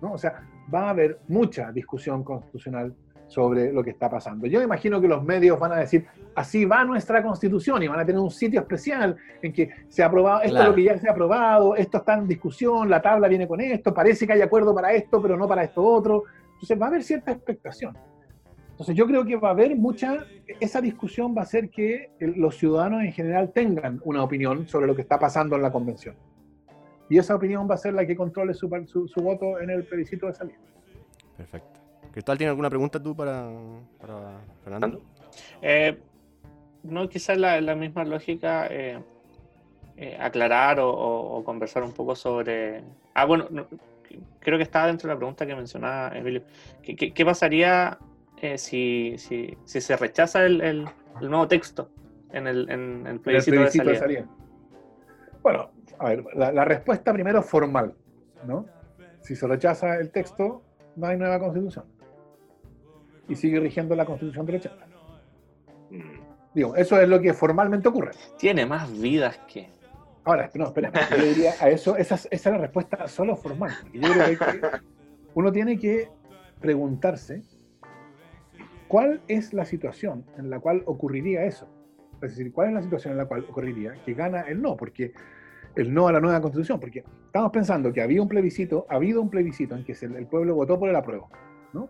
¿no? 0.00 0.12
O 0.12 0.18
sea, 0.18 0.42
va 0.72 0.86
a 0.86 0.90
haber 0.90 1.20
mucha 1.28 1.70
discusión 1.72 2.24
constitucional 2.24 2.94
sobre 3.32 3.72
lo 3.72 3.82
que 3.82 3.90
está 3.90 4.10
pasando. 4.10 4.46
Yo 4.46 4.60
imagino 4.60 5.00
que 5.00 5.08
los 5.08 5.24
medios 5.24 5.58
van 5.58 5.72
a 5.72 5.76
decir, 5.76 6.06
así 6.34 6.66
va 6.66 6.84
nuestra 6.84 7.22
constitución 7.22 7.82
y 7.82 7.88
van 7.88 7.98
a 7.98 8.04
tener 8.04 8.20
un 8.20 8.30
sitio 8.30 8.60
especial 8.60 9.16
en 9.40 9.52
que 9.54 9.70
se 9.88 10.02
ha 10.02 10.06
aprobado, 10.06 10.42
esto 10.42 10.58
es 10.58 10.68
lo 10.68 10.74
que 10.74 10.84
ya 10.84 10.98
se 10.98 11.08
ha 11.08 11.12
aprobado, 11.12 11.74
esto 11.74 11.98
está 11.98 12.14
en 12.14 12.28
discusión, 12.28 12.90
la 12.90 13.00
tabla 13.00 13.28
viene 13.28 13.48
con 13.48 13.60
esto, 13.62 13.94
parece 13.94 14.26
que 14.26 14.34
hay 14.34 14.42
acuerdo 14.42 14.74
para 14.74 14.92
esto, 14.92 15.22
pero 15.22 15.38
no 15.38 15.48
para 15.48 15.64
esto 15.64 15.82
otro. 15.82 16.24
Entonces 16.62 16.80
va 16.80 16.86
a 16.86 16.88
haber 16.90 17.02
cierta 17.02 17.32
expectación. 17.32 17.98
Entonces 18.70 18.94
yo 18.94 19.04
creo 19.06 19.24
que 19.24 19.36
va 19.36 19.48
a 19.48 19.50
haber 19.50 19.74
mucha, 19.76 20.26
esa 20.60 20.80
discusión 20.80 21.34
va 21.36 21.40
a 21.40 21.44
hacer 21.44 21.70
que 21.70 22.10
los 22.20 22.56
ciudadanos 22.56 23.02
en 23.02 23.12
general 23.12 23.52
tengan 23.52 24.00
una 24.04 24.22
opinión 24.22 24.68
sobre 24.68 24.86
lo 24.86 24.94
que 24.94 25.02
está 25.02 25.18
pasando 25.18 25.56
en 25.56 25.62
la 25.62 25.72
convención. 25.72 26.14
Y 27.10 27.18
esa 27.18 27.34
opinión 27.34 27.68
va 27.68 27.74
a 27.74 27.78
ser 27.78 27.94
la 27.94 28.06
que 28.06 28.16
controle 28.16 28.54
su, 28.54 28.68
su 28.86 29.20
voto 29.20 29.60
en 29.60 29.70
el 29.70 29.84
plebiscito 29.84 30.28
de 30.28 30.34
salida. 30.34 30.58
Perfecto. 31.36 31.80
Cristal, 32.12 32.38
¿tiene 32.38 32.50
alguna 32.50 32.70
pregunta 32.70 33.02
tú 33.02 33.14
para, 33.14 33.50
Fernando? 34.62 35.02
Eh, 35.60 35.98
no, 36.84 37.08
quizás 37.08 37.36
la, 37.36 37.60
la 37.60 37.74
misma 37.74 38.04
lógica. 38.04 38.68
Eh, 38.70 38.98
eh, 39.94 40.16
aclarar 40.18 40.78
o, 40.80 41.42
conversar 41.44 41.82
un 41.82 41.92
poco 41.92 42.16
sobre... 42.16 42.82
Ah, 43.14 43.26
bueno, 43.26 43.46
creo 44.40 44.58
que 44.58 44.64
estaba 44.64 44.86
dentro 44.86 45.08
de 45.08 45.14
la 45.14 45.18
pregunta 45.18 45.46
que 45.46 45.54
mencionaba 45.54 46.16
Emilio. 46.16 46.42
¿Qué, 46.82 47.24
pasaría 47.24 47.98
eh, 48.40 48.58
si, 48.58 49.16
si, 49.18 49.56
se 49.64 49.96
rechaza 49.96 50.44
el, 50.44 50.88
nuevo 51.20 51.48
texto 51.48 51.90
en 52.32 52.46
el, 52.46 52.70
en, 52.70 53.06
el 53.06 53.20
plebiscito, 53.20 53.60
de, 53.60 53.96
salida? 53.96 54.26
Bueno, 55.42 55.70
a 55.98 56.08
ver, 56.08 56.24
la, 56.34 56.64
respuesta 56.64 57.12
primero 57.12 57.42
formal, 57.42 57.94
¿no? 58.46 58.66
Si 59.20 59.36
se 59.36 59.46
rechaza 59.46 59.96
el 59.96 60.10
texto, 60.10 60.62
no 60.96 61.06
hay 61.06 61.16
nueva 61.16 61.38
constitución. 61.38 61.84
Y 63.28 63.36
sigue 63.36 63.60
rigiendo 63.60 63.94
la 63.94 64.04
constitución 64.04 64.46
del 64.46 64.56
80. 64.56 64.86
Mm. 65.90 66.32
Digo, 66.54 66.76
eso 66.76 67.00
es 67.00 67.08
lo 67.08 67.20
que 67.20 67.32
formalmente 67.32 67.88
ocurre. 67.88 68.12
Tiene 68.38 68.66
más 68.66 68.92
vidas 69.00 69.38
que... 69.46 69.70
Ahora, 70.24 70.50
no, 70.54 70.66
espera, 70.66 70.92
yo 71.10 71.24
diría 71.24 71.52
a 71.60 71.68
eso, 71.68 71.96
esa, 71.96 72.14
es 72.14 72.46
la 72.46 72.58
respuesta 72.58 73.08
solo 73.08 73.36
formal. 73.36 73.72
Yo 73.92 74.00
creo 74.12 74.38
que 74.38 74.60
uno 75.34 75.50
tiene 75.50 75.78
que 75.78 76.08
preguntarse 76.60 77.42
cuál 78.86 79.20
es 79.26 79.52
la 79.52 79.64
situación 79.64 80.24
en 80.38 80.48
la 80.48 80.60
cual 80.60 80.82
ocurriría 80.86 81.44
eso. 81.44 81.68
Es 82.22 82.36
decir, 82.36 82.52
cuál 82.52 82.68
es 82.68 82.74
la 82.74 82.82
situación 82.82 83.12
en 83.12 83.18
la 83.18 83.26
cual 83.26 83.44
ocurriría 83.48 83.94
que 84.04 84.14
gana 84.14 84.42
el 84.42 84.62
no, 84.62 84.76
porque 84.76 85.12
el 85.74 85.92
no 85.92 86.06
a 86.06 86.12
la 86.12 86.20
nueva 86.20 86.40
constitución, 86.40 86.78
porque 86.78 87.02
estamos 87.26 87.50
pensando 87.50 87.92
que 87.92 88.00
había 88.00 88.22
un 88.22 88.28
plebiscito, 88.28 88.86
ha 88.88 88.96
habido 88.96 89.20
un 89.20 89.28
plebiscito 89.28 89.74
en 89.74 89.84
que 89.84 89.92
el 90.00 90.26
pueblo 90.26 90.54
votó 90.54 90.78
por 90.78 90.88
el 90.88 90.94
apruebo, 90.94 91.30
¿no? 91.72 91.88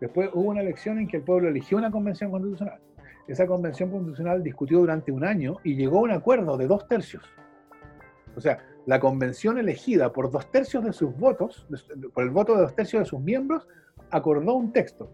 Después 0.00 0.30
hubo 0.32 0.50
una 0.50 0.62
elección 0.62 0.98
en 0.98 1.06
que 1.06 1.18
el 1.18 1.22
pueblo 1.22 1.48
eligió 1.48 1.78
una 1.78 1.90
convención 1.90 2.30
constitucional. 2.30 2.80
Esa 3.26 3.46
convención 3.46 3.90
constitucional 3.90 4.42
discutió 4.42 4.78
durante 4.78 5.12
un 5.12 5.24
año 5.24 5.56
y 5.62 5.76
llegó 5.76 5.98
a 5.98 6.02
un 6.02 6.10
acuerdo 6.12 6.56
de 6.56 6.66
dos 6.66 6.88
tercios. 6.88 7.22
O 8.38 8.40
sea, 8.40 8.58
la 8.86 9.00
convención 9.00 9.58
elegida 9.58 10.12
por 10.12 10.30
dos 10.30 10.50
tercios 10.50 10.84
de 10.84 10.92
sus 10.92 11.14
votos, 11.18 11.66
por 12.14 12.22
el 12.22 12.30
voto 12.30 12.54
de 12.54 12.62
dos 12.62 12.74
tercios 12.74 13.02
de 13.02 13.06
sus 13.06 13.20
miembros, 13.20 13.66
acordó 14.10 14.54
un 14.54 14.72
texto. 14.72 15.10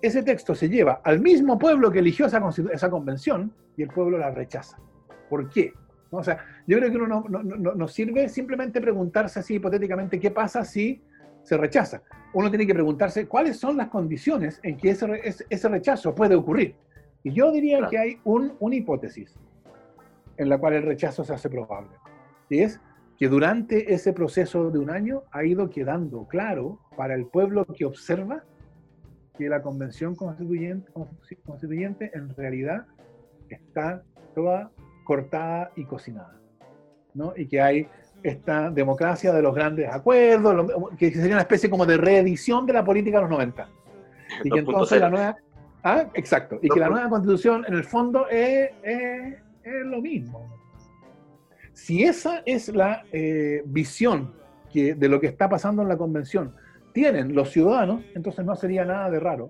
Ese 0.00 0.22
texto 0.22 0.54
se 0.54 0.68
lleva 0.68 1.00
al 1.02 1.20
mismo 1.20 1.58
pueblo 1.58 1.90
que 1.90 1.98
eligió 1.98 2.26
esa, 2.26 2.40
esa 2.72 2.88
convención 2.88 3.52
y 3.76 3.82
el 3.82 3.88
pueblo 3.88 4.16
la 4.16 4.30
rechaza. 4.30 4.78
¿Por 5.28 5.50
qué? 5.50 5.72
O 6.10 6.22
sea, 6.22 6.38
yo 6.68 6.78
creo 6.78 6.90
que 6.90 6.96
uno 6.96 7.24
no, 7.28 7.42
no, 7.42 7.74
no, 7.74 7.88
sirve 7.88 8.28
simplemente 8.28 8.80
preguntarse 8.80 9.40
así 9.40 9.56
hipotéticamente 9.56 10.20
qué 10.20 10.30
pasa 10.30 10.64
si 10.64 11.02
se 11.42 11.56
rechaza. 11.56 12.02
Uno 12.32 12.48
tiene 12.48 12.66
que 12.66 12.74
preguntarse 12.74 13.26
cuáles 13.26 13.58
son 13.58 13.76
las 13.76 13.88
condiciones 13.88 14.60
en 14.62 14.76
que 14.76 14.90
ese, 14.90 15.06
ese 15.50 15.68
rechazo 15.68 16.14
puede 16.14 16.36
ocurrir. 16.36 16.76
Y 17.24 17.32
yo 17.32 17.50
diría 17.50 17.88
que 17.90 17.98
hay 17.98 18.20
un, 18.24 18.54
una 18.60 18.76
hipótesis 18.76 19.34
en 20.36 20.48
la 20.48 20.56
cual 20.58 20.74
el 20.74 20.84
rechazo 20.84 21.24
se 21.24 21.34
hace 21.34 21.50
probable 21.50 21.90
es 22.50 22.80
que 23.18 23.28
durante 23.28 23.92
ese 23.92 24.12
proceso 24.12 24.70
de 24.70 24.78
un 24.78 24.90
año 24.90 25.22
ha 25.32 25.44
ido 25.44 25.68
quedando 25.70 26.26
claro 26.28 26.78
para 26.96 27.14
el 27.14 27.26
pueblo 27.26 27.64
que 27.64 27.84
observa 27.84 28.44
que 29.36 29.48
la 29.48 29.60
convención 29.60 30.14
constituyente, 30.14 30.90
constituyente 31.44 32.10
en 32.14 32.34
realidad 32.36 32.86
está 33.48 34.02
toda 34.34 34.70
cortada 35.04 35.70
y 35.74 35.84
cocinada, 35.84 36.40
¿no? 37.14 37.32
Y 37.36 37.46
que 37.46 37.60
hay 37.60 37.88
esta 38.22 38.70
democracia 38.70 39.32
de 39.32 39.42
los 39.42 39.54
grandes 39.54 39.88
acuerdos, 39.90 40.70
que 40.98 41.12
sería 41.12 41.34
una 41.34 41.42
especie 41.42 41.70
como 41.70 41.86
de 41.86 41.96
reedición 41.96 42.66
de 42.66 42.72
la 42.72 42.84
política 42.84 43.18
de 43.18 43.22
los 43.22 43.30
90. 43.30 43.68
Y 44.44 44.50
que 44.50 44.58
entonces 44.58 45.00
la 45.00 45.10
nueva... 45.10 45.36
Ah, 45.82 46.06
exacto. 46.14 46.58
Y 46.60 46.68
que 46.68 46.80
la 46.80 46.88
nueva 46.88 47.08
constitución 47.08 47.64
en 47.66 47.74
el 47.74 47.84
fondo 47.84 48.28
es, 48.28 48.70
es, 48.82 49.34
es 49.62 49.86
lo 49.86 50.02
mismo. 50.02 50.57
Si 51.78 52.02
esa 52.02 52.42
es 52.44 52.68
la 52.74 53.04
eh, 53.12 53.62
visión 53.64 54.32
que, 54.72 54.96
de 54.96 55.08
lo 55.08 55.20
que 55.20 55.28
está 55.28 55.48
pasando 55.48 55.80
en 55.80 55.88
la 55.88 55.96
convención, 55.96 56.52
tienen 56.92 57.36
los 57.36 57.50
ciudadanos, 57.50 58.02
entonces 58.16 58.44
no 58.44 58.56
sería 58.56 58.84
nada 58.84 59.08
de 59.08 59.20
raro 59.20 59.48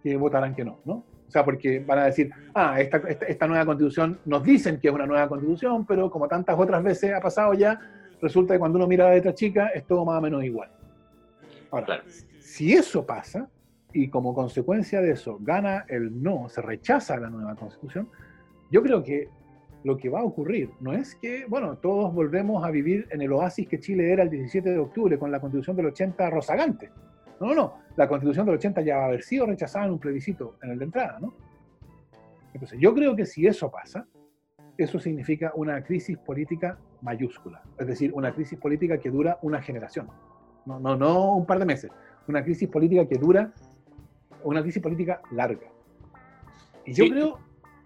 que 0.00 0.16
votaran 0.16 0.54
que 0.54 0.64
no, 0.64 0.78
¿no? 0.84 0.94
O 0.94 1.30
sea, 1.30 1.44
porque 1.44 1.80
van 1.80 1.98
a 1.98 2.04
decir, 2.04 2.30
ah, 2.54 2.80
esta, 2.80 2.98
esta, 2.98 3.48
nueva 3.48 3.66
constitución, 3.66 4.20
nos 4.24 4.44
dicen 4.44 4.78
que 4.78 4.86
es 4.86 4.94
una 4.94 5.04
nueva 5.04 5.28
constitución, 5.28 5.84
pero 5.84 6.08
como 6.12 6.28
tantas 6.28 6.56
otras 6.56 6.80
veces 6.80 7.12
ha 7.12 7.20
pasado 7.20 7.52
ya, 7.54 7.78
resulta 8.22 8.54
que 8.54 8.60
cuando 8.60 8.78
uno 8.78 8.86
mira 8.86 9.06
a 9.06 9.08
la 9.08 9.14
letra 9.16 9.34
chica 9.34 9.66
es 9.74 9.84
todo 9.84 10.04
más 10.04 10.18
o 10.18 10.22
menos 10.22 10.44
igual. 10.44 10.70
Ahora, 11.72 12.02
si 12.38 12.72
eso 12.72 13.04
pasa, 13.04 13.48
y 13.92 14.08
como 14.08 14.32
consecuencia 14.32 15.00
de 15.00 15.10
eso 15.10 15.38
gana 15.40 15.84
el 15.88 16.22
no, 16.22 16.48
se 16.48 16.62
rechaza 16.62 17.18
la 17.18 17.28
nueva 17.28 17.56
constitución, 17.56 18.08
yo 18.70 18.80
creo 18.80 19.02
que 19.02 19.28
lo 19.84 19.96
que 19.96 20.08
va 20.08 20.20
a 20.20 20.24
ocurrir 20.24 20.70
no 20.80 20.92
es 20.92 21.14
que, 21.14 21.46
bueno, 21.46 21.76
todos 21.76 22.12
volvemos 22.12 22.64
a 22.64 22.70
vivir 22.70 23.06
en 23.10 23.22
el 23.22 23.32
oasis 23.32 23.68
que 23.68 23.78
Chile 23.78 24.12
era 24.12 24.22
el 24.22 24.30
17 24.30 24.70
de 24.70 24.78
octubre 24.78 25.18
con 25.18 25.30
la 25.30 25.40
constitución 25.40 25.76
del 25.76 25.86
80 25.86 26.30
rozagante. 26.30 26.90
No, 27.40 27.48
no, 27.48 27.54
no. 27.54 27.74
La 27.96 28.08
constitución 28.08 28.46
del 28.46 28.56
80 28.56 28.80
ya 28.82 28.96
va 28.96 29.02
a 29.04 29.06
haber 29.06 29.22
sido 29.22 29.46
rechazada 29.46 29.86
en 29.86 29.92
un 29.92 29.98
plebiscito 29.98 30.56
en 30.62 30.70
el 30.70 30.78
de 30.78 30.84
entrada, 30.86 31.18
¿no? 31.20 31.34
Entonces, 32.52 32.78
yo 32.80 32.94
creo 32.94 33.14
que 33.14 33.24
si 33.24 33.46
eso 33.46 33.70
pasa, 33.70 34.06
eso 34.76 34.98
significa 34.98 35.52
una 35.54 35.82
crisis 35.82 36.18
política 36.18 36.78
mayúscula. 37.02 37.62
Es 37.78 37.86
decir, 37.86 38.12
una 38.14 38.32
crisis 38.32 38.58
política 38.58 38.98
que 38.98 39.10
dura 39.10 39.38
una 39.42 39.62
generación. 39.62 40.08
No, 40.66 40.80
no, 40.80 40.96
no 40.96 41.34
un 41.36 41.46
par 41.46 41.58
de 41.58 41.64
meses. 41.64 41.90
Una 42.26 42.42
crisis 42.42 42.68
política 42.68 43.06
que 43.06 43.16
dura 43.16 43.52
una 44.44 44.62
crisis 44.62 44.82
política 44.82 45.20
larga. 45.30 45.68
Y 46.84 46.92
yo 46.92 47.08
creo 47.08 47.38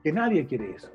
que 0.03 0.13
nadie 0.13 0.47
quiere 0.47 0.73
eso. 0.73 0.91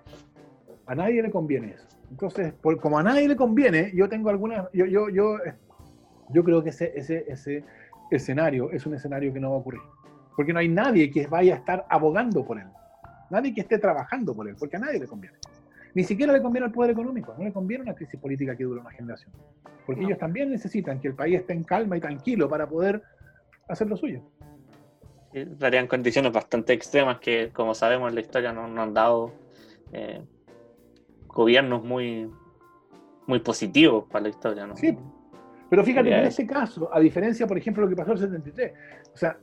A 0.88 0.96
nadie 0.96 1.22
le 1.22 1.30
conviene 1.30 1.72
eso. 1.72 1.88
Entonces, 2.10 2.54
por, 2.54 2.80
como 2.80 2.98
a 2.98 3.04
nadie 3.04 3.28
le 3.28 3.36
conviene, 3.36 3.92
yo 3.94 4.08
tengo 4.08 4.30
algunas, 4.30 4.68
yo, 4.74 4.86
yo, 4.86 5.10
yo, 5.10 5.38
yo 6.30 6.44
creo 6.44 6.64
que 6.64 6.70
ese, 6.70 6.94
ese, 6.96 7.26
ese 7.28 7.64
escenario 8.10 8.72
es 8.72 8.86
un 8.86 8.96
escenario 8.96 9.34
que 9.34 9.40
no 9.40 9.52
va 9.52 9.56
a 9.58 9.60
ocurrir. 9.60 9.82
Porque 10.36 10.54
no 10.54 10.60
hay 10.60 10.70
nadie 10.70 11.12
que 11.12 11.28
vaya 11.28 11.56
a 11.56 11.58
estar 11.58 11.86
abogando 11.90 12.46
por 12.46 12.58
él. 12.60 12.68
Nadie 13.30 13.54
que 13.54 13.62
esté 13.62 13.78
trabajando 13.80 14.34
por 14.34 14.48
él, 14.48 14.56
porque 14.58 14.78
a 14.78 14.80
nadie 14.80 15.00
le 15.00 15.08
conviene. 15.08 15.38
Ni 15.94 16.04
siquiera 16.04 16.32
le 16.32 16.42
conviene 16.42 16.68
al 16.68 16.72
poder 16.72 16.92
económico, 16.92 17.34
no 17.38 17.44
le 17.44 17.52
conviene 17.52 17.84
una 17.84 17.96
crisis 17.96 18.20
política 18.20 18.56
que 18.56 18.64
dure 18.64 18.80
una 18.80 18.92
generación. 18.92 19.32
Porque 19.86 20.04
ellos 20.04 20.18
también 20.18 20.52
necesitan 20.52 21.00
que 21.00 21.08
el 21.08 21.16
país 21.16 21.40
esté 21.40 21.54
en 21.54 21.64
calma 21.64 21.98
y 21.98 22.00
tranquilo 22.00 22.48
para 22.48 22.68
poder 22.68 23.02
hacer 23.68 23.88
lo 23.88 23.98
suyo. 23.98 24.22
darían 25.34 25.88
condiciones 25.88 26.32
bastante 26.32 26.74
extremas 26.74 27.20
que, 27.20 27.50
como 27.52 27.74
sabemos, 27.74 28.10
en 28.10 28.16
la 28.16 28.22
historia 28.22 28.54
no, 28.54 28.82
han 28.82 28.94
dado 28.94 29.34
eh, 29.92 30.22
gobiernos 31.28 31.84
muy, 31.84 32.30
muy 33.26 33.40
positivos 33.40 34.06
para 34.12 34.24
la 34.24 34.30
historia, 34.30 34.68
¿no? 34.68 34.76
Sí, 34.76 34.98
pero 35.70 35.84
fíjate, 35.84 36.10
en 36.10 36.26
ese 36.26 36.48
caso, 36.48 36.90
a 36.94 37.00
diferencia, 37.00 37.46
por 37.46 37.58
ejemplo, 37.58 37.84
de 37.84 37.90
lo 37.90 37.96
que 37.96 38.02
pasó 38.02 38.12
en 38.26 38.36
el 38.36 38.44
73, 38.44 38.74
o 39.14 39.18
sea, 39.18 39.38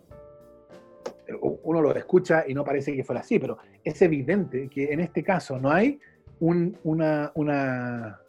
uno 1.63 1.81
lo 1.81 1.95
escucha 1.95 2.45
y 2.47 2.55
no 2.55 2.65
parece 2.65 2.95
que 2.95 3.05
fuera 3.05 3.21
así, 3.21 3.39
pero 3.39 3.59
es 3.83 4.01
evidente 4.03 4.69
que 4.69 4.93
en 4.93 5.01
este 5.01 5.23
caso 5.23 5.59
no 5.59 5.71
hay 5.71 5.99
un, 6.41 6.77
una, 6.85 7.33
una, 7.35 8.21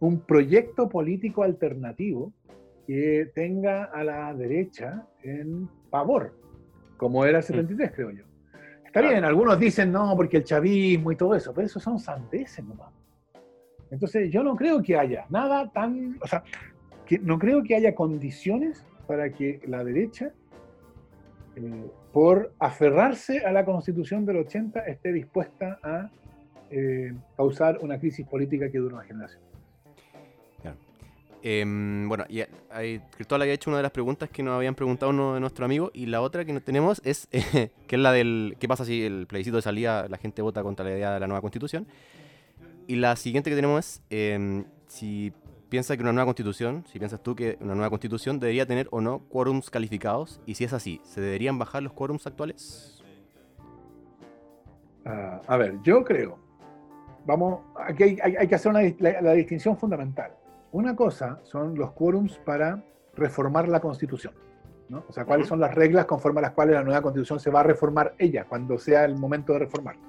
un 0.00 0.20
proyecto 0.20 0.88
político 0.88 1.42
alternativo 1.42 2.32
que 2.86 3.30
tenga 3.34 3.84
a 3.84 4.04
la 4.04 4.34
derecha 4.34 5.06
en 5.22 5.68
favor, 5.90 6.34
como 6.96 7.24
era 7.24 7.38
el 7.38 7.44
73, 7.44 7.90
mm. 7.90 7.94
creo 7.94 8.10
yo. 8.10 8.24
Está 8.94 9.08
bien, 9.08 9.24
algunos 9.24 9.58
dicen 9.58 9.90
no, 9.90 10.14
porque 10.14 10.36
el 10.36 10.44
chavismo 10.44 11.10
y 11.12 11.16
todo 11.16 11.34
eso, 11.34 11.54
pero 11.54 11.66
eso 11.66 11.80
son 11.80 11.98
sandeces 11.98 12.62
nomás. 12.62 12.92
Entonces, 13.90 14.30
yo 14.30 14.42
no 14.42 14.54
creo 14.54 14.82
que 14.82 14.98
haya 14.98 15.24
nada 15.30 15.70
tan. 15.72 16.18
O 16.20 16.26
sea, 16.26 16.44
que 17.06 17.18
no 17.18 17.38
creo 17.38 17.62
que 17.62 17.74
haya 17.74 17.94
condiciones 17.94 18.84
para 19.06 19.32
que 19.32 19.62
la 19.66 19.82
derecha, 19.82 20.32
eh, 21.56 21.90
por 22.12 22.52
aferrarse 22.58 23.38
a 23.46 23.50
la 23.50 23.64
constitución 23.64 24.26
del 24.26 24.36
80, 24.36 24.80
esté 24.80 25.10
dispuesta 25.10 25.78
a 25.82 26.10
eh, 26.70 27.14
causar 27.34 27.78
una 27.80 27.98
crisis 27.98 28.26
política 28.26 28.70
que 28.70 28.76
dure 28.76 28.96
una 28.96 29.04
generación. 29.04 29.42
Em, 31.44 32.08
bueno, 32.08 32.24
y 32.28 32.40
Cristóbal 33.16 33.42
había 33.42 33.54
hecho 33.54 33.68
una 33.68 33.78
de 33.78 33.82
las 33.82 33.90
preguntas 33.90 34.30
que 34.30 34.44
nos 34.44 34.54
habían 34.54 34.76
preguntado 34.76 35.10
uno 35.10 35.34
de 35.34 35.40
nuestros 35.40 35.64
amigos 35.64 35.90
y 35.92 36.06
la 36.06 36.20
otra 36.20 36.44
que 36.44 36.60
tenemos 36.60 37.02
es, 37.04 37.26
que 37.32 37.70
es 37.96 37.98
la 37.98 38.12
del 38.12 38.56
qué 38.60 38.68
pasa 38.68 38.84
si 38.84 39.02
el 39.02 39.26
plebiscito 39.26 39.56
de 39.56 39.62
salida 39.62 40.06
la 40.08 40.18
gente 40.18 40.40
vota 40.40 40.62
contra 40.62 40.84
la 40.84 40.92
idea 40.92 41.12
de 41.12 41.18
la 41.18 41.26
nueva 41.26 41.40
constitución. 41.40 41.86
Y 42.86 42.96
la 42.96 43.16
siguiente 43.16 43.50
que 43.50 43.56
tenemos 43.56 43.78
es 43.78 44.02
em, 44.10 44.64
si 44.86 45.32
piensa 45.68 45.96
que 45.96 46.02
una 46.02 46.12
nueva 46.12 46.26
constitución, 46.26 46.84
si 46.92 47.00
piensas 47.00 47.20
tú 47.20 47.34
que 47.34 47.58
una 47.60 47.74
nueva 47.74 47.90
constitución 47.90 48.38
debería 48.38 48.64
tener 48.64 48.86
o 48.92 49.00
no 49.00 49.20
quórums 49.28 49.68
calificados 49.68 50.40
y 50.46 50.54
si 50.54 50.62
es 50.62 50.72
así, 50.72 51.00
¿se 51.02 51.20
deberían 51.20 51.58
bajar 51.58 51.82
los 51.82 51.92
quórums 51.92 52.24
actuales? 52.24 53.02
Ah, 55.04 55.40
a 55.48 55.56
ver, 55.56 55.74
yo 55.82 56.04
creo, 56.04 56.38
vamos, 57.26 57.62
aquí 57.74 58.16
hay, 58.22 58.46
que 58.46 58.54
hacer 58.54 58.70
una, 58.70 58.82
la 59.00 59.32
distinción 59.32 59.76
fundamental 59.76 60.32
una 60.72 60.96
cosa 60.96 61.38
son 61.42 61.74
los 61.76 61.92
quórums 61.92 62.38
para 62.38 62.82
reformar 63.14 63.68
la 63.68 63.80
Constitución. 63.80 64.34
¿no? 64.88 65.04
O 65.08 65.12
sea, 65.12 65.24
cuáles 65.24 65.46
son 65.46 65.58
las 65.60 65.74
reglas 65.74 66.04
conforme 66.06 66.40
a 66.40 66.42
las 66.42 66.50
cuales 66.52 66.74
la 66.74 66.82
nueva 66.84 67.00
Constitución 67.00 67.40
se 67.40 67.50
va 67.50 67.60
a 67.60 67.62
reformar 67.62 68.14
ella, 68.18 68.44
cuando 68.48 68.78
sea 68.78 69.04
el 69.04 69.16
momento 69.16 69.52
de 69.54 69.60
reformarla. 69.60 70.02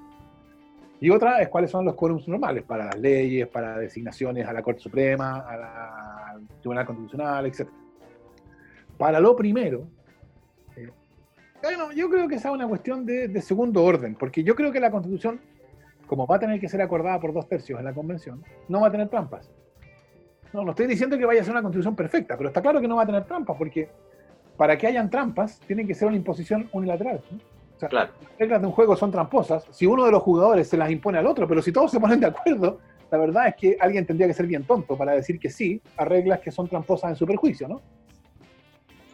Y 0.99 1.09
otra 1.09 1.41
es 1.41 1.49
cuáles 1.49 1.70
son 1.72 1.86
los 1.86 1.95
quórums 1.95 2.28
normales 2.28 2.64
para 2.64 2.86
las 2.86 2.97
leyes, 2.99 3.47
para 3.47 3.78
designaciones 3.78 4.47
a 4.47 4.53
la 4.53 4.61
Corte 4.61 4.80
Suprema, 4.82 5.39
a 5.39 5.57
la- 5.57 6.28
al 6.32 6.47
Tribunal 6.61 6.86
Constitucional, 6.86 7.45
etc. 7.45 7.68
Para 8.97 9.20
lo 9.20 9.36
primero, 9.36 9.86
eh, 10.78 10.89
bueno, 11.61 11.91
yo 11.91 12.09
creo 12.09 12.28
que 12.28 12.36
esa 12.36 12.49
es 12.49 12.53
una 12.55 12.68
cuestión 12.68 13.05
de, 13.05 13.28
de 13.28 13.41
segundo 13.41 13.84
orden, 13.84 14.16
porque 14.16 14.43
yo 14.43 14.55
creo 14.55 14.72
que 14.72 14.80
la 14.80 14.91
Constitución, 14.91 15.39
como 16.07 16.26
va 16.28 16.38
a 16.38 16.39
tener 16.39 16.59
que 16.59 16.70
ser 16.70 16.82
acordada 16.82 17.20
por 17.20 17.34
dos 17.34 17.47
tercios 17.47 17.80
en 17.80 17.86
la 17.86 17.93
Convención, 17.93 18.43
no 18.70 18.82
va 18.82 18.88
a 18.88 18.91
tener 18.91 19.09
trampas. 19.09 19.49
No, 20.54 20.64
no 20.64 20.72
estoy 20.72 20.86
diciendo 20.88 21.18
que 21.18 21.26
vaya 21.26 21.41
a 21.41 21.43
ser 21.43 21.51
una 21.51 21.62
Constitución 21.64 21.95
perfecta, 21.95 22.38
pero 22.38 22.49
está 22.49 22.62
claro 22.62 22.80
que 22.80 22.88
no 22.88 22.95
va 22.95 23.04
a 23.04 23.06
tener 23.06 23.26
trampas, 23.26 23.58
porque 23.58 23.89
para 24.56 24.78
que 24.78 24.86
hayan 24.86 25.10
trampas, 25.10 25.60
tiene 25.62 25.86
que 25.86 25.95
ser 25.95 26.08
una 26.08 26.18
imposición 26.18 26.70
unilateral. 26.72 27.22
O 27.76 27.80
sea, 27.80 27.89
Claro. 27.89 28.12
las 28.22 28.38
reglas 28.38 28.62
de 28.62 28.68
un 28.68 28.74
juego 28.74 28.95
son 28.95 29.12
tramposas 29.12 29.66
si 29.72 29.88
uno 29.88 30.06
de 30.06 30.12
los 30.12 30.22
jugadores 30.22 30.68
se 30.68 30.78
las 30.78 30.91
impone 30.91 31.18
al 31.18 31.26
otro, 31.26 31.47
pero 31.47 31.62
si 31.62 31.72
todos 31.72 31.91
se 31.91 31.99
ponen 31.99 32.20
de 32.20 32.28
acuerdo, 32.28 32.80
la 33.10 33.18
verdad 33.18 33.47
es 33.47 33.56
que 33.56 33.78
alguien 33.80 34.06
tendría 34.06 34.28
que 34.28 34.34
ser 34.34 34.45
bien 34.45 34.64
tonto 34.64 34.95
para 34.95 35.14
decir 35.14 35.39
que 35.39 35.49
sí 35.49 35.82
a 35.97 36.06
reglas 36.06 36.39
que 36.39 36.51
son 36.51 36.68
tramposas 36.68 37.10
en 37.10 37.16
su 37.16 37.26
perjuicio, 37.26 37.68
¿no? 37.68 37.82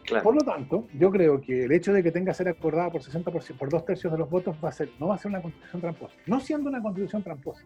Claro. 0.04 0.24
Por 0.24 0.36
lo 0.36 0.42
tanto, 0.42 0.88
yo 0.94 1.12
creo 1.12 1.40
que 1.40 1.66
el 1.66 1.72
hecho 1.72 1.94
de 1.94 2.02
que 2.02 2.12
tenga 2.12 2.32
que 2.32 2.38
ser 2.38 2.50
acordada 2.50 2.90
por 2.90 3.02
60%, 3.02 3.58
por 3.58 3.70
dos 3.70 3.86
tercios 3.86 4.12
de 4.12 4.18
los 4.18 4.30
votos, 4.30 4.58
va 4.64 4.70
a 4.70 4.72
ser, 4.72 4.90
no 5.00 5.08
va 5.08 5.16
a 5.16 5.18
ser 5.18 5.30
una 5.30 5.42
constitución 5.42 5.82
tramposa. 5.82 6.16
No 6.26 6.40
siendo 6.40 6.70
una 6.70 6.82
constitución 6.82 7.22
tramposa, 7.24 7.64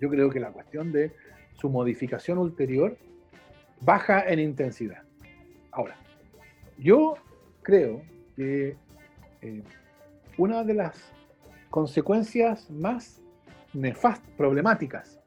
yo 0.00 0.08
creo 0.08 0.30
que 0.30 0.40
la 0.40 0.50
cuestión 0.52 0.92
de 0.92 1.12
su 1.54 1.68
modificación 1.68 2.38
ulterior 2.38 2.96
baja 3.80 4.24
en 4.26 4.38
intensidad. 4.38 5.02
Ahora, 5.70 5.96
yo 6.78 7.14
creo 7.62 8.02
que 8.36 8.76
eh, 9.42 9.62
una 10.38 10.64
de 10.64 10.74
las 10.74 11.12
consecuencias 11.70 12.70
más 12.70 13.20
nefastas, 13.72 14.30
problemáticas 14.36 15.20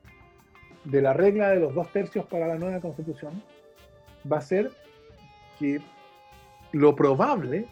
de 0.86 1.02
la 1.02 1.14
regla 1.14 1.50
de 1.50 1.60
los 1.60 1.74
dos 1.74 1.92
tercios 1.92 2.26
para 2.26 2.48
la 2.48 2.56
nueva 2.56 2.80
constitución 2.80 3.44
va 4.30 4.38
a 4.38 4.42
ser 4.42 4.72
que 5.60 5.82
lo 6.72 6.96
probable 6.96 7.68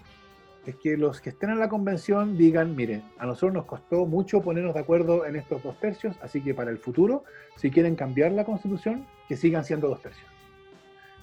es 0.71 0.77
que 0.77 0.97
los 0.97 1.21
que 1.21 1.29
estén 1.29 1.49
en 1.49 1.59
la 1.59 1.69
convención 1.69 2.37
digan, 2.37 2.75
miren, 2.75 3.03
a 3.17 3.25
nosotros 3.25 3.53
nos 3.53 3.65
costó 3.65 4.05
mucho 4.05 4.41
ponernos 4.41 4.73
de 4.73 4.79
acuerdo 4.79 5.25
en 5.25 5.35
estos 5.35 5.61
dos 5.63 5.79
tercios, 5.79 6.17
así 6.21 6.41
que 6.41 6.53
para 6.53 6.71
el 6.71 6.77
futuro, 6.77 7.23
si 7.55 7.69
quieren 7.69 7.95
cambiar 7.95 8.31
la 8.31 8.45
constitución, 8.45 9.05
que 9.27 9.35
sigan 9.35 9.63
siendo 9.63 9.87
dos 9.87 10.01
tercios. 10.01 10.27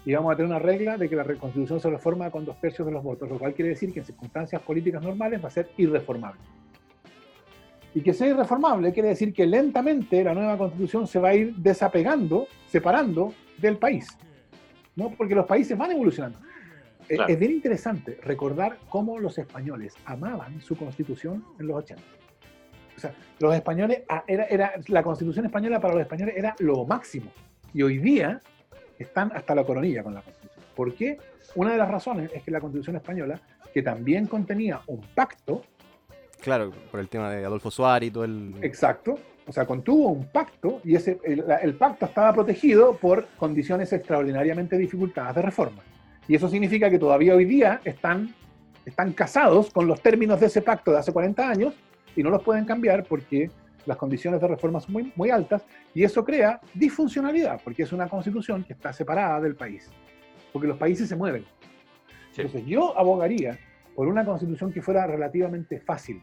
Y 0.04 0.12
vamos 0.14 0.32
a 0.32 0.36
tener 0.36 0.50
una 0.50 0.58
regla 0.58 0.98
de 0.98 1.08
que 1.08 1.16
la 1.16 1.24
constitución 1.24 1.80
se 1.80 1.90
reforma 1.90 2.30
con 2.30 2.44
dos 2.44 2.60
tercios 2.60 2.86
de 2.86 2.92
los 2.92 3.02
votos, 3.02 3.28
lo 3.28 3.38
cual 3.38 3.54
quiere 3.54 3.70
decir 3.70 3.92
que 3.92 4.00
en 4.00 4.06
circunstancias 4.06 4.60
políticas 4.62 5.02
normales 5.02 5.42
va 5.42 5.48
a 5.48 5.52
ser 5.52 5.70
irreformable. 5.76 6.40
Y 7.94 8.00
que 8.00 8.12
sea 8.12 8.28
irreformable 8.28 8.92
quiere 8.92 9.10
decir 9.10 9.32
que 9.32 9.46
lentamente 9.46 10.24
la 10.24 10.34
nueva 10.34 10.56
constitución 10.56 11.06
se 11.06 11.18
va 11.18 11.28
a 11.28 11.34
ir 11.34 11.54
desapegando, 11.56 12.46
separando 12.66 13.34
del 13.58 13.76
país. 13.76 14.08
¿no? 14.96 15.10
Porque 15.10 15.34
los 15.34 15.46
países 15.46 15.76
van 15.76 15.92
evolucionando. 15.92 16.38
Claro. 17.08 17.32
Es 17.32 17.38
bien 17.38 17.52
interesante 17.52 18.18
recordar 18.22 18.78
cómo 18.88 19.18
los 19.18 19.38
españoles 19.38 19.94
amaban 20.04 20.60
su 20.60 20.76
constitución 20.76 21.44
en 21.58 21.66
los 21.66 21.76
80. 21.78 22.02
O 22.96 23.00
sea, 23.00 23.14
los 23.38 23.54
españoles, 23.54 24.02
ah, 24.08 24.24
era, 24.26 24.44
era, 24.44 24.72
la 24.88 25.02
constitución 25.02 25.46
española 25.46 25.80
para 25.80 25.94
los 25.94 26.02
españoles 26.02 26.34
era 26.36 26.54
lo 26.58 26.84
máximo. 26.84 27.30
Y 27.74 27.82
hoy 27.82 27.98
día 27.98 28.40
están 28.98 29.32
hasta 29.34 29.54
la 29.54 29.64
coronilla 29.64 30.02
con 30.02 30.14
la 30.14 30.22
constitución. 30.22 30.64
¿Por 30.74 30.94
qué? 30.94 31.18
Una 31.54 31.72
de 31.72 31.78
las 31.78 31.90
razones 31.90 32.30
es 32.32 32.42
que 32.42 32.50
la 32.50 32.60
constitución 32.60 32.96
española, 32.96 33.40
que 33.72 33.82
también 33.82 34.26
contenía 34.26 34.80
un 34.86 35.00
pacto, 35.14 35.62
Claro, 36.42 36.72
por 36.90 36.98
el 36.98 37.08
tema 37.08 37.30
de 37.30 37.44
Adolfo 37.44 37.70
Suárez 37.70 38.08
y 38.08 38.10
todo 38.10 38.24
el... 38.24 38.54
Exacto. 38.62 39.16
O 39.46 39.52
sea, 39.52 39.64
contuvo 39.64 40.08
un 40.08 40.26
pacto 40.26 40.80
y 40.84 40.96
ese, 40.96 41.20
el, 41.22 41.44
el 41.62 41.74
pacto 41.74 42.06
estaba 42.06 42.32
protegido 42.32 42.96
por 42.96 43.28
condiciones 43.36 43.92
extraordinariamente 43.92 44.76
dificultadas 44.76 45.36
de 45.36 45.42
reforma. 45.42 45.82
Y 46.28 46.34
eso 46.36 46.48
significa 46.48 46.88
que 46.90 46.98
todavía 46.98 47.34
hoy 47.34 47.44
día 47.44 47.80
están, 47.84 48.34
están 48.84 49.12
casados 49.12 49.70
con 49.70 49.86
los 49.86 50.00
términos 50.00 50.40
de 50.40 50.46
ese 50.46 50.62
pacto 50.62 50.92
de 50.92 50.98
hace 50.98 51.12
40 51.12 51.48
años 51.48 51.74
y 52.14 52.22
no 52.22 52.30
los 52.30 52.42
pueden 52.42 52.64
cambiar 52.64 53.04
porque 53.04 53.50
las 53.86 53.96
condiciones 53.96 54.40
de 54.40 54.46
reforma 54.46 54.80
son 54.80 54.92
muy, 54.92 55.12
muy 55.16 55.30
altas 55.30 55.64
y 55.94 56.04
eso 56.04 56.24
crea 56.24 56.60
disfuncionalidad 56.74 57.60
porque 57.64 57.82
es 57.82 57.92
una 57.92 58.08
constitución 58.08 58.62
que 58.64 58.72
está 58.72 58.92
separada 58.92 59.40
del 59.40 59.56
país. 59.56 59.90
Porque 60.52 60.68
los 60.68 60.76
países 60.76 61.08
se 61.08 61.16
mueven. 61.16 61.44
Sí. 62.32 62.42
Entonces 62.42 62.66
yo 62.66 62.96
abogaría 62.98 63.58
por 63.94 64.06
una 64.06 64.24
constitución 64.24 64.72
que 64.72 64.80
fuera 64.80 65.06
relativamente 65.06 65.80
fácil 65.80 66.22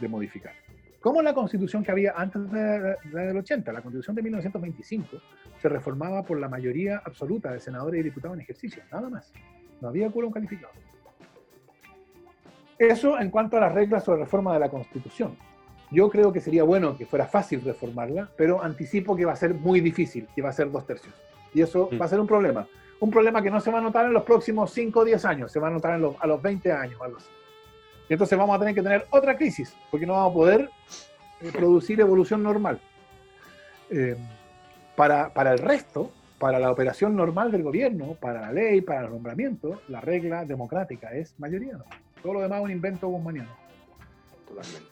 de 0.00 0.08
modificar. 0.08 0.52
Como 1.00 1.22
la 1.22 1.32
constitución 1.32 1.82
que 1.82 1.90
había 1.90 2.12
antes 2.14 2.50
de 2.52 2.96
la 3.12 3.22
del 3.22 3.36
80, 3.38 3.72
la 3.72 3.80
constitución 3.80 4.14
de 4.16 4.22
1925, 4.22 5.16
se 5.60 5.68
reformaba 5.68 6.22
por 6.22 6.38
la 6.38 6.48
mayoría 6.48 7.00
absoluta 7.04 7.50
de 7.52 7.60
senadores 7.60 8.00
y 8.00 8.04
diputados 8.04 8.36
en 8.36 8.42
ejercicio, 8.42 8.82
nada 8.92 9.08
más. 9.08 9.32
No 9.80 9.88
había 9.88 10.10
quórum 10.10 10.30
calificado. 10.30 10.72
Eso 12.78 13.18
en 13.18 13.30
cuanto 13.30 13.56
a 13.56 13.60
las 13.60 13.72
reglas 13.72 14.04
sobre 14.04 14.20
reforma 14.20 14.52
de 14.54 14.60
la 14.60 14.68
constitución. 14.68 15.36
Yo 15.90 16.08
creo 16.08 16.32
que 16.32 16.40
sería 16.40 16.62
bueno 16.64 16.96
que 16.96 17.06
fuera 17.06 17.26
fácil 17.26 17.62
reformarla, 17.62 18.30
pero 18.36 18.62
anticipo 18.62 19.16
que 19.16 19.24
va 19.24 19.32
a 19.32 19.36
ser 19.36 19.54
muy 19.54 19.80
difícil, 19.80 20.28
que 20.34 20.42
va 20.42 20.50
a 20.50 20.52
ser 20.52 20.70
dos 20.70 20.86
tercios. 20.86 21.14
Y 21.52 21.62
eso 21.62 21.88
Mm. 21.90 22.00
va 22.00 22.04
a 22.04 22.08
ser 22.08 22.20
un 22.20 22.26
problema. 22.26 22.66
Un 23.00 23.10
problema 23.10 23.42
que 23.42 23.50
no 23.50 23.60
se 23.60 23.70
va 23.70 23.78
a 23.78 23.82
notar 23.82 24.04
en 24.06 24.12
los 24.12 24.22
próximos 24.22 24.70
5 24.72 25.00
o 25.00 25.04
10 25.04 25.24
años, 25.24 25.50
se 25.50 25.58
va 25.58 25.68
a 25.68 25.70
notar 25.70 25.94
en 25.94 26.02
los- 26.02 26.16
a 26.20 26.26
los 26.26 26.40
20 26.40 26.70
años 26.70 27.00
o 27.00 27.04
algo 27.04 27.16
así. 27.16 27.28
Y 28.10 28.14
entonces 28.14 28.36
vamos 28.36 28.56
a 28.56 28.58
tener 28.58 28.74
que 28.74 28.82
tener 28.82 29.06
otra 29.10 29.36
crisis, 29.36 29.72
porque 29.88 30.04
no 30.04 30.14
vamos 30.14 30.32
a 30.32 30.34
poder 30.34 30.70
eh, 31.40 31.52
producir 31.52 32.00
evolución 32.00 32.42
normal. 32.42 32.80
Eh, 33.88 34.16
para, 34.96 35.32
para 35.32 35.52
el 35.52 35.60
resto, 35.60 36.10
para 36.40 36.58
la 36.58 36.72
operación 36.72 37.14
normal 37.14 37.52
del 37.52 37.62
gobierno, 37.62 38.16
para 38.20 38.40
la 38.40 38.52
ley, 38.52 38.80
para 38.80 39.02
el 39.02 39.10
nombramiento, 39.10 39.80
la 39.86 40.00
regla 40.00 40.44
democrática 40.44 41.12
es 41.12 41.38
mayoría. 41.38 41.74
¿no? 41.74 41.84
Todo 42.20 42.34
lo 42.34 42.40
demás 42.40 42.58
es 42.58 42.64
un 42.64 42.70
invento 42.72 43.06
guzmaniano. 43.06 43.50
Totalmente. 44.48 44.90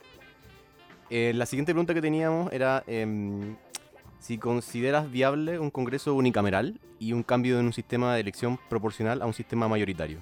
Eh, 1.11 1.33
la 1.35 1.47
siguiente 1.47 1.73
pregunta 1.73 1.95
que 1.95 2.03
teníamos 2.03 2.53
era 2.53 2.85
em, 2.87 3.57
si 4.21 4.39
consideras 4.39 5.11
viable 5.11 5.59
un 5.59 5.71
Congreso 5.71 6.15
unicameral 6.15 6.79
y 7.01 7.15
un 7.15 7.25
cambio 7.25 7.59
en 7.59 7.67
un 7.67 7.73
sistema 7.73 8.15
de 8.15 8.21
elección 8.21 8.61
proporcional 8.69 9.23
a 9.23 9.27
un 9.27 9.35
sistema 9.35 9.67
mayoritario. 9.67 10.21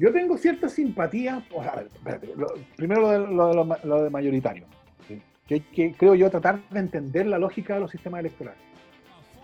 Yo 0.00 0.10
tengo 0.12 0.38
cierta 0.38 0.66
simpatía, 0.70 1.44
o 1.52 1.62
sea, 1.62 1.84
espérate, 1.94 2.28
lo- 2.34 2.54
primero 2.74 3.02
lo 3.02 3.08
de, 3.10 3.18
lo 3.34 3.48
de 3.64 3.76
lo 3.86 4.02
de 4.02 4.08
mayoritario, 4.08 4.64
¿sí? 5.06 5.20
que 5.46 5.60
que, 5.60 5.92
creo 5.92 6.14
yo, 6.14 6.30
tratar 6.30 6.58
de 6.70 6.80
entender 6.80 7.26
la 7.26 7.38
lógica 7.38 7.74
de 7.74 7.80
los 7.80 7.90
sistemas 7.90 8.20
electorales. 8.20 8.62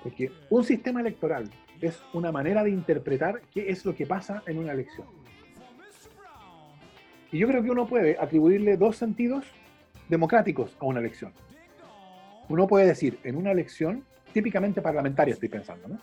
Porque 0.03 0.33
un 0.49 0.65
sistema 0.65 1.01
electoral 1.03 1.51
es 1.83 2.01
una 2.15 2.33
manera 2.33 2.65
de 2.65 2.71
interpretar 2.71 3.43
qué 3.53 3.69
es 3.71 3.85
lo 3.85 3.95
que 3.95 4.07
pasa 4.07 4.43
en 4.47 4.57
una 4.57 4.73
elección. 4.73 5.07
Y 7.31 7.39
yo 7.39 7.49
creo 7.49 7.63
que 7.63 7.71
uno 7.71 7.87
puede 7.87 8.17
atribuirle 8.19 8.79
dos 8.79 8.97
sentidos 8.97 9.45
democráticos 10.09 10.75
a 10.81 10.87
una 10.87 11.01
elección. 11.01 11.33
Uno 12.49 12.67
puede 12.67 12.87
decir, 12.87 13.19
en 13.25 13.37
una 13.37 13.51
elección, 13.51 14.05
típicamente 14.33 14.81
parlamentaria 14.81 15.35
estoy 15.35 15.51
pensando, 15.51 15.87
¿no? 15.89 15.99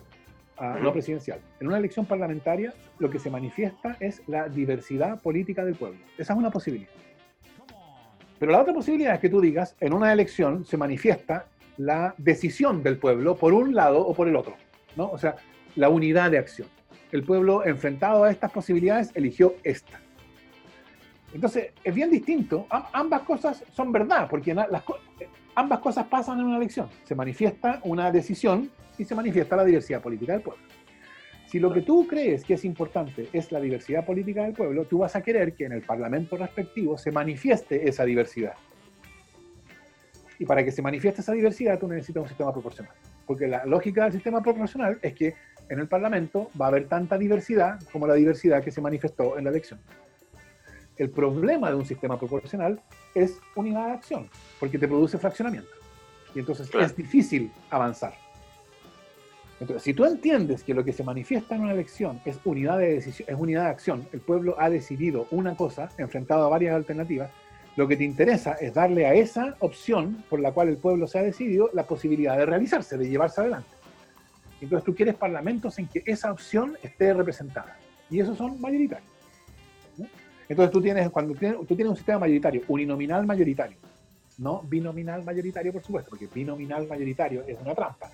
No 0.59 0.79
Ujú. 0.81 0.91
presidencial. 0.93 1.39
En 1.59 1.67
una 1.67 1.77
elección 1.77 2.05
parlamentaria 2.05 2.73
lo 2.99 3.09
que 3.09 3.19
se 3.19 3.29
manifiesta 3.29 3.97
es 3.99 4.21
la 4.27 4.47
diversidad 4.47 5.19
política 5.21 5.65
del 5.65 5.75
pueblo. 5.75 5.99
Esa 6.17 6.33
es 6.33 6.39
una 6.39 6.51
posibilidad. 6.51 6.91
Pero 8.39 8.51
la 8.51 8.61
otra 8.61 8.73
posibilidad 8.73 9.15
es 9.15 9.19
que 9.19 9.29
tú 9.29 9.41
digas, 9.41 9.75
en 9.79 9.93
una 9.93 10.11
elección 10.13 10.63
se 10.65 10.77
manifiesta 10.77 11.45
la 11.77 12.13
decisión 12.17 12.83
del 12.83 12.97
pueblo 12.97 13.35
por 13.35 13.53
un 13.53 13.73
lado 13.73 14.05
o 14.05 14.13
por 14.13 14.27
el 14.27 14.35
otro, 14.35 14.55
¿no? 14.95 15.09
O 15.09 15.17
sea, 15.17 15.35
la 15.75 15.89
unidad 15.89 16.29
de 16.29 16.37
acción. 16.37 16.67
El 17.11 17.23
pueblo 17.23 17.65
enfrentado 17.65 18.23
a 18.23 18.31
estas 18.31 18.51
posibilidades 18.51 19.11
eligió 19.15 19.55
esta. 19.63 19.99
Entonces, 21.33 21.71
es 21.83 21.93
bien 21.95 22.11
distinto. 22.11 22.67
Am- 22.69 22.85
ambas 22.93 23.21
cosas 23.23 23.63
son 23.73 23.91
verdad, 23.91 24.27
porque 24.29 24.53
las 24.53 24.83
ambas 25.55 25.79
cosas 25.79 26.07
pasan 26.07 26.39
en 26.39 26.45
una 26.45 26.57
elección. 26.57 26.89
Se 27.03 27.15
manifiesta 27.15 27.79
una 27.83 28.11
decisión 28.11 28.69
y 28.97 29.05
se 29.05 29.15
manifiesta 29.15 29.55
la 29.55 29.65
diversidad 29.65 30.01
política 30.01 30.33
del 30.33 30.41
pueblo. 30.41 30.63
Si 31.47 31.59
lo 31.59 31.71
que 31.71 31.81
tú 31.81 32.07
crees 32.07 32.43
que 32.43 32.55
es 32.55 32.65
importante 32.65 33.29
es 33.31 33.51
la 33.51 33.59
diversidad 33.59 34.05
política 34.05 34.43
del 34.43 34.53
pueblo, 34.53 34.85
tú 34.85 34.99
vas 34.99 35.15
a 35.15 35.21
querer 35.21 35.53
que 35.53 35.65
en 35.65 35.73
el 35.73 35.83
parlamento 35.83 36.35
respectivo 36.35 36.97
se 36.97 37.11
manifieste 37.11 37.87
esa 37.87 38.05
diversidad. 38.05 38.55
Y 40.39 40.45
para 40.45 40.63
que 40.63 40.71
se 40.71 40.81
manifieste 40.81 41.21
esa 41.21 41.31
diversidad, 41.31 41.77
tú 41.77 41.87
necesitas 41.87 42.23
un 42.23 42.27
sistema 42.27 42.51
proporcional. 42.51 42.93
Porque 43.27 43.47
la 43.47 43.65
lógica 43.65 44.03
del 44.03 44.13
sistema 44.13 44.41
proporcional 44.41 44.97
es 45.01 45.13
que 45.13 45.35
en 45.69 45.79
el 45.79 45.87
parlamento 45.87 46.49
va 46.59 46.65
a 46.65 46.69
haber 46.69 46.87
tanta 46.87 47.17
diversidad 47.17 47.79
como 47.91 48.07
la 48.07 48.15
diversidad 48.15 48.63
que 48.63 48.71
se 48.71 48.81
manifestó 48.81 49.37
en 49.37 49.43
la 49.43 49.51
elección. 49.51 49.79
El 50.97 51.09
problema 51.09 51.69
de 51.69 51.75
un 51.75 51.85
sistema 51.85 52.17
proporcional 52.17 52.81
es 53.15 53.39
unidad 53.55 53.87
de 53.87 53.91
acción, 53.93 54.29
porque 54.59 54.77
te 54.77 54.87
produce 54.87 55.17
fraccionamiento. 55.17 55.69
Y 56.35 56.39
entonces 56.39 56.69
Claro. 56.69 56.85
es 56.85 56.95
difícil 56.95 57.51
avanzar. 57.69 58.13
Entonces, 59.59 59.83
si 59.83 59.93
tú 59.93 60.03
entiendes 60.05 60.63
que 60.63 60.73
lo 60.73 60.83
que 60.83 60.91
se 60.91 61.03
manifiesta 61.03 61.55
en 61.55 61.61
una 61.61 61.73
elección 61.73 62.19
es 62.25 62.39
unidad 62.43 62.79
de 62.79 62.93
decisión, 62.95 63.29
es 63.29 63.35
unidad 63.39 63.63
de 63.65 63.69
acción, 63.69 64.07
el 64.11 64.19
pueblo 64.19 64.55
ha 64.59 64.69
decidido 64.69 65.27
una 65.31 65.55
cosa 65.55 65.89
enfrentado 65.97 66.45
a 66.45 66.49
varias 66.49 66.75
alternativas, 66.75 67.31
Lo 67.75 67.87
que 67.87 67.97
te 67.97 68.03
interesa 68.03 68.53
es 68.53 68.75
darle 68.75 69.07
a 69.07 69.15
esa 69.15 69.55
opción 69.59 70.23
por 70.29 70.39
la 70.39 70.51
cual 70.51 70.67
el 70.69 70.77
pueblo 70.77 71.07
se 71.07 71.17
ha 71.17 71.23
decidido 71.23 71.71
la 71.73 71.87
posibilidad 71.87 72.37
de 72.37 72.45
realizarse, 72.45 72.99
de 72.99 73.09
llevarse 73.09 73.41
adelante. 73.41 73.69
Entonces 74.61 74.85
tú 74.85 74.93
quieres 74.93 75.15
parlamentos 75.15 75.79
en 75.79 75.87
que 75.87 76.03
esa 76.05 76.31
opción 76.31 76.77
esté 76.83 77.15
representada. 77.15 77.75
Y 78.11 78.19
esos 78.19 78.37
son 78.37 78.61
mayoritarios. 78.61 79.09
Entonces 80.53 80.71
tú 80.71 80.81
tienes, 80.83 81.09
cuando 81.09 81.33
tienes, 81.33 81.57
tú 81.67 81.75
tienes 81.75 81.89
un 81.89 81.95
sistema 81.95 82.19
mayoritario, 82.19 82.61
uninominal 82.67 83.25
mayoritario, 83.25 83.77
no 84.37 84.61
binominal 84.61 85.23
mayoritario, 85.23 85.73
por 85.73 85.81
supuesto, 85.81 86.11
porque 86.11 86.27
binominal 86.31 86.87
mayoritario 86.87 87.43
es 87.47 87.59
una 87.59 87.73
trampa. 87.73 88.11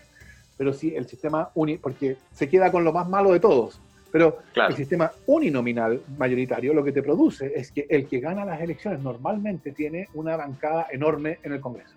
Pero 0.57 0.71
sí 0.71 0.95
el 0.95 1.05
sistema 1.05 1.51
uni, 1.55 1.77
porque 1.77 2.15
se 2.31 2.47
queda 2.47 2.71
con 2.71 2.85
lo 2.85 2.93
más 2.93 3.09
malo 3.09 3.33
de 3.33 3.41
todos. 3.41 3.81
Pero 4.09 4.37
Claro. 4.53 4.69
el 4.69 4.77
sistema 4.77 5.11
uninominal 5.25 6.01
mayoritario 6.17 6.73
lo 6.73 6.81
que 6.81 6.93
te 6.93 7.03
produce 7.03 7.51
es 7.53 7.73
que 7.73 7.85
el 7.89 8.07
que 8.07 8.21
gana 8.21 8.45
las 8.45 8.61
elecciones 8.61 9.01
normalmente 9.01 9.73
tiene 9.73 10.07
una 10.13 10.37
bancada 10.37 10.87
enorme 10.91 11.39
en 11.43 11.51
el 11.51 11.59
Congreso. 11.59 11.95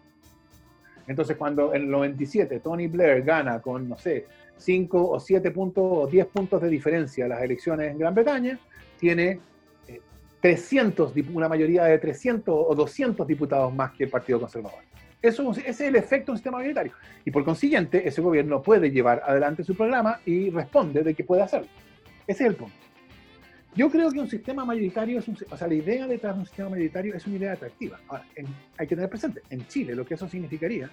Entonces, 1.06 1.36
cuando 1.36 1.72
en 1.72 1.82
el 1.82 1.90
97 1.90 2.58
Tony 2.58 2.88
Blair 2.88 3.22
gana 3.22 3.60
con, 3.60 3.88
no 3.88 3.96
sé, 3.96 4.26
5 4.56 5.08
o 5.08 5.20
7 5.20 5.52
puntos 5.52 5.84
o 5.86 6.06
10 6.08 6.26
puntos 6.26 6.60
de 6.60 6.68
diferencia 6.68 7.28
las 7.28 7.40
elecciones 7.42 7.92
en 7.92 7.98
Gran 7.98 8.12
Bretaña, 8.12 8.58
tiene 8.98 9.38
300, 10.42 11.14
dip- 11.14 11.30
una 11.34 11.48
mayoría 11.48 11.84
de 11.84 11.98
300 11.98 12.52
o 12.68 12.74
200 12.74 13.26
diputados 13.26 13.72
más 13.74 13.92
que 13.92 14.04
el 14.04 14.10
Partido 14.10 14.40
Conservador. 14.40 14.80
Eso, 15.22 15.48
ese 15.52 15.68
es 15.70 15.80
el 15.80 15.94
efecto 15.96 16.26
de 16.26 16.30
un 16.32 16.36
sistema 16.38 16.58
mayoritario. 16.58 16.92
Y 17.24 17.30
por 17.30 17.44
consiguiente, 17.44 18.06
ese 18.06 18.20
gobierno 18.20 18.60
puede 18.60 18.90
llevar 18.90 19.22
adelante 19.24 19.62
su 19.62 19.76
programa 19.76 20.18
y 20.26 20.50
responde 20.50 21.04
de 21.04 21.14
que 21.14 21.22
puede 21.22 21.42
hacerlo. 21.42 21.68
Ese 22.26 22.42
es 22.42 22.50
el 22.50 22.56
punto. 22.56 22.74
Yo 23.76 23.88
creo 23.88 24.10
que 24.10 24.18
un 24.18 24.28
sistema 24.28 24.64
mayoritario 24.64 25.20
es 25.20 25.28
un, 25.28 25.38
o 25.48 25.56
sea, 25.56 25.68
la 25.68 25.74
idea 25.74 26.06
detrás 26.08 26.34
de 26.34 26.40
un 26.40 26.46
sistema 26.46 26.68
mayoritario 26.70 27.14
es 27.14 27.24
una 27.26 27.36
idea 27.36 27.52
atractiva. 27.52 28.00
Ahora, 28.08 28.24
en- 28.34 28.46
hay 28.76 28.86
que 28.88 28.96
tener 28.96 29.08
presente, 29.08 29.42
en 29.48 29.66
Chile 29.68 29.94
lo 29.94 30.04
que 30.04 30.14
eso 30.14 30.28
significaría 30.28 30.90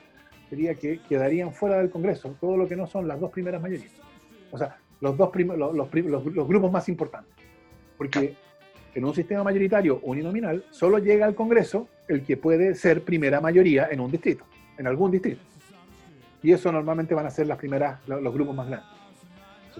sería 0.49 0.75
que 0.75 0.99
quedarían 1.09 1.51
fuera 1.51 1.77
del 1.79 1.89
Congreso 1.89 2.35
todo 2.39 2.55
lo 2.55 2.67
que 2.67 2.75
no 2.75 2.85
son 2.87 3.07
las 3.07 3.19
dos 3.19 3.31
primeras 3.31 3.61
mayorías. 3.61 3.91
O 4.51 4.57
sea, 4.57 4.77
los 5.01 5.17
dos 5.17 5.29
los, 5.35 5.75
los 5.75 5.93
los- 5.93 6.25
los 6.25 6.47
grupos 6.47 6.71
más 6.71 6.87
importantes. 6.87 7.33
Porque 7.97 8.35
en 8.95 9.05
un 9.05 9.13
sistema 9.13 9.43
mayoritario 9.43 9.99
uninominal 10.03 10.63
solo 10.71 10.97
llega 10.99 11.25
al 11.25 11.35
Congreso 11.35 11.87
el 12.07 12.23
que 12.23 12.37
puede 12.37 12.75
ser 12.75 13.03
primera 13.03 13.39
mayoría 13.41 13.87
en 13.91 13.99
un 13.99 14.11
distrito, 14.11 14.45
en 14.77 14.87
algún 14.87 15.11
distrito. 15.11 15.41
Y 16.41 16.51
eso 16.51 16.71
normalmente 16.71 17.13
van 17.13 17.25
a 17.25 17.29
ser 17.29 17.47
las 17.47 17.57
primeras, 17.57 17.99
lo- 18.07 18.21
los 18.21 18.33
grupos 18.33 18.55
más 18.55 18.67
grandes. 18.67 18.89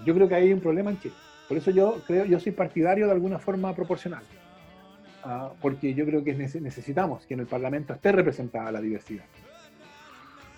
Yo 0.04 0.14
creo 0.14 0.28
que 0.28 0.34
ahí 0.34 0.44
hay 0.44 0.52
un 0.52 0.60
problema 0.60 0.90
en 0.90 0.98
Chile. 1.00 1.14
Por 1.48 1.56
eso 1.56 1.70
yo 1.70 2.00
creo, 2.06 2.24
yo 2.24 2.38
soy 2.40 2.52
partidario 2.52 3.06
de 3.06 3.12
alguna 3.12 3.38
forma 3.38 3.74
proporcional. 3.74 4.22
Ah, 5.22 5.50
porque 5.60 5.92
yo 5.92 6.06
creo 6.06 6.24
que 6.24 6.34
nece- 6.36 6.60
necesitamos 6.60 7.26
que 7.26 7.34
en 7.34 7.40
el 7.40 7.46
Parlamento 7.46 7.92
esté 7.92 8.12
representada 8.12 8.72
la 8.72 8.80
diversidad. 8.80 9.24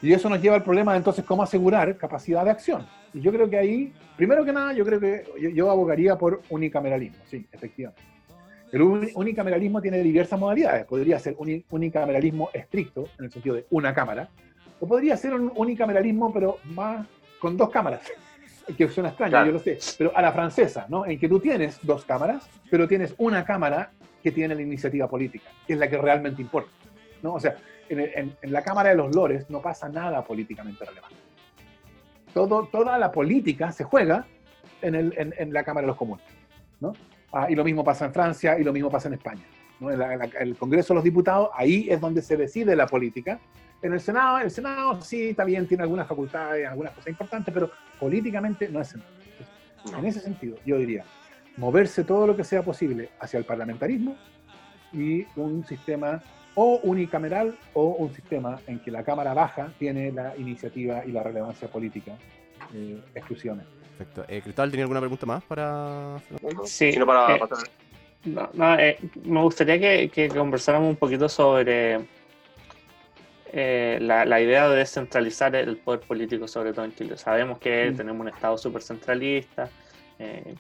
Y 0.01 0.13
eso 0.13 0.29
nos 0.29 0.41
lleva 0.43 0.57
al 0.57 0.63
problema 0.65 0.93
de 0.93 0.99
entonces 0.99 1.25
cómo 1.25 1.43
asegurar 1.43 1.97
capacidad 1.97 2.45
de 2.45 2.51
acción. 2.51 2.87
Y 3.15 3.21
yo 3.21 3.33
creo 3.33 3.49
que 3.49 3.57
ahí, 3.57 3.93
primero 4.17 4.45
que 4.45 4.53
nada, 4.53 4.73
yo 4.73 4.85
creo 4.85 5.01
que 5.01 5.25
yo, 5.41 5.49
yo 5.51 5.71
abogaría 5.71 6.17
por 6.17 6.43
unicameralismo, 6.51 7.19
sí, 7.31 7.47
efectivamente. 7.53 8.03
El 8.73 8.83
uni- 8.83 9.11
unicameralismo 9.15 9.81
tiene 9.83 9.99
diversas 10.03 10.41
modalidades. 10.41 10.87
Podría 10.87 11.19
ser 11.19 11.35
un 11.39 11.63
unicameralismo 11.71 12.49
estricto, 12.55 13.05
en 13.19 13.27
el 13.27 13.31
sentido 13.31 13.55
de 13.57 13.67
una 13.71 13.95
cámara, 13.95 14.29
o 14.81 14.87
podría 14.89 15.17
ser 15.17 15.35
un 15.35 15.53
unicameralismo, 15.55 16.33
pero 16.33 16.59
más 16.65 17.07
con 17.39 17.57
dos 17.57 17.69
cámaras, 17.71 18.01
que 18.77 18.89
suena 18.89 19.11
extraño, 19.11 19.31
Claro. 19.31 19.47
yo 19.47 19.53
lo 19.53 19.59
sé, 19.59 19.79
pero 19.99 20.17
a 20.17 20.23
la 20.23 20.33
francesa, 20.33 20.87
¿no? 20.89 21.05
En 21.07 21.19
que 21.19 21.29
tú 21.29 21.39
tienes 21.39 21.79
dos 21.83 22.05
cámaras, 22.05 22.49
pero 22.71 22.89
tienes 22.89 23.15
una 23.19 23.45
cámara 23.45 23.91
que 24.23 24.31
tiene 24.33 24.55
la 24.55 24.63
iniciativa 24.63 25.07
política, 25.09 25.51
que 25.67 25.75
es 25.75 25.79
la 25.79 25.89
que 25.91 25.99
realmente 25.99 26.41
importa, 26.41 26.71
¿no? 27.23 27.35
O 27.35 27.41
sea, 27.41 27.57
en, 27.89 28.01
en- 28.01 28.37
en 28.41 28.53
la 28.53 28.63
Cámara 28.63 28.89
de 28.91 28.95
los 28.97 29.15
Lores 29.15 29.51
no 29.51 29.61
pasa 29.61 29.89
nada 29.89 30.25
políticamente 30.25 30.85
relevante. 30.85 31.17
Todo, 32.33 32.67
toda 32.73 32.97
la 32.99 33.13
política 33.13 33.71
se 33.73 33.85
juega 33.85 34.25
en, 34.81 34.95
el- 34.95 35.35
en 35.37 35.53
la 35.53 35.63
Cámara 35.65 35.83
de 35.85 35.89
los 35.89 35.97
Comunes, 35.97 36.25
¿no? 36.81 36.95
Ah, 37.33 37.47
y 37.51 37.55
lo 37.55 37.65
mismo 37.65 37.83
pasa 37.83 38.05
en 38.07 38.13
Francia 38.13 38.59
y 38.59 38.65
lo 38.65 38.73
mismo 38.73 38.91
pasa 38.91 39.09
en 39.09 39.15
España. 39.15 39.43
¿no? 39.81 39.91
La- 39.91 40.15
el 40.41 40.57
Congreso 40.57 40.93
de 40.93 40.97
los 40.97 41.05
Diputados, 41.05 41.49
ahí 41.55 41.87
es 41.91 42.01
donde 42.01 42.21
se 42.23 42.37
decide 42.37 42.77
la 42.77 42.87
política. 42.87 43.41
En 43.81 43.93
el 43.95 44.01
Senado, 44.01 44.39
el 44.39 44.51
Senado 44.51 45.01
sí, 45.01 45.35
también 45.35 45.67
tiene 45.67 45.83
algunas 45.83 46.07
facultades, 46.07 46.69
algunas 46.69 46.93
cosas 46.93 47.09
importantes, 47.09 47.53
pero 47.53 47.71
políticamente 47.99 48.69
no 48.69 48.81
es. 48.81 48.95
No. 49.91 49.99
En 49.99 50.05
ese 50.05 50.21
sentido, 50.21 50.57
yo 50.65 50.77
diría, 50.79 51.05
moverse 51.57 52.05
todo 52.05 52.27
lo 52.27 52.37
que 52.37 52.45
sea 52.45 52.63
posible 52.63 53.09
hacia 53.19 53.39
el 53.39 53.45
parlamentarismo 53.45 54.17
y 54.93 55.27
un 55.35 55.65
sistema 55.67 56.23
o 56.55 56.81
unicameral 56.85 57.59
o 57.75 57.87
un 57.99 58.13
sistema 58.15 58.61
en 58.67 58.79
que 58.79 58.91
la 58.91 59.03
Cámara 59.03 59.33
Baja 59.35 59.73
tiene 59.79 60.13
la 60.13 60.37
iniciativa 60.37 61.05
y 61.05 61.11
la 61.11 61.23
relevancia 61.23 61.67
política 61.69 62.13
eh, 62.75 63.01
exclusivamente. 63.15 63.82
Perfecto. 63.97 64.25
Eh, 64.29 64.41
Cristóbal, 64.43 64.71
¿tenía 64.71 64.85
alguna 64.85 65.01
pregunta 65.01 65.27
más 65.27 65.43
para 65.45 66.19
Sí, 66.65 66.93
Sino 66.93 67.07
para 67.07 67.37
eh, 67.37 67.39
pasar- 67.39 67.69
No, 68.25 68.49
no, 68.55 68.79
eh, 68.79 68.99
me 69.25 69.41
gustaría 69.43 69.79
que, 69.79 70.09
que 70.09 70.29
conversáramos 70.29 70.89
un 70.89 70.97
poquito 70.97 71.29
sobre 71.29 72.01
eh, 73.53 73.99
la, 74.01 74.25
la 74.25 74.41
idea 74.41 74.69
de 74.69 74.77
descentralizar 74.77 75.55
el 75.57 75.77
poder 75.77 76.01
político, 76.01 76.49
sobre 76.49 76.73
todo 76.73 76.85
en 76.85 76.95
Chile. 76.95 77.17
Sabemos 77.19 77.59
que 77.59 77.91
Mm. 77.91 77.97
tenemos 77.97 78.21
un 78.23 78.29
Estado 78.29 78.57
súper 78.57 78.83
centralista, 78.83 79.69
eh, 80.19 80.55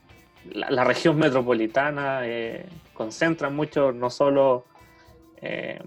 la, 0.52 0.70
la 0.70 0.84
región 0.84 1.16
metropolitana 1.18 2.20
eh, 2.24 2.66
concentra 2.92 3.48
mucho, 3.48 3.92
no 3.92 4.10
solo 4.10 4.66
eh, 5.40 5.80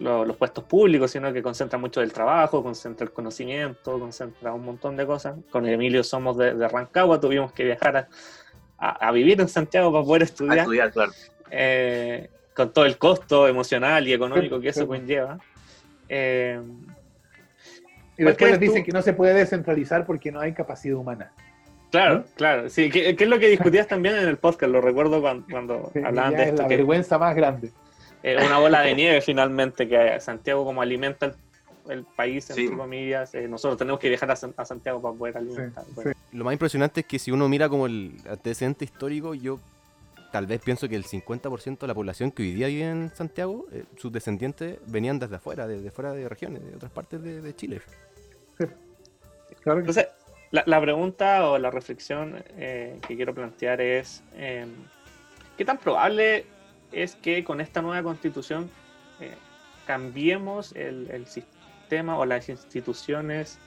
lo- 0.00 0.24
los 0.24 0.36
puestos 0.36 0.64
públicos, 0.64 1.10
sino 1.10 1.32
que 1.32 1.42
concentra 1.42 1.78
mucho 1.78 2.00
el 2.02 2.12
trabajo, 2.12 2.62
concentra 2.62 3.04
el 3.04 3.12
conocimiento, 3.12 3.98
concentra 3.98 4.52
un 4.52 4.64
montón 4.64 4.96
de 4.96 5.06
cosas. 5.06 5.36
Con 5.50 5.66
Emilio 5.68 6.02
somos 6.02 6.36
de, 6.36 6.54
de 6.54 6.68
Rancagua, 6.68 7.20
tuvimos 7.20 7.52
que 7.52 7.64
viajar 7.64 7.96
a, 7.96 8.08
a- 8.78 9.08
a 9.08 9.12
vivir 9.12 9.40
en 9.40 9.48
Santiago 9.48 9.92
para 9.92 10.04
poder 10.04 10.22
a 10.22 10.24
estudiar 10.24 10.90
claro. 10.92 11.12
eh, 11.50 12.28
con 12.54 12.72
todo 12.72 12.84
el 12.86 12.98
costo 12.98 13.46
emocional 13.46 14.08
y 14.08 14.12
económico 14.12 14.58
que 14.60 14.70
eso 14.70 14.86
conlleva. 14.86 15.38
Eh, 16.08 16.60
Y 18.18 18.22
¿Cuál 18.22 18.26
después 18.36 18.50
les 18.52 18.60
dicen 18.60 18.82
tú? 18.82 18.86
que 18.86 18.92
no 18.92 19.02
se 19.02 19.12
puede 19.12 19.32
descentralizar 19.34 20.04
porque 20.06 20.30
no 20.32 20.40
hay 20.40 20.52
capacidad 20.52 20.96
humana. 20.96 21.32
claro, 21.90 22.14
¿No? 22.18 22.24
claro, 22.36 22.68
sí, 22.68 22.90
que, 22.90 23.16
que 23.16 23.24
es 23.24 23.30
lo 23.30 23.38
que 23.38 23.48
discutías 23.48 23.86
también 23.86 24.16
en 24.16 24.28
el 24.28 24.36
podcast, 24.36 24.72
lo 24.72 24.80
recuerdo 24.80 25.20
cuando, 25.20 25.46
cuando 25.50 25.90
hablaban 26.04 26.34
de 26.36 26.42
es 26.42 26.48
esto, 26.48 26.62
la 26.62 26.68
que 26.68 26.76
vergüenza 26.76 27.18
más 27.18 27.34
grande. 27.36 27.70
Es 28.22 28.44
una 28.44 28.58
bola 28.58 28.80
de 28.82 28.94
nieve 28.94 29.20
finalmente, 29.20 29.88
que 29.88 30.20
Santiago 30.20 30.64
como 30.64 30.82
alimenta 30.82 31.26
el, 31.26 31.34
el 31.88 32.04
país, 32.04 32.48
entre 32.50 32.68
Sí. 32.68 32.74
comillas, 32.76 33.34
eh, 33.34 33.48
nosotros 33.48 33.78
tenemos 33.78 33.98
que 34.00 34.08
viajar 34.08 34.30
a, 34.30 34.36
San- 34.36 34.54
a 34.56 34.64
Santiago 34.64 35.00
para 35.00 35.14
poder 35.14 35.36
alimentar. 35.38 35.84
Sí, 35.84 35.92
Bueno, 35.94 36.12
Lo 36.32 36.44
más 36.44 36.52
impresionante 36.52 37.00
es 37.00 37.06
que 37.06 37.18
si 37.18 37.30
uno 37.30 37.48
mira 37.48 37.68
como 37.68 37.86
el 37.86 38.12
antecedente 38.28 38.84
histórico, 38.84 39.34
yo 39.34 39.58
tal 40.32 40.46
vez 40.46 40.60
pienso 40.62 40.88
que 40.88 40.94
el 40.96 41.04
50% 41.04 41.78
de 41.80 41.86
la 41.88 41.94
población 41.94 42.30
que 42.30 42.42
hoy 42.42 42.52
día 42.52 42.68
vive 42.68 42.88
en 42.88 43.10
Santiago, 43.14 43.66
eh, 43.72 43.84
sus 43.96 44.12
descendientes 44.12 44.78
venían 44.86 45.18
desde 45.18 45.36
afuera, 45.36 45.66
desde 45.66 45.90
fuera 45.90 46.12
de 46.12 46.28
regiones, 46.28 46.64
de 46.64 46.76
otras 46.76 46.92
partes 46.92 47.20
de, 47.22 47.40
de 47.40 47.56
Chile. 47.56 47.80
Claro 49.62 49.78
que 49.82 49.88
Entonces, 49.90 50.08
la, 50.52 50.62
la 50.66 50.80
pregunta 50.80 51.48
o 51.50 51.58
la 51.58 51.70
reflexión 51.70 52.42
eh, 52.56 52.98
que 53.06 53.16
quiero 53.16 53.34
plantear 53.34 53.80
es, 53.80 54.22
eh, 54.34 54.66
¿qué 55.56 55.64
tan 55.64 55.78
probable 55.78 56.46
es 56.92 57.14
que 57.16 57.44
con 57.44 57.60
esta 57.60 57.82
nueva 57.82 58.02
constitución 58.02 58.70
eh, 59.20 59.34
cambiemos 59.86 60.72
el, 60.72 61.10
el 61.10 61.26
sistema 61.26 62.18
o 62.18 62.24
las 62.24 62.48
instituciones 62.48 63.58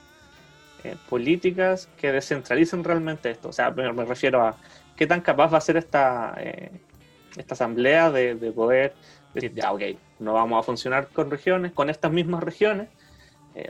eh, 0.84 0.95
políticas 1.09 1.89
que 1.97 2.11
descentralicen 2.11 2.84
realmente 2.84 3.32
esto? 3.32 3.49
O 3.49 3.53
sea, 3.53 3.71
me, 3.71 3.91
me 3.93 4.05
refiero 4.05 4.45
a 4.45 4.55
qué 4.95 5.07
tan 5.07 5.21
capaz 5.21 5.53
va 5.53 5.57
a 5.57 5.61
ser 5.61 5.78
esta, 5.78 6.36
eh, 6.38 6.71
esta 7.38 7.53
asamblea 7.53 8.11
de, 8.11 8.36
de 8.36 8.51
poder 8.51 8.93
decir, 9.34 9.53
ya, 9.53 9.71
ok, 9.71 9.82
no 10.19 10.34
vamos 10.34 10.59
a 10.59 10.63
funcionar 10.63 11.07
con 11.07 11.32
regiones, 11.32 11.71
con 11.71 11.89
estas 11.89 12.11
mismas 12.11 12.43
regiones, 12.43 12.88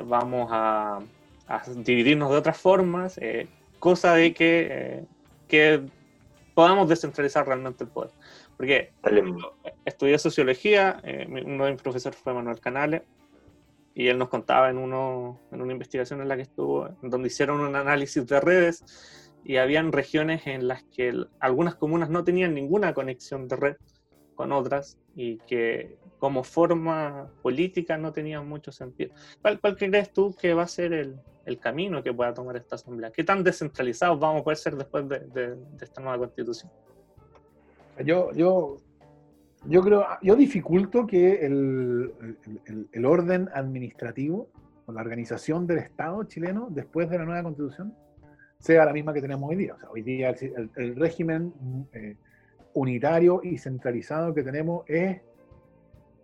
vamos 0.06 0.49
a 0.51 0.99
a 1.47 1.62
dividirnos 1.76 2.32
de 2.32 2.38
otras 2.38 2.58
formas, 2.58 3.20
cosa 3.80 4.14
de 4.16 4.34
que, 4.34 5.04
que 5.47 5.82
podamos 6.54 6.88
descentralizar 6.89 7.45
realmente 7.45 7.84
el 7.84 7.89
poder. 7.89 8.12
Porque 8.64 8.93
estudié 9.84 10.18
sociología, 10.18 10.97
eh, 11.03 11.28
uno 11.45 11.66
de 11.66 11.74
mis 11.74 11.82
profesores 11.82 12.18
fue 12.18 12.34
Manuel 12.34 12.61
Canales, 12.61 13.01
y 13.93 14.07
él 14.07 14.18
nos 14.18 14.30
contaba 14.30 14.70
en, 14.70 14.78
uno, 14.78 15.41
en 15.51 15.61
una 15.61 15.74
investigación 15.74 16.22
en 16.22 16.30
la 16.30 16.38
que 16.38 16.43
estuvo, 16.43 16.88
donde 17.01 17.28
hicieron 17.28 17.59
un 17.59 17.76
análisis 17.76 18.26
de 18.26 18.39
redes, 18.39 19.34
y 19.43 19.57
habían 19.57 19.91
regiones 19.91 20.47
en 20.47 20.70
las 20.70 20.82
que 20.95 21.09
el- 21.09 21.30
algunas 21.41 21.76
comunas 21.76 22.09
no 22.09 22.24
tenían 22.24 22.53
ninguna 22.53 22.93
conexión 22.93 23.49
de 23.49 23.57
red 23.57 23.76
con 24.34 24.53
otras, 24.53 24.97
y 25.14 25.39
que 25.39 25.97
como 26.18 26.45
forma 26.45 27.30
política 27.41 27.97
no 27.97 28.14
tenían 28.14 28.47
mucho 28.47 28.72
sentido. 28.72 29.11
¿Cuál, 29.41 29.59
cuál 29.59 29.76
crees 29.76 30.14
tú 30.14 30.34
que 30.39 30.53
va 30.53 30.64
a 30.64 30.68
ser 30.70 30.93
el, 30.93 31.18
el 31.43 31.59
camino 31.59 32.01
que 32.01 32.14
pueda 32.14 32.34
tomar 32.34 32.55
esta 32.55 32.76
asamblea? 32.76 33.11
¿Qué 33.11 33.26
tan 33.26 33.43
descentralizados 33.43 34.18
vamos 34.18 34.39
a 34.39 34.43
poder 34.45 34.57
ser 34.57 34.78
después 34.78 35.05
de, 35.09 35.20
de- 35.20 35.55
de 35.57 35.86
esta 35.86 36.01
nueva 36.01 36.18
constitución? 36.20 36.72
Yo, 38.04 38.32
yo 38.34 38.84
yo 39.66 39.82
creo, 39.82 40.06
yo 40.22 40.36
dificulto 40.36 41.08
que 41.08 41.46
el, 41.46 43.06
orden 43.06 43.50
administrativo 43.54 44.50
o 44.86 44.91
la 44.91 45.02
organización 45.02 45.66
del 45.68 45.78
Estado 45.78 46.24
chileno 46.26 46.68
después 46.70 47.10
de 47.10 47.18
la 47.18 47.26
nueva 47.26 47.44
constitución 47.44 47.94
sea 48.60 48.86
la 48.86 48.94
misma 48.94 49.14
que 49.14 49.22
tenemos 49.22 49.50
hoy 49.50 49.56
día. 49.56 49.76
O 49.76 49.80
sea, 49.80 49.89
hoy 49.89 50.02
día 50.02 50.36
el 50.76 50.96
régimen 50.96 51.54
eh, 51.94 52.18
unitario 52.74 53.41
y 53.44 53.58
centralizado 53.58 54.34
que 54.34 54.44
tenemos 54.44 54.84
es, 54.88 55.22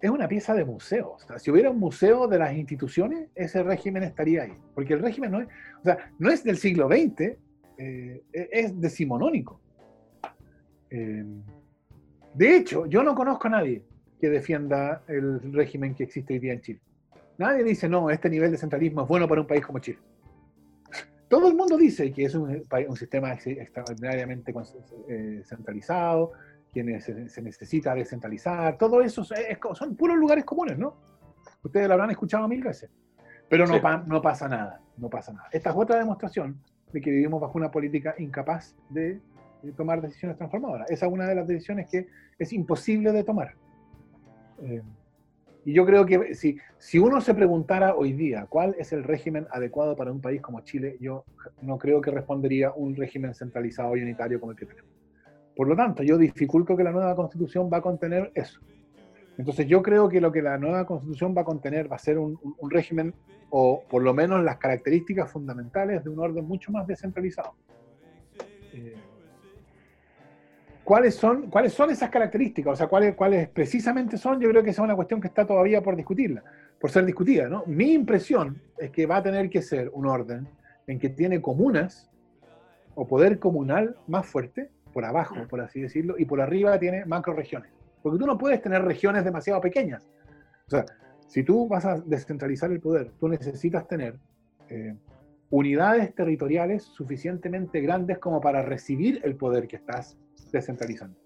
es 0.02 0.10
una 0.10 0.28
pieza 0.28 0.54
de 0.54 0.66
museo. 0.66 1.12
O 1.12 1.20
sea, 1.20 1.40
si 1.40 1.50
hubiera 1.50 1.70
un 1.70 1.80
museo 1.80 2.28
de 2.28 2.40
las 2.40 2.54
instituciones, 2.54 3.30
ese 3.36 3.64
régimen 3.64 4.04
estaría 4.04 4.44
ahí. 4.44 4.54
Porque 4.76 4.94
el 4.94 5.02
régimen 5.02 5.32
no 5.32 5.42
es, 5.42 5.48
o 5.80 5.84
sea, 5.84 6.12
no 6.18 6.30
es 6.30 6.44
del 6.44 6.58
siglo 6.58 6.90
XX, 6.90 7.38
eh, 7.78 8.22
es 8.34 8.80
decimonónico. 8.82 9.62
Eh, 10.90 11.24
de 12.40 12.56
hecho, 12.56 12.86
yo 12.86 13.04
no 13.04 13.14
conozco 13.16 13.48
a 13.48 13.52
nadie 13.52 13.84
que 14.20 14.30
defienda 14.30 15.04
el 15.08 15.52
régimen 15.54 15.94
que 15.94 16.04
existe 16.04 16.34
hoy 16.34 16.40
día 16.40 16.54
en 16.54 16.62
Chile. 16.62 16.82
Nadie 17.38 17.64
dice, 17.64 17.88
no, 17.90 18.10
este 18.10 18.30
nivel 18.30 18.52
de 18.52 18.58
centralismo 18.58 19.02
es 19.04 19.08
bueno 19.10 19.28
para 19.28 19.42
un 19.42 19.48
país 19.48 19.66
como 19.66 19.80
Chile. 19.80 20.00
Todo 21.28 21.48
el 21.50 21.56
mundo 21.56 21.78
dice 21.78 22.12
que 22.12 22.24
es 22.24 22.34
un, 22.36 22.64
sistema 22.96 23.34
ex- 23.34 23.46
extraordinariamente 23.48 24.54
eh, 25.10 25.42
centralizado, 25.46 26.32
que 26.74 27.02
se, 27.02 27.28
se 27.30 27.42
necesita 27.42 27.94
descentralizar. 27.94 28.78
Todo 28.78 29.02
eso 29.02 29.22
es- 29.22 29.58
son 29.74 29.96
puros 29.96 30.18
lugares 30.18 30.46
comunes, 30.46 30.78
¿no? 30.78 30.96
Ustedes 31.64 31.88
lo 31.88 31.94
habrán 31.94 32.12
escuchado 32.12 32.48
mil 32.48 32.64
veces. 32.64 32.90
Pero 33.50 33.68
no, 33.68 33.76
Sí. 33.76 33.80
pa- 33.82 34.04
no 34.08 34.22
pasa 34.22 34.48
nada, 34.48 34.82
no 34.98 35.10
pasa 35.10 35.34
nada. 35.34 35.48
Esta 35.52 35.70
es 35.72 35.76
otra 35.76 35.98
demostración 35.98 36.60
de 36.94 37.02
que 37.02 37.12
vivimos 37.12 37.42
bajo 37.42 37.58
una 37.58 37.70
política 37.70 38.16
incapaz 38.18 38.76
de 38.90 39.20
tomar 39.76 40.02
decisiones 40.02 40.38
transformadoras. 40.38 40.90
Esa 40.90 41.06
es 41.06 41.12
una 41.12 41.28
de 41.28 41.36
las 41.36 41.48
decisiones 41.48 41.90
que 41.90 42.08
es 42.38 42.54
imposible 42.54 43.12
de 43.12 43.24
tomar. 43.24 43.56
Eh, 44.62 44.82
y 45.66 45.74
yo 45.74 45.86
creo 45.86 46.06
que 46.06 46.34
si, 46.36 46.58
si 46.78 47.00
uno 47.00 47.22
se 47.22 47.34
preguntara 47.34 47.96
hoy 47.96 48.14
día 48.14 48.46
cuál 48.48 48.76
es 48.80 48.94
el 48.94 49.04
régimen 49.04 49.48
adecuado 49.52 49.96
para 49.96 50.12
un 50.12 50.22
país 50.22 50.42
como 50.42 50.62
Chile, 50.62 50.98
yo 51.00 51.26
no 51.62 51.78
creo 51.78 52.02
que 52.02 52.12
respondería 52.12 52.72
un 52.72 52.96
régimen 52.96 53.34
centralizado 53.34 53.96
y 53.96 54.02
unitario 54.02 54.40
como 54.40 54.54
el 54.54 54.58
que 54.58 54.66
tenemos. 54.66 54.92
Por 55.56 55.68
lo 55.68 55.76
tanto, 55.76 56.04
yo 56.04 56.18
dificulto 56.18 56.78
que 56.78 56.84
la 56.86 56.92
nueva 56.92 57.16
constitución 57.16 57.70
va 57.72 57.78
a 57.78 57.82
contener 57.82 58.32
eso. 58.34 58.62
Entonces 59.38 59.68
yo 59.68 59.82
creo 59.82 60.10
que 60.10 60.20
lo 60.20 60.32
que 60.32 60.42
la 60.42 60.58
nueva 60.58 60.86
constitución 60.86 61.34
va 61.36 61.42
a 61.42 61.46
contener 61.46 61.92
va 61.92 61.96
a 61.96 62.00
ser 62.00 62.18
un, 62.18 62.38
régimen, 62.70 63.14
o 63.50 63.84
por 63.90 64.04
lo 64.04 64.14
menos 64.14 64.44
las 64.44 64.58
características 64.58 65.32
fundamentales 65.32 66.04
de 66.04 66.10
un 66.10 66.20
orden 66.20 66.46
mucho 66.46 66.72
más 66.72 66.88
descentralizado. 66.88 67.54
¿Cuáles 70.90 71.14
son, 71.14 71.52
¿Cuáles 71.52 71.74
son 71.74 71.92
esas 71.92 72.10
características? 72.10 72.74
O 72.74 72.76
sea, 72.76 72.88
¿cuáles, 72.88 73.14
¿cuáles 73.14 73.48
precisamente 73.50 74.18
son? 74.18 74.40
Yo 74.40 74.50
creo 74.50 74.64
que 74.64 74.72
esa 74.72 74.82
es 74.82 74.86
una 74.86 74.96
cuestión 74.96 75.22
que 75.22 75.28
está 75.28 75.46
todavía 75.46 75.84
por 75.84 75.96
discutirla, 75.96 76.44
por 76.80 76.90
ser 76.90 77.06
discutida. 77.06 77.48
¿no? 77.48 77.64
Mi 77.68 77.94
impresión 77.94 78.60
es 78.76 78.90
que 78.90 79.06
va 79.06 79.18
a 79.18 79.22
tener 79.22 79.52
que 79.52 79.62
ser 79.62 79.92
un 79.94 80.08
orden 80.08 80.48
en 80.88 80.98
que 80.98 81.10
tiene 81.10 81.44
comunas 81.44 82.10
o 82.96 83.06
poder 83.06 83.38
comunal 83.38 83.98
más 84.08 84.26
fuerte, 84.26 84.72
por 84.92 85.06
abajo, 85.06 85.36
por 85.48 85.62
así 85.62 85.80
decirlo, 85.80 86.16
y 86.18 86.26
por 86.26 86.42
arriba 86.42 86.80
tiene 86.80 87.06
macroregiones. 87.06 87.72
Porque 88.02 88.18
tú 88.18 88.26
no 88.26 88.40
puedes 88.40 88.60
tener 88.60 88.82
regiones 88.82 89.24
demasiado 89.24 89.62
pequeñas. 89.62 90.10
O 90.66 90.72
sea, 90.72 90.86
si 91.28 91.44
tú 91.44 91.68
vas 91.68 91.86
a 91.86 92.00
descentralizar 92.00 92.72
el 92.72 92.80
poder, 92.80 93.12
tú 93.20 93.30
necesitas 93.30 93.88
tener 93.88 94.18
eh, 94.70 94.96
unidades 95.52 96.16
territoriales 96.16 96.82
suficientemente 96.82 97.80
grandes 97.80 98.18
como 98.18 98.42
para 98.42 98.64
recibir 98.64 99.22
el 99.24 99.36
poder 99.36 99.68
que 99.68 99.76
estás 99.76 100.18
descentralizando. 100.52 101.18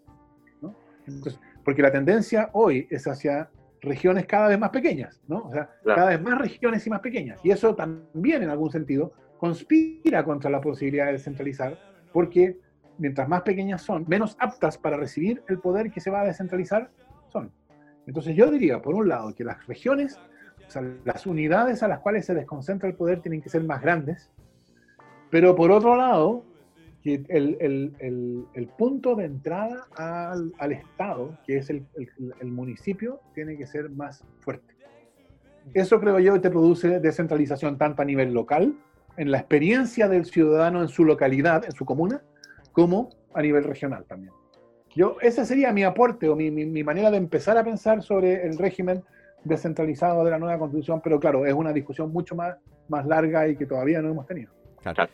¿no? 0.61 0.75
Entonces, 1.07 1.39
porque 1.63 1.81
la 1.81 1.91
tendencia 1.91 2.49
hoy 2.53 2.87
es 2.89 3.07
hacia 3.07 3.49
regiones 3.81 4.25
cada 4.25 4.47
vez 4.47 4.59
más 4.59 4.69
pequeñas, 4.69 5.21
¿no? 5.27 5.39
O 5.39 5.51
sea, 5.51 5.69
Claro. 5.83 5.97
cada 5.99 6.09
vez 6.11 6.21
más 6.21 6.37
regiones 6.39 6.87
y 6.87 6.89
más 6.89 7.01
pequeñas. 7.01 7.39
Y 7.43 7.51
eso 7.51 7.75
también, 7.75 8.43
en 8.43 8.49
algún 8.49 8.71
sentido, 8.71 9.13
conspira 9.37 10.23
contra 10.23 10.49
la 10.49 10.61
posibilidad 10.61 11.07
de 11.07 11.13
descentralizar, 11.13 11.77
porque 12.13 12.57
mientras 12.97 13.27
más 13.27 13.41
pequeñas 13.41 13.81
son, 13.81 14.05
menos 14.07 14.37
aptas 14.39 14.77
para 14.77 14.95
recibir 14.95 15.43
el 15.49 15.59
poder 15.59 15.91
que 15.91 15.99
se 15.99 16.09
va 16.09 16.21
a 16.21 16.25
descentralizar 16.25 16.91
son. 17.27 17.51
Entonces 18.07 18.35
yo 18.35 18.49
diría, 18.51 18.81
por 18.81 18.95
un 18.95 19.09
lado, 19.09 19.33
que 19.35 19.43
las 19.43 19.65
regiones, 19.67 20.17
o 20.65 20.69
sea, 20.69 20.81
las 21.03 21.25
unidades 21.25 21.83
a 21.83 21.87
las 21.87 21.99
cuales 21.99 22.25
se 22.25 22.33
desconcentra 22.33 22.87
el 22.87 22.95
poder 22.95 23.21
tienen 23.21 23.41
que 23.41 23.49
ser 23.49 23.63
más 23.63 23.81
grandes, 23.81 24.31
pero 25.29 25.55
por 25.55 25.71
otro 25.71 25.95
lado, 25.95 26.45
que 27.03 27.21
el, 27.27 27.57
el- 27.59 27.93
el- 27.99 28.45
el 28.53 28.67
punto 28.67 29.15
de 29.15 29.25
entrada 29.25 29.87
al, 29.97 30.53
al 30.57 30.71
Estado, 30.71 31.37
que 31.45 31.57
es 31.57 31.69
el, 31.69 31.85
municipio, 32.45 33.19
tiene 33.35 33.57
que 33.57 33.67
ser 33.67 33.89
más 33.89 34.23
fuerte. 34.39 34.73
Eso 35.73 35.99
creo 35.99 36.19
yo 36.19 36.39
te 36.39 36.49
produce 36.49 36.99
descentralización 36.99 37.77
tanto 37.77 38.01
a 38.01 38.05
nivel 38.05 38.33
local, 38.33 38.73
en 39.17 39.31
la 39.31 39.39
experiencia 39.39 40.07
del 40.07 40.25
ciudadano 40.25 40.81
en 40.81 40.87
su 40.87 41.03
localidad, 41.05 41.65
en 41.65 41.73
su 41.73 41.85
comuna, 41.85 42.21
como 42.71 43.09
a 43.33 43.41
nivel 43.41 43.63
regional 43.63 44.05
también. 44.05 44.33
Yo, 44.95 45.17
ese 45.21 45.45
sería 45.45 45.71
mi 45.73 45.83
aporte 45.83 46.29
o 46.29 46.35
mi, 46.35 46.51
mi- 46.51 46.65
mi 46.65 46.83
manera 46.83 47.11
de 47.11 47.17
empezar 47.17 47.57
a 47.57 47.63
pensar 47.63 48.01
sobre 48.01 48.45
el 48.47 48.57
régimen 48.57 49.03
descentralizado 49.43 50.23
de 50.23 50.31
la 50.31 50.39
nueva 50.39 50.57
constitución, 50.57 51.01
pero 51.03 51.19
claro, 51.19 51.45
es 51.45 51.53
una 51.53 51.73
discusión 51.73 52.11
mucho 52.13 52.35
más, 52.35 52.55
más 52.87 53.05
larga 53.05 53.47
y 53.47 53.55
que 53.57 53.65
todavía 53.65 54.01
no 54.01 54.09
hemos 54.09 54.25
tenido. 54.25 54.51
Claro. 54.81 55.07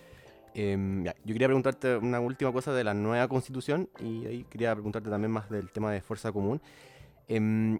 Em, 0.54 1.04
yo 1.04 1.34
quería 1.34 1.48
preguntarte 1.48 1.98
una 1.98 2.20
última 2.20 2.52
cosa 2.52 2.74
de 2.74 2.84
la 2.84 2.94
nueva 2.94 3.28
constitución 3.28 3.90
y 4.00 4.26
ahí 4.26 4.46
quería 4.50 4.74
preguntarte 4.74 5.10
también 5.10 5.32
más 5.32 5.50
del 5.50 5.72
tema 5.72 5.92
de 5.92 6.02
fuerza 6.02 6.32
común. 6.32 6.62
Em, 7.28 7.80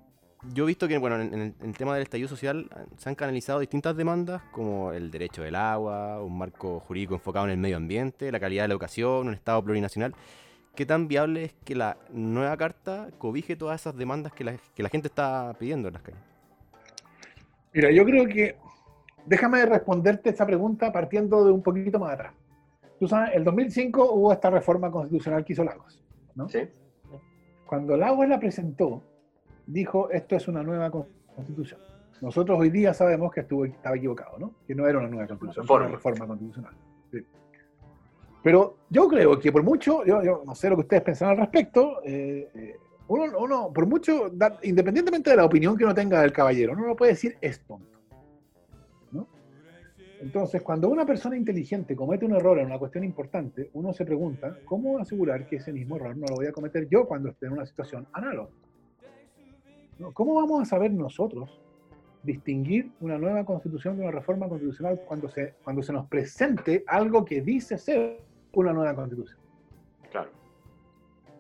yo 0.54 0.64
he 0.64 0.68
visto 0.68 0.88
que 0.88 0.98
bueno, 0.98 1.20
en, 1.20 1.56
el, 1.60 1.78
tema 1.78 1.94
del 1.94 2.04
estallido 2.04 2.30
social 2.30 2.70
ah, 2.72 2.86
se 2.98 3.10
han 3.10 3.16
canalizado 3.16 3.60
distintas 3.60 3.98
demandas 3.98 4.42
como 4.52 4.94
el 4.94 5.12
derecho 5.12 5.42
del 5.44 5.56
agua, 5.56 6.22
un 6.24 6.38
marco 6.38 6.80
jurídico 6.80 7.16
enfocado 7.16 7.46
en 7.46 7.52
el 7.52 7.58
medio 7.58 7.78
ambiente, 7.78 8.32
la 8.32 8.40
calidad 8.40 8.64
de 8.64 8.70
la 8.70 8.74
educación, 8.74 9.28
un 9.28 9.34
Estado 9.34 9.64
plurinacional. 9.64 10.16
¿Qué 10.76 10.86
tan 10.86 11.08
viable 11.10 11.46
es 11.46 11.54
que 11.66 11.76
la 11.76 11.98
nueva 12.12 12.56
carta 12.56 13.10
cobije 13.18 13.56
todas 13.58 13.82
esas 13.82 13.98
demandas 13.98 14.32
que 14.32 14.46
la, 14.46 14.56
que 14.76 14.84
la 14.84 14.90
gente 14.90 15.10
está 15.10 15.54
pidiendo 15.60 15.90
en 15.90 15.96
las 15.96 16.04
calles? 16.04 16.22
Mira, 17.74 17.92
yo 17.92 18.06
creo 18.06 18.26
que 18.26 18.56
déjame 19.26 19.66
responderte 19.66 20.30
esta 20.30 20.46
pregunta 20.46 20.92
partiendo 20.92 21.44
de 21.44 21.52
un 21.52 21.62
poquito 21.62 22.00
más 22.00 22.14
atrás. 22.14 22.34
Tú 23.00 23.08
sabes, 23.08 23.32
el 23.36 23.44
2005 23.44 24.12
hubo 24.14 24.34
esta 24.34 24.50
reforma 24.50 24.92
constitucional 24.92 25.46
que 25.46 25.54
hizo 25.54 25.64
Lagos. 25.64 26.04
¿no? 26.36 26.50
¿Sí? 26.50 26.60
Cuando 27.66 27.96
Lagos 27.96 28.28
la 28.28 28.40
presentó, 28.40 29.02
dijo, 29.66 30.10
esto 30.10 30.36
es 30.36 30.48
una 30.48 30.64
nueva 30.64 30.92
constitución. 30.92 31.80
Nosotros 32.22 32.60
hoy 32.60 32.70
día 32.70 32.94
sabemos 32.94 33.32
que 33.32 33.42
estuvo, 33.42 33.64
estaba 33.66 33.96
equivocado, 33.96 34.38
¿no? 34.38 34.54
Que 34.68 34.76
no 34.76 34.86
era 34.88 35.00
una 35.00 35.08
nueva 35.08 35.28
constitución, 35.28 35.66
era 35.66 35.76
una 35.86 35.88
Reforma. 35.96 36.28
constitucional. 36.28 36.74
Sí. 37.12 37.20
Pero 38.44 38.78
yo 38.90 39.08
creo 39.08 39.40
que 39.40 39.52
por 39.52 39.64
mucho, 39.64 40.04
yo, 40.06 40.22
yo 40.24 40.44
no 40.46 40.54
sé 40.56 40.70
lo 40.70 40.76
que 40.76 40.82
ustedes 40.82 41.04
pensan 41.04 41.30
al 41.30 41.38
respecto, 41.38 42.02
eh, 42.04 42.50
eh, 42.54 42.76
uno, 43.08 43.24
uno, 43.40 43.72
por 43.74 43.86
mucho, 43.86 44.30
da- 44.30 44.58
independientemente 44.64 45.30
de 45.30 45.38
la 45.38 45.46
opinión 45.46 45.78
que 45.78 45.86
uno 45.86 45.94
tenga 45.94 46.22
del 46.22 46.34
caballero, 46.34 46.74
uno 46.74 46.88
no 46.88 46.96
puede 46.96 47.14
decir 47.14 47.38
es 47.40 47.62
tonto. 47.66 47.99
Entonces, 50.22 50.62
cuando 50.62 50.90
una 50.90 51.06
persona 51.06 51.38
inteligente 51.38 51.96
comete 51.96 52.26
un 52.26 52.34
error 52.36 52.60
en 52.60 52.66
una 52.66 52.78
cuestión 52.78 53.04
importante, 53.06 53.70
uno 53.74 53.94
se 53.94 54.04
pregunta, 54.04 54.58
¿cómo 54.66 54.98
asegurar 55.00 55.46
que 55.48 55.56
ese 55.58 55.72
mismo 55.72 55.96
error 55.96 56.16
no 56.18 56.26
lo 56.30 56.36
voy 56.36 56.48
a 56.48 56.52
cometer 56.52 56.88
yo 56.90 57.06
cuando 57.08 57.30
esté 57.30 57.46
en 57.46 57.54
una 57.54 57.66
situación 57.66 58.06
análoga? 58.12 58.50
¿Cómo 60.14 60.36
vamos 60.36 60.62
a 60.62 60.66
saber 60.66 60.92
nosotros 60.92 61.60
distinguir 62.24 62.92
una 63.00 63.18
nueva 63.18 63.46
constitución 63.46 63.96
de 63.98 64.04
una 64.04 64.12
reforma 64.12 64.48
constitucional 64.50 65.00
cuando 65.06 65.30
se, 65.30 65.54
cuando 65.64 65.82
se 65.82 65.94
nos 65.94 66.08
presente 66.08 66.84
algo 66.88 67.24
que 67.24 67.42
dice 67.42 67.78
ser 67.78 68.20
una 68.54 68.74
nueva 68.74 68.94
constitución? 68.96 69.40
Claro. 70.12 70.32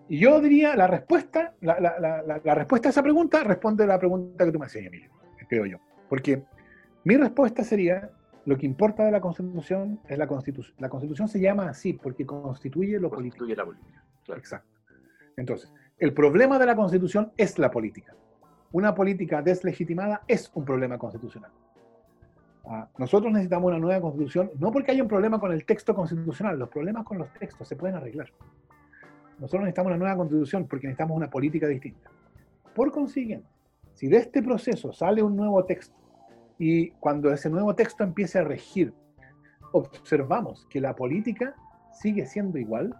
Y 0.07 0.19
yo 0.19 0.39
diría, 0.41 0.75
la 0.77 0.88
respuesta, 0.88 1.53
la- 1.61 1.80
la- 1.82 1.99
la- 1.99 2.41
la 2.43 2.55
respuesta 2.55 2.89
a 2.89 2.91
esa 2.91 3.03
pregunta 3.03 3.43
responde 3.43 3.84
a 3.84 3.88
la 3.88 3.99
pregunta 3.99 4.45
que 4.45 4.51
tú 4.51 4.59
me 4.59 4.65
hacías, 4.65 4.86
Emilio, 4.86 5.09
creo 5.49 5.65
yo. 5.65 5.77
Porque 6.07 6.43
mi 7.03 7.15
respuesta 7.17 7.63
sería, 7.63 8.09
lo 8.49 8.57
que 8.57 8.65
importa 8.65 9.05
de 9.05 9.11
la 9.11 9.21
Constitución 9.21 9.99
es 10.07 10.17
la 10.17 10.25
Constitución. 10.25 10.75
La 10.79 10.89
Constitución 10.89 11.27
se 11.27 11.39
llama 11.39 11.69
así 11.69 11.93
porque 11.93 12.25
constituye 12.25 12.99
lo 12.99 13.11
político. 13.11 13.45
Constituye 13.45 13.55
la 13.55 13.63
política. 13.63 14.03
Claro. 14.25 14.39
Exacto. 14.39 14.79
Entonces, 15.37 15.71
el 15.99 16.15
problema 16.15 16.57
de 16.57 16.65
la 16.65 16.75
Constitución 16.75 17.31
es 17.37 17.59
la 17.59 17.69
política. 17.69 18.15
Una 18.71 18.95
política 18.95 19.43
deslegitimada 19.43 20.23
es 20.27 20.49
un 20.55 20.65
problema 20.65 20.97
constitucional. 20.97 21.51
Ah, 22.65 22.89
nosotros 22.97 23.31
necesitamos 23.31 23.67
una 23.67 23.77
nueva 23.77 24.01
constitución, 24.01 24.49
no 24.57 24.71
porque 24.71 24.93
haya 24.93 25.03
un 25.03 25.09
problema 25.09 25.39
con 25.39 25.51
el 25.51 25.63
texto 25.63 25.93
constitucional, 25.93 26.57
los 26.57 26.69
problemas 26.69 27.05
con 27.05 27.19
los 27.19 27.31
textos 27.33 27.67
se 27.67 27.75
pueden 27.75 27.97
arreglar. 27.97 28.31
Nosotros 29.37 29.61
necesitamos 29.61 29.91
una 29.91 29.97
nueva 29.97 30.17
constitución 30.17 30.65
porque 30.67 30.87
necesitamos 30.87 31.15
una 31.15 31.29
política 31.29 31.67
distinta. 31.67 32.09
Por 32.73 32.91
consiguiente, 32.91 33.47
si 33.93 34.07
de 34.07 34.17
este 34.17 34.41
proceso 34.41 34.91
sale 34.91 35.21
un 35.21 35.35
nuevo 35.35 35.63
texto 35.65 35.99
y 36.60 36.91
cuando 36.91 37.32
ese 37.32 37.49
nuevo 37.49 37.74
texto 37.74 38.03
empiece 38.03 38.38
a 38.38 38.43
regir, 38.43 38.93
observamos 39.72 40.68
que 40.70 40.82
la 40.82 40.95
política 40.95 41.55
sigue 41.93 42.26
siendo 42.26 42.57
igual, 42.57 42.93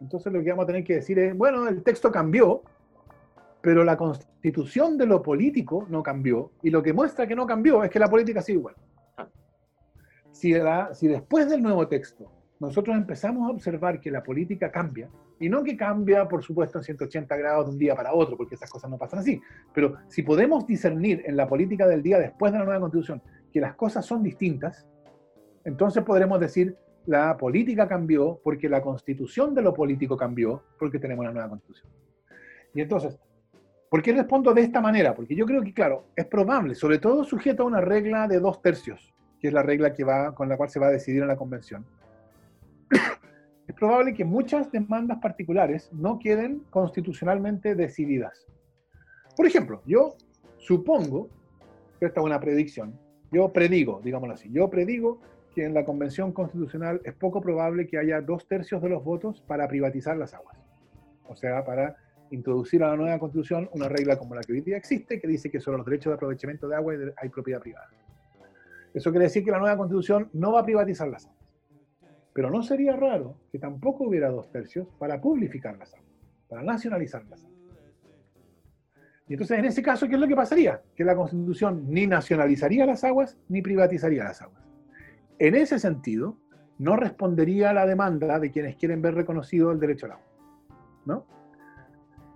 entonces 0.00 0.32
lo 0.32 0.42
que 0.42 0.50
vamos 0.50 0.62
a 0.62 0.66
tener 0.68 0.84
que 0.84 0.94
decir 0.94 1.18
es, 1.18 1.36
bueno, 1.36 1.66
el 1.66 1.82
texto 1.82 2.12
cambió, 2.12 2.62
pero 3.60 3.82
la 3.82 3.96
constitución 3.96 4.96
de 4.96 5.06
lo 5.06 5.20
político 5.20 5.84
no 5.90 6.02
cambió, 6.02 6.52
y 6.62 6.70
lo 6.70 6.82
que 6.82 6.92
muestra 6.92 7.26
que 7.26 7.34
no 7.34 7.44
cambió 7.44 7.82
es 7.82 7.90
que 7.90 7.98
la 7.98 8.08
política 8.08 8.40
sigue 8.40 8.60
igual. 8.60 8.76
Si, 10.30 10.54
si 10.92 11.08
después 11.08 11.48
del 11.50 11.62
nuevo 11.62 11.88
texto 11.88 12.30
nosotros 12.60 12.96
empezamos 12.96 13.48
a 13.48 13.52
observar 13.52 14.00
que 14.00 14.10
la 14.10 14.22
política 14.22 14.70
cambia, 14.70 15.10
y 15.38 15.48
no 15.48 15.62
que 15.62 15.76
cambia, 15.76 16.26
por 16.26 16.42
supuesto, 16.42 16.78
en 16.78 16.84
180 16.84 17.36
grados 17.36 17.66
de 17.66 17.72
un 17.72 17.78
día 17.78 17.94
para 17.94 18.14
otro, 18.14 18.36
porque 18.36 18.54
esas 18.54 18.70
cosas 18.70 18.90
no 18.90 18.98
pasan 18.98 19.18
así, 19.18 19.40
pero 19.74 19.96
si 20.08 20.22
podemos 20.22 20.66
discernir 20.66 21.22
en 21.26 21.36
la 21.36 21.46
política 21.46 21.86
del 21.86 22.02
día 22.02 22.18
después 22.18 22.52
de 22.52 22.58
la 22.58 22.64
nueva 22.64 22.80
constitución 22.80 23.22
que 23.52 23.60
las 23.60 23.74
cosas 23.74 24.04
son 24.04 24.22
distintas, 24.22 24.86
entonces 25.64 26.02
podremos 26.04 26.40
decir 26.40 26.76
la 27.06 27.36
política 27.36 27.86
cambió 27.86 28.40
porque 28.42 28.68
la 28.68 28.82
constitución 28.82 29.54
de 29.54 29.62
lo 29.62 29.72
político 29.72 30.16
cambió 30.16 30.62
porque 30.78 30.98
tenemos 30.98 31.24
una 31.24 31.32
nueva 31.32 31.48
constitución. 31.48 31.90
Y 32.74 32.80
entonces, 32.80 33.18
¿por 33.88 34.02
qué 34.02 34.12
respondo 34.12 34.52
de 34.52 34.62
esta 34.62 34.80
manera? 34.80 35.14
Porque 35.14 35.34
yo 35.34 35.46
creo 35.46 35.62
que, 35.62 35.72
claro, 35.72 36.06
es 36.16 36.26
probable, 36.26 36.74
sobre 36.74 36.98
todo 36.98 37.24
sujeto 37.24 37.62
a 37.62 37.66
una 37.66 37.80
regla 37.80 38.26
de 38.26 38.40
dos 38.40 38.60
tercios, 38.60 39.14
que 39.40 39.48
es 39.48 39.54
la 39.54 39.62
regla 39.62 39.92
que 39.92 40.04
va, 40.04 40.34
con 40.34 40.48
la 40.48 40.56
cual 40.56 40.68
se 40.68 40.80
va 40.80 40.88
a 40.88 40.90
decidir 40.90 41.22
en 41.22 41.28
la 41.28 41.36
convención. 41.36 41.86
Probable 43.76 44.14
que 44.14 44.24
muchas 44.24 44.70
demandas 44.72 45.18
particulares 45.18 45.90
no 45.92 46.18
queden 46.18 46.60
constitucionalmente 46.70 47.74
decididas. 47.74 48.46
Por 49.36 49.46
ejemplo, 49.46 49.82
yo 49.86 50.16
supongo, 50.56 51.28
esta 52.00 52.20
es 52.20 52.26
una 52.26 52.40
predicción, 52.40 52.98
yo 53.30 53.52
predigo, 53.52 54.00
digámoslo 54.02 54.34
así, 54.34 54.50
yo 54.50 54.68
predigo 54.70 55.20
que 55.54 55.64
en 55.64 55.74
la 55.74 55.84
convención 55.84 56.32
constitucional 56.32 57.00
es 57.04 57.14
poco 57.14 57.40
probable 57.40 57.86
que 57.86 57.98
haya 57.98 58.20
dos 58.20 58.46
tercios 58.46 58.82
de 58.82 58.88
los 58.88 59.04
votos 59.04 59.42
para 59.46 59.68
privatizar 59.68 60.16
las 60.16 60.34
aguas. 60.34 60.58
O 61.28 61.34
sea, 61.34 61.64
para 61.64 61.96
introducir 62.30 62.82
a 62.82 62.88
la 62.88 62.96
nueva 62.96 63.18
constitución 63.18 63.68
una 63.72 63.88
regla 63.88 64.18
como 64.18 64.34
la 64.34 64.42
que 64.42 64.52
hoy 64.52 64.60
día 64.60 64.76
existe, 64.76 65.20
que 65.20 65.28
dice 65.28 65.50
que 65.50 65.60
sobre 65.60 65.78
los 65.78 65.86
derechos 65.86 66.10
de 66.10 66.14
aprovechamiento 66.14 66.68
de 66.68 66.76
agua 66.76 66.94
hay 67.16 67.28
propiedad 67.28 67.60
privada. 67.60 67.88
Eso 68.94 69.10
quiere 69.10 69.24
decir 69.24 69.44
que 69.44 69.50
la 69.50 69.58
nueva 69.58 69.76
constitución 69.76 70.30
no 70.32 70.52
va 70.52 70.60
a 70.60 70.64
privatizar 70.64 71.08
las 71.08 71.26
aguas. 71.26 71.35
Pero 72.36 72.50
no 72.50 72.62
sería 72.62 72.94
raro 72.94 73.34
que 73.50 73.58
tampoco 73.58 74.04
hubiera 74.04 74.28
dos 74.28 74.52
tercios 74.52 74.86
para 74.98 75.18
publificar 75.22 75.78
las 75.78 75.94
aguas, 75.94 76.12
para 76.46 76.62
nacionalizar 76.62 77.24
las 77.30 77.42
aguas. 77.42 77.62
Y 79.26 79.32
entonces, 79.32 79.58
en 79.58 79.64
ese 79.64 79.82
caso, 79.82 80.06
¿qué 80.06 80.16
es 80.16 80.20
lo 80.20 80.28
que 80.28 80.36
pasaría? 80.36 80.82
Que 80.94 81.02
la 81.02 81.16
Constitución 81.16 81.86
ni 81.88 82.06
nacionalizaría 82.06 82.84
las 82.84 83.04
aguas 83.04 83.38
ni 83.48 83.62
privatizaría 83.62 84.24
las 84.24 84.42
aguas. 84.42 84.62
En 85.38 85.54
ese 85.54 85.78
sentido, 85.78 86.36
no 86.78 86.96
respondería 86.96 87.70
a 87.70 87.72
la 87.72 87.86
demanda 87.86 88.38
de 88.38 88.50
quienes 88.50 88.76
quieren 88.76 89.00
ver 89.00 89.14
reconocido 89.14 89.72
el 89.72 89.80
derecho 89.80 90.04
al 90.04 90.12
agua. 90.12 90.26
¿No? 91.06 91.26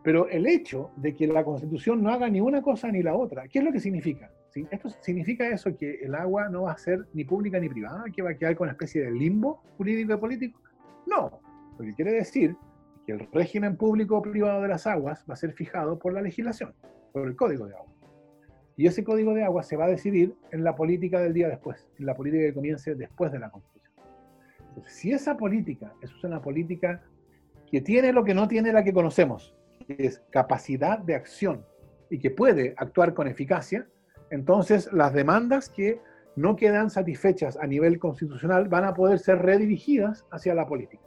Pero 0.02 0.30
el 0.30 0.46
hecho 0.46 0.92
de 0.96 1.14
que 1.14 1.26
la 1.26 1.44
Constitución 1.44 2.02
no 2.02 2.08
haga 2.08 2.30
ni 2.30 2.40
una 2.40 2.62
cosa 2.62 2.90
ni 2.90 3.02
la 3.02 3.14
otra, 3.14 3.48
¿qué 3.48 3.58
es 3.58 3.64
lo 3.66 3.70
que 3.70 3.80
significa? 3.80 4.30
¿Sí? 4.50 4.66
¿Esto 4.70 4.88
significa 5.00 5.48
eso 5.48 5.76
que 5.76 6.00
el 6.02 6.14
agua 6.14 6.48
no 6.48 6.62
va 6.62 6.72
a 6.72 6.78
ser 6.78 7.06
ni 7.12 7.24
pública 7.24 7.60
ni 7.60 7.68
privada, 7.68 8.04
que 8.12 8.20
va 8.20 8.30
a 8.30 8.34
quedar 8.34 8.56
con 8.56 8.64
una 8.64 8.72
especie 8.72 9.04
de 9.04 9.12
limbo 9.12 9.62
jurídico 9.76 10.12
y 10.12 10.16
político? 10.16 10.60
No. 11.06 11.40
Lo 11.78 11.84
que 11.84 11.94
quiere 11.94 12.12
decir 12.12 12.56
que 13.06 13.12
el 13.12 13.28
régimen 13.32 13.76
público 13.76 14.18
o 14.18 14.22
privado 14.22 14.60
de 14.60 14.68
las 14.68 14.88
aguas 14.88 15.24
va 15.30 15.34
a 15.34 15.36
ser 15.36 15.52
fijado 15.52 15.98
por 15.98 16.12
la 16.12 16.20
legislación, 16.20 16.74
por 17.12 17.28
el 17.28 17.36
Código 17.36 17.66
de 17.66 17.76
Agua. 17.76 17.92
Y 18.76 18.86
ese 18.86 19.04
Código 19.04 19.34
de 19.34 19.44
Agua 19.44 19.62
se 19.62 19.76
va 19.76 19.84
a 19.84 19.88
decidir 19.88 20.34
en 20.50 20.64
la 20.64 20.74
política 20.74 21.20
del 21.20 21.32
día 21.32 21.48
después, 21.48 21.88
en 21.98 22.06
la 22.06 22.14
política 22.14 22.44
que 22.44 22.54
comience 22.54 22.94
después 22.96 23.30
de 23.30 23.38
la 23.38 23.50
Constitución. 23.50 23.94
Entonces, 24.68 24.92
si 24.92 25.12
esa 25.12 25.36
política 25.36 25.92
es 26.02 26.24
una 26.24 26.42
política 26.42 27.02
que 27.70 27.80
tiene 27.80 28.12
lo 28.12 28.24
que 28.24 28.34
no 28.34 28.48
tiene 28.48 28.72
la 28.72 28.82
que 28.82 28.92
conocemos, 28.92 29.54
que 29.86 29.94
es 29.98 30.22
capacidad 30.30 30.98
de 30.98 31.14
acción 31.14 31.64
y 32.10 32.18
que 32.18 32.30
puede 32.30 32.74
actuar 32.76 33.14
con 33.14 33.28
eficacia, 33.28 33.86
entonces 34.30 34.92
las 34.92 35.12
demandas 35.12 35.68
que 35.68 36.00
no 36.36 36.56
quedan 36.56 36.90
satisfechas 36.90 37.56
a 37.56 37.66
nivel 37.66 37.98
constitucional 37.98 38.68
van 38.68 38.84
a 38.84 38.94
poder 38.94 39.18
ser 39.18 39.38
redirigidas 39.38 40.24
hacia 40.30 40.54
la 40.54 40.66
política. 40.66 41.02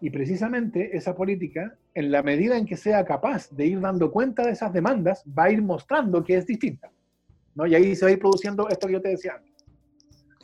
Y 0.00 0.10
precisamente 0.10 0.96
esa 0.96 1.14
política, 1.14 1.76
en 1.94 2.10
la 2.10 2.22
medida 2.22 2.56
en 2.56 2.66
que 2.66 2.76
sea 2.76 3.04
capaz 3.04 3.50
de 3.50 3.66
ir 3.66 3.80
dando 3.80 4.10
cuenta 4.10 4.44
de 4.44 4.52
esas 4.52 4.72
demandas, 4.72 5.24
va 5.26 5.44
a 5.44 5.50
ir 5.50 5.62
mostrando 5.62 6.24
que 6.24 6.36
es 6.36 6.46
distinta. 6.46 6.90
¿no? 7.54 7.66
Y 7.66 7.74
ahí 7.74 7.94
se 7.94 8.04
va 8.04 8.10
a 8.10 8.12
ir 8.12 8.18
produciendo 8.18 8.68
esto 8.68 8.86
que 8.86 8.92
yo 8.94 9.02
te 9.02 9.10
decía 9.10 9.34
antes. 9.36 9.52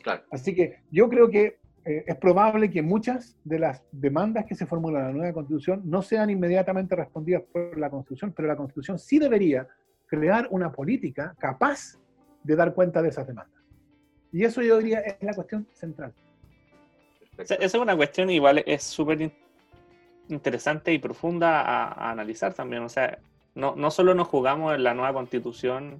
Claro. 0.01 0.23
Así 0.31 0.55
que 0.55 0.77
yo 0.91 1.09
creo 1.09 1.29
que 1.29 1.59
eh, 1.85 2.03
es 2.07 2.15
probable 2.17 2.69
que 2.69 2.81
muchas 2.81 3.37
de 3.43 3.59
las 3.59 3.83
demandas 3.91 4.45
que 4.45 4.55
se 4.55 4.65
formulan 4.65 5.01
en 5.01 5.07
la 5.07 5.13
nueva 5.13 5.33
constitución 5.33 5.81
no 5.85 6.01
sean 6.01 6.29
inmediatamente 6.29 6.95
respondidas 6.95 7.43
por 7.51 7.77
la 7.77 7.89
constitución, 7.89 8.33
pero 8.35 8.47
la 8.47 8.55
constitución 8.55 8.97
sí 8.97 9.19
debería 9.19 9.67
crear 10.09 10.47
una 10.51 10.71
política 10.71 11.35
capaz 11.39 11.97
de 12.43 12.55
dar 12.55 12.73
cuenta 12.73 13.01
de 13.01 13.09
esas 13.09 13.27
demandas. 13.27 13.61
Y 14.31 14.43
eso 14.43 14.61
yo 14.61 14.77
diría 14.77 14.99
es 14.99 15.17
la 15.21 15.33
cuestión 15.33 15.67
central. 15.73 16.13
O 17.37 17.45
sea, 17.45 17.57
esa 17.57 17.77
es 17.77 17.81
una 17.81 17.95
cuestión 17.95 18.29
igual 18.29 18.63
es 18.65 18.83
súper 18.83 19.21
in- 19.21 19.33
interesante 20.27 20.91
y 20.93 20.99
profunda 20.99 21.61
a, 21.61 21.87
a 21.87 22.11
analizar 22.11 22.53
también. 22.53 22.83
O 22.83 22.89
sea, 22.89 23.19
no, 23.55 23.75
no 23.75 23.91
solo 23.91 24.13
nos 24.13 24.27
jugamos 24.27 24.73
en 24.75 24.83
la 24.83 24.93
nueva 24.93 25.13
constitución 25.13 25.99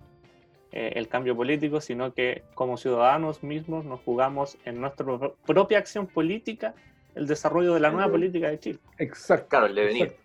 eh, 0.71 0.93
el 0.95 1.07
cambio 1.07 1.35
político, 1.35 1.81
sino 1.81 2.13
que 2.13 2.43
como 2.53 2.77
ciudadanos 2.77 3.41
mismos 3.43 3.85
nos 3.85 3.99
jugamos 4.01 4.57
en 4.65 4.79
nuestra 4.81 5.05
pro- 5.05 5.35
propia 5.45 5.77
acción 5.79 6.05
política 6.07 6.73
el 7.15 7.25
desarrollo 7.25 7.73
de 7.73 7.79
la 7.79 7.89
nueva 7.89 8.07
política 8.11 8.49
de 8.49 8.59
Chile. 8.59 8.79
Exacto. 8.99 9.47
Claro, 9.49 9.65
el 9.65 9.75
devenir. 9.75 10.15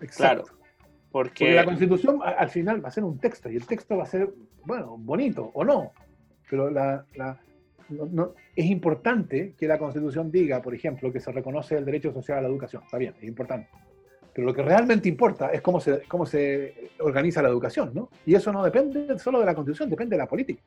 Exacto. 0.00 0.04
exacto. 0.04 0.42
Claro. 0.44 0.61
Porque 1.12 1.44
Porque 1.44 1.54
la 1.54 1.64
constitución 1.64 2.20
al 2.24 2.48
final 2.48 2.82
va 2.84 2.88
a 2.88 2.92
ser 2.92 3.04
un 3.04 3.18
texto 3.18 3.50
y 3.50 3.56
el 3.56 3.66
texto 3.66 3.96
va 3.98 4.04
a 4.04 4.06
ser, 4.06 4.30
bueno, 4.64 4.96
bonito 4.98 5.50
o 5.54 5.62
no, 5.64 5.92
pero 6.48 6.70
la, 6.70 7.04
la- 7.16 7.38
no- 7.90 8.06
no- 8.06 8.34
es 8.56 8.64
importante 8.66 9.54
que 9.58 9.66
la 9.68 9.78
constitución 9.78 10.30
diga, 10.30 10.62
por 10.62 10.74
ejemplo, 10.74 11.12
que 11.12 11.20
se 11.20 11.30
reconoce 11.30 11.76
el 11.76 11.84
derecho 11.84 12.12
social 12.12 12.38
a 12.38 12.42
la 12.42 12.48
educación. 12.48 12.82
Está 12.84 12.96
bien, 12.98 13.14
es 13.20 13.24
importante. 13.28 13.68
Pero 14.34 14.46
lo 14.46 14.54
que 14.54 14.62
realmente 14.62 15.10
importa 15.10 15.50
es 15.50 15.60
cómo 15.60 15.78
se, 15.78 16.02
cómo 16.08 16.24
se 16.24 16.90
organiza 17.00 17.42
la 17.42 17.50
educación, 17.50 17.90
¿no? 17.92 18.08
Y 18.24 18.34
eso 18.34 18.50
no 18.50 18.64
depende 18.64 19.18
solo 19.18 19.40
de 19.40 19.44
la 19.46 19.54
constitución, 19.54 19.90
depende 19.90 20.14
de 20.16 20.22
la 20.22 20.26
política. 20.26 20.62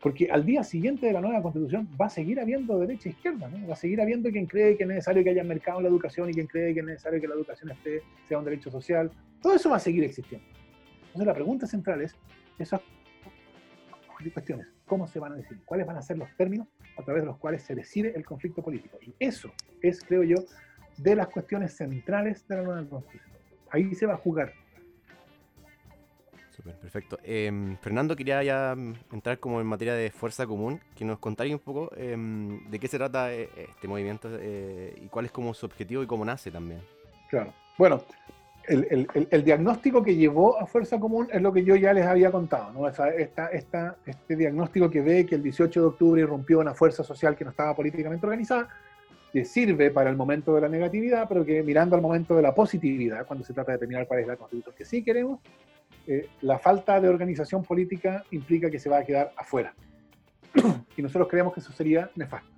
Porque 0.00 0.30
al 0.30 0.44
día 0.44 0.62
siguiente 0.62 1.06
de 1.06 1.12
la 1.12 1.20
nueva 1.20 1.42
constitución 1.42 1.88
va 2.00 2.06
a 2.06 2.10
seguir 2.10 2.38
habiendo 2.38 2.78
derecha 2.78 3.08
e 3.08 3.12
izquierda, 3.12 3.48
¿no? 3.48 3.66
Va 3.66 3.72
a 3.72 3.76
seguir 3.76 4.00
habiendo 4.00 4.30
quien 4.30 4.46
cree 4.46 4.76
que 4.76 4.84
es 4.84 4.88
necesario 4.88 5.24
que 5.24 5.30
haya 5.30 5.42
mercado 5.42 5.78
en 5.78 5.84
la 5.84 5.88
educación 5.90 6.30
y 6.30 6.34
quien 6.34 6.46
cree 6.46 6.72
que 6.72 6.80
es 6.80 6.86
necesario 6.86 7.20
que 7.20 7.26
la 7.26 7.34
educación 7.34 7.70
esté, 7.72 8.02
sea 8.28 8.38
un 8.38 8.44
derecho 8.44 8.70
social. 8.70 9.10
Todo 9.42 9.54
eso 9.54 9.70
va 9.70 9.76
a 9.76 9.80
seguir 9.80 10.04
existiendo. 10.04 10.46
Entonces 11.06 11.26
la 11.26 11.34
pregunta 11.34 11.66
central 11.66 12.00
es, 12.02 12.14
esas 12.58 12.80
cuestiones, 14.32 14.66
¿cómo 14.86 15.06
se 15.06 15.18
van 15.18 15.32
a 15.32 15.36
decidir? 15.36 15.62
¿Cuáles 15.64 15.86
van 15.86 15.96
a 15.96 16.02
ser 16.02 16.18
los 16.18 16.28
términos 16.36 16.68
a 16.96 17.02
través 17.02 17.22
de 17.22 17.26
los 17.26 17.38
cuales 17.38 17.62
se 17.62 17.74
decide 17.74 18.12
el 18.14 18.24
conflicto 18.24 18.62
político? 18.62 18.98
Y 19.00 19.14
eso 19.18 19.52
es, 19.82 20.02
creo 20.04 20.22
yo, 20.22 20.36
de 20.96 21.16
las 21.16 21.28
cuestiones 21.28 21.76
centrales 21.76 22.46
de 22.46 22.56
la 22.56 22.62
nueva 22.62 22.88
constitución. 22.88 23.36
Ahí 23.70 23.94
se 23.94 24.06
va 24.06 24.14
a 24.14 24.16
jugar. 24.16 24.52
Perfecto. 26.80 27.18
Em, 27.22 27.76
Fernando, 27.78 28.16
quería 28.16 28.42
ya 28.42 28.74
entrar 29.12 29.38
como 29.38 29.60
en 29.60 29.66
materia 29.66 29.94
de 29.94 30.10
fuerza 30.10 30.46
común, 30.46 30.80
que 30.94 31.04
nos 31.04 31.18
contaría 31.18 31.54
un 31.54 31.60
poco 31.60 31.90
em, 31.96 32.68
de 32.70 32.78
qué 32.78 32.88
se 32.88 32.98
trata 32.98 33.32
eh, 33.32 33.48
este 33.56 33.88
movimiento 33.88 34.28
eh, 34.40 34.94
y 35.02 35.06
cuál 35.08 35.26
es 35.26 35.32
como 35.32 35.54
su 35.54 35.66
objetivo 35.66 36.02
y 36.02 36.06
cómo 36.06 36.24
nace 36.24 36.50
también. 36.50 36.80
Claro. 37.30 37.52
Bueno, 37.76 38.02
el, 38.68 39.44
diagnóstico 39.44 40.02
que 40.02 40.14
llevó 40.14 40.58
a 40.60 40.66
Fuerza 40.66 40.98
Común 40.98 41.28
es 41.32 41.40
lo 41.40 41.52
que 41.52 41.64
yo 41.64 41.76
ya 41.76 41.92
les 41.92 42.04
había 42.04 42.30
contado, 42.30 42.72
¿no? 42.72 42.88
Esa- 42.88 43.10
esta- 43.10 43.96
este 44.04 44.36
diagnóstico 44.36 44.90
que 44.90 45.00
ve 45.00 45.24
que 45.26 45.36
el 45.36 45.42
18 45.42 45.80
de 45.80 45.86
octubre 45.86 46.20
irrumpió 46.20 46.58
una 46.60 46.74
fuerza 46.74 47.02
social 47.02 47.34
que 47.36 47.44
no 47.44 47.50
estaba 47.50 47.74
políticamente 47.74 48.26
organizada, 48.26 48.68
que 49.32 49.44
sirve 49.44 49.90
para 49.90 50.10
el 50.10 50.16
momento 50.16 50.54
de 50.54 50.62
la 50.62 50.68
negatividad, 50.68 51.26
pero 51.28 51.44
que 51.44 51.62
mirando 51.62 51.96
al 51.96 52.02
momento 52.02 52.34
de 52.36 52.42
la 52.42 52.54
positividad, 52.54 53.26
cuando 53.26 53.44
se 53.44 53.52
trata 53.52 53.72
de 53.72 53.76
determinar 53.76 54.06
cuál 54.06 54.20
es 54.20 54.26
la 54.26 54.36
constitución 54.36 54.74
que 54.76 54.84
sí 54.84 55.02
queremos, 55.02 55.40
eh, 56.08 56.28
la 56.40 56.58
falta 56.58 57.00
de 57.00 57.08
organización 57.08 57.62
política 57.62 58.24
implica 58.32 58.70
que 58.70 58.78
se 58.80 58.88
va 58.88 58.98
a 58.98 59.04
quedar 59.04 59.32
afuera. 59.36 59.74
y 60.96 61.02
nosotros 61.02 61.28
creemos 61.28 61.52
que 61.54 61.60
eso 61.60 61.70
sería 61.72 62.10
nefasto. 62.16 62.48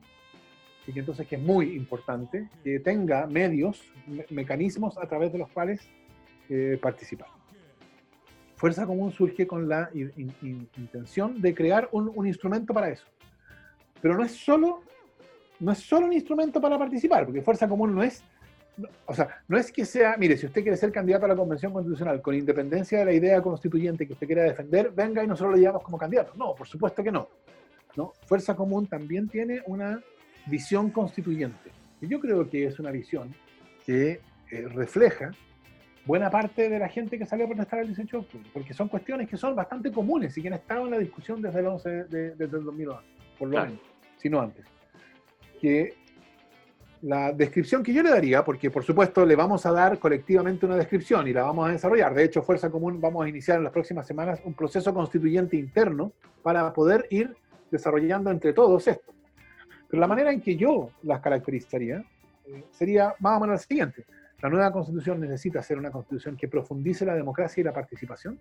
Y 0.86 0.92
que 0.92 1.00
entonces 1.00 1.26
que 1.26 1.36
es 1.36 1.42
muy 1.42 1.76
importante 1.76 2.48
que 2.64 2.80
tenga 2.80 3.26
medios, 3.26 3.82
me- 4.06 4.24
mecanismos 4.30 4.96
a 4.96 5.06
través 5.06 5.32
de 5.32 5.38
los 5.38 5.50
cuales 5.50 5.80
eh, 6.48 6.78
participar. 6.80 7.28
Fuerza 8.56 8.86
Común 8.86 9.10
surge 9.12 9.46
con 9.46 9.68
la 9.68 9.90
in- 9.94 10.12
in- 10.16 10.34
in- 10.42 10.68
intención 10.78 11.40
de 11.40 11.54
crear 11.54 11.88
un, 11.92 12.10
un 12.14 12.26
instrumento 12.26 12.72
para 12.72 12.88
eso. 12.90 13.06
Pero 14.00 14.16
no 14.16 14.24
es 14.24 14.32
solo 14.32 14.82
no 15.58 15.72
es 15.72 15.78
solo 15.78 16.06
un 16.06 16.14
instrumento 16.14 16.58
para 16.58 16.78
participar, 16.78 17.26
porque 17.26 17.42
Fuerza 17.42 17.68
Común 17.68 17.94
no 17.94 18.02
es, 18.02 18.24
o 19.06 19.14
sea, 19.14 19.42
no 19.48 19.56
es 19.58 19.70
que 19.72 19.84
sea, 19.84 20.16
mire, 20.18 20.36
si 20.36 20.46
usted 20.46 20.62
quiere 20.62 20.76
ser 20.76 20.92
candidato 20.92 21.24
a 21.24 21.28
la 21.28 21.36
Convención 21.36 21.72
Constitucional 21.72 22.20
con 22.22 22.34
independencia 22.34 22.98
de 23.00 23.04
la 23.04 23.12
idea 23.12 23.40
constituyente 23.42 24.06
que 24.06 24.12
usted 24.12 24.26
quiera 24.26 24.42
defender, 24.44 24.90
venga 24.90 25.22
y 25.22 25.26
nosotros 25.26 25.52
lo 25.54 25.58
llevamos 25.60 25.82
como 25.82 25.98
candidato. 25.98 26.32
No, 26.36 26.54
por 26.54 26.66
supuesto 26.66 27.02
que 27.02 27.10
no. 27.12 27.28
¿no? 27.96 28.12
Fuerza 28.26 28.54
Común 28.54 28.86
también 28.86 29.28
tiene 29.28 29.62
una 29.66 30.00
visión 30.46 30.90
constituyente. 30.90 31.70
Y 32.00 32.06
yo 32.08 32.20
creo 32.20 32.48
que 32.48 32.66
es 32.66 32.78
una 32.78 32.90
visión 32.90 33.34
que 33.84 34.20
eh, 34.50 34.68
refleja 34.68 35.32
buena 36.06 36.30
parte 36.30 36.68
de 36.68 36.78
la 36.78 36.88
gente 36.88 37.18
que 37.18 37.26
salió 37.26 37.44
a 37.44 37.48
protestar 37.48 37.80
el 37.80 37.88
18 37.88 38.16
de 38.16 38.22
octubre, 38.22 38.50
porque 38.52 38.72
son 38.72 38.88
cuestiones 38.88 39.28
que 39.28 39.36
son 39.36 39.54
bastante 39.54 39.92
comunes 39.92 40.36
y 40.36 40.42
que 40.42 40.48
han 40.48 40.54
estado 40.54 40.84
en 40.86 40.92
la 40.92 40.98
discusión 40.98 41.42
desde 41.42 41.60
el 41.60 41.66
11 41.66 41.90
de, 42.04 42.30
desde 42.36 42.56
el 42.56 42.64
2011, 42.64 43.02
por 43.38 43.48
lo 43.48 43.52
Claro. 43.52 43.70
menos, 43.70 43.82
si 44.16 44.30
no 44.30 44.40
antes. 44.40 44.64
Que 45.60 45.94
la 47.02 47.32
descripción 47.32 47.82
que 47.82 47.92
yo 47.92 48.02
le 48.02 48.10
daría, 48.10 48.44
porque 48.44 48.70
por 48.70 48.84
supuesto 48.84 49.24
le 49.24 49.34
vamos 49.34 49.64
a 49.64 49.72
dar 49.72 49.98
colectivamente 49.98 50.66
una 50.66 50.76
descripción 50.76 51.26
y 51.28 51.32
la 51.32 51.44
vamos 51.44 51.68
a 51.68 51.72
desarrollar, 51.72 52.14
de 52.14 52.24
hecho 52.24 52.42
Fuerza 52.42 52.70
Común 52.70 53.00
vamos 53.00 53.24
a 53.24 53.28
iniciar 53.28 53.58
en 53.58 53.64
las 53.64 53.72
próximas 53.72 54.06
semanas 54.06 54.40
un 54.44 54.54
proceso 54.54 54.92
constituyente 54.92 55.56
interno 55.56 56.12
para 56.42 56.72
poder 56.72 57.06
ir 57.10 57.34
desarrollando 57.70 58.30
entre 58.30 58.52
todos 58.52 58.86
esto. 58.86 59.12
Pero 59.88 60.00
la 60.00 60.06
manera 60.06 60.30
en 60.30 60.40
que 60.40 60.56
yo 60.56 60.90
las 61.02 61.20
caracterizaría 61.20 62.04
eh, 62.46 62.64
sería 62.70 63.14
más 63.18 63.38
o 63.38 63.40
menos 63.40 63.54
la 63.54 63.58
siguiente. 63.58 64.04
La 64.42 64.48
nueva 64.48 64.72
constitución 64.72 65.20
necesita 65.20 65.62
ser 65.62 65.78
una 65.78 65.90
constitución 65.90 66.36
que 66.36 66.48
profundice 66.48 67.04
la 67.04 67.14
democracia 67.14 67.60
y 67.60 67.64
la 67.64 67.72
participación, 67.72 68.38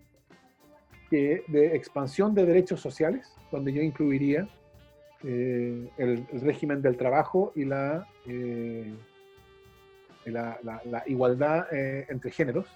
que 1.09 1.43
de 1.47 1.75
expansión 1.75 2.33
de 2.33 2.45
derechos 2.45 2.79
sociales, 2.79 3.33
donde 3.51 3.73
yo 3.73 3.81
incluiría 3.81 4.47
eh, 5.23 5.89
el, 5.97 6.25
el 6.31 6.41
régimen 6.41 6.81
del 6.81 6.97
trabajo 6.97 7.51
y 7.55 7.65
la, 7.65 8.07
eh, 8.25 8.93
la, 10.25 10.59
la- 10.63 10.81
la 10.85 11.03
igualdad 11.07 11.67
eh, 11.71 12.05
entre 12.09 12.31
géneros, 12.31 12.67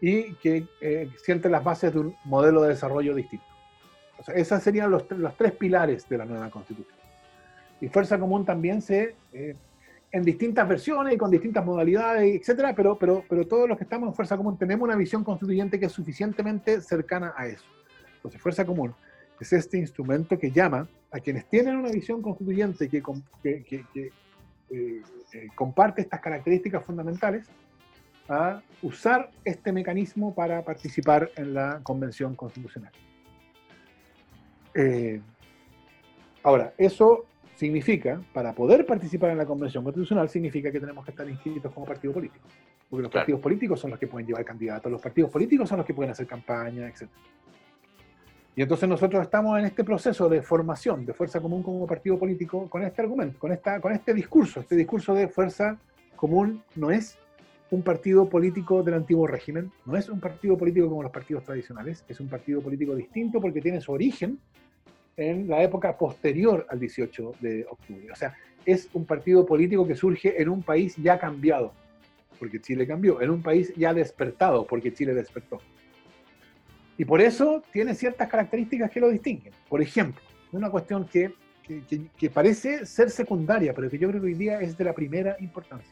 y 0.00 0.34
que 0.36 0.66
eh, 0.80 1.10
siente 1.22 1.48
las 1.48 1.62
bases 1.62 1.92
de 1.92 2.00
un 2.00 2.16
modelo 2.24 2.62
de 2.62 2.70
desarrollo 2.70 3.14
distinto. 3.14 3.44
O 4.18 4.22
sea, 4.22 4.34
esos 4.34 4.62
serían 4.62 4.90
los, 4.90 5.10
los 5.10 5.36
tres 5.36 5.52
pilares 5.52 6.08
de 6.08 6.18
la 6.18 6.24
nueva 6.24 6.50
constitución. 6.50 6.98
Y 7.80 7.88
Fuerza 7.88 8.18
Común 8.18 8.44
también 8.44 8.82
se, 8.82 9.16
eh, 9.32 9.56
en 10.12 10.22
distintas 10.24 10.68
versiones 10.68 11.14
y 11.14 11.16
con 11.16 11.30
distintas 11.30 11.64
modalidades, 11.64 12.34
etcétera, 12.40 12.74
pero, 12.74 12.98
pero, 12.98 13.24
pero 13.28 13.46
todos 13.46 13.68
los 13.68 13.78
que 13.78 13.84
estamos 13.84 14.08
en 14.08 14.14
Fuerza 14.14 14.36
Común 14.36 14.58
tenemos 14.58 14.84
una 14.86 14.96
visión 14.96 15.24
constituyente 15.24 15.78
que 15.78 15.86
es 15.86 15.92
suficientemente 15.92 16.80
cercana 16.80 17.32
a 17.36 17.46
eso. 17.46 17.64
Entonces, 18.16 18.40
Fuerza 18.40 18.64
Común 18.66 18.94
es 19.40 19.52
este 19.52 19.78
instrumento 19.78 20.38
que 20.38 20.50
llama 20.50 20.86
a 21.10 21.18
quienes 21.20 21.48
tienen 21.48 21.76
una 21.76 21.90
visión 21.90 22.20
constituyente 22.22 22.88
que, 22.88 23.00
com- 23.02 23.22
que- 23.42 23.62
que- 23.64 23.84
que, 23.92 24.06
eh, 24.70 25.02
eh, 25.32 25.48
comparte 25.54 26.02
estas 26.02 26.20
características 26.20 26.84
fundamentales 26.84 27.48
a 28.28 28.62
usar 28.82 29.30
este 29.44 29.72
mecanismo 29.72 30.34
para 30.34 30.62
participar 30.62 31.30
en 31.36 31.54
la 31.54 31.80
convención 31.82 32.36
constitucional. 32.36 32.92
Eh, 34.74 35.20
ahora, 36.42 36.72
eso 36.78 37.24
significa, 37.56 38.22
para 38.32 38.52
poder 38.54 38.86
participar 38.86 39.30
en 39.30 39.38
la 39.38 39.46
convención 39.46 39.82
constitucional, 39.82 40.28
significa 40.28 40.70
que 40.70 40.78
tenemos 40.80 41.04
que 41.04 41.10
estar 41.10 41.28
inscritos 41.28 41.72
como 41.72 41.86
partido 41.86 42.12
político. 42.12 42.46
Porque 42.88 43.02
los 43.02 43.10
Claro. 43.10 43.22
partidos 43.24 43.40
políticos 43.40 43.80
son 43.80 43.90
los 43.90 43.98
que 43.98 44.06
pueden 44.06 44.26
llevar 44.26 44.44
candidatos, 44.44 44.90
los 44.92 45.00
partidos 45.02 45.30
políticos 45.30 45.68
son 45.68 45.78
los 45.78 45.86
que 45.86 45.94
pueden 45.94 46.12
hacer 46.12 46.26
campaña, 46.26 46.86
etc. 46.88 47.08
Y 48.60 48.62
entonces 48.62 48.90
nosotros 48.90 49.22
estamos 49.22 49.58
en 49.58 49.64
este 49.64 49.84
proceso 49.84 50.28
de 50.28 50.42
formación 50.42 51.06
de 51.06 51.14
fuerza 51.14 51.40
común 51.40 51.62
como 51.62 51.86
partido 51.86 52.18
político 52.18 52.68
con 52.68 52.82
este 52.82 53.00
argumento, 53.00 53.38
con, 53.38 53.52
esta, 53.52 53.80
con 53.80 53.90
este 53.90 54.12
discurso. 54.12 54.60
Este 54.60 54.76
discurso 54.76 55.14
de 55.14 55.28
fuerza 55.28 55.78
común 56.14 56.62
no 56.76 56.90
es 56.90 57.16
un 57.70 57.80
partido 57.80 58.28
político 58.28 58.82
del 58.82 58.92
antiguo 58.92 59.26
régimen, 59.26 59.72
no 59.86 59.96
es 59.96 60.10
un 60.10 60.20
partido 60.20 60.58
político 60.58 60.90
como 60.90 61.02
los 61.02 61.10
partidos 61.10 61.42
tradicionales, 61.42 62.04
es 62.06 62.20
un 62.20 62.28
partido 62.28 62.60
político 62.60 62.94
distinto 62.94 63.40
porque 63.40 63.62
tiene 63.62 63.80
su 63.80 63.92
origen 63.92 64.38
en 65.16 65.48
la 65.48 65.62
época 65.62 65.96
posterior 65.96 66.66
al 66.68 66.78
18 66.78 67.36
de 67.40 67.64
octubre. 67.64 68.12
O 68.12 68.14
sea, 68.14 68.34
es 68.66 68.90
un 68.92 69.06
partido 69.06 69.46
político 69.46 69.86
que 69.86 69.94
surge 69.94 70.38
en 70.38 70.50
un 70.50 70.62
país 70.62 70.96
ya 70.96 71.18
cambiado, 71.18 71.72
porque 72.38 72.60
Chile 72.60 72.86
cambió, 72.86 73.22
en 73.22 73.30
un 73.30 73.42
país 73.42 73.72
ya 73.74 73.94
despertado, 73.94 74.66
porque 74.66 74.92
Chile 74.92 75.14
despertó. 75.14 75.62
Y 77.00 77.04
por 77.06 77.22
eso 77.22 77.62
tiene 77.72 77.94
ciertas 77.94 78.28
características 78.28 78.90
que 78.90 79.00
lo 79.00 79.08
distinguen. 79.08 79.54
Por 79.70 79.80
ejemplo, 79.80 80.20
una 80.52 80.68
cuestión 80.68 81.06
que, 81.06 81.32
que, 81.62 81.82
que- 81.86 82.08
que 82.14 82.28
parece 82.28 82.84
ser 82.84 83.08
secundaria, 83.08 83.72
pero 83.72 83.88
que 83.88 83.96
yo 83.96 84.06
creo 84.10 84.20
que 84.20 84.26
hoy 84.26 84.34
día 84.34 84.60
es 84.60 84.76
de 84.76 84.84
la 84.84 84.92
primera 84.92 85.34
importancia. 85.40 85.90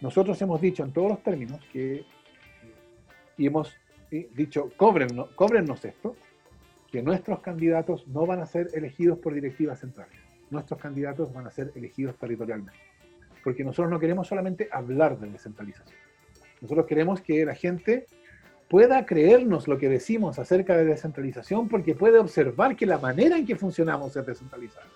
Nosotros 0.00 0.40
hemos 0.40 0.60
dicho 0.60 0.84
en 0.84 0.92
todos 0.92 1.08
los 1.10 1.20
términos 1.24 1.60
que, 1.72 2.04
y 3.36 3.46
hemos 3.48 3.76
eh, 4.12 4.28
dicho, 4.36 4.70
cóbrennos, 4.76 5.30
cóbrennos 5.30 5.84
esto, 5.84 6.14
que 6.92 7.02
nuestros 7.02 7.40
candidatos 7.40 8.06
no 8.06 8.24
van 8.24 8.38
a 8.38 8.46
ser 8.46 8.68
elegidos 8.72 9.18
por 9.18 9.34
directivas 9.34 9.80
centrales. 9.80 10.16
Nuestros 10.48 10.78
candidatos 10.78 11.32
van 11.32 11.48
a 11.48 11.50
ser 11.50 11.72
elegidos 11.74 12.16
territorialmente. 12.18 12.78
Porque 13.42 13.64
nosotros 13.64 13.90
no 13.90 13.98
queremos 13.98 14.28
solamente 14.28 14.68
hablar 14.70 15.18
de 15.18 15.28
descentralización. 15.28 15.98
Nosotros 16.60 16.86
queremos 16.86 17.20
que 17.20 17.44
la 17.44 17.56
gente 17.56 18.06
pueda 18.74 19.06
creernos 19.06 19.68
lo 19.68 19.78
que 19.78 19.88
decimos 19.88 20.36
acerca 20.40 20.76
de 20.76 20.84
descentralización 20.84 21.68
porque 21.68 21.94
puede 21.94 22.18
observar 22.18 22.74
que 22.74 22.86
la 22.86 22.98
manera 22.98 23.38
en 23.38 23.46
que 23.46 23.54
funcionamos 23.54 24.16
es 24.16 24.26
descentralizada. 24.26 24.88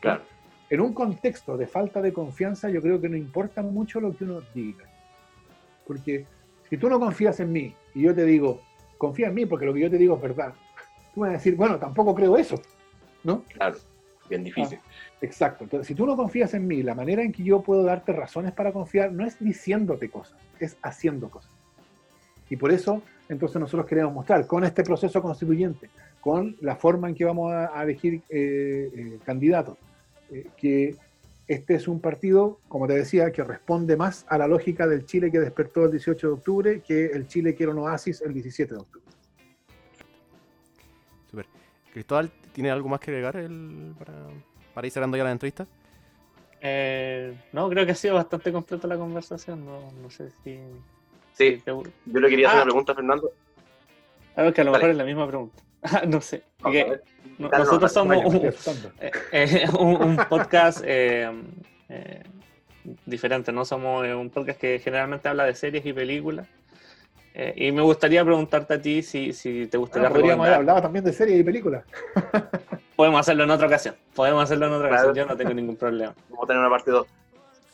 Claro. 0.00 0.20
En 0.68 0.82
un 0.82 0.92
contexto 0.92 1.56
de 1.56 1.66
falta 1.66 2.02
de 2.02 2.12
confianza, 2.12 2.68
yo 2.68 2.82
creo 2.82 3.00
que 3.00 3.08
no 3.08 3.16
importa 3.16 3.62
mucho 3.62 3.98
lo 3.98 4.14
que 4.14 4.24
uno 4.24 4.42
diga. 4.52 4.84
Porque 5.86 6.26
si 6.68 6.76
tú 6.76 6.90
no 6.90 7.00
confías 7.00 7.40
en 7.40 7.50
mí 7.50 7.74
y 7.94 8.02
yo 8.02 8.14
te 8.14 8.26
digo, 8.26 8.60
confía 8.98 9.28
en 9.28 9.36
mí 9.36 9.46
porque 9.46 9.64
lo 9.64 9.72
que 9.72 9.80
yo 9.80 9.90
te 9.90 9.96
digo 9.96 10.16
es 10.16 10.20
verdad, 10.20 10.52
tú 11.14 11.22
vas 11.22 11.30
a 11.30 11.32
decir, 11.32 11.56
bueno, 11.56 11.78
tampoco 11.78 12.14
creo 12.14 12.36
eso. 12.36 12.60
¿No? 13.24 13.42
Claro. 13.44 13.78
Bien 14.28 14.44
difícil. 14.44 14.80
Exacto. 15.22 15.64
Entonces, 15.64 15.86
si 15.86 15.94
tú 15.94 16.04
no 16.04 16.14
confías 16.14 16.52
en 16.52 16.66
mí, 16.66 16.82
la 16.82 16.94
manera 16.94 17.22
en 17.22 17.32
que 17.32 17.42
yo 17.42 17.62
puedo 17.62 17.84
darte 17.84 18.12
razones 18.12 18.52
para 18.52 18.70
confiar 18.70 19.12
no 19.12 19.24
es 19.24 19.42
diciéndote 19.42 20.10
cosas, 20.10 20.36
es 20.60 20.76
haciendo 20.82 21.30
cosas. 21.30 21.57
Y 22.50 22.56
por 22.56 22.70
eso, 22.72 23.02
entonces 23.28 23.60
nosotros 23.60 23.86
queremos 23.86 24.12
mostrar 24.12 24.46
con 24.46 24.64
este 24.64 24.82
proceso 24.82 25.20
constituyente, 25.22 25.90
con 26.20 26.56
la 26.60 26.76
forma 26.76 27.08
en 27.08 27.14
que 27.14 27.24
vamos 27.24 27.52
a, 27.52 27.78
a 27.78 27.82
elegir 27.82 28.22
eh, 28.28 28.90
eh, 28.94 29.18
candidatos, 29.24 29.76
eh, 30.30 30.46
que 30.56 30.96
este 31.46 31.74
es 31.74 31.88
un 31.88 32.00
partido, 32.00 32.58
como 32.68 32.86
te 32.86 32.94
decía, 32.94 33.30
que 33.32 33.42
responde 33.42 33.96
más 33.96 34.26
a 34.28 34.36
la 34.38 34.46
lógica 34.46 34.86
del 34.86 35.06
Chile 35.06 35.30
que 35.30 35.40
despertó 35.40 35.84
el 35.84 35.90
18 35.92 36.26
de 36.26 36.32
octubre 36.34 36.82
que 36.86 37.06
el 37.06 37.26
Chile 37.26 37.54
que 37.54 37.62
era 37.64 37.72
un 37.72 37.78
oasis 37.78 38.20
el 38.22 38.34
17 38.34 38.74
de 38.74 38.80
octubre. 38.80 39.06
Super. 41.30 41.46
Cristóbal, 41.92 42.30
¿tiene 42.52 42.70
algo 42.70 42.88
más 42.88 43.00
que 43.00 43.10
agregar 43.10 43.36
el- 43.36 43.94
para, 43.98 44.12
para 44.74 44.86
ir 44.86 44.92
cerrando 44.92 45.16
ya 45.16 45.24
la 45.24 45.32
entrevista? 45.32 45.66
Eh, 46.60 47.34
no, 47.52 47.68
creo 47.70 47.86
que 47.86 47.92
ha 47.92 47.94
sido 47.94 48.14
bastante 48.16 48.52
completa 48.52 48.86
la 48.88 48.96
conversación. 48.96 49.64
No, 49.64 49.90
no 50.02 50.10
sé 50.10 50.30
si. 50.42 50.58
Sí, 51.38 51.62
yo 51.64 51.82
le 52.20 52.28
quería 52.28 52.48
hacer 52.48 52.58
Ah. 52.60 52.62
una 52.62 52.64
pregunta 52.64 52.92
a 52.92 52.94
Fernando. 52.96 53.30
A 54.36 54.42
ver, 54.42 54.52
que 54.52 54.60
a 54.60 54.64
lo 54.64 54.72
Dale. 54.72 54.82
mejor 54.82 54.90
es 54.90 54.96
la 54.98 55.04
misma 55.04 55.26
pregunta. 55.26 55.62
Ah, 55.82 56.02
no 56.06 56.20
sé. 56.20 56.42
No- 57.38 57.48
nosotros 57.50 57.94
no, 57.94 58.04
no, 58.04 58.20
somos 58.20 58.34
un, 58.34 58.46
eh, 59.00 59.10
eh, 59.30 59.66
un, 59.78 60.02
un 60.02 60.16
podcast 60.28 60.82
eh, 60.84 61.30
eh, 61.88 62.22
diferente, 63.06 63.52
¿no? 63.52 63.64
Somos 63.64 64.04
eh, 64.04 64.12
un 64.12 64.28
podcast 64.28 64.60
que 64.60 64.80
generalmente 64.80 65.28
habla 65.28 65.44
de 65.44 65.54
series 65.54 65.86
y 65.86 65.92
películas. 65.92 66.48
Eh, 67.34 67.54
y 67.68 67.70
me 67.72 67.82
gustaría 67.82 68.24
preguntarte 68.24 68.74
a 68.74 68.82
ti 68.82 69.02
si, 69.04 69.32
si 69.32 69.68
te 69.68 69.78
gustaría 69.78 70.08
Ah, 70.08 70.10
podríamos 70.10 70.44
haber 70.46 70.58
hablado 70.58 70.82
también 70.82 71.04
de 71.04 71.12
series 71.12 71.38
y 71.38 71.44
películas. 71.44 71.84
Podemos 72.96 73.20
hacerlo 73.20 73.44
en 73.44 73.50
otra 73.52 73.68
ocasión. 73.68 73.94
Podemos 74.16 74.42
hacerlo 74.42 74.66
en 74.66 74.72
otra 74.72 74.88
Claro. 74.88 75.04
ocasión. 75.10 75.26
Yo 75.28 75.32
no 75.32 75.36
tengo 75.38 75.54
ningún 75.54 75.76
problema. 75.76 76.12
Vamos 76.30 76.42
a 76.44 76.46
tener 76.48 76.60
una 76.60 76.70
parte 76.70 76.90
2. 76.90 77.06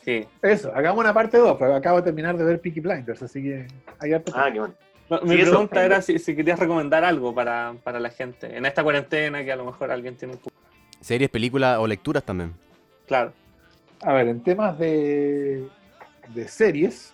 Sí. 0.05 0.23
Eso, 0.43 0.71
hagamos 0.75 0.99
una 0.99 1.13
parte 1.15 1.35
2, 1.39 1.57
pero 1.57 1.73
acabo 1.75 1.97
de 1.97 2.03
terminar 2.03 2.37
de 2.37 2.43
ver 2.43 2.61
Peaky 2.61 2.79
Blinders, 2.79 3.23
así 3.23 3.41
que 3.41 3.65
hay 3.99 4.13
harto 4.13 4.31
Ah, 4.35 4.49
qué 4.53 4.59
bueno. 4.59 4.75
No, 5.09 5.19
Mi 5.21 5.29
Sí, 5.35 5.41
eso. 5.41 5.49
pregunta 5.51 5.83
era 5.83 6.01
si, 6.01 6.19
si 6.19 6.35
querías 6.35 6.59
recomendar 6.59 7.03
algo 7.03 7.33
para, 7.33 7.73
para 7.83 7.99
la 7.99 8.09
gente 8.11 8.55
en 8.55 8.65
esta 8.67 8.83
cuarentena 8.83 9.43
que 9.43 9.51
a 9.51 9.55
lo 9.55 9.65
mejor 9.65 9.89
alguien 9.91 10.15
tiene 10.15 10.35
un... 10.35 10.39
pu- 10.39 10.51
Series, 11.01 11.29
películas 11.29 11.79
o 11.79 11.87
lecturas 11.87 12.23
también. 12.23 12.53
Claro. 13.07 13.33
A 14.01 14.13
ver, 14.13 14.27
en 14.27 14.41
temas 14.43 14.77
de, 14.77 15.67
de 16.29 16.47
series, 16.47 17.13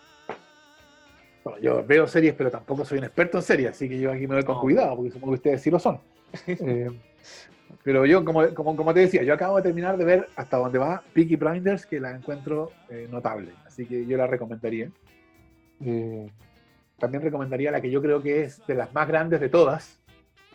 bueno, 1.43 1.59
yo 1.59 1.85
veo 1.85 2.07
series, 2.07 2.33
pero 2.33 2.51
tampoco 2.51 2.83
soy 2.85 2.97
un 2.99 3.05
experto 3.05 3.37
en 3.37 3.43
series, 3.43 3.71
así 3.71 3.87
que 3.89 3.99
yo 3.99 4.11
aquí 4.11 4.27
me 4.27 4.35
voy 4.35 4.43
con 4.43 4.55
No. 4.55 4.61
cuidado, 4.61 4.95
porque 4.97 5.11
supongo 5.11 5.31
que 5.33 5.37
ustedes 5.37 5.61
sí 5.61 5.71
lo 5.71 5.79
son. 5.79 5.99
Eh, 6.47 6.89
pero 7.83 8.05
yo, 8.05 8.23
como, 8.25 8.53
como, 8.53 8.75
como 8.75 8.93
te 8.93 9.01
decía, 9.01 9.23
yo 9.23 9.33
acabo 9.33 9.57
de 9.57 9.63
terminar 9.63 9.97
de 9.97 10.05
ver 10.05 10.27
hasta 10.35 10.57
donde 10.57 10.79
va 10.79 11.03
Peaky 11.13 11.35
Blinders, 11.35 11.85
que 11.85 11.99
la 11.99 12.11
encuentro 12.11 12.71
eh, 12.89 13.07
notable, 13.09 13.51
así 13.65 13.85
que 13.85 14.05
yo 14.05 14.17
la 14.17 14.27
recomendaría. 14.27 14.89
Eh, 15.83 16.29
también 16.99 17.23
recomendaría 17.23 17.71
la 17.71 17.81
que 17.81 17.89
yo 17.89 18.01
creo 18.01 18.21
que 18.21 18.43
es 18.43 18.61
de 18.67 18.75
las 18.75 18.93
más 18.93 19.07
grandes 19.07 19.39
de 19.39 19.49
todas, 19.49 19.99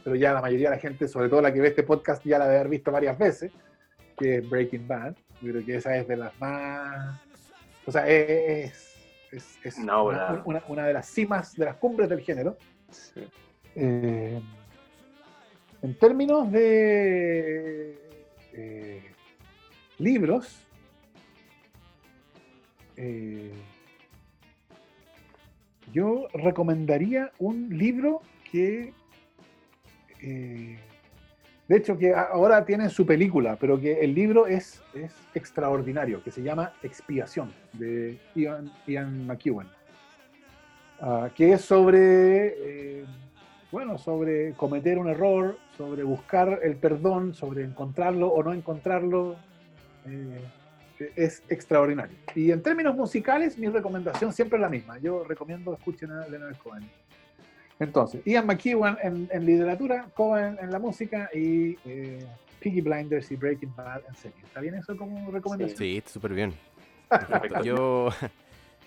pero 0.05 0.14
ya 0.14 0.32
la 0.32 0.40
mayoría 0.40 0.70
de 0.70 0.76
la 0.76 0.80
gente, 0.80 1.09
sobre 1.09 1.28
todo 1.28 1.40
la 1.43 1.52
que 1.52 1.60
ve 1.60 1.68
este 1.68 1.82
podcast, 1.82 2.24
ya 2.24 2.38
la 2.38 2.44
debe 2.47 2.59
haber 2.60 2.70
visto 2.70 2.93
varias 2.93 3.18
veces, 3.18 3.52
que 4.16 4.36
es 4.36 4.48
Breaking 4.48 4.86
Bad. 4.86 5.16
Yo 5.43 5.52
creo 5.52 5.64
que 5.66 5.76
esa 5.76 5.97
es 5.97 6.06
de 6.06 6.16
las 6.16 6.38
más. 6.40 7.20
O 7.84 7.90
sea, 7.90 8.06
es, 8.09 8.94
es, 9.32 9.59
es 9.64 9.78
Una 9.78 10.01
una, 10.02 10.43
una- 10.44 10.62
una 10.68 10.86
de 10.86 10.93
las 10.93 11.06
cimas, 11.06 11.55
de 11.56 11.64
las 11.64 11.76
cumbres 11.76 12.09
del 12.09 12.20
género. 12.20 12.56
Sí. 12.90 13.26
Eh, 13.74 14.40
en 15.86 15.94
términos 15.94 16.50
de 16.50 17.96
eh, 18.52 19.02
libros, 19.98 20.58
eh, 22.96 23.52
yo 25.92 26.26
recomendaría 26.34 27.30
un 27.38 27.78
libro 27.78 28.20
que, 28.50 28.92
eh, 30.22 30.76
de 31.68 31.76
hecho, 31.76 31.96
que 31.96 32.12
ahora 32.12 32.64
tiene 32.64 32.90
su 32.90 33.06
película, 33.06 33.56
pero 33.60 33.80
que 33.80 34.00
el 34.00 34.12
libro 34.12 34.48
es, 34.48 34.82
es 34.92 35.14
extraordinario, 35.34 36.20
que 36.24 36.32
se 36.32 36.42
llama 36.42 36.72
Expiación, 36.82 37.52
de 37.74 38.18
Ian, 38.34 38.72
Ian 38.88 39.24
McEwan, 39.24 39.68
Ah, 40.98 41.28
que 41.34 41.52
es 41.52 41.60
sobre, 41.60 43.04
bueno, 43.70 43.98
sobre 43.98 44.52
cometer 44.52 44.98
un 44.98 45.09
error, 45.09 45.59
sobre 45.76 46.02
buscar 46.02 46.60
el 46.62 46.76
perdón, 46.76 47.34
sobre 47.34 47.64
encontrarlo 47.64 48.28
o 48.28 48.43
no 48.43 48.52
encontrarlo. 48.52 49.36
eh, 50.06 50.40
es 51.14 51.43
extraordinario. 51.48 52.16
Y 52.34 52.51
en 52.51 52.62
términos 52.62 52.97
musicales, 52.97 53.59
mi 53.59 53.68
recomendación 53.68 54.32
siempre 54.32 54.56
es 54.56 54.62
la 54.62 54.68
misma. 54.68 54.98
Yo 54.98 55.24
recomiendo 55.24 55.74
escuchen 55.74 56.10
a 56.10 56.26
Leonard 56.26 56.56
Cohen. 56.56 56.88
Entonces, 57.78 58.22
Ian 58.24 58.47
McEwan 58.47 58.97
en, 59.02 59.28
en 59.30 59.44
literatura, 59.44 60.09
Cohen 60.14 60.56
en 60.60 60.70
la 60.70 60.78
música 60.78 61.28
y 61.34 61.76
eh, 61.84 62.26
Piggy 62.60 62.80
Blinders 62.80 63.30
y 63.30 63.36
Breaking 63.36 63.74
Bad 63.76 64.02
en 64.09 64.14
serie. 64.14 64.38
¿Está 64.43 64.60
bien 64.60 64.74
eso 64.76 64.97
como 64.97 65.30
recomendación? 65.30 65.76
Sí, 65.76 66.02
súper 66.06 66.32
bien. 66.32 66.55
Perfecto. 67.09 67.62
Yo 67.62 68.09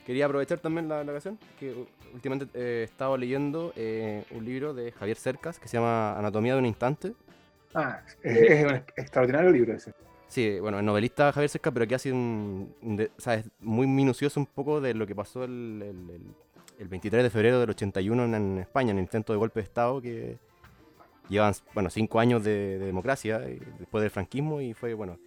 quería 0.06 0.26
aprovechar 0.26 0.60
también 0.60 0.88
la, 0.88 1.04
la 1.04 1.12
ocasión, 1.12 1.38
que 1.60 1.74
últimamente 2.14 2.48
eh, 2.54 2.82
he 2.82 2.84
estado 2.84 3.18
leyendo 3.18 3.74
eh, 3.76 4.24
un 4.32 4.46
libro 4.46 4.74
de 4.74 4.92
Javier 4.92 5.18
Cercas 5.18 5.60
que 5.60 5.68
se 5.68 5.78
llama 5.78 6.18
Anatomía 6.18 6.54
de 6.54 6.60
un 6.60 6.66
instante. 6.66 7.14
Ah, 7.74 8.02
es, 8.24 8.66
un 8.66 8.76
extraordinario 8.98 9.52
libro 9.52 9.74
ese. 9.74 9.94
Sí, 10.28 10.60
bueno, 10.60 10.78
es 10.80 10.84
novelista 10.84 11.32
Javier 11.32 11.50
Cercas, 11.50 11.74
pero 11.74 11.88
que 11.88 11.96
hace 11.96 12.12
un, 12.12 12.74
de- 12.82 13.12
o 13.18 13.22
sea, 13.22 13.36
es 13.36 13.46
muy 13.60 13.88
minucioso 13.88 14.40
un 14.40 14.46
poco 14.46 14.80
de 14.82 14.94
lo 14.94 15.06
que 15.08 15.16
pasó 15.16 15.44
el, 15.44 15.82
el- 15.84 16.10
el- 16.16 16.36
el 16.80 16.88
23 16.88 17.24
de 17.24 17.30
febrero 17.30 17.60
del 17.60 17.70
81 17.72 18.24
en, 18.26 18.34
en 18.36 18.58
España, 18.60 18.92
en 18.92 18.98
el 18.98 19.04
intento 19.04 19.34
de 19.34 19.38
golpe 19.40 19.60
de 19.60 19.64
Estado 19.66 20.02
que 20.02 20.38
llevan, 21.28 21.54
bueno, 21.74 21.90
cinco 21.90 22.20
años 22.20 22.44
de, 22.44 22.80
de 22.80 22.86
democracia 22.86 23.40
después 23.40 24.02
del 24.02 24.10
franquismo 24.12 24.62
y 24.62 24.74
fue, 24.74 24.94
bueno, 24.94 25.18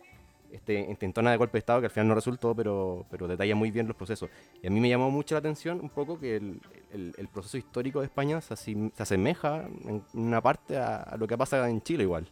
este 0.52 0.74
intentona 0.80 1.30
de 1.30 1.36
golpe 1.36 1.54
de 1.54 1.60
Estado 1.60 1.80
que 1.80 1.86
al 1.86 1.90
final 1.92 2.08
no 2.08 2.14
resultó, 2.14 2.54
pero, 2.54 3.04
pero 3.10 3.26
detalla 3.26 3.54
muy 3.54 3.70
bien 3.70 3.86
los 3.88 3.96
procesos. 3.96 4.28
Y 4.62 4.66
a 4.66 4.70
mí 4.70 4.80
me 4.80 4.88
llamó 4.88 5.10
mucho 5.10 5.34
la 5.34 5.40
atención 5.40 5.80
un 5.80 5.88
poco 5.88 6.18
que 6.20 6.36
el, 6.36 6.60
el- 6.92 7.14
el 7.16 7.28
proceso 7.28 7.56
histórico 7.56 8.00
de 8.00 8.06
España 8.06 8.40
se, 8.40 8.54
asim- 8.54 8.92
se 8.94 9.02
asemeja 9.02 9.64
en 9.86 10.02
una 10.14 10.40
parte 10.40 10.76
a, 10.76 10.96
a 11.02 11.16
lo 11.16 11.26
que 11.26 11.36
pasa 11.38 11.68
en 11.68 11.80
Chile 11.82 12.04
igual. 12.04 12.26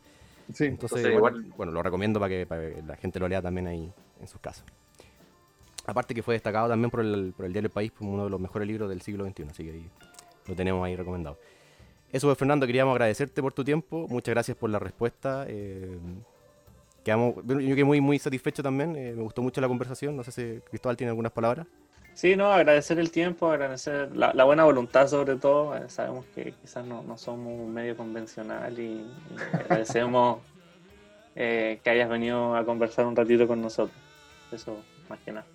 Sí. 0.53 0.65
Entonces, 0.67 0.99
Entonces, 0.99 1.21
bueno, 1.21 1.39
igual- 1.39 1.55
bueno, 1.57 1.73
lo 1.73 1.83
recomiendo 1.83 2.21
para 2.21 2.29
que, 2.31 2.47
para 2.47 2.61
que 2.71 2.83
la 2.83 2.97
gente 2.97 3.19
lo 3.21 3.29
lea 3.29 3.41
también 3.41 3.67
ahí 3.69 3.93
en 4.21 4.29
sus 4.29 4.41
casas. 4.41 4.65
Aparte 5.87 6.15
que 6.15 6.23
fue 6.23 6.35
destacado 6.35 6.69
también 6.69 6.91
por 6.91 7.01
el, 7.01 7.33
por 7.37 7.47
el 7.47 7.53
diario 7.53 7.67
El 7.69 7.73
País 7.73 7.91
como 7.93 8.13
uno 8.13 8.25
de 8.25 8.31
los 8.31 8.39
mejores 8.41 8.69
libros 8.69 8.89
del 8.89 9.01
siglo 9.01 9.25
XXI, 9.25 9.45
así 9.51 9.65
que 9.65 9.71
ahí 9.71 9.87
lo 10.47 10.55
tenemos 10.55 10.85
ahí 10.85 10.95
recomendado. 10.95 11.39
Eso 12.13 12.27
fue 12.27 12.35
Fernando, 12.37 12.67
queríamos 12.67 12.93
agradecerte 12.93 13.41
por 13.41 13.53
tu 13.53 13.65
tiempo, 13.65 14.07
muchas 14.09 14.35
gracias 14.35 14.57
por 14.57 14.69
la 14.71 14.79
respuesta. 14.79 15.47
eh, 15.49 15.97
quedamos, 17.05 17.37
yo 17.47 17.57
quedé 17.59 17.85
muy, 17.85 18.01
muy 18.01 18.19
satisfecho 18.19 18.63
también, 18.63 18.97
eh, 18.97 19.13
me 19.17 19.23
gustó 19.23 19.43
mucho 19.43 19.61
la 19.61 19.69
conversación, 19.69 20.17
no 20.17 20.25
sé 20.25 20.33
si 20.33 20.61
Cristóbal 20.69 20.97
tiene 20.97 21.11
algunas 21.11 21.33
palabras. 21.33 21.67
Sí, 22.15 22.37
no, 22.37 22.53
agradecer 22.53 22.99
el 22.99 23.11
tiempo, 23.11 23.51
agradecer 23.51 24.15
la, 24.15 24.35
la 24.35 24.45
buena 24.45 24.65
voluntad 24.65 25.07
sobre 25.07 25.37
todo. 25.37 25.77
Eh, 25.77 25.89
sabemos 25.89 26.27
que 26.35 26.53
quizás 26.53 26.85
no, 26.85 27.03
no 27.03 27.17
somos 27.17 27.53
un 27.59 27.73
medio 27.73 27.97
convencional 27.97 28.79
y, 28.79 29.07
y 29.31 29.37
agradecemos 29.55 30.41
eh, 31.37 31.81
que 31.83 31.91
hayas 31.91 32.09
venido 32.09 32.57
a 32.57 32.65
conversar 32.65 33.07
un 33.07 33.17
ratito 33.17 33.47
con 33.47 33.63
nosotros. 33.63 33.97
Eso, 34.53 34.77
más 35.09 35.19
que 35.21 35.33
nada. 35.33 35.47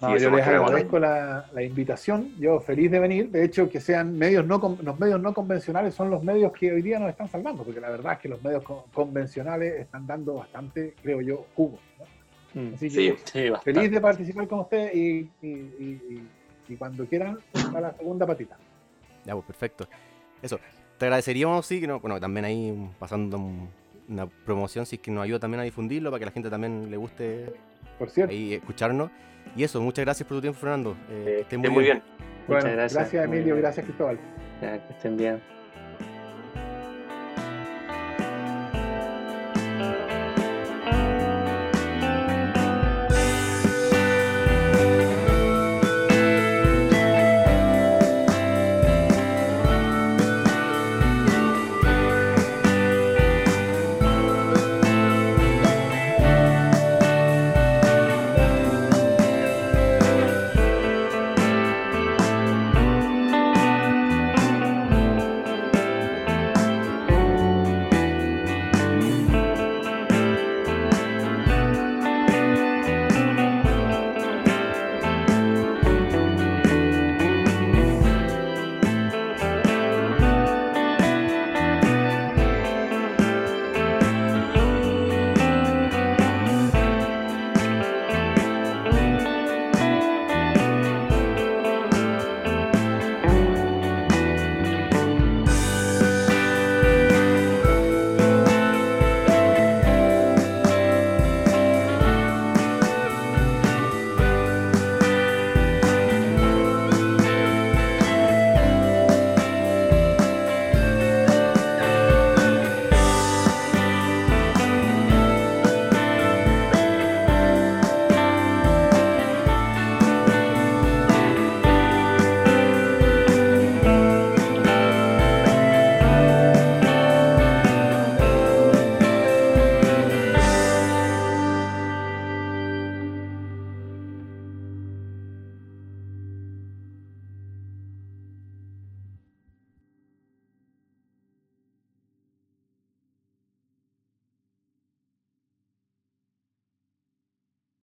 No, 0.00 0.16
yo 0.16 0.30
les 0.30 0.46
agradezco 0.46 0.98
la, 0.98 1.46
la 1.52 1.62
invitación. 1.62 2.32
Yo 2.38 2.60
feliz 2.60 2.90
de 2.90 3.00
venir. 3.00 3.30
De 3.30 3.44
hecho, 3.44 3.68
que 3.68 3.80
sean 3.80 4.16
medios 4.16 4.46
no 4.46 4.60
con- 4.60 4.78
los 4.82 4.98
medios 5.00 5.20
no 5.20 5.34
convencionales 5.34 5.94
son 5.94 6.08
los 6.10 6.22
medios 6.22 6.52
que 6.52 6.70
hoy 6.72 6.82
día 6.82 6.98
nos 7.00 7.10
están 7.10 7.28
salvando, 7.28 7.64
porque 7.64 7.80
la 7.80 7.90
verdad 7.90 8.12
es 8.12 8.18
que 8.20 8.28
los 8.28 8.42
medios 8.42 8.62
co- 8.62 8.86
convencionales 8.92 9.80
están 9.80 10.06
dando 10.06 10.34
bastante, 10.34 10.94
creo 11.02 11.20
yo, 11.20 11.46
jugo. 11.56 11.78
¿no? 12.54 12.60
Mm, 12.62 12.74
Así 12.74 12.90
Sí. 12.90 13.10
que 13.10 13.16
Sí, 13.48 13.52
feliz 13.64 13.90
de 13.90 14.00
participar 14.00 14.46
con 14.46 14.60
ustedes 14.60 14.94
y, 14.94 15.28
y- 15.42 15.46
y- 15.48 16.28
y- 16.68 16.76
cuando 16.76 17.04
quieran, 17.06 17.38
a 17.74 17.80
la 17.80 17.92
segunda 17.94 18.26
patita. 18.26 18.56
Ya, 19.24 19.32
pues 19.34 19.46
perfecto. 19.46 19.88
Eso, 20.40 20.60
te 20.96 21.06
agradeceríamos, 21.06 21.66
sí, 21.66 21.80
que 21.80 21.86
no, 21.86 21.98
bueno, 21.98 22.20
también 22.20 22.44
ahí 22.44 22.90
pasando 22.98 23.36
un- 23.38 23.68
una 24.08 24.26
promoción, 24.26 24.86
si 24.86 24.96
es 24.96 25.02
que 25.02 25.10
nos 25.10 25.24
ayuda 25.24 25.38
también 25.38 25.60
a 25.60 25.64
difundirlo, 25.64 26.10
para 26.10 26.18
que 26.20 26.24
la 26.26 26.30
gente 26.32 26.48
también 26.50 26.90
le 26.90 26.96
guste 26.96 27.52
Por 27.98 28.10
cierto. 28.10 28.32
ahí 28.32 28.54
escucharnos. 28.54 29.10
Y 29.56 29.62
eso, 29.64 29.80
muchas 29.80 30.04
gracias 30.04 30.26
por 30.28 30.36
tu 30.38 30.40
tiempo, 30.42 30.58
Fernando. 30.58 30.96
Eh, 31.10 31.24
que 31.24 31.30
Eh, 31.30 31.40
estés 31.40 31.58
esté 31.58 31.70
muy 31.70 31.84
bien. 31.84 32.02
Muchas 32.46 32.64
Bueno, 32.64 32.76
gracias. 32.76 32.94
gracias 32.94 33.24
Emilio, 33.24 33.56
gracias 33.56 33.84
Cristóbal. 33.86 34.18
Ya, 34.62 34.86
que 34.86 34.92
estén 34.92 35.16
bien. 35.16 35.57